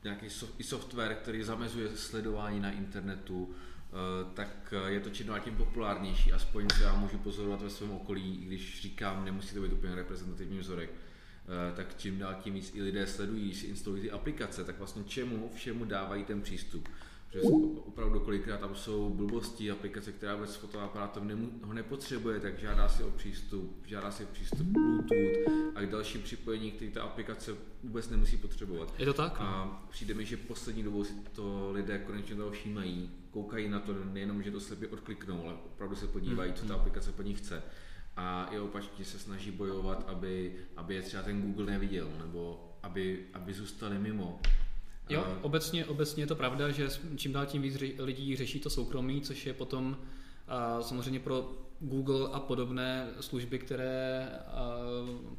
nějaký 0.04 0.26
so- 0.30 0.54
i 0.58 0.64
software, 0.64 1.16
který 1.16 1.44
zamezuje 1.44 1.90
sledování 1.98 2.60
na 2.60 2.72
internetu, 2.72 3.50
eh, 3.54 4.34
tak 4.34 4.74
eh, 4.88 4.92
je 4.92 5.00
to 5.00 5.10
čím 5.10 5.28
dál 5.28 5.40
tím 5.40 5.56
populárnější, 5.56 6.34
aspoň 6.34 6.68
co 6.78 6.84
já 6.84 6.96
můžu 6.96 7.18
pozorovat 7.18 7.62
ve 7.62 7.70
svém 7.70 7.92
okolí, 7.92 8.42
i 8.42 8.46
když 8.46 8.82
říkám, 8.82 9.26
nemusí 9.26 9.56
to 9.56 9.62
být 9.62 9.74
úplně 9.74 9.96
reprezentativní 9.96 10.60
vzorek, 10.60 10.90
eh, 10.92 11.76
tak 11.76 11.98
čím 11.98 12.20
dál 12.20 12.36
tím 12.44 12.54
víc 12.54 12.72
i 12.76 12.82
lidé 12.82 13.08
sledují, 13.08 13.46
když 13.46 13.58
si 13.58 13.66
instalují 13.68 14.02
ty 14.02 14.12
aplikace, 14.12 14.64
tak 14.64 14.78
vlastně 14.78 15.04
čemu 15.04 15.52
všemu 15.56 15.86
dávají 15.86 16.24
ten 16.24 16.42
přístup. 16.42 16.90
Protože 17.32 17.48
opravdu 17.86 18.20
kolikrát 18.20 18.60
tam 18.60 18.76
jsou 18.76 19.10
blbosti, 19.10 19.72
aplikace, 19.72 20.12
která 20.12 20.36
vůbec 20.36 20.54
s 20.54 20.56
fotoaparátem 20.56 21.28
nemu, 21.28 21.52
ho 21.64 21.74
nepotřebuje, 21.74 22.40
tak 22.40 22.60
žádá 22.60 22.90
si 22.90 23.04
o 23.04 23.12
přístup, 23.12 23.84
žádá 23.86 24.12
si 24.12 24.24
o 24.24 24.28
přístup 24.28 24.68
Bluetooth 24.68 25.76
a 25.76 25.82
k 25.82 25.90
dalším 25.90 26.22
připojení, 26.22 26.72
který 26.72 26.92
ta 26.92 27.04
aplikace 27.04 27.56
vůbec 27.84 28.10
nemusí 28.10 28.38
potřebovat. 28.38 28.94
Je 28.98 29.06
to 29.06 29.14
tak? 29.14 29.40
no? 29.40 29.46
A 29.46 29.86
přijde 29.90 30.14
mi, 30.14 30.26
že 30.26 30.38
poslední 30.38 30.84
dobou 30.84 31.04
si 31.04 31.14
to 31.14 31.72
lidé 31.72 32.00
konečně 32.00 32.36
toho 32.36 32.52
všímají, 32.52 33.12
koukají 33.32 33.70
na 33.70 33.80
to 33.80 33.94
nejenom, 34.06 34.44
že 34.44 34.52
to 34.52 34.60
slepě 34.60 34.88
odkliknou, 34.88 35.44
ale 35.44 35.54
opravdu 35.54 35.96
se 35.96 36.08
podívají, 36.08 36.54
co 36.54 36.66
ta 36.66 36.76
aplikace 36.76 37.12
po 37.12 37.22
nich 37.22 37.38
chce. 37.38 37.64
A 38.18 38.50
i 38.52 38.60
opačně 38.60 39.06
se 39.06 39.20
snaží 39.20 39.52
bojovat, 39.52 40.10
aby, 40.10 40.56
aby 40.76 40.96
je 40.96 41.02
třeba 41.02 41.24
ten 41.24 41.42
Google 41.42 41.66
neviděl, 41.66 42.10
nebo 42.20 42.70
aby, 42.84 43.26
aby 43.34 43.54
zůstali 43.54 44.00
mimo. 44.00 44.40
Jo, 45.10 45.22
A- 45.22 45.44
obecně, 45.44 45.86
obecně 45.86 46.24
je 46.24 46.28
to 46.28 46.36
pravda, 46.36 46.70
že 46.70 46.90
čím 47.16 47.34
dál 47.34 47.46
tím 47.46 47.62
víc 47.62 47.78
lidí 48.00 48.36
řeší 48.36 48.60
to 48.60 48.70
soukromí, 48.70 49.22
což 49.22 49.46
je 49.46 49.54
potom 49.54 49.98
a, 50.48 50.82
samozřejmě 50.82 51.20
pro 51.20 51.52
Google 51.80 52.30
a 52.32 52.40
podobné 52.40 53.08
služby, 53.20 53.60
které 53.60 54.30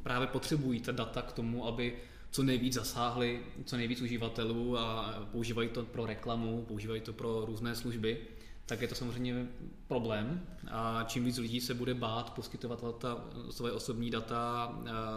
právě 0.03 0.27
potřebují 0.27 0.79
ta 0.81 0.91
data 0.91 1.21
k 1.21 1.31
tomu, 1.33 1.67
aby 1.67 1.95
co 2.31 2.43
nejvíc 2.43 2.73
zasáhli, 2.73 3.39
co 3.65 3.77
nejvíc 3.77 4.01
uživatelů 4.01 4.77
a 4.77 5.15
používají 5.31 5.69
to 5.69 5.83
pro 5.83 6.05
reklamu, 6.05 6.65
používají 6.67 7.01
to 7.01 7.13
pro 7.13 7.45
různé 7.45 7.75
služby, 7.75 8.17
tak 8.65 8.81
je 8.81 8.87
to 8.87 8.95
samozřejmě 8.95 9.47
problém. 9.87 10.47
A 10.71 11.03
čím 11.07 11.25
víc 11.25 11.37
lidí 11.37 11.61
se 11.61 11.73
bude 11.73 11.93
bát 11.93 12.33
poskytovat 12.33 12.83
data, 12.83 13.25
své 13.49 13.71
osobní 13.71 14.09
data 14.11 14.73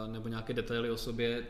nebo 0.07 0.29
nějaké 0.29 0.53
detaily 0.53 0.91
o 0.91 0.97
sobě 0.97 1.47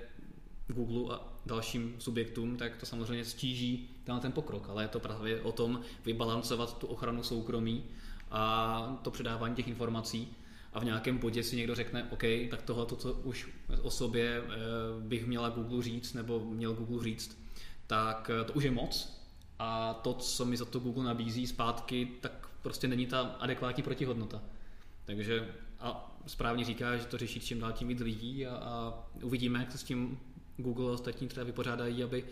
Google 0.68 1.16
a 1.16 1.20
dalším 1.46 1.94
subjektům, 1.98 2.56
tak 2.56 2.76
to 2.76 2.86
samozřejmě 2.86 3.24
stíží 3.24 3.90
tenhle 4.04 4.22
ten 4.22 4.32
pokrok, 4.32 4.68
ale 4.68 4.84
je 4.84 4.88
to 4.88 5.00
právě 5.00 5.40
o 5.40 5.52
tom 5.52 5.80
vybalancovat 6.04 6.78
tu 6.78 6.86
ochranu 6.86 7.22
soukromí 7.22 7.84
a 8.30 8.98
to 9.02 9.10
předávání 9.10 9.54
těch 9.54 9.68
informací 9.68 10.28
a 10.72 10.80
v 10.80 10.84
nějakém 10.84 11.18
bodě 11.18 11.42
si 11.42 11.56
někdo 11.56 11.74
řekne, 11.74 12.08
OK, 12.10 12.22
tak 12.50 12.62
tohle, 12.62 12.86
to, 12.86 12.96
co 12.96 13.12
už 13.12 13.48
o 13.82 13.90
sobě 13.90 14.42
eh, 14.44 14.50
bych 15.00 15.26
měla 15.26 15.48
Google 15.48 15.82
říct, 15.82 16.12
nebo 16.12 16.40
měl 16.40 16.74
Google 16.74 17.04
říct, 17.04 17.38
tak 17.86 18.30
eh, 18.40 18.44
to 18.44 18.52
už 18.52 18.64
je 18.64 18.70
moc 18.70 19.24
a 19.58 19.94
to, 19.94 20.14
co 20.14 20.44
mi 20.44 20.56
za 20.56 20.64
to 20.64 20.78
Google 20.78 21.04
nabízí 21.04 21.46
zpátky, 21.46 22.08
tak 22.20 22.48
prostě 22.62 22.88
není 22.88 23.06
ta 23.06 23.20
adekvátní 23.20 23.82
protihodnota. 23.82 24.42
Takže 25.04 25.48
a 25.80 26.16
správně 26.26 26.64
říká, 26.64 26.96
že 26.96 27.04
to 27.04 27.18
řeší 27.18 27.40
čím 27.40 27.60
dál 27.60 27.72
tím 27.72 27.88
víc 27.88 28.00
lidí 28.00 28.46
a, 28.46 28.56
a 28.56 28.94
uvidíme, 29.22 29.58
jak 29.58 29.72
se 29.72 29.78
s 29.78 29.84
tím 29.84 30.20
Google 30.56 30.90
a 30.90 30.94
ostatní 30.94 31.28
třeba 31.28 31.46
vypořádají, 31.46 32.04
aby 32.04 32.24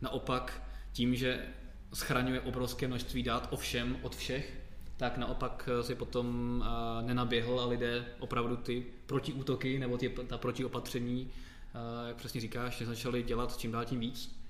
naopak 0.00 0.62
tím, 0.92 1.14
že 1.14 1.46
schraňuje 1.94 2.40
obrovské 2.40 2.88
množství 2.88 3.22
dát 3.22 3.48
o 3.50 3.56
všem, 3.56 3.96
od 4.02 4.16
všech, 4.16 4.60
tak 4.96 5.18
naopak 5.18 5.68
si 5.82 5.94
potom 5.94 6.62
a, 6.66 7.00
nenaběhl 7.00 7.60
a 7.60 7.66
lidé 7.66 8.04
opravdu 8.18 8.56
ty 8.56 8.86
protiútoky 9.06 9.78
nebo 9.78 9.98
ty, 9.98 10.08
ta 10.08 10.38
protiopatření, 10.38 11.30
a, 11.74 12.08
jak 12.08 12.16
přesně 12.16 12.40
říkáš, 12.40 12.82
začali 12.82 13.22
dělat 13.22 13.56
čím 13.56 13.72
dál 13.72 13.84
tím 13.84 14.00
víc. 14.00 14.40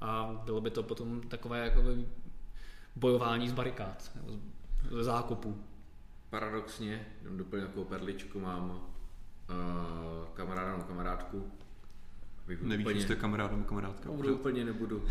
A 0.00 0.42
bylo 0.44 0.60
by 0.60 0.70
to 0.70 0.82
potom 0.82 1.20
takové 1.20 1.58
jako 1.58 1.82
bojování 2.96 3.48
z 3.48 3.52
barikád, 3.52 4.10
nebo 4.14 4.38
ze. 5.02 5.12
Paradoxně, 6.30 7.06
jenom 7.22 7.38
doplňu 7.38 7.66
takovou 7.66 7.84
perličku, 7.84 8.40
mám 8.40 8.70
uh, 8.70 10.28
kamaráda 10.34 10.72
nebo 10.72 10.84
kamarádku. 10.84 11.52
Nevíš, 12.62 12.86
úplně, 12.86 13.00
jste 13.00 13.16
kamarád 13.16 13.50
nebo 13.50 13.64
kamarádka. 13.64 14.10
Budu 14.10 14.34
úplně 14.34 14.64
nebudu. 14.64 15.04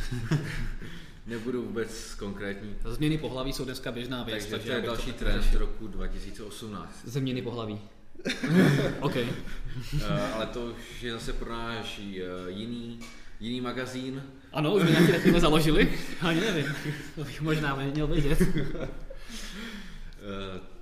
nebudu 1.27 1.63
vůbec 1.63 2.15
konkrétní. 2.15 2.75
Změny 2.85 3.17
pohlaví 3.17 3.53
jsou 3.53 3.65
dneska 3.65 3.91
běžná 3.91 4.23
věc. 4.23 4.45
Takže, 4.45 4.67
to 4.67 4.75
je 4.75 4.81
další 4.81 5.05
tak 5.05 5.15
trend 5.15 5.53
roku 5.53 5.87
2018. 5.87 7.05
Změny 7.05 7.41
pohlaví. 7.41 7.79
OK. 8.99 9.15
Uh, 9.15 10.01
ale 10.33 10.45
to 10.45 10.65
už 10.65 11.03
je 11.03 11.11
zase 11.11 11.33
pro 11.33 11.49
náš 11.49 11.99
uh, 11.99 12.05
jiný, 12.47 12.99
jiný 13.39 13.61
magazín. 13.61 14.23
Ano, 14.53 14.73
už 14.73 14.89
nějaký 14.89 15.11
takové 15.11 15.39
založili? 15.39 15.99
Ani 16.21 16.41
nevím. 16.41 16.65
To 17.15 17.23
bych 17.23 17.41
možná 17.41 17.75
měl 17.75 18.07
vědět. 18.07 18.41
Uh, 18.41 18.47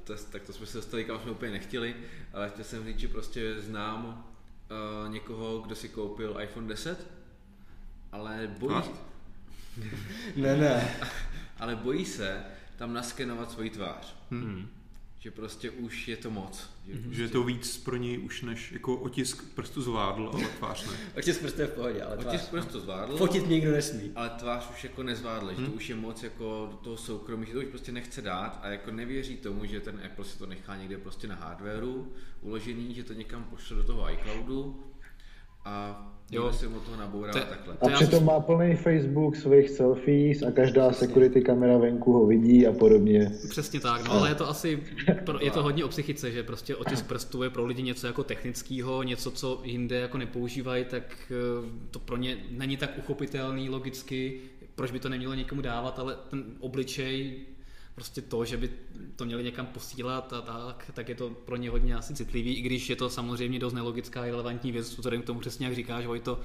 to, 0.04 0.14
tak 0.32 0.44
to 0.44 0.54
jsme 0.54 0.66
se 0.66 0.78
dostali, 0.78 1.04
kam 1.04 1.20
jsme 1.20 1.32
úplně 1.32 1.52
nechtěli, 1.52 1.96
ale 2.34 2.50
chtěl 2.50 2.66
jsem 2.66 2.86
říct, 2.86 3.00
že 3.00 3.08
prostě 3.08 3.62
znám 3.62 4.33
uh, 5.06 5.12
někoho, 5.14 5.60
kdo 5.60 5.76
si 5.76 5.90
koupil 5.90 6.38
iPhone 6.42 6.68
10, 6.68 7.08
ale 8.12 8.56
bojí? 8.60 8.84
Ne, 10.36 10.58
ne. 10.58 10.96
ale 11.60 11.76
bojí 11.76 12.06
se 12.06 12.44
tam 12.76 12.94
naskenovat 12.94 13.52
svoji 13.52 13.70
tvář. 13.70 14.16
Hmm. 14.32 14.68
Že 15.24 15.32
prostě 15.32 15.72
už 15.72 16.08
je 16.08 16.18
to 16.18 16.32
moc. 16.32 16.70
Že, 16.88 16.94
Že 17.16 17.24
je 17.24 17.30
to 17.30 17.44
víc 17.44 17.78
pro 17.78 17.96
něj 17.96 18.20
už 18.20 18.42
než 18.42 18.72
jako 18.72 18.96
otisk 18.96 19.44
prstu 19.56 19.82
zvládl, 19.82 20.30
ale 20.34 20.44
tvář 20.48 20.86
ne. 20.92 20.98
Otisk 21.18 21.42
prstu 21.42 21.62
je 21.62 21.68
v 21.68 21.72
pohodě, 21.72 22.02
ale 22.04 22.18
Otisk 22.18 22.50
tvář. 22.50 22.50
prostě 22.50 22.80
zvládl, 22.80 23.18
Fotit 23.18 23.48
nikdo 23.50 23.72
nesmí. 23.72 24.12
ale 24.16 24.30
tvář 24.30 24.70
už 24.72 24.84
jako 24.84 25.04
nezvládl, 25.04 25.50
že 25.50 25.66
to 25.66 25.72
už 25.72 25.90
je 25.90 25.96
moc 25.96 26.24
jako 26.24 26.68
do 26.72 26.78
toho 26.78 26.98
soukromí, 26.98 27.46
že 27.46 27.54
to 27.54 27.60
už 27.60 27.66
prostě 27.66 27.92
nechce 27.92 28.22
dát 28.22 28.60
a 28.64 28.68
jako 28.68 28.92
nevěří 28.92 29.38
tomu, 29.38 29.66
že 29.66 29.80
ten 29.80 30.02
Apple 30.06 30.26
si 30.26 30.38
to 30.38 30.46
nechá 30.46 30.78
někde 30.78 30.98
prostě 30.98 31.28
na 31.28 31.36
hardwareu 31.36 32.14
uložený, 32.42 32.94
že 32.94 33.04
to 33.04 33.14
někam 33.14 33.44
pošle 33.44 33.78
do 33.78 33.84
toho 33.84 34.12
iCloudu 34.12 34.84
a 35.66 36.10
Jo. 36.32 36.54
si 36.54 36.68
mu 36.68 36.78
nabourá 36.98 37.32
To- 37.34 37.40
a 37.40 37.42
takhle. 37.46 37.76
A 37.82 37.90
přitom 37.90 38.26
má 38.26 38.40
plný 38.40 38.76
Facebook 38.76 39.36
svých 39.36 39.70
selfies 39.70 40.44
a 40.44 40.52
každá 40.52 40.92
security 40.92 41.42
kamera 41.42 41.78
venku 41.78 42.14
ho 42.14 42.26
vidí 42.28 42.68
a 42.68 42.72
podobně. 42.72 43.32
Přesně 43.50 43.80
tak, 43.80 44.06
no, 44.08 44.12
ale 44.12 44.30
je 44.30 44.36
to 44.36 44.50
asi, 44.50 44.84
pro, 45.26 45.40
je 45.42 45.52
to 45.52 45.64
hodně 45.64 45.86
o 45.86 45.88
psychice, 45.88 46.32
že 46.32 46.44
prostě 46.44 46.76
otisk 46.76 47.08
prstů 47.08 47.44
je 47.44 47.50
pro 47.50 47.66
lidi 47.66 47.82
něco 47.84 48.08
jako 48.08 48.24
technického, 48.24 49.04
něco, 49.04 49.32
co 49.32 49.62
jinde 49.64 49.96
jako 50.00 50.18
nepoužívají, 50.18 50.86
tak 50.86 51.04
eh, 51.32 51.70
to 51.92 52.00
pro 52.00 52.18
ně 52.18 52.38
není 52.52 52.78
tak 52.78 52.98
uchopitelný 52.98 53.70
logicky, 53.70 54.40
proč 54.76 54.92
by 54.92 55.00
to 55.00 55.10
nemělo 55.10 55.34
někomu 55.34 55.62
dávat, 55.62 56.00
ale 56.00 56.18
ten 56.30 56.44
obličej, 56.60 57.36
prostě 57.96 58.22
to, 58.22 58.46
že 58.46 58.58
by 58.58 58.70
to 59.16 59.26
měli 59.26 59.44
někam 59.44 59.66
posílat 59.66 60.34
a 60.34 60.42
tak, 60.42 60.92
tak 60.94 61.10
je 61.10 61.16
to 61.16 61.30
pro 61.30 61.56
ně 61.56 61.70
hodně 61.70 61.96
asi 61.96 62.14
citlivý, 62.16 62.54
i 62.58 62.62
když 62.62 62.90
je 62.90 62.96
to 62.96 63.10
samozřejmě 63.10 63.60
dost 63.60 63.74
nelogická 63.74 64.22
a 64.22 64.26
relevantní 64.26 64.72
věc, 64.72 64.98
vzhledem 64.98 65.22
k 65.22 65.26
tomu 65.26 65.40
přesně 65.40 65.66
jak 65.66 65.76
říkáš, 65.76 66.06
Vojto, 66.06 66.40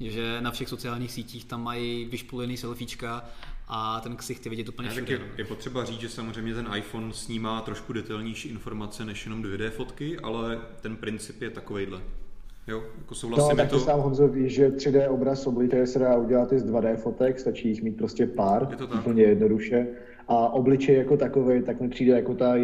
že 0.00 0.40
na 0.40 0.50
všech 0.50 0.68
sociálních 0.68 1.12
sítích 1.12 1.44
tam 1.44 1.62
mají 1.64 2.04
vyšpulený 2.04 2.56
selfiečka 2.56 3.24
a 3.68 4.00
ten 4.00 4.16
ksicht 4.16 4.46
je 4.46 4.50
vidět 4.50 4.68
úplně 4.68 4.90
všude. 4.90 5.12
je, 5.12 5.18
no. 5.18 5.24
je 5.38 5.44
potřeba 5.44 5.84
říct, 5.84 6.00
že 6.00 6.08
samozřejmě 6.08 6.54
ten 6.54 6.68
iPhone 6.76 7.12
snímá 7.12 7.60
trošku 7.60 7.92
detailnější 7.92 8.48
informace 8.48 9.04
než 9.04 9.24
jenom 9.26 9.42
2D 9.42 9.70
fotky, 9.70 10.18
ale 10.18 10.60
ten 10.80 10.96
princip 10.96 11.42
je 11.42 11.50
takovejhle. 11.50 12.00
Jo, 12.68 12.76
jako 12.98 13.10
No, 13.10 13.14
souhlasím, 13.14 13.50
je 13.50 13.56
tak 13.56 13.70
to 13.70 13.78
to, 13.78 13.84
sám 13.84 14.00
Honzo 14.00 14.28
ví, 14.28 14.50
že 14.50 14.68
3D 14.68 15.10
obraz 15.12 15.46
obličeje 15.46 15.86
se 15.86 15.98
dá 15.98 16.16
udělat 16.16 16.52
i 16.52 16.58
z 16.58 16.64
2D 16.64 16.96
fotek, 16.96 17.40
stačí 17.40 17.68
jich 17.68 17.82
mít 17.82 17.96
prostě 17.96 18.26
pár, 18.26 18.66
Je 18.70 18.76
to 18.76 18.86
tak. 18.86 19.00
úplně 19.00 19.22
jednoduše. 19.22 19.86
A 20.28 20.48
obličej 20.48 20.96
jako 20.96 21.16
takový, 21.16 21.62
tak 21.62 21.80
mi 21.80 21.88
přijde 21.88 22.12
jako 22.12 22.34
ta 22.34 22.54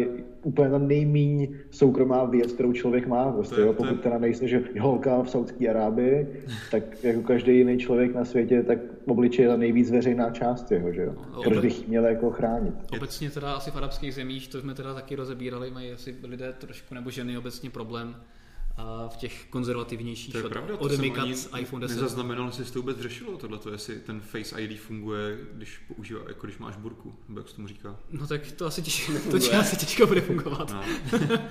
úplně 0.43 0.69
ta 0.69 0.77
nejmíň 0.77 1.55
soukromá 1.71 2.25
věc, 2.25 2.51
kterou 2.53 2.73
člověk 2.73 3.07
má. 3.07 3.31
Prostě, 3.31 3.55
To 3.55 3.61
je- 3.61 3.67
jo, 3.67 3.73
to 3.73 3.83
je- 3.85 3.89
pokud 3.89 4.01
teda 4.03 4.17
nejsi, 4.17 4.47
že 4.47 4.63
holka 4.79 5.21
v 5.23 5.29
Saudské 5.29 5.69
Arábii, 5.69 6.43
tak 6.71 7.03
jako 7.03 7.21
každý 7.21 7.57
jiný 7.57 7.77
člověk 7.77 8.15
na 8.15 8.25
světě, 8.25 8.63
tak 8.63 8.79
obličej 9.07 9.43
je 9.43 9.49
ta 9.49 9.57
nejvíc 9.57 9.91
veřejná 9.91 10.29
část 10.29 10.71
jeho, 10.71 10.91
že 10.93 11.01
jo. 11.01 11.13
No, 11.33 11.41
Proč 11.43 11.53
ale- 11.53 11.61
bych 11.61 11.87
měl 11.87 12.05
jako 12.05 12.29
chránit? 12.31 12.73
Obecně 12.97 13.29
teda 13.29 13.53
asi 13.53 13.71
v 13.71 13.75
arabských 13.75 14.13
zemích, 14.13 14.47
to 14.47 14.59
jsme 14.61 14.73
teda 14.73 14.93
taky 14.93 15.15
rozebírali, 15.15 15.71
mají 15.71 15.91
asi 15.91 16.15
lidé 16.23 16.53
trošku, 16.57 16.95
nebo 16.95 17.09
ženy 17.09 17.37
obecně 17.37 17.69
problém 17.69 18.15
a 18.77 19.07
v 19.07 19.17
těch 19.17 19.45
konzervativnějších 19.49 20.31
to 20.31 20.37
je 20.37 20.43
od, 20.43 20.49
pravda, 20.51 20.77
to 20.77 20.89
jsem 20.89 20.95
odemykat 20.99 21.23
ani 21.51 21.61
iPhone 21.63 21.81
10. 21.87 21.95
nezaznamenal, 21.95 22.45
jestli 22.45 22.65
se 22.65 22.73
to 22.73 22.79
vůbec 22.79 22.99
řešilo 22.99 23.37
tohleto, 23.37 23.71
jestli 23.71 23.95
ten 23.95 24.21
Face 24.21 24.61
ID 24.61 24.79
funguje, 24.79 25.37
když 25.53 25.77
používá, 25.77 26.19
jako 26.27 26.47
když 26.47 26.57
máš 26.57 26.75
burku, 26.75 27.15
nebo 27.27 27.39
jak 27.39 27.49
se 27.49 27.55
tomu 27.55 27.67
říká. 27.67 27.99
No 28.11 28.27
tak 28.27 28.51
to 28.51 28.65
asi, 28.65 28.81
těž, 28.81 29.11
to 29.31 29.39
tě 29.39 29.51
asi 29.51 29.77
těžko 29.77 30.07
bude 30.07 30.21
fungovat. 30.21 30.73
No. 30.73 30.83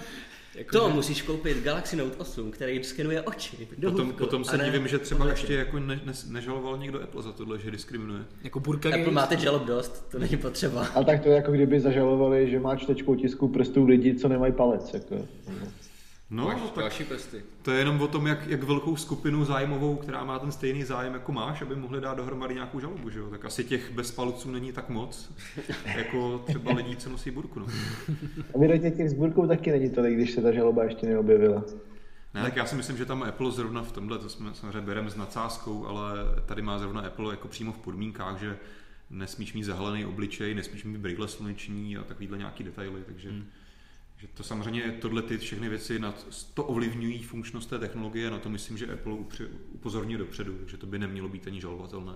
Jako, 0.54 0.78
To 0.78 0.88
že- 0.88 0.94
musíš 0.94 1.22
koupit 1.22 1.62
Galaxy 1.64 1.96
Note 1.96 2.16
8, 2.16 2.50
který 2.50 2.84
skenuje 2.84 3.22
oči. 3.22 3.68
do 3.78 3.90
Potom, 3.90 4.12
potom 4.12 4.44
se 4.44 4.58
ne 4.58 4.64
divím, 4.70 4.88
že 4.88 4.98
třeba 4.98 5.28
ještě 5.30 5.54
jako 5.54 5.78
ne, 5.78 6.00
ne, 6.04 6.12
nežaloval 6.28 6.78
někdo 6.78 7.02
Apple 7.02 7.22
za 7.22 7.32
tohle, 7.32 7.58
že 7.58 7.70
diskriminuje. 7.70 8.24
jako 8.42 8.60
burka 8.60 8.88
Apple 8.88 9.00
Games. 9.00 9.14
máte 9.14 9.36
žalob 9.36 9.64
dost, 9.66 10.06
to 10.10 10.18
není 10.18 10.36
potřeba. 10.36 10.86
A 10.86 11.02
tak 11.04 11.22
to 11.22 11.28
je 11.28 11.34
jako 11.34 11.52
kdyby 11.52 11.80
zažalovali, 11.80 12.50
že 12.50 12.60
má 12.60 12.76
čtečku 12.76 13.14
tisku 13.14 13.48
prstů 13.48 13.84
lidi, 13.86 14.14
co 14.14 14.28
nemají 14.28 14.52
palec. 14.52 14.94
Jako. 14.94 15.28
No, 16.34 16.44
Máš 16.44 16.60
tak 16.60 16.84
další 16.84 17.04
prsty. 17.04 17.42
to 17.62 17.70
je 17.70 17.78
jenom 17.78 18.00
o 18.00 18.08
tom, 18.08 18.26
jak, 18.26 18.46
jak 18.46 18.62
velkou 18.62 18.96
skupinu 18.96 19.44
zájmovou, 19.44 19.96
která 19.96 20.24
má 20.24 20.38
ten 20.38 20.52
stejný 20.52 20.84
zájem 20.84 21.14
jako 21.14 21.32
máš, 21.32 21.62
aby 21.62 21.76
mohli 21.76 22.00
dát 22.00 22.16
dohromady 22.16 22.54
nějakou 22.54 22.80
žalobu, 22.80 23.10
že 23.10 23.18
jo? 23.18 23.30
Tak 23.30 23.44
asi 23.44 23.64
těch 23.64 23.92
bez 23.92 24.10
palců 24.10 24.50
není 24.50 24.72
tak 24.72 24.88
moc, 24.88 25.32
jako 25.96 26.38
třeba 26.46 26.72
lidí, 26.72 26.96
co 26.96 27.10
nosí 27.10 27.30
burku. 27.30 27.60
No. 27.60 27.66
A 28.54 28.58
vydajte 28.58 28.90
těch 28.90 29.10
s 29.10 29.12
burkou 29.12 29.46
taky 29.46 29.70
není 29.70 29.90
tolik, 29.90 30.14
když 30.14 30.30
se 30.30 30.42
ta 30.42 30.52
žaloba 30.52 30.84
ještě 30.84 31.06
neobjevila. 31.06 31.64
Ne, 32.34 32.42
tak 32.42 32.56
já 32.56 32.66
si 32.66 32.76
myslím, 32.76 32.96
že 32.96 33.04
tam 33.04 33.22
Apple 33.22 33.50
zrovna 33.50 33.82
v 33.82 33.92
tomhle, 33.92 34.18
to 34.18 34.28
jsme 34.28 34.54
samozřejmě 34.54 34.80
bereme 34.80 35.10
s 35.10 35.16
nadsázkou, 35.16 35.86
ale 35.86 36.10
tady 36.46 36.62
má 36.62 36.78
zrovna 36.78 37.00
Apple 37.00 37.32
jako 37.32 37.48
přímo 37.48 37.72
v 37.72 37.78
podmínkách, 37.78 38.40
že 38.40 38.56
nesmíš 39.10 39.54
mít 39.54 39.64
zahalený 39.64 40.04
obličej, 40.04 40.54
nesmíš 40.54 40.84
mít 40.84 40.98
brýle 40.98 41.28
sluneční 41.28 41.96
a 41.96 42.02
takovýhle 42.02 42.38
nějaký 42.38 42.64
detaily, 42.64 43.02
takže 43.06 43.30
hmm. 43.30 43.44
Že 44.24 44.28
to 44.34 44.42
samozřejmě 44.42 44.82
tohle 45.00 45.22
ty 45.22 45.38
všechny 45.38 45.68
věci 45.68 45.98
na 45.98 46.14
to 46.54 46.64
ovlivňují 46.64 47.22
funkčnost 47.22 47.70
té 47.70 47.78
technologie, 47.78 48.30
na 48.30 48.38
to 48.38 48.48
myslím, 48.48 48.78
že 48.78 48.86
Apple 48.86 49.12
upozorňuje 49.72 50.18
dopředu, 50.18 50.52
takže 50.58 50.76
to 50.76 50.86
by 50.86 50.98
nemělo 50.98 51.28
být 51.28 51.46
ani 51.46 51.60
žalovatelné. 51.60 52.12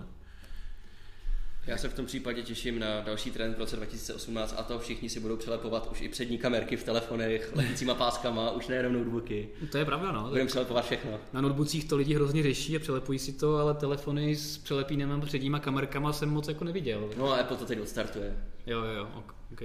Já 1.67 1.77
se 1.77 1.89
v 1.89 1.93
tom 1.93 2.05
případě 2.05 2.41
těším 2.41 2.79
na 2.79 3.01
další 3.01 3.31
trend 3.31 3.55
v 3.55 3.59
roce 3.59 3.75
2018 3.75 4.55
a 4.57 4.63
to 4.63 4.79
všichni 4.79 5.09
si 5.09 5.19
budou 5.19 5.37
přelepovat 5.37 5.91
už 5.91 6.01
i 6.01 6.09
přední 6.09 6.37
kamerky 6.37 6.77
v 6.77 6.83
telefonech, 6.83 7.51
letícíma 7.55 7.93
páskama, 7.95 8.51
už 8.51 8.67
nejenom 8.67 8.93
notebooky. 8.93 9.49
To 9.71 9.77
je 9.77 9.85
pravda, 9.85 10.11
no. 10.11 10.29
Budeme 10.29 10.47
přelepovat 10.47 10.85
všechno. 10.85 11.19
Na 11.33 11.41
notebookích 11.41 11.85
to 11.85 11.97
lidi 11.97 12.15
hrozně 12.15 12.43
řeší 12.43 12.75
a 12.75 12.79
přelepují 12.79 13.19
si 13.19 13.33
to, 13.33 13.55
ale 13.57 13.73
telefony 13.73 14.35
s 14.35 14.57
přelepínama 14.57 15.25
předníma 15.25 15.59
kamerkama 15.59 16.13
jsem 16.13 16.29
moc 16.29 16.47
jako 16.47 16.63
neviděl. 16.63 17.09
No 17.17 17.31
a 17.31 17.35
Apple 17.35 17.57
to 17.57 17.65
teď 17.65 17.79
odstartuje. 17.79 18.37
Jo, 18.67 18.83
jo, 18.83 18.91
jo, 18.93 19.07
ok- 19.15 19.33
ok. 19.53 19.61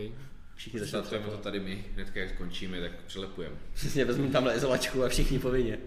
Všichni 0.57 0.81
začnou 0.81 0.99
Startujeme 0.99 1.31
to 1.31 1.39
tady 1.39 1.61
my, 1.61 1.85
hnedka 1.95 2.21
jak 2.21 2.31
skončíme, 2.31 2.81
tak 2.81 2.93
přelepujeme. 3.07 3.57
Přesně, 3.75 4.05
vezmu 4.05 4.31
tamhle 4.31 4.57
izolačku 4.57 5.05
a 5.05 5.09
všichni 5.09 5.39
povinně. 5.39 5.79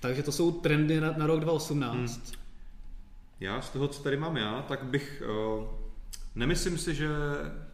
Takže 0.00 0.22
to 0.22 0.32
jsou 0.32 0.52
trendy 0.52 1.00
na, 1.00 1.14
na 1.16 1.26
rok 1.26 1.40
2018. 1.40 2.26
Hmm. 2.26 2.40
Já 3.40 3.60
z 3.60 3.70
toho, 3.70 3.88
co 3.88 4.02
tady 4.02 4.16
mám 4.16 4.36
já, 4.36 4.62
tak 4.68 4.82
bych... 4.82 5.22
Uh, 5.58 5.64
nemyslím 6.34 6.78
si, 6.78 6.94
že 6.94 7.08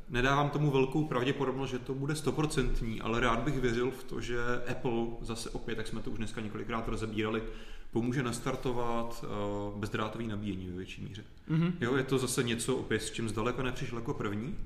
nedávám 0.09 0.51
tomu 0.51 0.71
velkou 0.71 1.05
pravděpodobnost, 1.05 1.71
že 1.71 1.79
to 1.79 1.95
bude 1.95 2.15
stoprocentní, 2.15 3.01
ale 3.01 3.21
rád 3.21 3.39
bych 3.39 3.61
věřil 3.61 3.91
v 3.91 4.05
to, 4.05 4.21
že 4.21 4.37
Apple 4.71 5.07
zase 5.21 5.51
opět, 5.51 5.79
jak 5.79 5.87
jsme 5.87 6.03
to 6.03 6.11
už 6.11 6.19
dneska 6.19 6.41
několikrát 6.41 6.89
rozebírali, 6.89 7.43
pomůže 7.91 8.23
nastartovat 8.23 9.25
uh, 9.25 9.81
bezdrátový 9.81 10.27
nabíjení 10.27 10.67
ve 10.67 10.77
větší 10.77 11.03
míře. 11.03 11.25
Mm-hmm. 11.51 11.73
Jo, 11.81 11.97
je 11.97 12.05
to 12.05 12.19
zase 12.19 12.43
něco 12.43 12.77
opět, 12.77 13.03
s 13.03 13.11
čím 13.11 13.29
zdaleka 13.29 13.63
nepřišel 13.63 13.99
jako 13.99 14.15
první, 14.15 14.57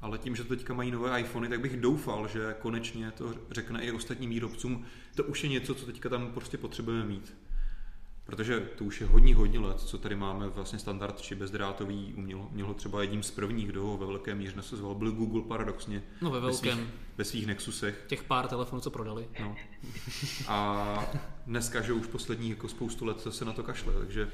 ale 0.00 0.18
tím, 0.18 0.36
že 0.36 0.44
teďka 0.44 0.74
mají 0.74 0.90
nové 0.90 1.20
iPhony, 1.20 1.48
tak 1.48 1.60
bych 1.60 1.76
doufal, 1.76 2.28
že 2.28 2.56
konečně 2.60 3.10
to 3.10 3.34
řekne 3.50 3.82
i 3.82 3.92
ostatním 3.92 4.30
výrobcům, 4.30 4.84
to 5.14 5.24
už 5.24 5.42
je 5.42 5.50
něco, 5.50 5.74
co 5.74 5.86
teďka 5.86 6.08
tam 6.08 6.32
prostě 6.32 6.58
potřebujeme 6.58 7.04
mít. 7.04 7.34
Protože 8.24 8.60
to 8.60 8.84
už 8.84 9.00
je 9.00 9.06
hodně, 9.06 9.34
hodně 9.34 9.58
let, 9.58 9.80
co 9.80 9.98
tady 9.98 10.16
máme 10.16 10.48
vlastně 10.48 10.78
standard 10.78 11.20
či 11.20 11.34
bezdrátový 11.34 12.14
uměl, 12.16 12.48
mělo 12.50 12.74
třeba 12.74 13.02
jedním 13.02 13.22
z 13.22 13.30
prvních, 13.30 13.68
kdo 13.68 13.82
ho 13.82 13.96
ve 13.96 14.06
velké 14.06 14.34
míře 14.34 14.52
nasazoval, 14.56 14.94
byl 14.94 15.12
Google 15.12 15.42
paradoxně. 15.42 16.02
No, 16.20 16.30
ve 16.30 16.40
velkém. 16.40 16.78
svých, 16.78 16.88
ve 17.18 17.24
svých 17.24 17.46
Nexusech. 17.46 18.04
Těch 18.06 18.22
pár 18.22 18.48
telefonů, 18.48 18.80
co 18.80 18.90
prodali. 18.90 19.28
No. 19.40 19.56
A 20.48 21.04
dneska, 21.46 21.80
že 21.80 21.92
už 21.92 22.06
poslední 22.06 22.50
jako 22.50 22.68
spoustu 22.68 23.04
let 23.04 23.26
se 23.30 23.44
na 23.44 23.52
to 23.52 23.62
kašle, 23.62 23.92
takže 23.92 24.28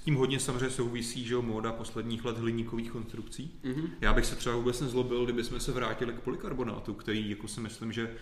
s 0.00 0.02
tím 0.02 0.14
hodně 0.14 0.40
samozřejmě 0.40 0.70
souvisí, 0.70 1.24
že 1.24 1.34
jo, 1.34 1.42
móda 1.42 1.72
posledních 1.72 2.24
let 2.24 2.38
hliníkových 2.38 2.90
konstrukcí. 2.90 3.60
Mm-hmm. 3.64 3.88
Já 4.00 4.12
bych 4.12 4.26
se 4.26 4.36
třeba 4.36 4.56
vůbec 4.56 4.80
nezlobil, 4.80 5.24
kdyby 5.24 5.44
jsme 5.44 5.60
se 5.60 5.72
vrátili 5.72 6.12
k 6.12 6.20
polikarbonátu, 6.20 6.94
který 6.94 7.30
jako 7.30 7.48
si 7.48 7.60
myslím, 7.60 7.92
že 7.92 8.14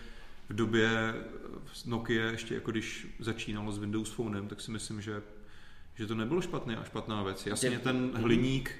v 0.49 0.55
době 0.55 1.13
Nokia, 1.85 2.31
ještě 2.31 2.55
jako 2.55 2.71
když 2.71 3.07
začínalo 3.19 3.71
s 3.71 3.77
Windows 3.77 4.09
Phonem, 4.09 4.47
tak 4.47 4.61
si 4.61 4.71
myslím, 4.71 5.01
že, 5.01 5.21
že 5.95 6.07
to 6.07 6.15
nebylo 6.15 6.41
špatné 6.41 6.77
a 6.77 6.83
špatná 6.83 7.23
věc. 7.23 7.45
Jasně, 7.45 7.79
ten 7.79 8.11
hliník 8.15 8.75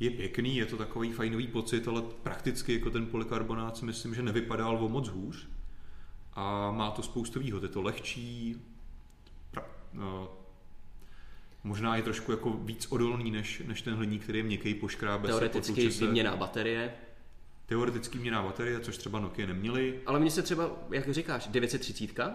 je 0.00 0.10
pěkný, 0.10 0.56
je 0.56 0.66
to 0.66 0.76
takový 0.76 1.12
fajnový 1.12 1.46
pocit, 1.46 1.88
ale 1.88 2.02
prakticky 2.22 2.72
jako 2.74 2.90
ten 2.90 3.06
polikarbonát 3.06 3.76
si 3.76 3.84
myslím, 3.84 4.14
že 4.14 4.22
nevypadal 4.22 4.84
o 4.84 4.88
moc 4.88 5.08
hůř 5.08 5.48
a 6.34 6.72
má 6.72 6.90
to 6.90 7.02
spoustu 7.02 7.40
výhod. 7.40 7.62
Je 7.62 7.68
to 7.68 7.82
lehčí, 7.82 8.56
pra, 9.50 9.64
no, 9.92 10.37
možná 11.68 11.96
je 11.96 12.02
trošku 12.02 12.32
jako 12.32 12.50
víc 12.50 12.86
odolný 12.90 13.30
než, 13.30 13.62
než 13.66 13.82
ten 13.82 13.94
hliník, 13.94 14.22
který 14.22 14.38
je 14.38 14.44
měkký, 14.44 14.74
poškrábe 14.74 15.28
se, 15.28 15.32
Teoreticky 15.32 15.92
se. 15.92 16.04
vyměná 16.04 16.36
baterie. 16.36 16.92
Teoreticky 17.66 18.18
měná 18.18 18.42
baterie, 18.42 18.80
což 18.80 18.96
třeba 18.96 19.20
Nokia 19.20 19.48
neměli. 19.48 20.00
Ale 20.06 20.20
mně 20.20 20.30
se 20.30 20.42
třeba, 20.42 20.70
jak 20.90 21.12
říkáš, 21.12 21.46
930, 21.46 22.30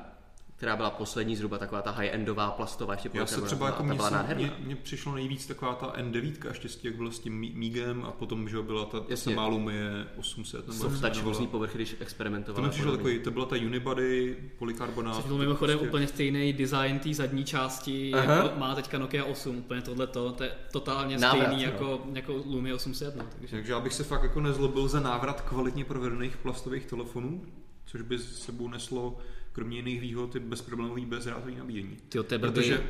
která 0.58 0.76
byla 0.76 0.90
poslední 0.90 1.36
zhruba 1.36 1.58
taková 1.58 1.82
ta 1.82 1.92
high-endová 1.92 2.52
plastová, 2.52 2.94
ještě 2.94 3.10
Já 3.14 3.26
se 3.26 3.42
třeba 3.42 3.66
jako 3.66 3.84
ta 3.84 3.94
byla 3.94 4.10
nádherná. 4.10 4.42
mně, 4.44 4.52
mně, 4.60 4.76
přišlo 4.76 5.16
nejvíc 5.16 5.48
taková 5.48 5.76
ta 5.76 5.94
N9 5.98 6.52
štěstí, 6.52 6.88
jak 6.88 6.96
bylo 6.96 7.12
s 7.12 7.20
tím 7.20 7.40
Mí- 7.40 7.52
Mígem 7.56 8.04
a 8.06 8.12
potom, 8.12 8.50
že 8.50 8.62
byla 8.62 8.86
ta, 8.86 9.00
ta 9.00 9.06
Jasně. 9.10 9.34
samá 9.34 9.48
Lumie 9.48 10.08
800 10.18 10.68
nebo 10.68 10.84
touch 10.84 10.92
jmenovala. 10.94 11.24
různý 11.24 11.48
povrchy, 11.48 11.78
když 11.78 11.90
To 11.94 12.02
experimentovala. 12.04 12.68
mi 12.68 12.72
přišlo 12.72 12.92
podobně. 12.92 13.04
takový, 13.12 13.24
to 13.24 13.32
byla 13.32 13.46
ta 13.46 13.56
Unibody, 13.56 14.38
polykarbonát. 14.60 15.16
Což 15.16 15.26
byl 15.26 15.38
mimochodem 15.38 15.78
prostě- 15.78 15.90
úplně 15.90 16.08
stejný 16.08 16.54
design 16.54 17.00
té 17.00 17.14
zadní 17.14 17.44
části, 17.46 18.14
Aha. 18.14 18.34
jako 18.36 18.60
má 18.60 18.76
teďka 18.76 18.98
Nokia 19.00 19.24
8, 19.24 19.58
úplně 19.58 19.82
tohleto, 19.82 20.32
to 20.32 20.44
je 20.44 20.52
totálně 20.72 21.18
Návrat, 21.18 21.46
stejný 21.46 21.64
no. 21.66 21.72
jako, 21.72 22.02
jako 22.14 22.34
Lumia 22.46 22.76
800, 22.76 23.16
no, 23.16 23.26
takže 23.40 23.56
Takže 23.56 23.72
já 23.72 23.80
bych 23.80 23.94
se 23.94 24.04
fakt 24.04 24.24
jako 24.24 24.42
nezlobil 24.42 24.88
za 24.88 25.00
návrat 25.00 25.42
kvalitně 25.42 25.86
provedených 25.86 26.38
plastových 26.38 26.86
telefonů, 26.86 27.46
což 27.86 28.02
by 28.02 28.18
s 28.18 28.44
sebou 28.44 28.68
neslo 28.68 29.18
kromě 29.54 29.78
jiných 29.78 30.02
výhod 30.02 30.36
i 30.36 30.40
bezproblémový 30.40 31.06
bezdrátový 31.06 31.56
nabíjení. 31.56 31.98
ty 32.10 32.24
tebe 32.24 32.52
Protože 32.52 32.78
by 32.78 32.84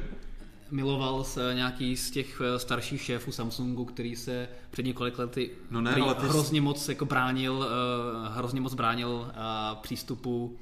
miloval 0.73 1.23
se 1.23 1.51
nějaký 1.55 1.97
z 1.97 2.11
těch 2.11 2.41
eh, 2.41 2.59
starších 2.59 3.01
šéfů 3.01 3.31
Samsungu, 3.31 3.85
který 3.85 4.15
se 4.15 4.49
před 4.71 4.85
několik 4.85 5.19
lety 5.19 5.51
No 5.71 5.81
ne, 5.81 5.95
ale 5.95 6.15
ty 6.15 6.25
hrozně 6.27 6.61
moc 6.61 6.89
jako 6.89 7.05
bránil, 7.05 7.67
eh, 7.67 8.29
hrozně 8.29 8.61
moc 8.61 8.73
bránil 8.73 9.27
eh, 9.29 9.35
přístupu 9.81 10.57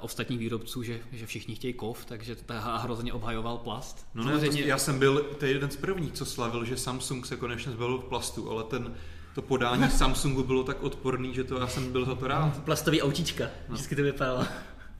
ostatních 0.00 0.38
výrobců, 0.38 0.82
že, 0.82 1.00
že 1.12 1.26
všichni 1.26 1.54
chtějí 1.54 1.74
kov, 1.74 2.04
takže 2.04 2.36
to 2.36 2.54
a 2.54 2.76
hrozně 2.76 3.12
obhajoval 3.12 3.58
plast. 3.58 4.06
No 4.14 4.24
ne, 4.24 4.38
prostě 4.38 4.62
já 4.62 4.78
jsem 4.78 4.98
byl 4.98 5.22
to 5.38 5.44
je 5.44 5.52
jeden 5.52 5.70
z 5.70 5.76
prvních, 5.76 6.12
co 6.12 6.24
slavil, 6.24 6.64
že 6.64 6.76
Samsung 6.76 7.26
se 7.26 7.36
konečně 7.36 7.72
zbavil 7.72 7.98
v 7.98 8.04
plastu, 8.04 8.50
ale 8.50 8.64
ten, 8.64 8.94
to 9.34 9.42
podání 9.42 9.90
Samsungu 9.90 10.42
bylo 10.42 10.64
tak 10.64 10.82
odporný, 10.82 11.34
že 11.34 11.44
to 11.44 11.58
já 11.58 11.66
jsem 11.66 11.92
byl 11.92 12.04
za 12.04 12.14
to 12.14 12.26
rád. 12.26 12.64
Plastový 12.64 13.02
autíčka, 13.02 13.44
vždycky 13.68 13.96
to 13.96 14.02
vypadalo. 14.02 14.46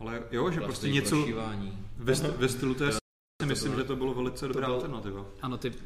Ale 0.00 0.22
jo, 0.30 0.50
že 0.50 0.60
prostě 0.60 0.88
něco 0.88 1.16
prošívání. 1.16 1.86
ve, 1.96 2.12
st- 2.12 2.36
ve 2.36 2.48
stylu 2.48 2.74
té 2.74 2.92
si 2.92 2.98
myslím, 3.46 3.72
bylo- 3.72 3.82
že 3.82 3.88
to 3.88 3.96
bylo 3.96 4.14
velice 4.14 4.48
dobrá 4.48 4.66
bylo- 4.66 4.74
alternativa. 4.74 5.24
Ano, 5.42 5.58
ty 5.58 5.70
uh, 5.70 5.76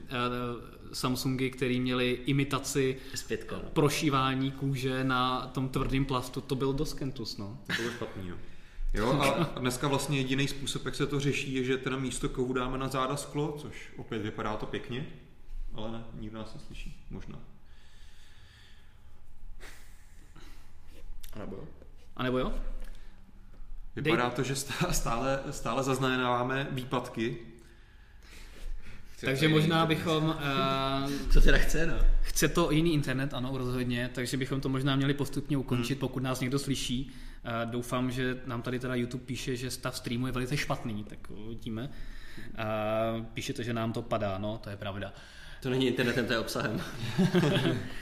Samsungy, 0.93 1.51
který 1.51 1.81
měli 1.81 2.11
imitaci 2.11 2.97
Zpětka, 3.15 3.57
no. 3.57 3.63
prošívání 3.73 4.51
kůže 4.53 5.05
na 5.05 5.47
tom 5.47 5.69
tvrdém 5.69 6.05
plastu, 6.05 6.41
to 6.41 6.55
byl 6.55 6.73
dost 6.73 6.95
kentus, 6.95 7.37
no. 7.37 7.59
To 7.67 7.73
bylo 7.83 7.91
špatný, 7.91 8.29
jo. 8.29 8.37
Jo, 8.95 9.13
a 9.23 9.59
dneska 9.61 9.89
vlastně 9.89 10.19
jediný 10.19 10.49
způsob, 10.49 10.85
jak 10.85 10.95
se 10.95 11.07
to 11.07 11.21
řeší, 11.21 11.55
je, 11.55 11.65
že 11.65 11.77
teda 11.79 11.97
místo 11.97 12.29
kovu 12.29 12.53
dáme 12.53 12.79
na 12.79 12.89
záda 12.89 13.17
sklo, 13.17 13.57
což 13.59 13.89
opět 13.97 14.19
vypadá 14.23 14.57
to 14.57 14.67
pěkně, 14.67 15.07
ale 15.75 15.91
ne, 15.93 16.05
nikdo 16.21 16.39
nás 16.39 16.55
neslyší, 16.55 17.07
možná. 17.11 17.39
A 21.33 21.39
nebo 21.39 21.57
jo? 21.57 21.65
A 22.17 22.23
nebo 22.23 22.39
jo? 22.39 22.55
Vypadá 23.97 24.31
to, 24.31 24.43
že 24.43 24.55
stá- 24.55 24.91
stále, 24.91 25.41
stále 25.51 25.83
zaznamenáváme 25.83 26.69
výpadky. 26.71 27.37
Chce 29.13 29.27
Takže 29.27 29.49
možná 29.49 29.77
jiný 29.85 29.89
bychom... 29.89 30.25
Uh, 30.25 31.11
Co 31.33 31.41
teda 31.41 31.59
chce, 31.59 31.87
no? 31.87 31.95
chce 32.23 32.49
to 32.49 32.71
jiný 32.71 32.95
internet, 32.95 33.35
ano, 33.35 33.59
rozhodně, 33.59 34.11
takže 34.15 34.37
bychom 34.37 34.61
to 34.61 34.69
možná 34.69 34.97
měli 34.97 35.15
postupně 35.15 35.57
ukončit, 35.57 35.95
Hmm. 35.95 36.01
pokud 36.01 36.23
nás 36.23 36.41
někdo 36.41 36.59
slyší. 36.59 37.11
Uh, 37.65 37.71
doufám, 37.71 38.11
že 38.11 38.41
nám 38.47 38.63
tady 38.63 38.79
teda 38.79 38.95
YouTube 38.95 39.25
píše, 39.25 39.57
že 39.57 39.71
stav 39.71 39.97
streamu 39.97 40.27
je 40.27 40.33
velice 40.33 40.57
špatný, 40.57 41.05
tak 41.05 41.19
uvidíme. 41.31 41.91
Uh, 42.39 43.25
píše 43.25 43.53
to, 43.53 43.63
že 43.63 43.73
nám 43.73 43.93
to 43.93 44.03
padá, 44.03 44.39
no, 44.39 44.59
to 44.59 44.71
je 44.71 44.77
pravda. 44.77 45.13
To 45.61 45.71
není 45.71 45.87
internetem, 45.87 46.27
to 46.27 46.33
je 46.33 46.39
obsahem. 46.39 46.81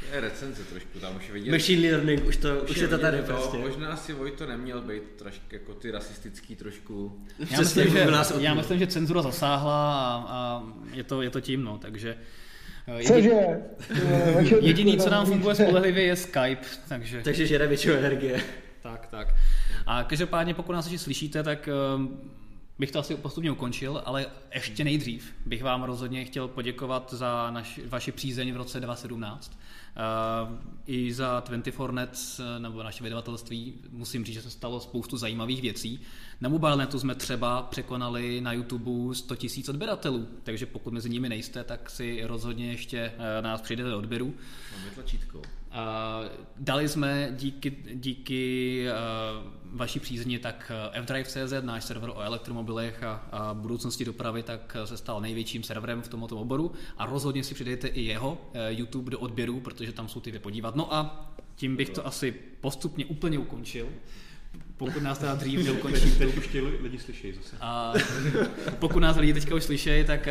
To 0.09 0.14
je 0.14 0.20
recenze 0.20 0.64
trošku, 0.64 0.98
tam 0.98 1.16
už 1.16 1.26
je 1.26 1.32
vidět. 1.32 1.51
Machine 1.52 1.89
learning, 1.90 2.24
už, 2.26 2.36
to, 2.36 2.60
už 2.70 2.76
je 2.76 2.89
to 2.89 2.98
tady 2.98 3.16
vidět, 3.16 3.26
prostě. 3.26 3.59
Možná 3.59 3.97
si 3.97 4.12
Vojto 4.12 4.47
neměl 4.47 4.80
být 4.80 5.02
trošku 5.02 5.44
jako 5.51 5.74
ty 5.74 5.90
rasistický 5.90 6.56
trošku. 6.56 7.20
Já 7.39 7.47
Přesně, 7.47 7.85
myslím, 7.85 8.02
že, 8.02 8.44
já 8.44 8.55
myslím, 8.55 8.78
že 8.78 8.86
cenzura 8.86 9.22
zasáhla 9.22 9.93
a, 9.94 10.24
a 10.28 10.62
je, 10.93 11.05
to, 11.05 11.22
je 11.22 11.30
to 11.30 11.40
tím, 11.40 11.64
no, 11.64 11.78
takže... 11.78 12.16
eh, 12.86 13.05
Cože? 13.05 13.60
Jediný, 14.60 14.98
co 14.98 15.10
nám 15.10 15.26
funguje 15.26 15.55
spolehlivě, 15.55 16.02
je 16.05 16.16
Skype, 16.16 16.66
takže... 16.89 17.20
Takže 17.22 17.47
žere 17.47 17.66
většinou 17.66 17.94
energie. 17.94 18.40
Tak, 18.82 19.06
tak. 19.06 19.35
A 19.86 20.05
každopádně, 20.05 20.55
pokud 20.55 20.72
nás 20.72 20.86
ještě 20.86 20.98
slyšíte, 21.05 21.43
tak 21.43 21.68
ehm, 21.68 22.20
bych 22.78 22.90
to 22.90 22.98
asi 22.98 23.14
postupně 23.16 23.50
ukončil, 23.50 24.02
ale 24.05 24.26
ještě 24.55 24.84
nejdřív 24.84 25.34
bych 25.46 25.62
vám 25.62 25.82
rozhodně 25.82 26.24
chtěl 26.24 26.48
poděkovat 26.48 27.12
za 27.12 27.50
naš, 27.50 27.80
vaši 27.86 28.12
přízeň 28.12 28.52
v 28.52 28.56
roce 28.56 28.80
2017. 28.80 29.59
Uh, 30.48 30.56
I 30.86 31.12
za 31.12 31.44
24net 31.48 32.09
eh, 32.40 32.59
nebo 32.59 32.82
naše 32.82 33.05
vydavatelství 33.05 33.74
musím 33.90 34.24
říct, 34.24 34.34
že 34.34 34.42
se 34.42 34.50
stalo 34.50 34.80
spoustu 34.80 35.16
zajímavých 35.16 35.62
věcí. 35.62 36.00
Na 36.40 36.48
mobilenetu 36.48 37.00
jsme 37.00 37.14
třeba 37.14 37.62
překonali 37.62 38.40
na 38.40 38.52
YouTube 38.52 39.14
100 39.14 39.34
000 39.34 39.44
odběratelů, 39.68 40.28
takže 40.42 40.66
pokud 40.66 40.92
mezi 40.92 41.10
nimi 41.10 41.28
nejste, 41.28 41.64
tak 41.64 41.90
si 41.90 42.20
rozhodně 42.22 42.70
ještě 42.70 43.12
eh, 43.18 43.42
nás 43.42 43.60
přijdete 43.60 43.90
do 43.90 43.98
odběru. 43.98 44.34
Máme 44.72 44.90
tlačítko. 44.90 45.42
A 45.70 46.20
dali 46.56 46.88
jsme 46.88 47.28
díky, 47.36 47.76
díky 47.94 48.84
uh, 49.42 49.58
vaší 49.72 50.00
přízni 50.00 50.38
tak 50.38 50.72
eh, 50.94 51.02
fdrive.cz, 51.02 51.52
náš 51.60 51.84
server 51.84 52.10
o 52.10 52.20
elektromobilech 52.20 53.02
a, 53.02 53.28
a 53.32 53.54
budoucnosti 53.54 54.04
dopravy, 54.04 54.42
tak 54.42 54.76
eh, 54.82 54.86
se 54.86 54.96
stal 54.96 55.20
největším 55.20 55.62
serverem 55.62 56.02
v 56.02 56.08
tomto 56.08 56.36
oboru 56.36 56.72
a 56.98 57.06
rozhodně 57.06 57.44
si 57.44 57.54
přidejte 57.54 57.88
i 57.88 58.02
jeho 58.02 58.38
eh, 58.54 58.72
YouTube 58.72 59.10
do 59.10 59.18
odběru, 59.18 59.60
protože 59.60 59.92
tam 59.92 60.08
jsou 60.08 60.20
ty 60.20 60.30
vypodívat. 60.30 60.76
No 60.76 60.94
a 60.94 61.30
tím 61.56 61.76
bych 61.76 61.90
to 61.90 62.06
asi 62.06 62.34
postupně 62.60 63.06
úplně 63.06 63.38
ukončil. 63.38 63.88
Pokud 64.76 65.02
nás 65.02 65.18
teda 65.18 65.34
dřív 65.34 65.64
neukončí 65.64 66.10
Teď 66.18 66.36
už 66.36 66.48
ti 66.48 66.60
lidi 66.60 66.98
slyší 66.98 67.32
zase. 67.32 67.56
a 67.60 67.92
pokud 68.78 69.00
nás 69.00 69.16
lidi 69.16 69.34
teďka 69.34 69.54
už 69.54 69.64
slyšejí, 69.64 70.04
tak 70.04 70.28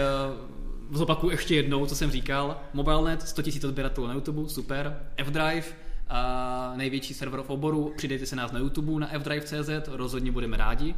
zopakuju 0.92 1.32
ještě 1.32 1.56
jednou, 1.56 1.86
co 1.86 1.96
jsem 1.96 2.12
říkal. 2.12 2.62
MobileNet, 2.74 3.22
100 3.22 3.42
000 3.42 3.54
odběratelů 3.68 4.08
na 4.08 4.14
YouTube, 4.14 4.50
super. 4.50 5.00
F-Drive, 5.18 5.66
a 6.10 6.74
největší 6.76 7.14
server 7.14 7.42
v 7.42 7.50
oboru, 7.50 7.94
přidejte 7.98 8.26
se 8.26 8.36
nás 8.36 8.52
na 8.52 8.60
YouTube, 8.60 9.00
na 9.00 9.08
fdrive.cz, 9.08 9.70
rozhodně 9.88 10.32
budeme 10.32 10.58
rádi. 10.58 10.96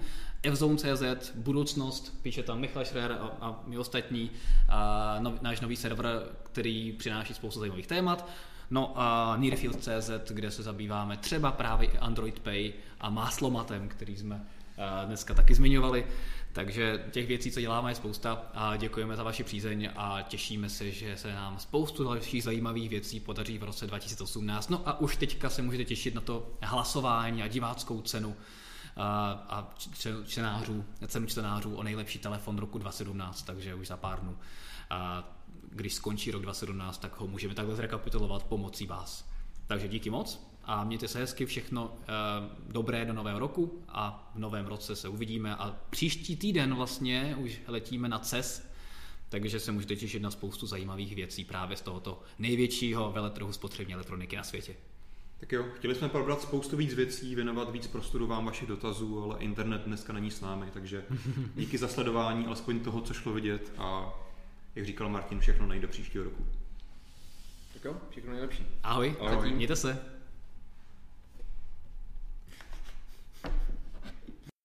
fzone.cz, 0.53 1.31
budoucnost, 1.35 2.19
píše 2.21 2.43
tam 2.43 2.59
Michal 2.59 2.85
Schrer 2.85 3.11
a, 3.11 3.31
a 3.41 3.63
my 3.67 3.77
ostatní, 3.77 4.31
a 4.69 5.17
no, 5.19 5.33
náš 5.41 5.61
nový 5.61 5.75
server, 5.75 6.05
který 6.43 6.91
přináší 6.91 7.33
spoustu 7.33 7.59
zajímavých 7.59 7.87
témat. 7.87 8.29
No 8.71 8.93
a 8.95 9.37
Nearfield.cz, 9.37 10.31
kde 10.31 10.51
se 10.51 10.63
zabýváme 10.63 11.17
třeba 11.17 11.51
právě 11.51 11.89
Android 11.89 12.39
Pay 12.39 12.73
a 13.01 13.09
máslomatem, 13.09 13.87
který 13.87 14.17
jsme 14.17 14.45
dneska 15.05 15.33
taky 15.33 15.55
zmiňovali. 15.55 16.05
Takže 16.59 17.05
těch 17.11 17.27
věcí, 17.27 17.51
co 17.51 17.61
děláme, 17.61 17.91
je 17.91 17.95
spousta 17.95 18.43
a 18.53 18.75
děkujeme 18.75 19.15
za 19.15 19.23
vaši 19.23 19.43
přízeň 19.43 19.89
a 19.95 20.21
těšíme 20.21 20.69
se, 20.69 20.91
že 20.91 21.17
se 21.17 21.33
nám 21.33 21.59
spoustu 21.59 22.03
dalších 22.03 22.43
zajímavých 22.43 22.89
věcí 22.89 23.19
podaří 23.19 23.57
v 23.57 23.63
roce 23.63 23.87
2018. 23.87 24.69
No 24.69 24.81
a 24.85 24.99
už 24.99 25.15
teďka 25.15 25.49
se 25.49 25.61
můžete 25.61 25.85
těšit 25.85 26.15
na 26.15 26.21
to 26.21 26.51
hlasování 26.61 27.43
a 27.43 27.47
diváckou 27.47 28.01
cenu 28.01 28.35
a, 28.97 29.75
čtenářů, 30.25 30.85
cenu 31.07 31.27
čtenářů 31.27 31.75
o 31.75 31.83
nejlepší 31.83 32.19
telefon 32.19 32.57
roku 32.57 32.77
2017, 32.77 33.41
takže 33.41 33.75
už 33.75 33.87
za 33.87 33.97
pár 33.97 34.19
dnů. 34.19 34.37
A 34.89 35.23
když 35.71 35.93
skončí 35.93 36.31
rok 36.31 36.41
2017, 36.41 36.97
tak 36.97 37.19
ho 37.19 37.27
můžeme 37.27 37.55
takhle 37.55 37.75
zrekapitulovat 37.75 38.43
pomocí 38.43 38.85
vás. 38.87 39.29
Takže 39.67 39.87
díky 39.87 40.09
moc 40.09 40.48
a 40.63 40.83
mějte 40.83 41.07
se 41.07 41.19
hezky, 41.19 41.45
všechno 41.45 41.93
eh, 42.01 42.05
dobré 42.67 43.05
do 43.05 43.13
nového 43.13 43.39
roku 43.39 43.83
a 43.89 44.31
v 44.35 44.39
novém 44.39 44.65
roce 44.65 44.95
se 44.95 45.09
uvidíme 45.09 45.55
a 45.55 45.79
příští 45.89 46.35
týden 46.35 46.75
vlastně 46.75 47.35
už 47.39 47.61
letíme 47.67 48.09
na 48.09 48.19
CES, 48.19 48.69
takže 49.29 49.59
se 49.59 49.71
můžete 49.71 49.95
těšit 49.95 50.21
na 50.21 50.31
spoustu 50.31 50.67
zajímavých 50.67 51.15
věcí 51.15 51.45
právě 51.45 51.77
z 51.77 51.81
tohoto 51.81 52.21
největšího 52.39 53.11
veletrhu 53.11 53.53
spotřební 53.53 53.93
elektroniky 53.93 54.35
na 54.35 54.43
světě. 54.43 54.75
Tak 55.39 55.51
jo, 55.51 55.65
chtěli 55.75 55.95
jsme 55.95 56.09
probrat 56.09 56.41
spoustu 56.41 56.77
víc 56.77 56.93
věcí, 56.93 57.35
věnovat 57.35 57.71
víc 57.71 57.87
prostoru 57.87 58.27
vám 58.27 58.45
vašich 58.45 58.67
dotazů, 58.67 59.23
ale 59.23 59.39
internet 59.39 59.81
dneska 59.81 60.13
není 60.13 60.31
s 60.31 60.41
námi, 60.41 60.65
takže 60.73 61.05
díky 61.55 61.77
za 61.77 61.87
sledování 61.87 62.45
alespoň 62.45 62.79
toho, 62.79 63.01
co 63.01 63.13
šlo 63.13 63.33
vidět 63.33 63.71
a 63.77 64.13
jak 64.75 64.85
říkal 64.85 65.09
Martin, 65.09 65.39
všechno 65.39 65.67
nejde 65.67 65.87
do 65.87 65.91
příštího 65.91 66.23
roku. 66.23 66.45
Tak 67.73 67.83
jo, 67.85 67.97
všechno 68.09 68.31
nejlepší. 68.31 68.65
Ahoj, 68.83 69.15
Ahoj. 69.19 69.51
mějte 69.51 69.75
se. 69.75 70.08